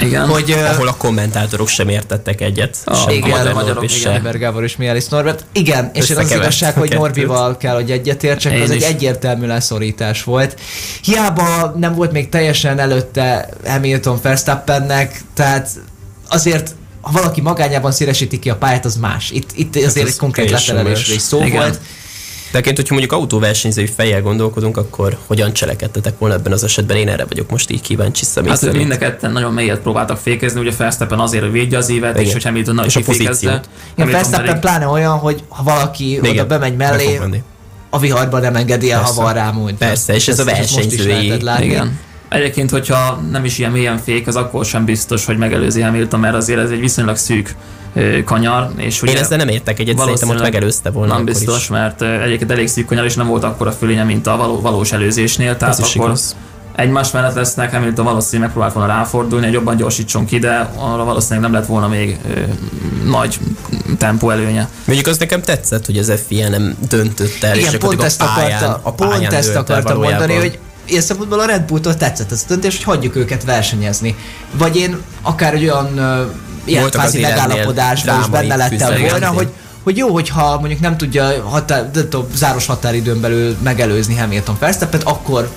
Igen. 0.00 0.26
hogy 0.26 0.50
ahol 0.50 0.88
a 0.88 0.94
kommentátorok 0.96 1.68
sem 1.68 1.88
értettek 1.88 2.40
egyet. 2.40 2.76
A- 2.84 2.94
sem 2.94 3.08
igen, 3.08 3.28
Magyar 3.30 3.46
a 3.46 3.54
magyarok, 3.54 3.74
Norbi 3.82 3.98
igen. 3.98 4.38
Gábor 4.38 4.62
és 4.62 4.76
Mihály 4.76 5.02
Norbert. 5.10 5.44
Igen, 5.52 5.90
és 5.94 6.10
én 6.10 6.16
az 6.16 6.30
igazság, 6.30 6.74
hogy. 6.74 6.92
Norbival 6.92 7.56
kell, 7.56 7.74
hogy 7.74 7.90
egyetértsek, 7.90 8.52
Én 8.52 8.62
az 8.62 8.70
egy 8.70 8.76
is. 8.76 8.82
egyértelmű 8.84 9.46
leszorítás 9.46 10.24
volt. 10.24 10.60
Hiába 11.02 11.74
nem 11.78 11.94
volt 11.94 12.12
még 12.12 12.28
teljesen 12.28 12.78
előtte 12.78 13.48
Hamilton 13.66 14.18
Verstappennek, 14.22 15.20
tehát 15.34 15.68
azért 16.28 16.74
ha 17.00 17.12
valaki 17.12 17.40
magányában 17.40 17.92
szélesíti 17.92 18.38
ki 18.38 18.50
a 18.50 18.56
pályát, 18.56 18.84
az 18.84 18.96
más. 18.96 19.30
Itt, 19.30 19.50
itt 19.54 19.76
azért 19.76 20.06
ez 20.06 20.12
egy 20.12 20.16
konkrét 20.16 20.50
leterelésről 20.50 21.16
is 21.16 21.22
szó 21.22 21.44
Igen. 21.44 21.56
volt. 21.56 21.80
De 22.50 22.58
egyébként, 22.58 22.76
hogyha 22.76 22.94
mondjuk 22.94 23.12
autóversenyzői 23.20 23.86
fejjel 23.86 24.22
gondolkodunk, 24.22 24.76
akkor 24.76 25.16
hogyan 25.26 25.52
cselekedtetek 25.52 26.18
volna 26.18 26.34
ebben 26.34 26.52
az 26.52 26.64
esetben? 26.64 26.96
Én 26.96 27.08
erre 27.08 27.24
vagyok 27.24 27.50
most 27.50 27.70
így 27.70 27.80
kíváncsi 27.80 28.24
személy 28.24 28.50
Hát 28.50 28.58
szerint. 28.58 28.78
mind 28.78 28.90
a 28.92 28.96
ketten 28.98 29.32
nagyon 29.32 29.52
mélyet 29.52 29.78
próbáltak 29.78 30.16
fékezni, 30.16 30.60
ugye 30.60 30.72
Verstappen 30.76 31.18
azért, 31.18 31.42
hogy 31.42 31.52
védje 31.52 31.78
az 31.78 31.88
évet, 31.90 32.14
Igen. 32.14 32.26
és 32.26 32.32
hogy 32.32 32.44
Hamilton 32.44 32.74
nagy 32.74 32.86
És 32.86 32.96
a 32.96 32.98
kifékezze. 32.98 33.28
pozíciót. 33.28 33.52
Igen, 33.52 33.68
Hamilton 33.96 34.30
Verstappen 34.30 34.60
pláne 34.60 34.86
olyan, 34.86 35.18
hogy 35.18 35.42
ha 35.48 35.62
valaki 35.62 36.10
Igen, 36.12 36.30
oda 36.30 36.46
bemegy 36.46 36.76
meg 36.76 36.88
mellé, 36.90 37.20
a 37.90 37.98
viharban 37.98 38.40
nem 38.40 38.56
engedi 38.56 38.90
el, 38.90 38.98
ha 38.98 39.04
Persze. 39.04 39.22
van 39.22 39.32
rá 39.32 39.50
múlt. 39.50 39.74
Persze, 39.74 40.14
és 40.14 40.28
ez 40.28 40.38
a 40.38 40.44
most 40.44 40.58
is 40.60 40.70
versenyzői- 40.74 41.06
lehetett 41.06 41.42
látni. 41.42 41.64
Igen. 41.64 41.98
Egyébként, 42.28 42.70
hogyha 42.70 43.20
nem 43.30 43.44
is 43.44 43.58
ilyen 43.58 43.70
mélyen 43.70 43.98
fék, 43.98 44.26
az 44.26 44.36
akkor 44.36 44.64
sem 44.64 44.84
biztos, 44.84 45.24
hogy 45.24 45.36
megelőzi 45.36 45.80
Hamilton, 45.80 46.20
mert 46.20 46.34
azért 46.34 46.60
ez 46.60 46.70
egy 46.70 46.80
viszonylag 46.80 47.16
szűk 47.16 47.56
kanyar, 48.24 48.70
és 48.76 49.02
ugye 49.02 49.12
Én 49.12 49.18
ezzel 49.18 49.38
nem 49.38 49.48
értek 49.48 49.78
egyet, 49.78 49.98
szerintem 49.98 50.28
ott 50.28 50.40
megelőzte 50.40 50.90
volna 50.90 51.12
Nem 51.12 51.22
akkor 51.22 51.32
biztos, 51.32 51.62
is. 51.62 51.68
mert 51.68 52.02
egyébként 52.02 52.50
elég 52.50 52.68
szűk 52.68 52.86
kanyar, 52.86 53.04
és 53.04 53.14
nem 53.14 53.26
volt 53.26 53.44
akkora 53.44 53.72
fölénye, 53.72 54.04
mint 54.04 54.26
a 54.26 54.36
való, 54.36 54.60
valós 54.60 54.92
előzésnél, 54.92 55.56
tehát 55.56 55.78
Ez 55.78 55.94
akkor 55.94 56.18
egymás 56.78 57.10
mellett 57.10 57.34
lesznek, 57.34 57.72
Hamilton 57.72 58.04
valószínűleg 58.04 58.40
megpróbált 58.42 58.72
volna 58.74 58.88
ráfordulni, 58.88 59.44
hogy 59.44 59.54
jobban 59.54 59.76
gyorsítson 59.76 60.24
ki, 60.24 60.38
de 60.38 60.70
arra 60.76 61.04
valószínűleg 61.04 61.50
nem 61.50 61.60
lett 61.60 61.68
volna 61.68 61.88
még 61.88 62.18
ö, 62.34 62.40
nagy 63.08 63.38
tempó 63.98 64.30
előnye. 64.30 64.68
Mondjuk 64.84 65.06
az 65.08 65.18
nekem 65.18 65.42
tetszett, 65.42 65.86
hogy 65.86 65.98
az 65.98 66.12
FIA 66.26 66.48
nem 66.48 66.76
döntött 66.88 67.42
el, 67.42 67.54
és 67.54 67.60
Igen, 67.60 67.72
gyakorlatilag 67.72 67.80
pont 67.80 68.02
ezt 68.02 68.22
a 68.22 68.32
pályán, 68.34 68.62
akarta, 68.62 68.88
a 68.88 68.92
pályán 68.92 69.20
pont 69.20 69.32
ezt 69.32 69.54
akartam 69.56 70.00
mondani, 70.00 70.34
hogy 70.34 70.58
ilyen 70.88 71.02
szempontból 71.02 71.40
a 71.40 71.44
Red 71.44 71.62
Bulltól 71.62 71.96
tetszett 71.96 72.32
ez 72.32 72.42
a 72.44 72.48
döntés, 72.48 72.76
hogy 72.76 72.84
hagyjuk 72.84 73.16
őket 73.16 73.44
versenyezni. 73.44 74.16
Vagy 74.52 74.76
én 74.76 74.96
akár 75.22 75.54
egy 75.54 75.62
olyan 75.62 75.86
uh, 75.96 76.30
ilyen 76.64 76.90
kvázi 76.90 77.20
megállapodásban 77.20 78.20
is 78.20 78.28
benne 78.28 78.56
lettem 78.56 79.00
volna, 79.00 79.26
hogy, 79.26 79.48
hogy 79.82 79.96
jó, 79.96 80.08
hogyha 80.08 80.58
mondjuk 80.58 80.80
nem 80.80 80.96
tudja 80.96 81.48
határ, 81.48 81.90
de 81.90 82.02
tudom, 82.02 82.26
záros 82.34 82.66
határidőn 82.66 83.20
belül 83.20 83.56
megelőzni 83.62 84.16
Hamilton 84.16 84.56
Verstappen, 84.60 85.00
akkor 85.00 85.50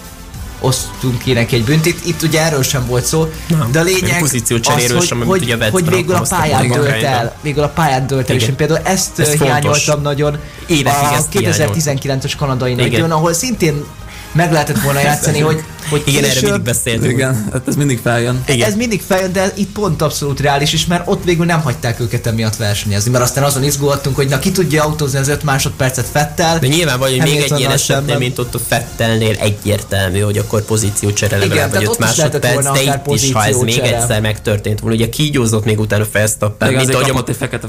osztunk 0.61 1.17
ki 1.17 1.33
neki 1.33 1.55
egy 1.55 1.63
büntit. 1.63 2.05
Itt 2.05 2.21
ugye 2.21 2.41
erről 2.41 2.63
sem 2.63 2.85
volt 2.85 3.05
szó, 3.05 3.27
Nem. 3.47 3.71
de 3.71 3.79
a 3.79 3.83
lényeg 3.83 4.23
az, 4.23 4.41
sem, 4.61 4.97
hogy, 4.97 5.07
amit 5.11 5.27
hogy, 5.27 5.41
ugye 5.41 5.69
hogy 5.69 5.89
végül 5.89 6.15
a 6.15 6.25
pályán 6.29 6.67
dölt 6.67 7.03
el. 7.03 7.35
Végül 7.41 7.63
a 7.63 7.69
pályán 7.69 8.07
dölt 8.07 8.29
el, 8.29 8.35
és 8.35 8.47
én 8.47 8.55
például 8.55 8.79
ezt, 8.83 9.19
Ez 9.19 9.27
ezt 9.27 9.37
fontos. 9.37 9.47
hiányoltam 9.47 10.01
nagyon 10.01 10.37
Évekig 10.67 11.07
a 11.07 11.13
ezt 11.13 11.27
2019-es 11.31 12.33
kanadai 12.37 12.73
nagydíjon, 12.73 13.11
ahol 13.11 13.33
szintén 13.33 13.83
meg 14.31 14.51
lehetett 14.51 14.81
volna 14.81 14.99
játszani, 14.99 15.39
hogy, 15.39 15.63
hogy 15.91 16.01
Igen, 16.05 16.23
erre 16.23 16.41
mindig 16.41 16.61
beszéltünk. 16.61 17.11
Igen, 17.11 17.49
hát 17.51 17.67
ez 17.67 17.75
mindig 17.75 17.99
feljön. 18.03 18.43
Igen. 18.47 18.67
ez 18.67 18.75
mindig 18.75 19.01
feljön, 19.01 19.33
de 19.33 19.51
itt 19.55 19.71
pont 19.71 20.01
abszolút 20.01 20.39
reális 20.39 20.73
is, 20.73 20.85
mert 20.85 21.07
ott 21.07 21.23
végül 21.23 21.45
nem 21.45 21.61
hagyták 21.61 21.99
őket 21.99 22.27
emiatt 22.27 22.55
versenyezni, 22.55 23.11
mert 23.11 23.23
aztán 23.23 23.43
azon 23.43 23.63
izgultunk, 23.63 24.15
hogy 24.15 24.27
na 24.27 24.39
ki 24.39 24.51
tudja 24.51 24.83
autózni 24.83 25.19
az 25.19 25.27
5 25.27 25.43
másodpercet 25.43 26.07
Fettel. 26.11 26.59
De 26.59 26.67
nyilván 26.67 26.99
vagy, 26.99 27.11
hogy 27.11 27.31
még 27.31 27.41
egy 27.41 27.59
ilyen 27.59 27.77
szemben. 27.77 28.17
mint 28.17 28.37
ott 28.37 28.55
a 28.55 28.59
Fettelnél 28.67 29.35
egyértelmű, 29.39 30.19
hogy 30.19 30.37
akkor 30.37 30.61
pozíciócsere 30.61 31.35
Igen, 31.35 31.47
legalább 31.49 31.71
vagy 31.71 31.79
tehát 31.79 31.97
5 31.97 32.03
ott 32.03 32.09
is 32.09 32.17
lehetett 32.17 32.43
másodperc, 32.43 32.85
de 32.85 33.11
itt 33.11 33.21
is, 33.21 33.31
ha 33.31 33.45
ez 33.45 33.57
még 33.57 33.79
egyszer 33.79 34.21
megtörtént 34.21 34.79
volna, 34.79 34.95
ugye 34.95 35.09
kígyózott 35.09 35.65
még 35.65 35.79
utána 35.79 36.05
Verstappen, 36.11 36.73
mint 36.73 36.93
ahogy, 36.93 37.09
a, 37.09 37.33
fekete 37.33 37.67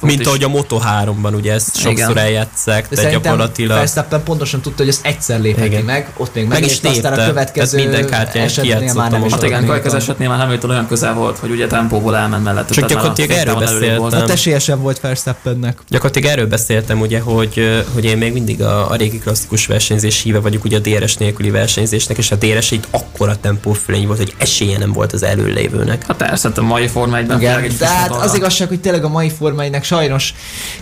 mint 0.00 0.26
ahogy 0.26 0.42
a 0.42 0.48
Moto3-ban, 0.48 1.34
ugye 1.34 1.52
ezt 1.52 1.76
sokszor 1.76 2.16
eljátszák, 2.16 2.88
De 2.88 3.10
gyakorlatilag 3.10 3.76
Verstappen 3.76 4.22
pontosan 4.22 4.60
tudta, 4.60 4.78
hogy 4.82 4.88
ezt 4.88 5.06
egyszer 5.06 5.40
lépheti 5.40 5.82
meg, 5.82 6.12
ott 6.16 6.34
még 6.34 6.46
Meg 6.46 6.60
meg, 6.60 6.70
is 6.70 6.80
és 6.82 6.88
aztán 6.88 7.12
a 7.12 7.16
Tehát 7.16 7.63
következő 7.70 7.90
minden 7.90 8.04
már 8.10 8.50
kijátszottam. 8.50 9.30
Hát 9.30 9.42
igen, 9.42 9.60
tudott 9.60 9.66
Kajk 9.66 9.84
az 9.84 9.92
még 9.92 10.02
esetnél 10.02 10.28
már 10.28 10.38
Hamilton 10.38 10.70
olyan 10.70 10.86
közel 10.86 11.14
volt, 11.14 11.38
hogy 11.38 11.50
ugye 11.50 11.66
tempóból 11.66 12.16
elment 12.16 12.44
mellette. 12.44 12.74
Csak 12.74 12.84
a 12.84 12.86
gyakorlatilag 12.86 13.30
erről 13.30 13.54
beszéltem. 13.54 14.10
Hát 14.10 14.30
esélyesen 14.30 14.80
volt 14.80 15.00
Verstappennek. 15.00 15.78
Gyakorlatilag 15.88 16.30
erről 16.30 16.46
beszéltem, 16.46 17.00
ugye, 17.00 17.20
hogy, 17.20 17.84
hogy 17.92 18.04
én 18.04 18.18
még 18.18 18.32
mindig 18.32 18.62
a, 18.62 18.90
a 18.90 18.94
régi 18.94 19.18
klasszikus 19.18 19.66
versenyzés 19.66 20.22
híve 20.22 20.40
vagyok, 20.40 20.64
ugye 20.64 20.76
a 20.76 20.80
DRS 20.80 21.16
nélküli 21.16 21.50
versenyzésnek, 21.50 22.18
és 22.18 22.30
a 22.30 22.36
DRS 22.36 22.70
itt 22.70 22.86
akkora 22.90 23.36
tempófölény 23.40 24.06
volt, 24.06 24.18
hogy 24.18 24.34
esélye 24.38 24.78
nem 24.78 24.92
volt 24.92 25.12
az 25.12 25.22
előlévőnek. 25.22 26.06
Hát 26.06 26.16
persze, 26.16 26.48
hát 26.48 26.58
a 26.58 26.62
mai 26.62 26.88
Forma 26.88 27.16
1-ben 27.16 27.38
tényleg 27.38 27.58
Igen, 27.58 27.70
egy 27.70 27.76
de 27.76 27.86
hát 27.86 28.10
az 28.10 28.34
igazság, 28.34 28.68
hogy 28.68 28.80
tényleg 28.80 29.04
a 29.04 29.08
mai 29.08 29.30
formáinak 29.30 29.82
sajnos 29.82 30.34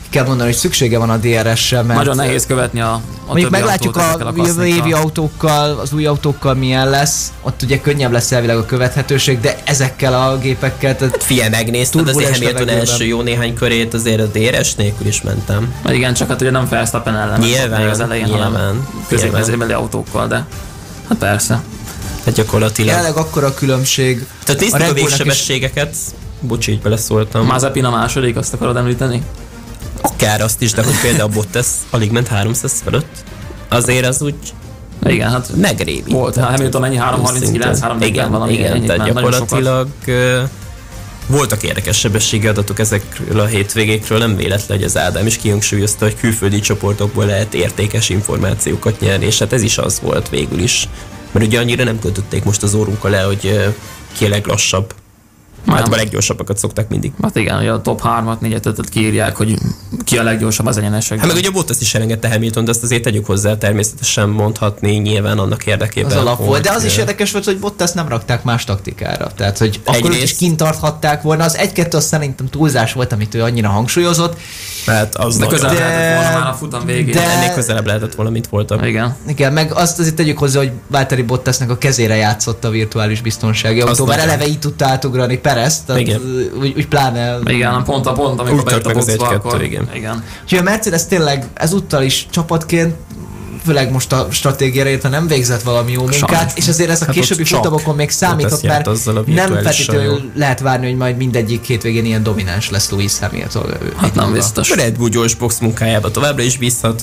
ki 0.03 0.09
kell 0.11 0.27
mondani, 0.27 0.49
hogy 0.49 0.59
szüksége 0.59 0.99
van 0.99 1.11
a 1.11 1.17
DRS-re, 1.17 1.83
mert 1.83 1.99
Nagyon 1.99 2.17
nehéz 2.17 2.47
követni 2.47 2.81
a, 2.81 2.93
a 2.93 3.01
Mondjuk 3.27 3.51
többi 3.51 3.63
meglátjuk 3.63 3.97
autót 3.97 4.23
a, 4.23 4.27
ezekkel 4.29 4.47
jövő 4.47 4.67
évi 4.67 4.93
autókkal, 4.93 5.79
az 5.79 5.93
új 5.93 6.07
autókkal 6.07 6.55
milyen 6.55 6.72
lesz. 6.73 7.32
Ott 7.43 7.62
ugye 7.62 7.81
könnyebb 7.81 8.12
lesz 8.12 8.32
elvileg 8.32 8.57
a 8.57 8.66
követhetőség, 8.66 9.40
de 9.40 9.59
ezekkel 9.65 10.15
a 10.15 10.39
gépekkel, 10.39 10.97
tehát 10.97 11.23
Figyelj, 11.23 11.49
megnézted 11.49 12.09
azért 12.09 12.32
Hamilton 12.32 12.69
első 12.69 13.05
jó 13.05 13.23
néhány 13.23 13.55
körét, 13.55 13.94
azért 13.94 14.20
a 14.20 14.27
DRS 14.27 14.74
nélkül 14.74 15.07
is 15.07 15.23
mentem. 15.23 15.74
Hát 15.85 15.93
Igen, 15.93 16.15
csak 16.15 16.28
hát 16.28 16.40
ugye 16.40 16.51
nem 16.51 16.69
Verstappen 16.69 17.16
ellen 17.16 17.40
Nyilván, 17.40 17.89
az 17.89 18.01
elején, 18.01 18.24
nyilván, 18.24 18.53
hanem 18.53 18.89
középmezőbeli 19.09 19.73
autókkal, 19.73 20.27
de 20.27 20.47
hát 21.09 21.19
persze. 21.19 21.62
Hát 22.24 22.35
gyakorlatilag. 22.35 22.90
jelenleg 22.90 23.16
akkora 23.16 23.47
a 23.47 23.55
különbség. 23.55 24.27
Tehát 24.44 24.61
néztük 24.61 24.81
a, 24.81 24.85
Bullnak 24.85 24.94
végsebességeket. 24.94 25.97
Bocsi, 26.40 26.73
így 26.73 26.81
beleszóltam. 26.81 27.47
Mazepin 27.47 27.85
a 27.85 27.90
második, 27.90 28.36
azt 28.36 28.55
akarod 28.55 28.77
említeni? 28.77 29.23
Akár 30.01 30.40
azt 30.40 30.62
is, 30.62 30.73
de 30.73 30.82
hogy 30.82 31.01
például 31.01 31.28
Bottas 31.28 31.66
alig 31.90 32.11
ment 32.11 32.28
300 32.28 32.81
fölött. 32.85 33.24
Azért 33.69 34.07
az 34.07 34.23
úgy 34.23 34.35
Igen, 35.07 35.31
hát 35.31 35.51
megrébi. 35.57 36.12
volt. 36.12 36.37
Hát 36.37 36.51
Hamilton 36.51 36.81
mennyi? 36.81 36.97
339, 36.97 37.81
340 37.81 38.09
igen, 38.09 38.31
valami. 38.31 38.53
igen, 38.53 38.73
ennyit 38.73 38.87
tehát 38.87 39.07
sokat. 39.07 39.23
gyakorlatilag 39.23 39.89
ö, 40.07 40.43
voltak 41.27 41.62
érdekes 41.62 41.99
sebességi 41.99 42.47
adatok 42.47 42.79
ezekről 42.79 43.41
a 43.41 43.45
hétvégékről, 43.47 44.19
nem 44.19 44.37
véletlen, 44.37 44.77
hogy 44.77 44.87
az 44.87 44.97
Ádám 44.97 45.27
is 45.27 45.37
kihangsúlyozta, 45.37 46.05
hogy 46.05 46.16
külföldi 46.16 46.61
csoportokból 46.61 47.27
lehet 47.27 47.55
értékes 47.55 48.09
információkat 48.09 49.01
nyerni, 49.01 49.27
és 49.27 49.39
hát 49.39 49.53
ez 49.53 49.62
is 49.62 49.79
az 49.79 50.01
volt 50.01 50.29
végül 50.29 50.59
is. 50.59 50.89
Mert 51.33 51.47
ugye 51.47 51.59
annyira 51.59 51.85
nem 51.85 51.99
kötötték 51.99 52.45
most 52.45 52.62
az 52.62 52.74
órunkkal 52.74 53.11
le, 53.11 53.20
hogy 53.20 53.73
ki 54.16 54.24
a 54.24 54.29
leglassabb. 54.29 54.95
Hát 55.66 55.89
a 55.89 55.97
leggyorsabbakat 55.97 56.59
szokták 56.59 56.89
mindig. 56.89 57.12
Hát 57.22 57.36
igen, 57.36 57.56
hogy 57.56 57.66
a 57.66 57.80
top 57.80 58.01
3-at, 58.05 58.39
4 58.39 58.59
5 58.64 58.89
kiírják, 58.89 59.36
hogy 59.36 59.59
ki 60.05 60.18
a 60.18 60.22
leggyorsabb 60.22 60.66
az 60.66 60.76
egyenesekben. 60.76 61.18
Hát 61.18 61.28
meg 61.36 61.36
ugye 61.36 61.51
Bottas 61.51 61.80
is 61.80 61.94
elengedte 61.94 62.28
Hamilton, 62.28 62.64
de 62.64 62.70
azt 62.70 62.82
azért 62.82 63.02
tegyük 63.02 63.26
hozzá, 63.26 63.56
természetesen 63.59 64.28
mondhatni 64.28 64.90
nyilván 64.97 65.39
annak 65.39 65.66
érdekében. 65.66 66.10
Az 66.10 66.16
alap 66.16 66.39
volt, 66.44 66.62
de 66.62 66.70
az 66.72 66.84
is 66.84 66.97
érdekes 66.97 67.32
volt, 67.32 67.44
hogy 67.44 67.59
Bottas 67.59 67.93
nem 67.93 68.09
rakták 68.09 68.43
más 68.44 68.64
taktikára. 68.64 69.30
Tehát, 69.36 69.59
hogy 69.59 69.80
akkor 69.84 70.10
őt 70.10 70.22
is 70.22 70.36
kint 70.36 70.56
tarthatták 70.56 71.22
volna. 71.22 71.44
Az 71.44 71.56
egy-kettő 71.56 71.97
az 71.97 72.05
szerintem 72.05 72.48
túlzás 72.48 72.93
volt, 72.93 73.12
amit 73.12 73.34
ő 73.34 73.43
annyira 73.43 73.68
hangsúlyozott. 73.68 74.36
Hát 74.86 75.14
az 75.14 75.36
de 75.36 75.44
nagyon- 75.44 75.60
közel 75.60 75.74
De- 75.74 75.80
lehetett 75.80 76.22
volna 76.22 76.39
már 76.39 76.48
a 76.52 76.55
futam 76.55 76.84
végén. 76.86 77.14
de- 77.14 77.30
ennél 77.30 77.55
közelebb 77.55 77.86
lehetett 77.86 78.14
volna, 78.14 78.30
mint 78.30 78.47
voltak. 78.48 78.86
Igen. 78.86 79.16
Igen, 79.28 79.52
meg 79.52 79.72
azt 79.72 79.98
azért 79.98 80.14
tegyük 80.14 80.39
hozzá, 80.39 80.59
hogy 80.59 80.70
Valtteri 80.86 81.22
Bottasnak 81.22 81.70
a 81.70 81.78
kezére 81.78 82.14
játszott 82.16 82.64
a 82.64 82.70
virtuális 82.70 83.20
biztonsági 83.20 83.80
autó, 83.80 84.06
mert 84.06 84.20
eleve 84.20 84.47
így 84.47 84.59
tudta 84.59 84.86
átugrani 84.86 85.39
Perez, 85.55 85.83
tehát 85.87 86.01
Igen. 86.01 86.20
úgy, 86.61 86.74
úgy 86.77 86.87
pláne 86.87 87.39
Igen, 87.45 87.85
pont 87.85 88.07
a 88.07 88.12
pont, 88.12 88.41
amikor 88.41 88.65
bejött 88.65 88.87
a 88.87 88.93
boxba, 88.93 89.29
akkor... 89.29 89.62
igen. 89.62 89.89
igen. 89.95 90.24
Úgyhogy 90.43 90.59
a 90.59 90.62
Mercedes 90.62 91.07
tényleg 91.07 91.47
ezúttal 91.55 92.03
is 92.03 92.27
csapatként 92.31 92.95
főleg 93.65 93.91
most 93.93 94.12
a 94.12 94.27
stratégiára 94.31 94.89
érte 94.89 95.09
nem 95.09 95.27
végzett 95.27 95.62
valami 95.62 95.93
jó 95.93 96.01
munkát, 96.01 96.29
Sajnos. 96.29 96.53
és 96.55 96.69
azért 96.69 96.91
ez 96.91 97.03
a 97.03 97.05
Hát 97.05 97.15
későbbi 97.15 97.43
csak 97.43 97.57
futamokon 97.57 97.95
még 97.95 98.11
számított, 98.11 98.62
mert 98.62 98.87
nem 98.87 99.53
feltétlenül 99.53 99.73
sajó. 99.73 100.19
lehet 100.35 100.61
várni, 100.61 100.87
hogy 100.87 100.97
majd 100.97 101.16
mindegyik 101.16 101.65
hétvégén 101.65 102.05
ilyen 102.05 102.23
domináns 102.23 102.70
lesz 102.70 102.91
Lewis 102.91 103.19
Hamilton. 103.19 103.66
Hát 103.97 104.15
nem 104.15 104.33
biztos. 104.33 104.70
A 104.70 104.74
Red 104.74 104.97
Bull 104.97 105.09
gyors 105.09 105.35
box 105.35 105.59
munkájába 105.59 106.11
továbbra 106.11 106.43
is 106.43 106.59
bízhat. 106.59 107.03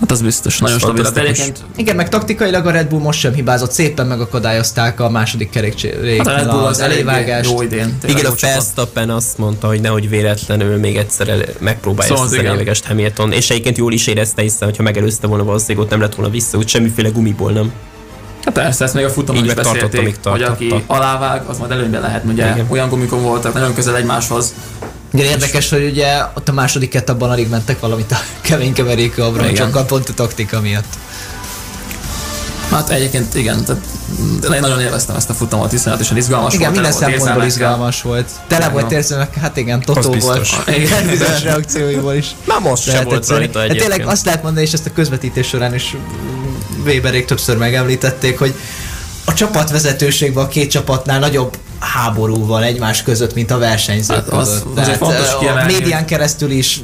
Hát 0.00 0.10
az 0.10 0.22
biztos, 0.22 0.58
nagyon 0.58 0.78
stabil. 0.78 1.06
Egyébként 1.06 1.64
Igen, 1.76 1.96
meg 1.96 2.08
taktikailag 2.08 2.66
a 2.66 2.70
Red 2.70 2.88
Bull 2.88 3.00
most 3.00 3.18
sem 3.18 3.32
hibázott, 3.32 3.70
szépen 3.70 4.06
megakadályozták 4.06 5.00
a 5.00 5.10
második 5.10 5.54
hát 5.54 6.26
a 6.26 6.30
Red 6.30 6.50
Bull 6.50 6.64
az 6.64 6.80
elévágást. 6.80 7.50
jó 7.50 7.62
idén. 7.62 7.98
Igen, 8.06 8.26
a. 8.26 8.32
Verstappen 8.40 9.10
azt 9.10 9.38
mondta, 9.38 9.66
hogy 9.66 9.80
nehogy 9.80 10.08
véletlenül 10.08 10.78
még 10.78 10.96
egyszer 10.96 11.28
el, 11.28 11.40
megpróbálja 11.58 12.16
Szóval 12.16 12.24
ezt 12.24 12.32
az 12.32 12.38
az 12.38 12.42
igen. 12.42 12.46
elévegest 12.46 12.84
Hamilton, 12.84 13.32
és 13.32 13.50
egyébként 13.50 13.76
jól 13.76 13.92
is 13.92 14.06
érezte, 14.06 14.42
hiszen 14.42 14.72
ha 14.76 14.82
megelőzte 14.82 15.26
volna 15.26 15.44
valószínűleg 15.44 15.84
ott 15.84 15.90
nem 15.90 16.00
lett 16.00 16.14
volna 16.14 16.30
vissza, 16.30 16.58
úgy 16.58 16.68
semmiféle 16.68 17.08
gumiból 17.08 17.52
nem. 17.52 17.72
Hát 18.44 18.54
persze, 18.54 18.84
ezt 18.84 18.94
még 18.94 19.04
a 19.04 19.10
futamon 19.10 19.44
is 19.44 19.54
beszélték, 19.54 20.18
hogy 20.22 20.42
aki 20.42 20.74
alávág, 20.86 21.44
az 21.46 21.58
majd 21.58 21.70
előnyben 21.70 22.00
lehet, 22.00 22.24
ugye 22.24 22.50
Igen. 22.50 22.66
olyan 22.68 22.88
gumikon 22.88 23.22
voltak, 23.22 23.54
nagyon 23.54 23.74
közel 23.74 23.96
egymáshoz. 23.96 24.54
Igen, 25.14 25.26
érdekes, 25.26 25.70
hogy 25.70 25.84
ugye 25.84 26.22
ott 26.34 26.48
a 26.48 26.52
második 26.52 26.94
etapban 26.94 27.30
alig 27.30 27.48
mentek 27.48 27.80
valamit 27.80 28.12
a 28.12 28.16
kemény 28.40 28.72
keverék 28.72 29.18
a 29.18 29.32
Igen. 29.38 29.54
csak 29.54 29.86
pont 29.86 30.08
a 30.08 30.14
taktika 30.14 30.60
miatt. 30.60 30.94
Hát 32.70 32.90
egyébként 32.90 33.34
igen, 33.34 33.64
tehát 33.64 33.82
de 34.40 34.54
én 34.54 34.60
nagyon 34.60 34.80
élveztem 34.80 35.16
ezt 35.16 35.30
a 35.30 35.32
futamot, 35.32 35.72
iszonyatosan 35.72 36.16
izgalmas 36.16 36.54
Igen, 36.54 36.72
volt. 36.72 36.82
minden 36.82 37.00
tele 37.00 37.06
volt 37.06 37.20
szempontból 37.20 37.46
izgalmas 37.46 38.02
volt. 38.02 38.30
Tele 38.46 38.60
Igen, 38.60 38.72
volt 38.72 38.92
érzelmek, 38.92 39.34
hát 39.34 39.56
igen, 39.56 39.80
Totó 39.80 40.12
volt. 40.12 40.48
Igen, 40.66 41.06
bizonyos 41.10 41.42
reakcióiból 41.42 42.14
is. 42.14 42.26
Már 42.44 42.60
most 42.60 42.82
sem 42.82 42.92
lehetett 42.92 43.26
volt 43.26 43.28
rajta 43.28 43.66
De 43.66 43.74
tényleg 43.74 44.06
azt 44.06 44.24
lehet 44.24 44.42
mondani, 44.42 44.66
és 44.66 44.72
ezt 44.72 44.86
a 44.86 44.92
közvetítés 44.92 45.46
során 45.46 45.74
is 45.74 45.96
Weberék 46.84 47.24
többször 47.24 47.56
megemlítették, 47.56 48.38
hogy 48.38 48.54
a 49.24 49.32
csapatvezetőségben 49.32 50.44
a 50.44 50.48
két 50.48 50.70
csapatnál 50.70 51.18
nagyobb 51.18 51.56
háború 51.84 52.46
van 52.46 52.62
egymás 52.62 53.02
között, 53.02 53.34
mint 53.34 53.50
a 53.50 53.58
versenyzők 53.58 54.16
Hát 54.16 54.28
az- 54.28 54.48
között. 54.48 54.78
azért 54.78 54.96
fontos 54.96 55.32
ö, 55.32 55.34
a 55.34 55.38
kiemelni, 55.38 55.72
médián 55.72 56.06
keresztül 56.06 56.50
is 56.50 56.80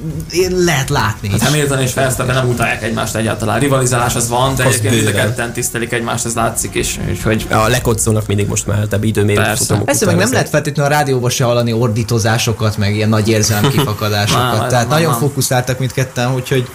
lehet 0.64 0.88
látni 0.90 1.28
is. 1.28 1.32
Hát 1.40 1.42
Hamilton 1.50 1.80
és 1.80 1.94
Verstappen 1.94 2.34
nem 2.34 2.48
utálják 2.48 2.82
egymást 2.82 3.14
egyáltalán. 3.14 3.58
Rivalizálás 3.60 4.14
az 4.14 4.28
van, 4.28 4.54
de 4.54 4.64
Az 4.64 4.74
egyébként 4.74 4.94
mind 5.04 5.16
a 5.16 5.20
ketten 5.20 5.52
tisztelik 5.52 5.92
egymást, 5.92 6.24
ez 6.24 6.34
látszik 6.34 6.74
is. 6.74 6.98
Úgyhogy 7.10 7.46
A 7.50 7.68
lekodszónak 7.68 8.26
mindig 8.26 8.48
most 8.48 8.66
már 8.66 8.78
több 8.86 9.04
időmérő 9.04 9.42
futamok 9.54 9.84
Persze, 9.84 10.06
meg 10.06 10.16
nem 10.16 10.32
lehet 10.32 10.48
feltétlenül 10.48 10.92
a 10.92 10.96
rádióban 10.96 11.30
se 11.30 11.44
hallani 11.44 11.72
ordítozásokat, 11.72 12.76
meg 12.76 12.94
ilyen 12.94 13.08
nagy 13.08 13.28
érzelem 13.28 13.70
kifakadásokat. 13.70 14.68
Tehát 14.70 14.88
nagyon 14.88 15.14
fókuszáltak 15.14 15.78
mindketten, 15.78 16.34
úgyhogy 16.34 16.68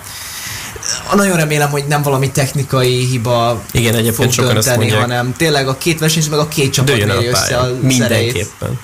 nagyon 1.16 1.38
remélem, 1.38 1.70
hogy 1.70 1.84
nem 1.88 2.02
valami 2.02 2.32
technikai 2.32 3.06
hiba 3.06 3.62
Igen, 3.72 3.94
egyébként 3.96 4.16
fog 4.16 4.32
sokan 4.32 4.54
dönteni, 4.54 4.78
mondják. 4.78 5.02
hanem 5.02 5.34
tényleg 5.38 5.68
a 5.68 5.78
két 5.78 6.00
versenyző 6.00 6.30
meg 6.30 6.40
a 6.40 6.48
két 6.48 6.72
csapat 6.74 7.02
a 7.02 7.24
össze 7.24 7.58
a. 7.58 7.70
Mindenképpen. 7.82 8.80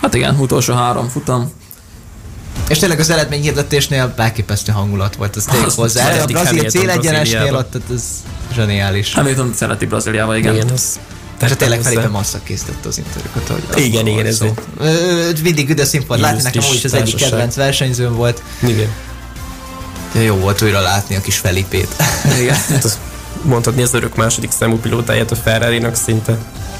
hát 0.00 0.14
igen, 0.14 0.38
utolsó 0.38 0.74
három 0.74 1.08
futam. 1.08 1.52
És 2.68 2.78
tényleg 2.78 3.00
az 3.00 3.10
eredményhirdetésnél 3.10 4.14
elképesztő 4.16 4.72
hangulat 4.72 5.16
volt, 5.16 5.36
az 5.36 5.44
tényleg 5.44 5.66
Az 5.66 5.74
hozzá. 5.74 6.22
A 6.22 6.24
brazil 6.26 6.70
célegyenesnél 6.70 7.54
ott, 7.56 7.74
ez 7.94 8.02
zseniális. 8.54 9.14
Hamilton 9.14 9.52
szereti 9.54 9.86
Brazíliába, 9.86 10.36
igen. 10.36 10.54
Igen, 10.54 10.68
az 10.68 10.98
És 11.42 11.50
a 11.50 11.56
tényleg. 11.56 11.82
Felipe 11.82 12.08
Massa 12.08 12.38
készítette 12.42 12.88
az 12.88 12.98
interjúkat. 12.98 13.50
ahogy 13.50 13.84
Igen, 13.84 14.06
igen, 14.06 14.12
volt 14.14 14.26
ez 14.26 14.36
szó. 14.36 14.54
Ö, 14.78 15.30
Mindig 15.42 15.70
üde 15.70 15.84
színpad. 15.84 16.20
Látni 16.20 16.42
nekem 16.42 16.62
Illusztris 16.62 16.70
úgy 16.70 16.84
is 16.84 16.92
az 16.92 17.00
egyik 17.00 17.16
kedvenc 17.16 17.54
versenyzőm 17.54 18.14
volt. 18.14 18.42
Igen. 18.62 18.88
De 20.14 20.22
jó 20.22 20.34
volt 20.36 20.62
újra 20.62 20.80
látni 20.80 21.16
a 21.16 21.20
kis 21.20 21.38
Felipét. 21.38 21.88
igen. 22.40 22.56
Hát 22.68 22.98
mondhatni 23.42 23.82
az 23.82 23.94
örök 23.94 24.16
második 24.16 24.50
számú 24.50 24.76
pilótáját 24.76 25.30
a 25.30 25.34
ferrari 25.34 25.86
szinte. 25.92 26.38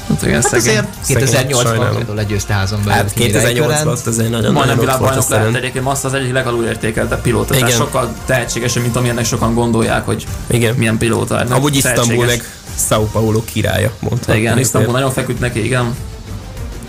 Hát 0.09 0.21
igen, 0.21 0.41
Hát 0.41 0.53
azért 0.53 0.87
szegény, 1.01 1.27
2008-ban 1.27 1.61
sajnálom. 1.61 1.95
például 1.95 2.15
legyőzte 2.15 2.53
házon 2.53 2.79
belül. 2.83 2.91
Hát 3.01 3.13
Kimi 3.13 3.29
2008-ban 3.31 3.41
Räikkönen. 3.41 3.87
azt 3.87 4.07
azért 4.07 4.29
nagyon 4.29 4.53
Majdnem 4.53 4.79
világbajnok 4.79 5.29
lett 5.29 5.55
egyébként, 5.55 5.83
Massa 5.83 6.07
az 6.07 6.13
egyik 6.13 6.33
legalul 6.33 6.65
értékeltebb 6.65 7.21
pilóta. 7.21 7.53
Tehát 7.53 7.67
Igen. 7.67 7.79
sokkal 7.79 8.15
tehetségesebb, 8.25 8.83
mint 8.83 8.95
amilyennek 8.95 9.25
sokan 9.25 9.53
gondolják, 9.53 10.05
hogy 10.05 10.25
Igen. 10.47 10.75
milyen 10.75 10.97
pilóta. 10.97 11.35
Hát 11.35 11.51
Amúgy 11.51 11.75
Isztambul 11.75 12.25
meg 12.25 12.43
São 12.89 13.03
Paulo 13.11 13.43
királya, 13.43 13.91
mondta. 13.99 14.35
Igen, 14.35 14.59
Isztambul 14.59 14.91
nagyon 14.91 15.11
feküdt 15.11 15.39
neki, 15.39 15.63
igen. 15.63 15.95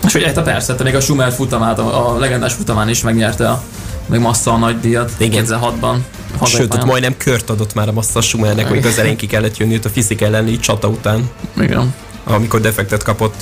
És 0.05 0.13
hogy 0.13 0.23
hát 0.23 0.41
persze, 0.41 0.71
hát 0.73 0.83
még 0.83 0.95
a 0.95 0.99
Schumer 0.99 1.31
futamát, 1.31 1.79
a, 1.79 2.15
a 2.15 2.17
legendás 2.19 2.53
futamán 2.53 2.89
is 2.89 3.01
megnyerte 3.01 3.49
a 3.49 3.63
még 4.07 4.19
Massa 4.19 4.53
a 4.53 4.57
nagy 4.57 4.79
díjat 4.79 5.11
Igen. 5.17 5.45
2006-ban. 5.47 5.97
Sőt, 6.45 6.73
ott 6.73 6.85
majdnem 6.85 7.17
kört 7.17 7.49
adott 7.49 7.73
már 7.73 7.87
a 7.87 7.91
Massa 7.91 8.21
Schumernek, 8.21 8.67
hogy 8.67 8.85
az 8.85 8.97
elején 8.97 9.17
ki 9.17 9.27
kellett 9.27 9.57
jönni 9.57 9.75
ott 9.75 9.85
a 9.85 9.89
fizik 9.89 10.21
elleni 10.21 10.59
csata 10.59 10.87
után, 10.87 11.29
Igen. 11.59 11.93
amikor 12.23 12.61
defektet 12.61 13.03
kapott. 13.03 13.35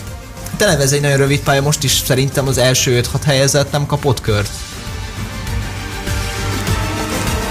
Tele 0.57 0.77
ez 0.77 0.91
egy 0.91 1.01
nagyon 1.01 1.17
rövid 1.17 1.39
pálya, 1.39 1.61
most 1.61 1.83
is 1.83 1.91
szerintem 1.91 2.47
az 2.47 2.57
első 2.57 3.01
5-6 3.13 3.19
helyezett 3.25 3.71
nem 3.71 3.85
kapott 3.85 4.21
kört. 4.21 4.49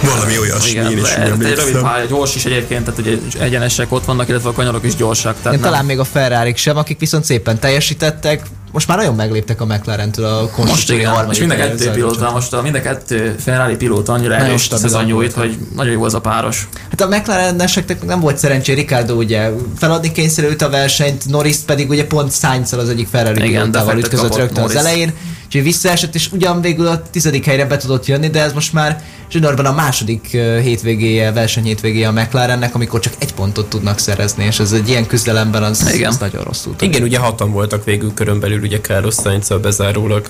Valami 0.04 0.38
olyasmi, 0.38 0.70
Igen, 0.70 0.90
én 0.90 0.98
is 0.98 1.02
de- 1.02 1.32
úgy 1.38 1.44
egy 1.44 1.54
rövid 1.54 1.80
pálya, 1.80 2.04
gyors 2.04 2.34
is 2.34 2.44
egyébként, 2.44 2.84
tehát 2.84 3.00
ugye 3.00 3.16
egyenesek 3.40 3.92
ott 3.92 4.04
vannak, 4.04 4.28
illetve 4.28 4.48
a 4.48 4.52
kanyarok 4.52 4.84
is 4.84 4.94
gyorsak. 4.96 5.36
Tehát 5.42 5.60
nem. 5.60 5.70
talán 5.70 5.84
még 5.84 5.98
a 5.98 6.04
ferrari 6.04 6.52
sem, 6.56 6.76
akik 6.76 6.98
viszont 6.98 7.24
szépen 7.24 7.58
teljesítettek, 7.58 8.42
most 8.72 8.88
már 8.88 8.96
nagyon 8.96 9.14
megléptek 9.14 9.60
a 9.60 9.64
McLaren-től 9.64 10.24
a 10.24 10.50
most 10.66 10.90
igen, 10.90 11.24
most 11.26 11.40
mind 11.40 11.50
a 11.50 11.56
kettő 11.56 11.90
pilóta, 11.90 12.30
most 12.30 12.52
a 12.52 12.62
mind 12.62 12.74
a 12.74 12.80
kettő 12.80 13.34
Ferrari 13.38 13.76
pilóta 13.76 14.12
annyira 14.12 14.34
erős 14.34 14.68
szezonjúit, 14.74 15.34
voltak. 15.34 15.54
hogy 15.54 15.66
nagyon 15.74 15.92
jó 15.92 16.04
az 16.04 16.14
a 16.14 16.20
páros. 16.20 16.68
Hát 16.90 17.00
a 17.00 17.08
McLaren-eseknek 17.08 18.04
nem 18.04 18.20
volt 18.20 18.38
szerencsé, 18.38 18.72
Ricardo 18.72 19.14
ugye 19.14 19.50
feladni 19.76 20.12
kényszerült 20.12 20.62
a 20.62 20.70
versenyt, 20.70 21.26
Norris 21.26 21.56
pedig 21.56 21.88
ugye 21.90 22.06
pont 22.06 22.32
sainz 22.32 22.72
az 22.72 22.88
egyik 22.88 23.08
Ferrari 23.08 23.48
Igen, 23.48 23.60
pilótával 23.60 23.98
ütközött 23.98 24.36
rögtön 24.36 24.64
az 24.64 24.72
Norris. 24.72 24.90
elején, 24.90 25.12
úgyhogy 25.54 25.72
visszaesett, 25.72 26.14
és 26.14 26.32
ugyan 26.32 26.60
végül 26.60 26.86
a 26.86 27.02
tizedik 27.02 27.44
helyre 27.44 27.66
be 27.66 27.76
tudott 27.76 28.06
jönni, 28.06 28.28
de 28.28 28.42
ez 28.42 28.52
most 28.52 28.72
már 28.72 29.02
zsinórban 29.30 29.66
a 29.66 29.72
második 29.72 30.26
hétvégéje, 30.62 31.32
verseny 31.32 31.64
hétvégéje 31.64 32.08
a 32.08 32.12
McLarennek, 32.12 32.74
amikor 32.74 33.00
csak 33.00 33.12
egy 33.18 33.34
pontot 33.34 33.68
tudnak 33.68 33.98
szerezni, 33.98 34.44
és 34.44 34.58
ez 34.58 34.72
egy 34.72 34.88
ilyen 34.88 35.06
küzdelemben 35.06 35.62
az, 35.62 35.94
Igen. 35.94 36.08
az 36.08 36.18
nagyon 36.18 36.42
rosszul. 36.42 36.76
tud. 36.76 36.88
Igen, 36.88 37.02
ugye 37.02 37.18
hatan 37.18 37.52
voltak 37.52 37.84
végül 37.84 38.14
körön 38.14 38.40
belül, 38.40 38.60
ugye 38.60 38.80
Carlos 38.80 39.14
sainz 39.14 39.48
bezárólag, 39.62 40.28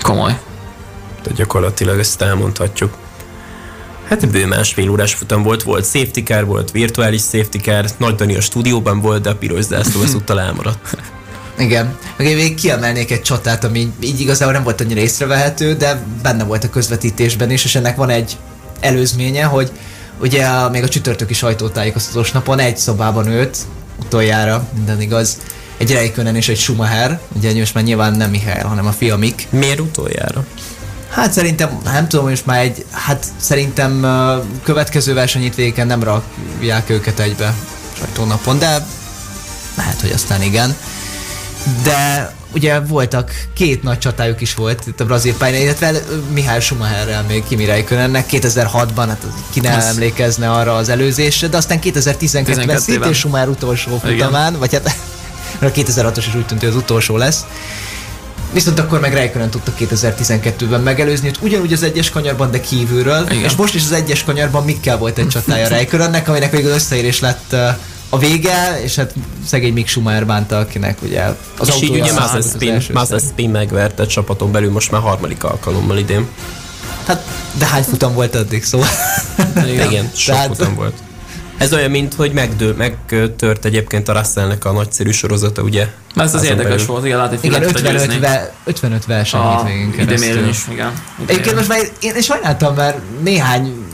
Komoly. 0.00 0.38
tehát 1.22 1.38
gyakorlatilag 1.38 1.98
ezt 1.98 2.22
elmondhatjuk. 2.22 2.96
Hát 4.08 4.30
bő 4.30 4.46
másfél 4.46 4.90
órás 4.90 5.14
futam 5.14 5.42
volt, 5.42 5.62
volt 5.62 5.84
safety 5.84 6.20
car, 6.20 6.44
volt 6.44 6.70
virtuális 6.70 7.22
safety 7.22 7.56
car, 7.56 7.84
Nagy 7.96 8.14
Dani 8.14 8.36
a 8.36 8.40
stúdióban 8.40 9.00
volt, 9.00 9.22
de 9.22 9.30
a 9.30 9.36
piros 9.36 9.64
zászló 9.64 10.02
ezúttal 10.02 10.40
elmaradt. 10.46 10.96
Igen. 11.58 11.98
Meg 12.16 12.26
én 12.26 12.36
még 12.36 12.54
kiemelnék 12.54 13.10
egy 13.10 13.22
csatát, 13.22 13.64
ami 13.64 13.92
így 14.00 14.20
igazából 14.20 14.54
nem 14.54 14.62
volt 14.62 14.80
annyira 14.80 15.00
észrevehető, 15.00 15.74
de 15.74 16.02
benne 16.22 16.44
volt 16.44 16.64
a 16.64 16.70
közvetítésben 16.70 17.50
is, 17.50 17.64
és 17.64 17.74
ennek 17.74 17.96
van 17.96 18.10
egy 18.10 18.36
előzménye, 18.80 19.44
hogy 19.44 19.70
ugye 20.20 20.46
a, 20.46 20.70
még 20.70 20.82
a 20.82 20.88
csütörtöki 20.88 21.34
sajtótájékoztatós 21.34 22.32
napon 22.32 22.58
egy 22.58 22.76
szobában 22.76 23.26
ült, 23.26 23.58
utoljára, 24.04 24.68
minden 24.74 25.00
igaz, 25.00 25.38
egy 25.76 25.92
Räikkönen 25.92 26.36
és 26.36 26.48
egy 26.48 26.58
Schumacher, 26.58 27.20
ugye 27.36 27.54
most 27.58 27.74
már 27.74 27.84
nyilván 27.84 28.14
nem 28.14 28.30
Mihály, 28.30 28.60
hanem 28.62 28.86
a 28.86 28.92
fia 28.92 29.16
Mik. 29.16 29.46
Miért 29.50 29.80
utoljára? 29.80 30.44
Hát 31.10 31.32
szerintem, 31.32 31.80
nem 31.84 32.08
tudom, 32.08 32.28
most 32.28 32.46
már 32.46 32.60
egy, 32.60 32.84
hát 32.90 33.26
szerintem 33.36 34.06
következő 34.62 35.14
versenyítvéken 35.14 35.86
nem 35.86 36.02
rakják 36.02 36.90
őket 36.90 37.18
egybe 37.18 37.54
sajtónapon, 37.98 38.58
de 38.58 38.86
lehet, 39.76 40.00
hogy 40.00 40.10
aztán 40.10 40.42
igen. 40.42 40.76
De 41.82 42.32
ugye 42.54 42.80
voltak, 42.80 43.30
két 43.54 43.82
nagy 43.82 43.98
csatájuk 43.98 44.40
is 44.40 44.54
volt 44.54 44.86
itt 44.86 45.00
a 45.00 45.04
brazil 45.04 45.34
pályán, 45.36 45.60
illetve 45.60 45.92
Mihály 46.32 46.60
Schumacherrel 46.60 47.22
még 47.22 47.44
Kimi 47.48 47.64
Räikkönennek 47.64 48.26
2006-ban, 48.30 49.04
hát 49.08 49.26
ki 49.50 49.60
ne 49.60 49.76
Ez- 49.76 49.84
emlékezne 49.84 50.50
arra 50.50 50.76
az 50.76 50.88
előzésre, 50.88 51.48
de 51.48 51.56
aztán 51.56 51.78
2012-ben 51.82 52.56
12-ben. 52.56 52.78
szintén 52.78 53.12
Schumacher 53.12 53.48
utolsó 53.48 53.98
futamán, 53.98 54.58
vagy 54.58 54.72
hát 54.72 54.96
a 55.60 55.64
2006-os 55.64 56.24
is 56.26 56.34
úgy 56.34 56.46
tűnt, 56.46 56.60
hogy 56.60 56.68
az 56.68 56.76
utolsó 56.76 57.16
lesz. 57.16 57.44
Viszont 58.52 58.78
akkor 58.78 59.00
meg 59.00 59.12
Räikkönen 59.12 59.50
tudta 59.50 59.72
2012-ben 59.78 60.80
megelőzni, 60.80 61.26
hogy 61.28 61.38
ugyanúgy 61.42 61.72
az 61.72 61.82
egyes 61.82 62.10
kanyarban, 62.10 62.50
de 62.50 62.60
kívülről, 62.60 63.26
Igen. 63.30 63.44
és 63.44 63.54
most 63.54 63.74
is 63.74 63.82
az 63.84 63.92
egyes 63.92 64.24
kanyarban 64.24 64.64
Mikkel 64.64 64.98
volt 64.98 65.18
egy 65.18 65.28
csatája 65.28 65.68
Räikkönennek, 65.76 66.28
aminek 66.28 66.50
végül 66.50 66.70
összeérés 66.70 67.20
lett 67.20 67.56
a 68.08 68.18
vége, 68.18 68.80
és 68.82 68.94
hát 68.96 69.14
szegény 69.46 69.72
Mick 69.72 69.88
Schumacher 69.88 70.26
bánta, 70.26 70.58
akinek 70.58 71.02
ugye 71.02 71.22
az 71.58 71.68
és 71.68 71.82
így 71.82 71.90
ugye 71.90 72.02
az- 72.02 72.10
az 72.10 72.32
Mazepin, 72.32 72.72
első 72.72 72.92
Mazepin 72.92 73.50
megverte 73.50 74.06
csapaton 74.06 74.52
belül 74.52 74.70
most 74.70 74.90
már 74.90 75.00
harmadik 75.00 75.44
alkalommal 75.44 75.98
idén. 75.98 76.26
Hát, 77.06 77.24
de 77.58 77.66
hány 77.66 77.82
futam 77.82 78.14
volt 78.14 78.34
addig, 78.34 78.64
szóval. 78.64 78.88
Igen, 79.66 79.86
Igen 79.88 80.10
sok 80.14 80.34
Tehát- 80.34 80.46
futam 80.56 80.74
volt. 80.74 80.94
Ez 81.58 81.72
olyan, 81.72 81.90
mint 81.90 82.14
hogy 82.14 82.32
megdő, 82.32 82.72
megtört 82.74 83.64
egyébként 83.64 84.08
a 84.08 84.12
Russellnek 84.12 84.64
a 84.64 84.72
nagyszerű 84.72 85.10
sorozata, 85.10 85.62
ugye? 85.62 85.88
Mert 86.14 86.28
ez 86.28 86.34
az 86.34 86.42
érdekes 86.44 86.70
belül. 86.70 86.86
volt, 86.86 87.04
igen, 87.04 87.18
látni, 87.18 87.38
Igen, 87.40 87.50
fel 87.50 87.60
lehetett 87.60 87.80
55, 87.82 88.06
győzni. 88.06 88.20
ve, 88.20 88.52
55 88.64 89.04
verseny 89.06 89.40
a 89.40 89.56
hétvégén 89.56 89.90
keresztül. 90.06 90.48
is, 90.48 90.58
igen. 90.70 90.92
Egyébként 91.26 91.54
most 91.56 91.68
már 91.68 91.78
én, 92.00 92.14
én 92.14 92.22
sajnáltam, 92.22 92.74
mert 92.74 92.98
néhány, 93.22 93.86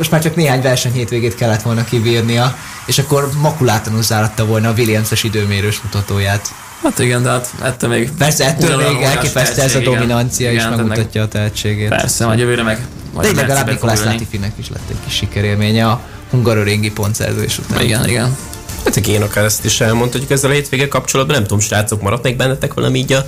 most 0.00 0.12
már 0.12 0.22
csak 0.22 0.34
néhány 0.34 0.62
verseny 0.62 0.92
hétvégét 0.92 1.34
kellett 1.34 1.62
volna 1.62 1.84
kibírnia, 1.84 2.56
és 2.86 2.98
akkor 2.98 3.30
makulátlanul 3.40 4.02
záratta 4.02 4.46
volna 4.46 4.68
a 4.68 4.72
Williams-es 4.72 5.22
időmérős 5.22 5.80
mutatóját. 5.82 6.52
Hát 6.82 6.98
igen, 6.98 7.22
de 7.22 7.28
hát 7.28 7.52
ettől 7.62 7.90
még... 7.90 8.10
Persze 8.18 8.46
ettől 8.46 8.76
még 8.76 9.02
elképesztő 9.02 9.40
ez 9.40 9.48
a 9.50 9.54
tehetség, 9.54 9.80
igen. 9.80 9.92
dominancia 9.92 10.52
is 10.52 10.62
ennek- 10.62 10.76
megmutatja 10.76 11.22
a 11.22 11.28
tehetségét. 11.28 11.88
Persze, 11.88 12.26
majd 12.26 12.38
jövőre 12.38 12.62
meg... 12.62 12.86
majd 13.14 13.26
De 13.26 13.32
így 13.32 13.38
a 13.38 13.40
legalább 13.40 13.68
Nikolás. 13.68 14.04
Latifinek 14.04 14.52
is 14.56 14.68
lett 14.68 14.90
egy 14.90 14.96
kis 15.04 15.14
sikerélménye 15.14 15.86
a 15.86 16.00
hungaroringi 16.30 16.90
pontszerzés 16.90 17.58
után. 17.58 17.82
Igen, 17.82 18.08
igen. 18.08 18.36
Hát 18.84 18.96
én 18.96 19.22
akár 19.22 19.44
ezt 19.44 19.64
is 19.64 19.80
elmondhatjuk 19.80 20.30
ezzel 20.30 20.50
a 20.50 20.52
hétvége 20.52 20.88
kapcsolatban. 20.88 21.34
Nem 21.34 21.44
tudom, 21.44 21.60
srácok, 21.60 22.02
maradt 22.02 22.22
még 22.22 22.36
bennetek 22.36 22.74
valami 22.74 22.98
így 22.98 23.12
a 23.12 23.26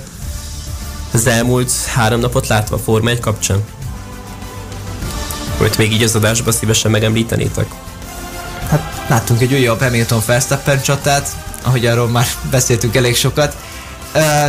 az 1.13 1.27
elmúlt 1.27 1.71
három 1.85 2.19
napot 2.19 2.47
látva 2.47 2.75
a 2.75 2.79
Forma 2.79 3.09
1 3.09 3.19
kapcsán? 3.19 3.63
Vagy 5.57 5.73
még 5.77 5.91
így 5.91 6.03
az 6.03 6.15
adásban 6.15 6.53
szívesen 6.53 6.91
megemlítenétek? 6.91 7.65
Hát 8.69 9.03
láttunk 9.07 9.41
egy 9.41 9.53
újabb 9.53 9.81
Hamilton 9.81 10.21
Verstappen 10.25 10.81
csatát, 10.81 11.29
ahogy 11.61 11.85
arról 11.85 12.07
már 12.07 12.25
beszéltünk 12.51 12.95
elég 12.95 13.15
sokat, 13.15 13.55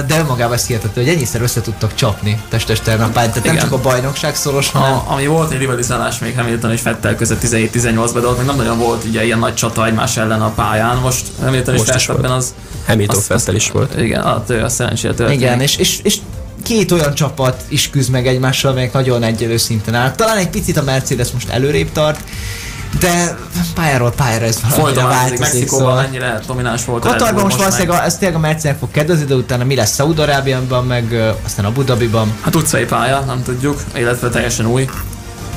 de 0.07 0.19
önmagában 0.19 0.55
ez 0.55 0.67
hihetető, 0.67 1.01
hogy 1.01 1.11
ennyiszer 1.11 1.43
össze 1.43 1.61
tudtak 1.61 1.95
csapni 1.95 2.43
testester 2.49 2.99
napán, 2.99 3.29
tehát 3.29 3.45
nem 3.45 3.55
Igen. 3.55 3.65
csak 3.65 3.73
a 3.73 3.81
bajnokság 3.81 4.37
szoros, 4.37 4.71
hanem 4.71 4.93
A, 4.93 5.05
ami 5.07 5.27
volt 5.27 5.53
egy 5.53 5.59
rivalizálás 5.59 6.19
még 6.19 6.37
Hamilton 6.37 6.73
és 6.73 6.83
Vettel 6.83 7.17
között 7.17 7.41
17-18-ban, 7.43 8.19
de 8.21 8.27
ott 8.27 8.37
még 8.37 8.47
nem 8.47 8.57
nagyon 8.57 8.79
volt 8.79 9.05
ugye 9.05 9.25
ilyen 9.25 9.39
nagy 9.39 9.55
csata 9.55 9.87
egymás 9.87 10.17
ellen 10.17 10.43
a 10.43 10.51
pályán. 10.51 10.97
Most 10.97 11.27
Hamilton 11.43 11.75
és 11.75 11.81
Most 11.81 11.95
is 11.95 12.07
Verstappen 12.07 12.31
az... 12.31 12.55
Hamilton 12.87 13.21
Fettel 13.21 13.55
is 13.55 13.71
volt. 13.71 14.01
Igen, 14.01 14.21
a, 14.21 14.45
a 14.63 14.69
szerencsére 14.69 15.15
történik. 15.15 15.41
Igen, 15.41 15.61
és, 15.61 15.77
és, 15.77 15.99
és 16.03 16.17
két 16.63 16.93
olyan 16.93 17.15
csapat 17.15 17.63
is 17.69 17.91
küzd 17.91 18.11
meg 18.11 18.27
egymással, 18.27 18.71
amelyek 18.71 18.93
nagyon 18.93 19.23
egyelő 19.23 19.57
szinten 19.57 19.95
állnak. 19.95 20.15
Talán 20.15 20.37
egy 20.37 20.49
picit 20.51 20.77
a 20.77 20.83
Mercedes 20.83 21.31
most 21.31 21.49
előrébb 21.49 21.93
tart, 21.93 22.21
de 23.01 23.39
pályáról 23.75 24.11
pályára 24.11 24.45
ez 24.45 24.61
valamire 24.77 25.03
változik. 25.05 25.39
Mexikóban 25.39 25.87
Szóval. 25.87 26.05
ennyire 26.05 26.41
domináns 26.47 26.85
volt. 26.85 27.03
Katarban 27.03 27.43
most 27.45 27.57
valószínűleg 27.57 28.01
a- 28.01 28.05
ez 28.05 28.19
tényleg 28.19 28.37
a 28.37 28.41
Mercedes 28.41 28.77
fog 28.79 28.91
kedvezni, 28.91 29.25
de 29.25 29.35
utána 29.35 29.65
mi 29.65 29.75
lesz 29.75 29.93
Szaúd-Arábiában, 29.95 30.87
meg 30.87 31.13
ö, 31.13 31.31
aztán 31.45 31.65
Abu 31.65 31.83
Dhabiban. 31.85 32.33
Hát 32.41 32.55
utcai 32.55 32.85
pálya, 32.85 33.21
nem 33.21 33.43
tudjuk, 33.43 33.83
illetve 33.97 34.29
teljesen 34.29 34.67
új. 34.67 34.89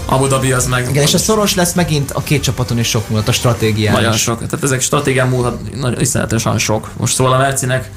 Abu 0.06 0.28
Dhabi 0.28 0.52
az 0.52 0.66
meg 0.68 0.88
Igen, 0.90 1.04
és 1.04 1.14
a 1.14 1.18
szoros 1.18 1.56
lesz 1.56 1.74
megint 1.74 2.12
a 2.12 2.22
két 2.22 2.42
csapaton 2.44 2.80
is 2.80 2.88
sok 2.88 3.10
múlott 3.10 3.28
a 3.28 3.32
stratégián 3.32 3.94
nagyon 3.94 4.14
is. 4.14 4.22
sok. 4.22 4.36
Tehát 4.46 4.64
ezek 4.64 4.82
stratégián 4.82 5.28
múlhat, 5.28 5.76
nagyon 5.76 6.00
iszonyatosan 6.02 6.58
sok. 6.58 6.90
Most 6.98 7.16
szóval 7.16 7.34
a 7.34 7.38
Mercinek 7.38 7.90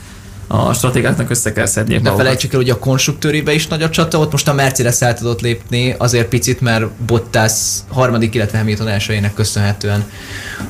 a 0.53 0.73
stratégáknak 0.73 1.31
össze 1.31 1.53
kell 1.53 1.67
szedni. 1.67 1.99
Ne 1.99 2.15
felejtsük 2.15 2.53
el, 2.53 2.59
hogy 2.59 2.71
a 2.71 2.79
konstruktőribe 2.79 3.53
is 3.53 3.67
nagy 3.67 3.83
a 3.83 3.91
csata, 3.91 4.19
ott 4.19 4.33
most 4.33 4.49
a 4.49 4.53
Mercedes 4.53 5.01
el 5.01 5.15
tudott 5.15 5.41
lépni, 5.41 5.95
azért 5.99 6.29
picit, 6.29 6.61
mert 6.61 6.91
Bottas 6.91 7.53
harmadik, 7.89 8.35
illetve 8.35 8.59
Hamilton 8.59 8.89
elsőjének 8.89 9.35
köszönhetően. 9.35 10.05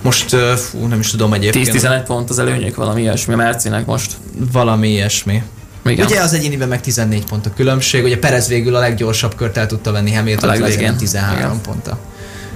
Most, 0.02 0.36
fú, 0.56 0.86
nem 0.86 0.98
is 0.98 1.10
tudom 1.10 1.32
egyébként. 1.32 1.70
10-11 1.72 2.02
pont 2.06 2.30
az 2.30 2.38
előnyük, 2.38 2.76
valami 2.76 3.00
ilyesmi 3.00 3.32
a 3.32 3.36
Mercinek 3.36 3.86
most. 3.86 4.16
Valami 4.52 4.88
ilyesmi. 4.88 5.42
Igen. 5.84 6.06
Ugye 6.06 6.20
az 6.20 6.32
egyéniben 6.32 6.68
meg 6.68 6.80
14 6.80 7.24
pont 7.24 7.46
a 7.46 7.50
különbség, 7.56 8.04
ugye 8.04 8.18
Perez 8.18 8.48
végül 8.48 8.74
a 8.74 8.78
leggyorsabb 8.78 9.34
kört 9.34 9.56
el 9.56 9.66
tudta 9.66 9.92
venni 9.92 10.12
Hamilton, 10.12 10.48
A 10.48 10.52
ezért 10.52 10.68
legvégén. 10.68 10.96
13 10.96 11.38
Igen. 11.38 11.60
pont 11.62 11.86
a 11.86 11.98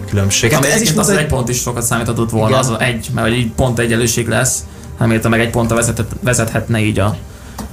különbség. 0.08 0.52
Hát 0.52 0.64
ez, 0.64 0.80
is 0.80 0.92
az 0.96 1.08
egy 1.08 1.26
pont 1.26 1.48
is 1.48 1.60
sokat 1.60 1.82
számíthatott 1.82 2.30
volna, 2.30 2.58
Igen. 2.58 2.72
az 2.72 2.80
egy, 2.80 3.08
mert 3.14 3.34
így 3.34 3.50
pont 3.50 3.78
egyenlőség 3.78 4.28
lesz, 4.28 4.58
Hamilton 4.98 5.30
meg 5.30 5.40
egy 5.40 5.50
pontra 5.50 5.76
vezethet, 5.76 6.06
vezethetne 6.20 6.80
így 6.80 6.98
a, 6.98 7.16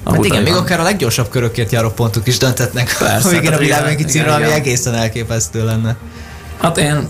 a 0.04 0.14
Hát 0.14 0.26
igen, 0.26 0.44
még 0.44 0.54
akár 0.54 0.80
a 0.80 0.84
leggyorsabb 0.84 1.30
körökért 1.30 1.72
járó 1.72 1.90
pontok 1.90 2.28
is 2.28 2.38
döntetnek 2.38 2.96
Persze, 3.00 3.28
a 3.28 3.32
végén 3.32 3.54
a 3.54 3.62
igen, 3.62 4.08
címre, 4.08 4.34
ami 4.34 4.52
egészen 4.52 4.94
elképesztő 4.94 5.66
lenne. 5.66 5.96
Hát 6.62 6.78
én 6.78 7.08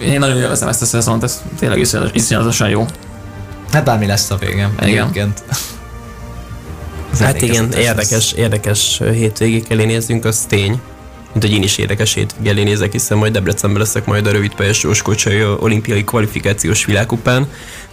én 0.00 0.18
nagyon 0.18 0.36
élvezem 0.36 0.68
ezt 0.68 0.82
a 0.82 0.84
szezont, 0.84 1.22
ez 1.22 1.42
tényleg 1.58 1.78
iszonyatos- 1.78 2.14
iszonyatosan 2.14 2.68
jó. 2.68 2.86
Hát 3.72 3.84
bármi 3.84 4.06
lesz 4.06 4.30
a 4.30 4.36
végem. 4.36 4.74
Igen. 4.82 5.02
Egyébként. 5.02 5.42
Hát 7.20 7.42
igen, 7.42 7.72
érdekes, 7.72 8.32
érdekes 8.32 9.00
hétvégék 9.12 9.70
elé 9.70 9.84
nézzünk, 9.84 10.24
az 10.24 10.44
tény. 10.48 10.80
Mint 11.32 11.48
hogy 11.48 11.52
én 11.52 11.62
is 11.62 11.78
érdekes 11.78 12.14
hétvégé 12.14 12.48
elé 12.50 12.62
nézek, 12.62 12.92
hiszen 12.92 13.18
majd 13.18 13.32
Debrecenben 13.32 13.80
leszek 13.82 14.04
majd 14.04 14.26
a 14.26 14.30
rövid 14.30 14.54
pályás 14.54 14.82
Jóskocsai 14.82 15.44
olimpiai 15.44 16.04
kvalifikációs 16.04 16.84
világkupán. 16.84 17.46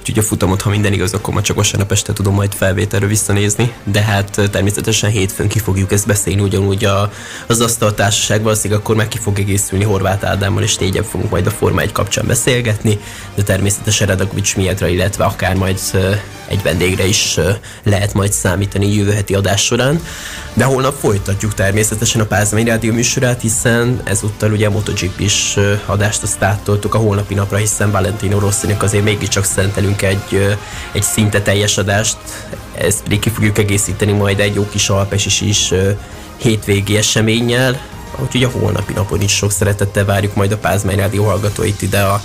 Úgyhogy 0.03 0.23
a 0.23 0.27
futamot, 0.27 0.61
ha 0.61 0.69
minden 0.69 0.93
igaz, 0.93 1.13
akkor 1.13 1.33
majd 1.33 1.45
csak 1.45 1.55
vasárnap 1.55 1.91
este 1.91 2.13
tudom 2.13 2.33
majd 2.33 2.53
felvételről 2.53 3.09
visszanézni. 3.09 3.73
De 3.83 4.01
hát 4.01 4.41
természetesen 4.51 5.09
hétfőn 5.09 5.47
ki 5.47 5.59
fogjuk 5.59 5.91
ezt 5.91 6.07
beszélni, 6.07 6.41
ugyanúgy 6.41 6.85
a, 6.85 7.11
az 7.47 7.61
asztaltársaság 7.61 8.41
valószínűleg 8.41 8.81
akkor 8.81 8.95
meg 8.95 9.07
ki 9.07 9.17
fog 9.17 9.39
egészülni 9.39 9.83
Horváth 9.83 10.29
Ádámmal, 10.29 10.63
és 10.63 10.77
négyen 10.77 11.03
fogunk 11.03 11.29
majd 11.29 11.45
a 11.45 11.49
Forma 11.49 11.81
1 11.81 11.91
kapcsán 11.91 12.27
beszélgetni, 12.27 12.99
de 13.35 13.43
természetesen 13.43 14.07
Radakovics 14.07 14.55
Mietra, 14.55 14.87
illetve 14.87 15.23
akár 15.23 15.55
majd 15.55 15.79
egy 16.47 16.61
vendégre 16.63 17.05
is 17.05 17.39
lehet 17.83 18.13
majd 18.13 18.31
számítani 18.31 18.95
jövő 18.95 19.11
heti 19.11 19.33
adás 19.33 19.63
során. 19.63 20.01
De 20.53 20.63
holnap 20.63 20.95
folytatjuk 20.99 21.53
természetesen 21.53 22.21
a 22.21 22.25
Pázmány 22.25 22.65
Rádió 22.65 22.93
műsorát, 22.93 23.41
hiszen 23.41 24.01
ezúttal 24.03 24.51
ugye 24.51 24.67
a 24.67 24.69
MotoGP 24.69 25.19
is 25.19 25.57
adást 25.85 26.23
azt 26.23 26.43
áttoltuk 26.43 26.93
a 26.93 26.97
holnapi 26.97 27.33
napra, 27.33 27.57
hiszen 27.57 27.91
Valentino 27.91 28.39
Rossinak 28.39 28.83
azért 28.83 29.03
mégiscsak 29.03 29.43
szentelünk 29.43 29.92
egy, 30.01 30.27
ö, 30.31 30.51
egy 30.91 31.03
szinte 31.03 31.41
teljes 31.41 31.77
adást. 31.77 32.17
Ezt 32.77 33.03
pedig 33.03 33.19
ki 33.19 33.29
fogjuk 33.29 33.57
egészíteni 33.57 34.11
majd 34.11 34.39
egy 34.39 34.55
jó 34.55 34.67
kis 34.69 34.89
alpes 34.89 35.41
is 35.41 35.73
hétvégi 36.37 36.97
eseménnyel, 36.97 37.79
Úgyhogy 38.21 38.43
a 38.43 38.49
holnapi 38.49 38.93
napon 38.93 39.21
is 39.21 39.31
sok 39.31 39.51
szeretettel 39.51 40.05
várjuk 40.05 40.35
majd 40.35 40.51
a 40.51 40.57
Pázmány 40.57 40.95
Rádió 40.95 41.23
hallgatóit 41.23 41.81
ide 41.81 42.01
a, 42.01 42.21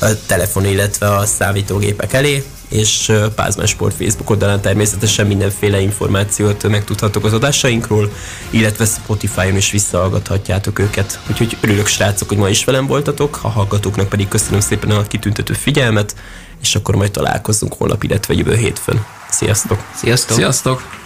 a 0.00 0.06
telefon, 0.26 0.64
illetve 0.64 1.16
a 1.16 1.26
számítógépek 1.26 2.12
elé, 2.12 2.44
és 2.68 3.12
Pázmány 3.34 3.66
Sport 3.66 3.94
Facebook 3.94 4.30
oldalán 4.30 4.60
természetesen 4.60 5.26
mindenféle 5.26 5.80
információt 5.80 6.68
megtudhatok 6.68 7.24
az 7.24 7.32
adásainkról, 7.32 8.12
illetve 8.50 8.84
Spotify-on 8.84 9.56
is 9.56 9.70
visszahallgathatjátok 9.70 10.78
őket. 10.78 11.20
Úgyhogy 11.30 11.56
örülök 11.60 11.86
srácok, 11.86 12.28
hogy 12.28 12.36
ma 12.36 12.48
is 12.48 12.64
velem 12.64 12.86
voltatok, 12.86 13.38
a 13.42 13.48
hallgatóknak 13.48 14.08
pedig 14.08 14.28
köszönöm 14.28 14.60
szépen 14.60 14.90
a 14.90 15.02
kitüntető 15.02 15.52
figyelmet, 15.52 16.14
és 16.62 16.74
akkor 16.74 16.96
majd 16.96 17.10
találkozunk 17.10 17.74
holnap, 17.78 18.02
illetve 18.02 18.34
jövő 18.34 18.54
hétfőn. 18.54 19.04
Sziasztok! 19.30 19.78
Sziasztok! 19.94 20.36
Sziasztok! 20.36 21.01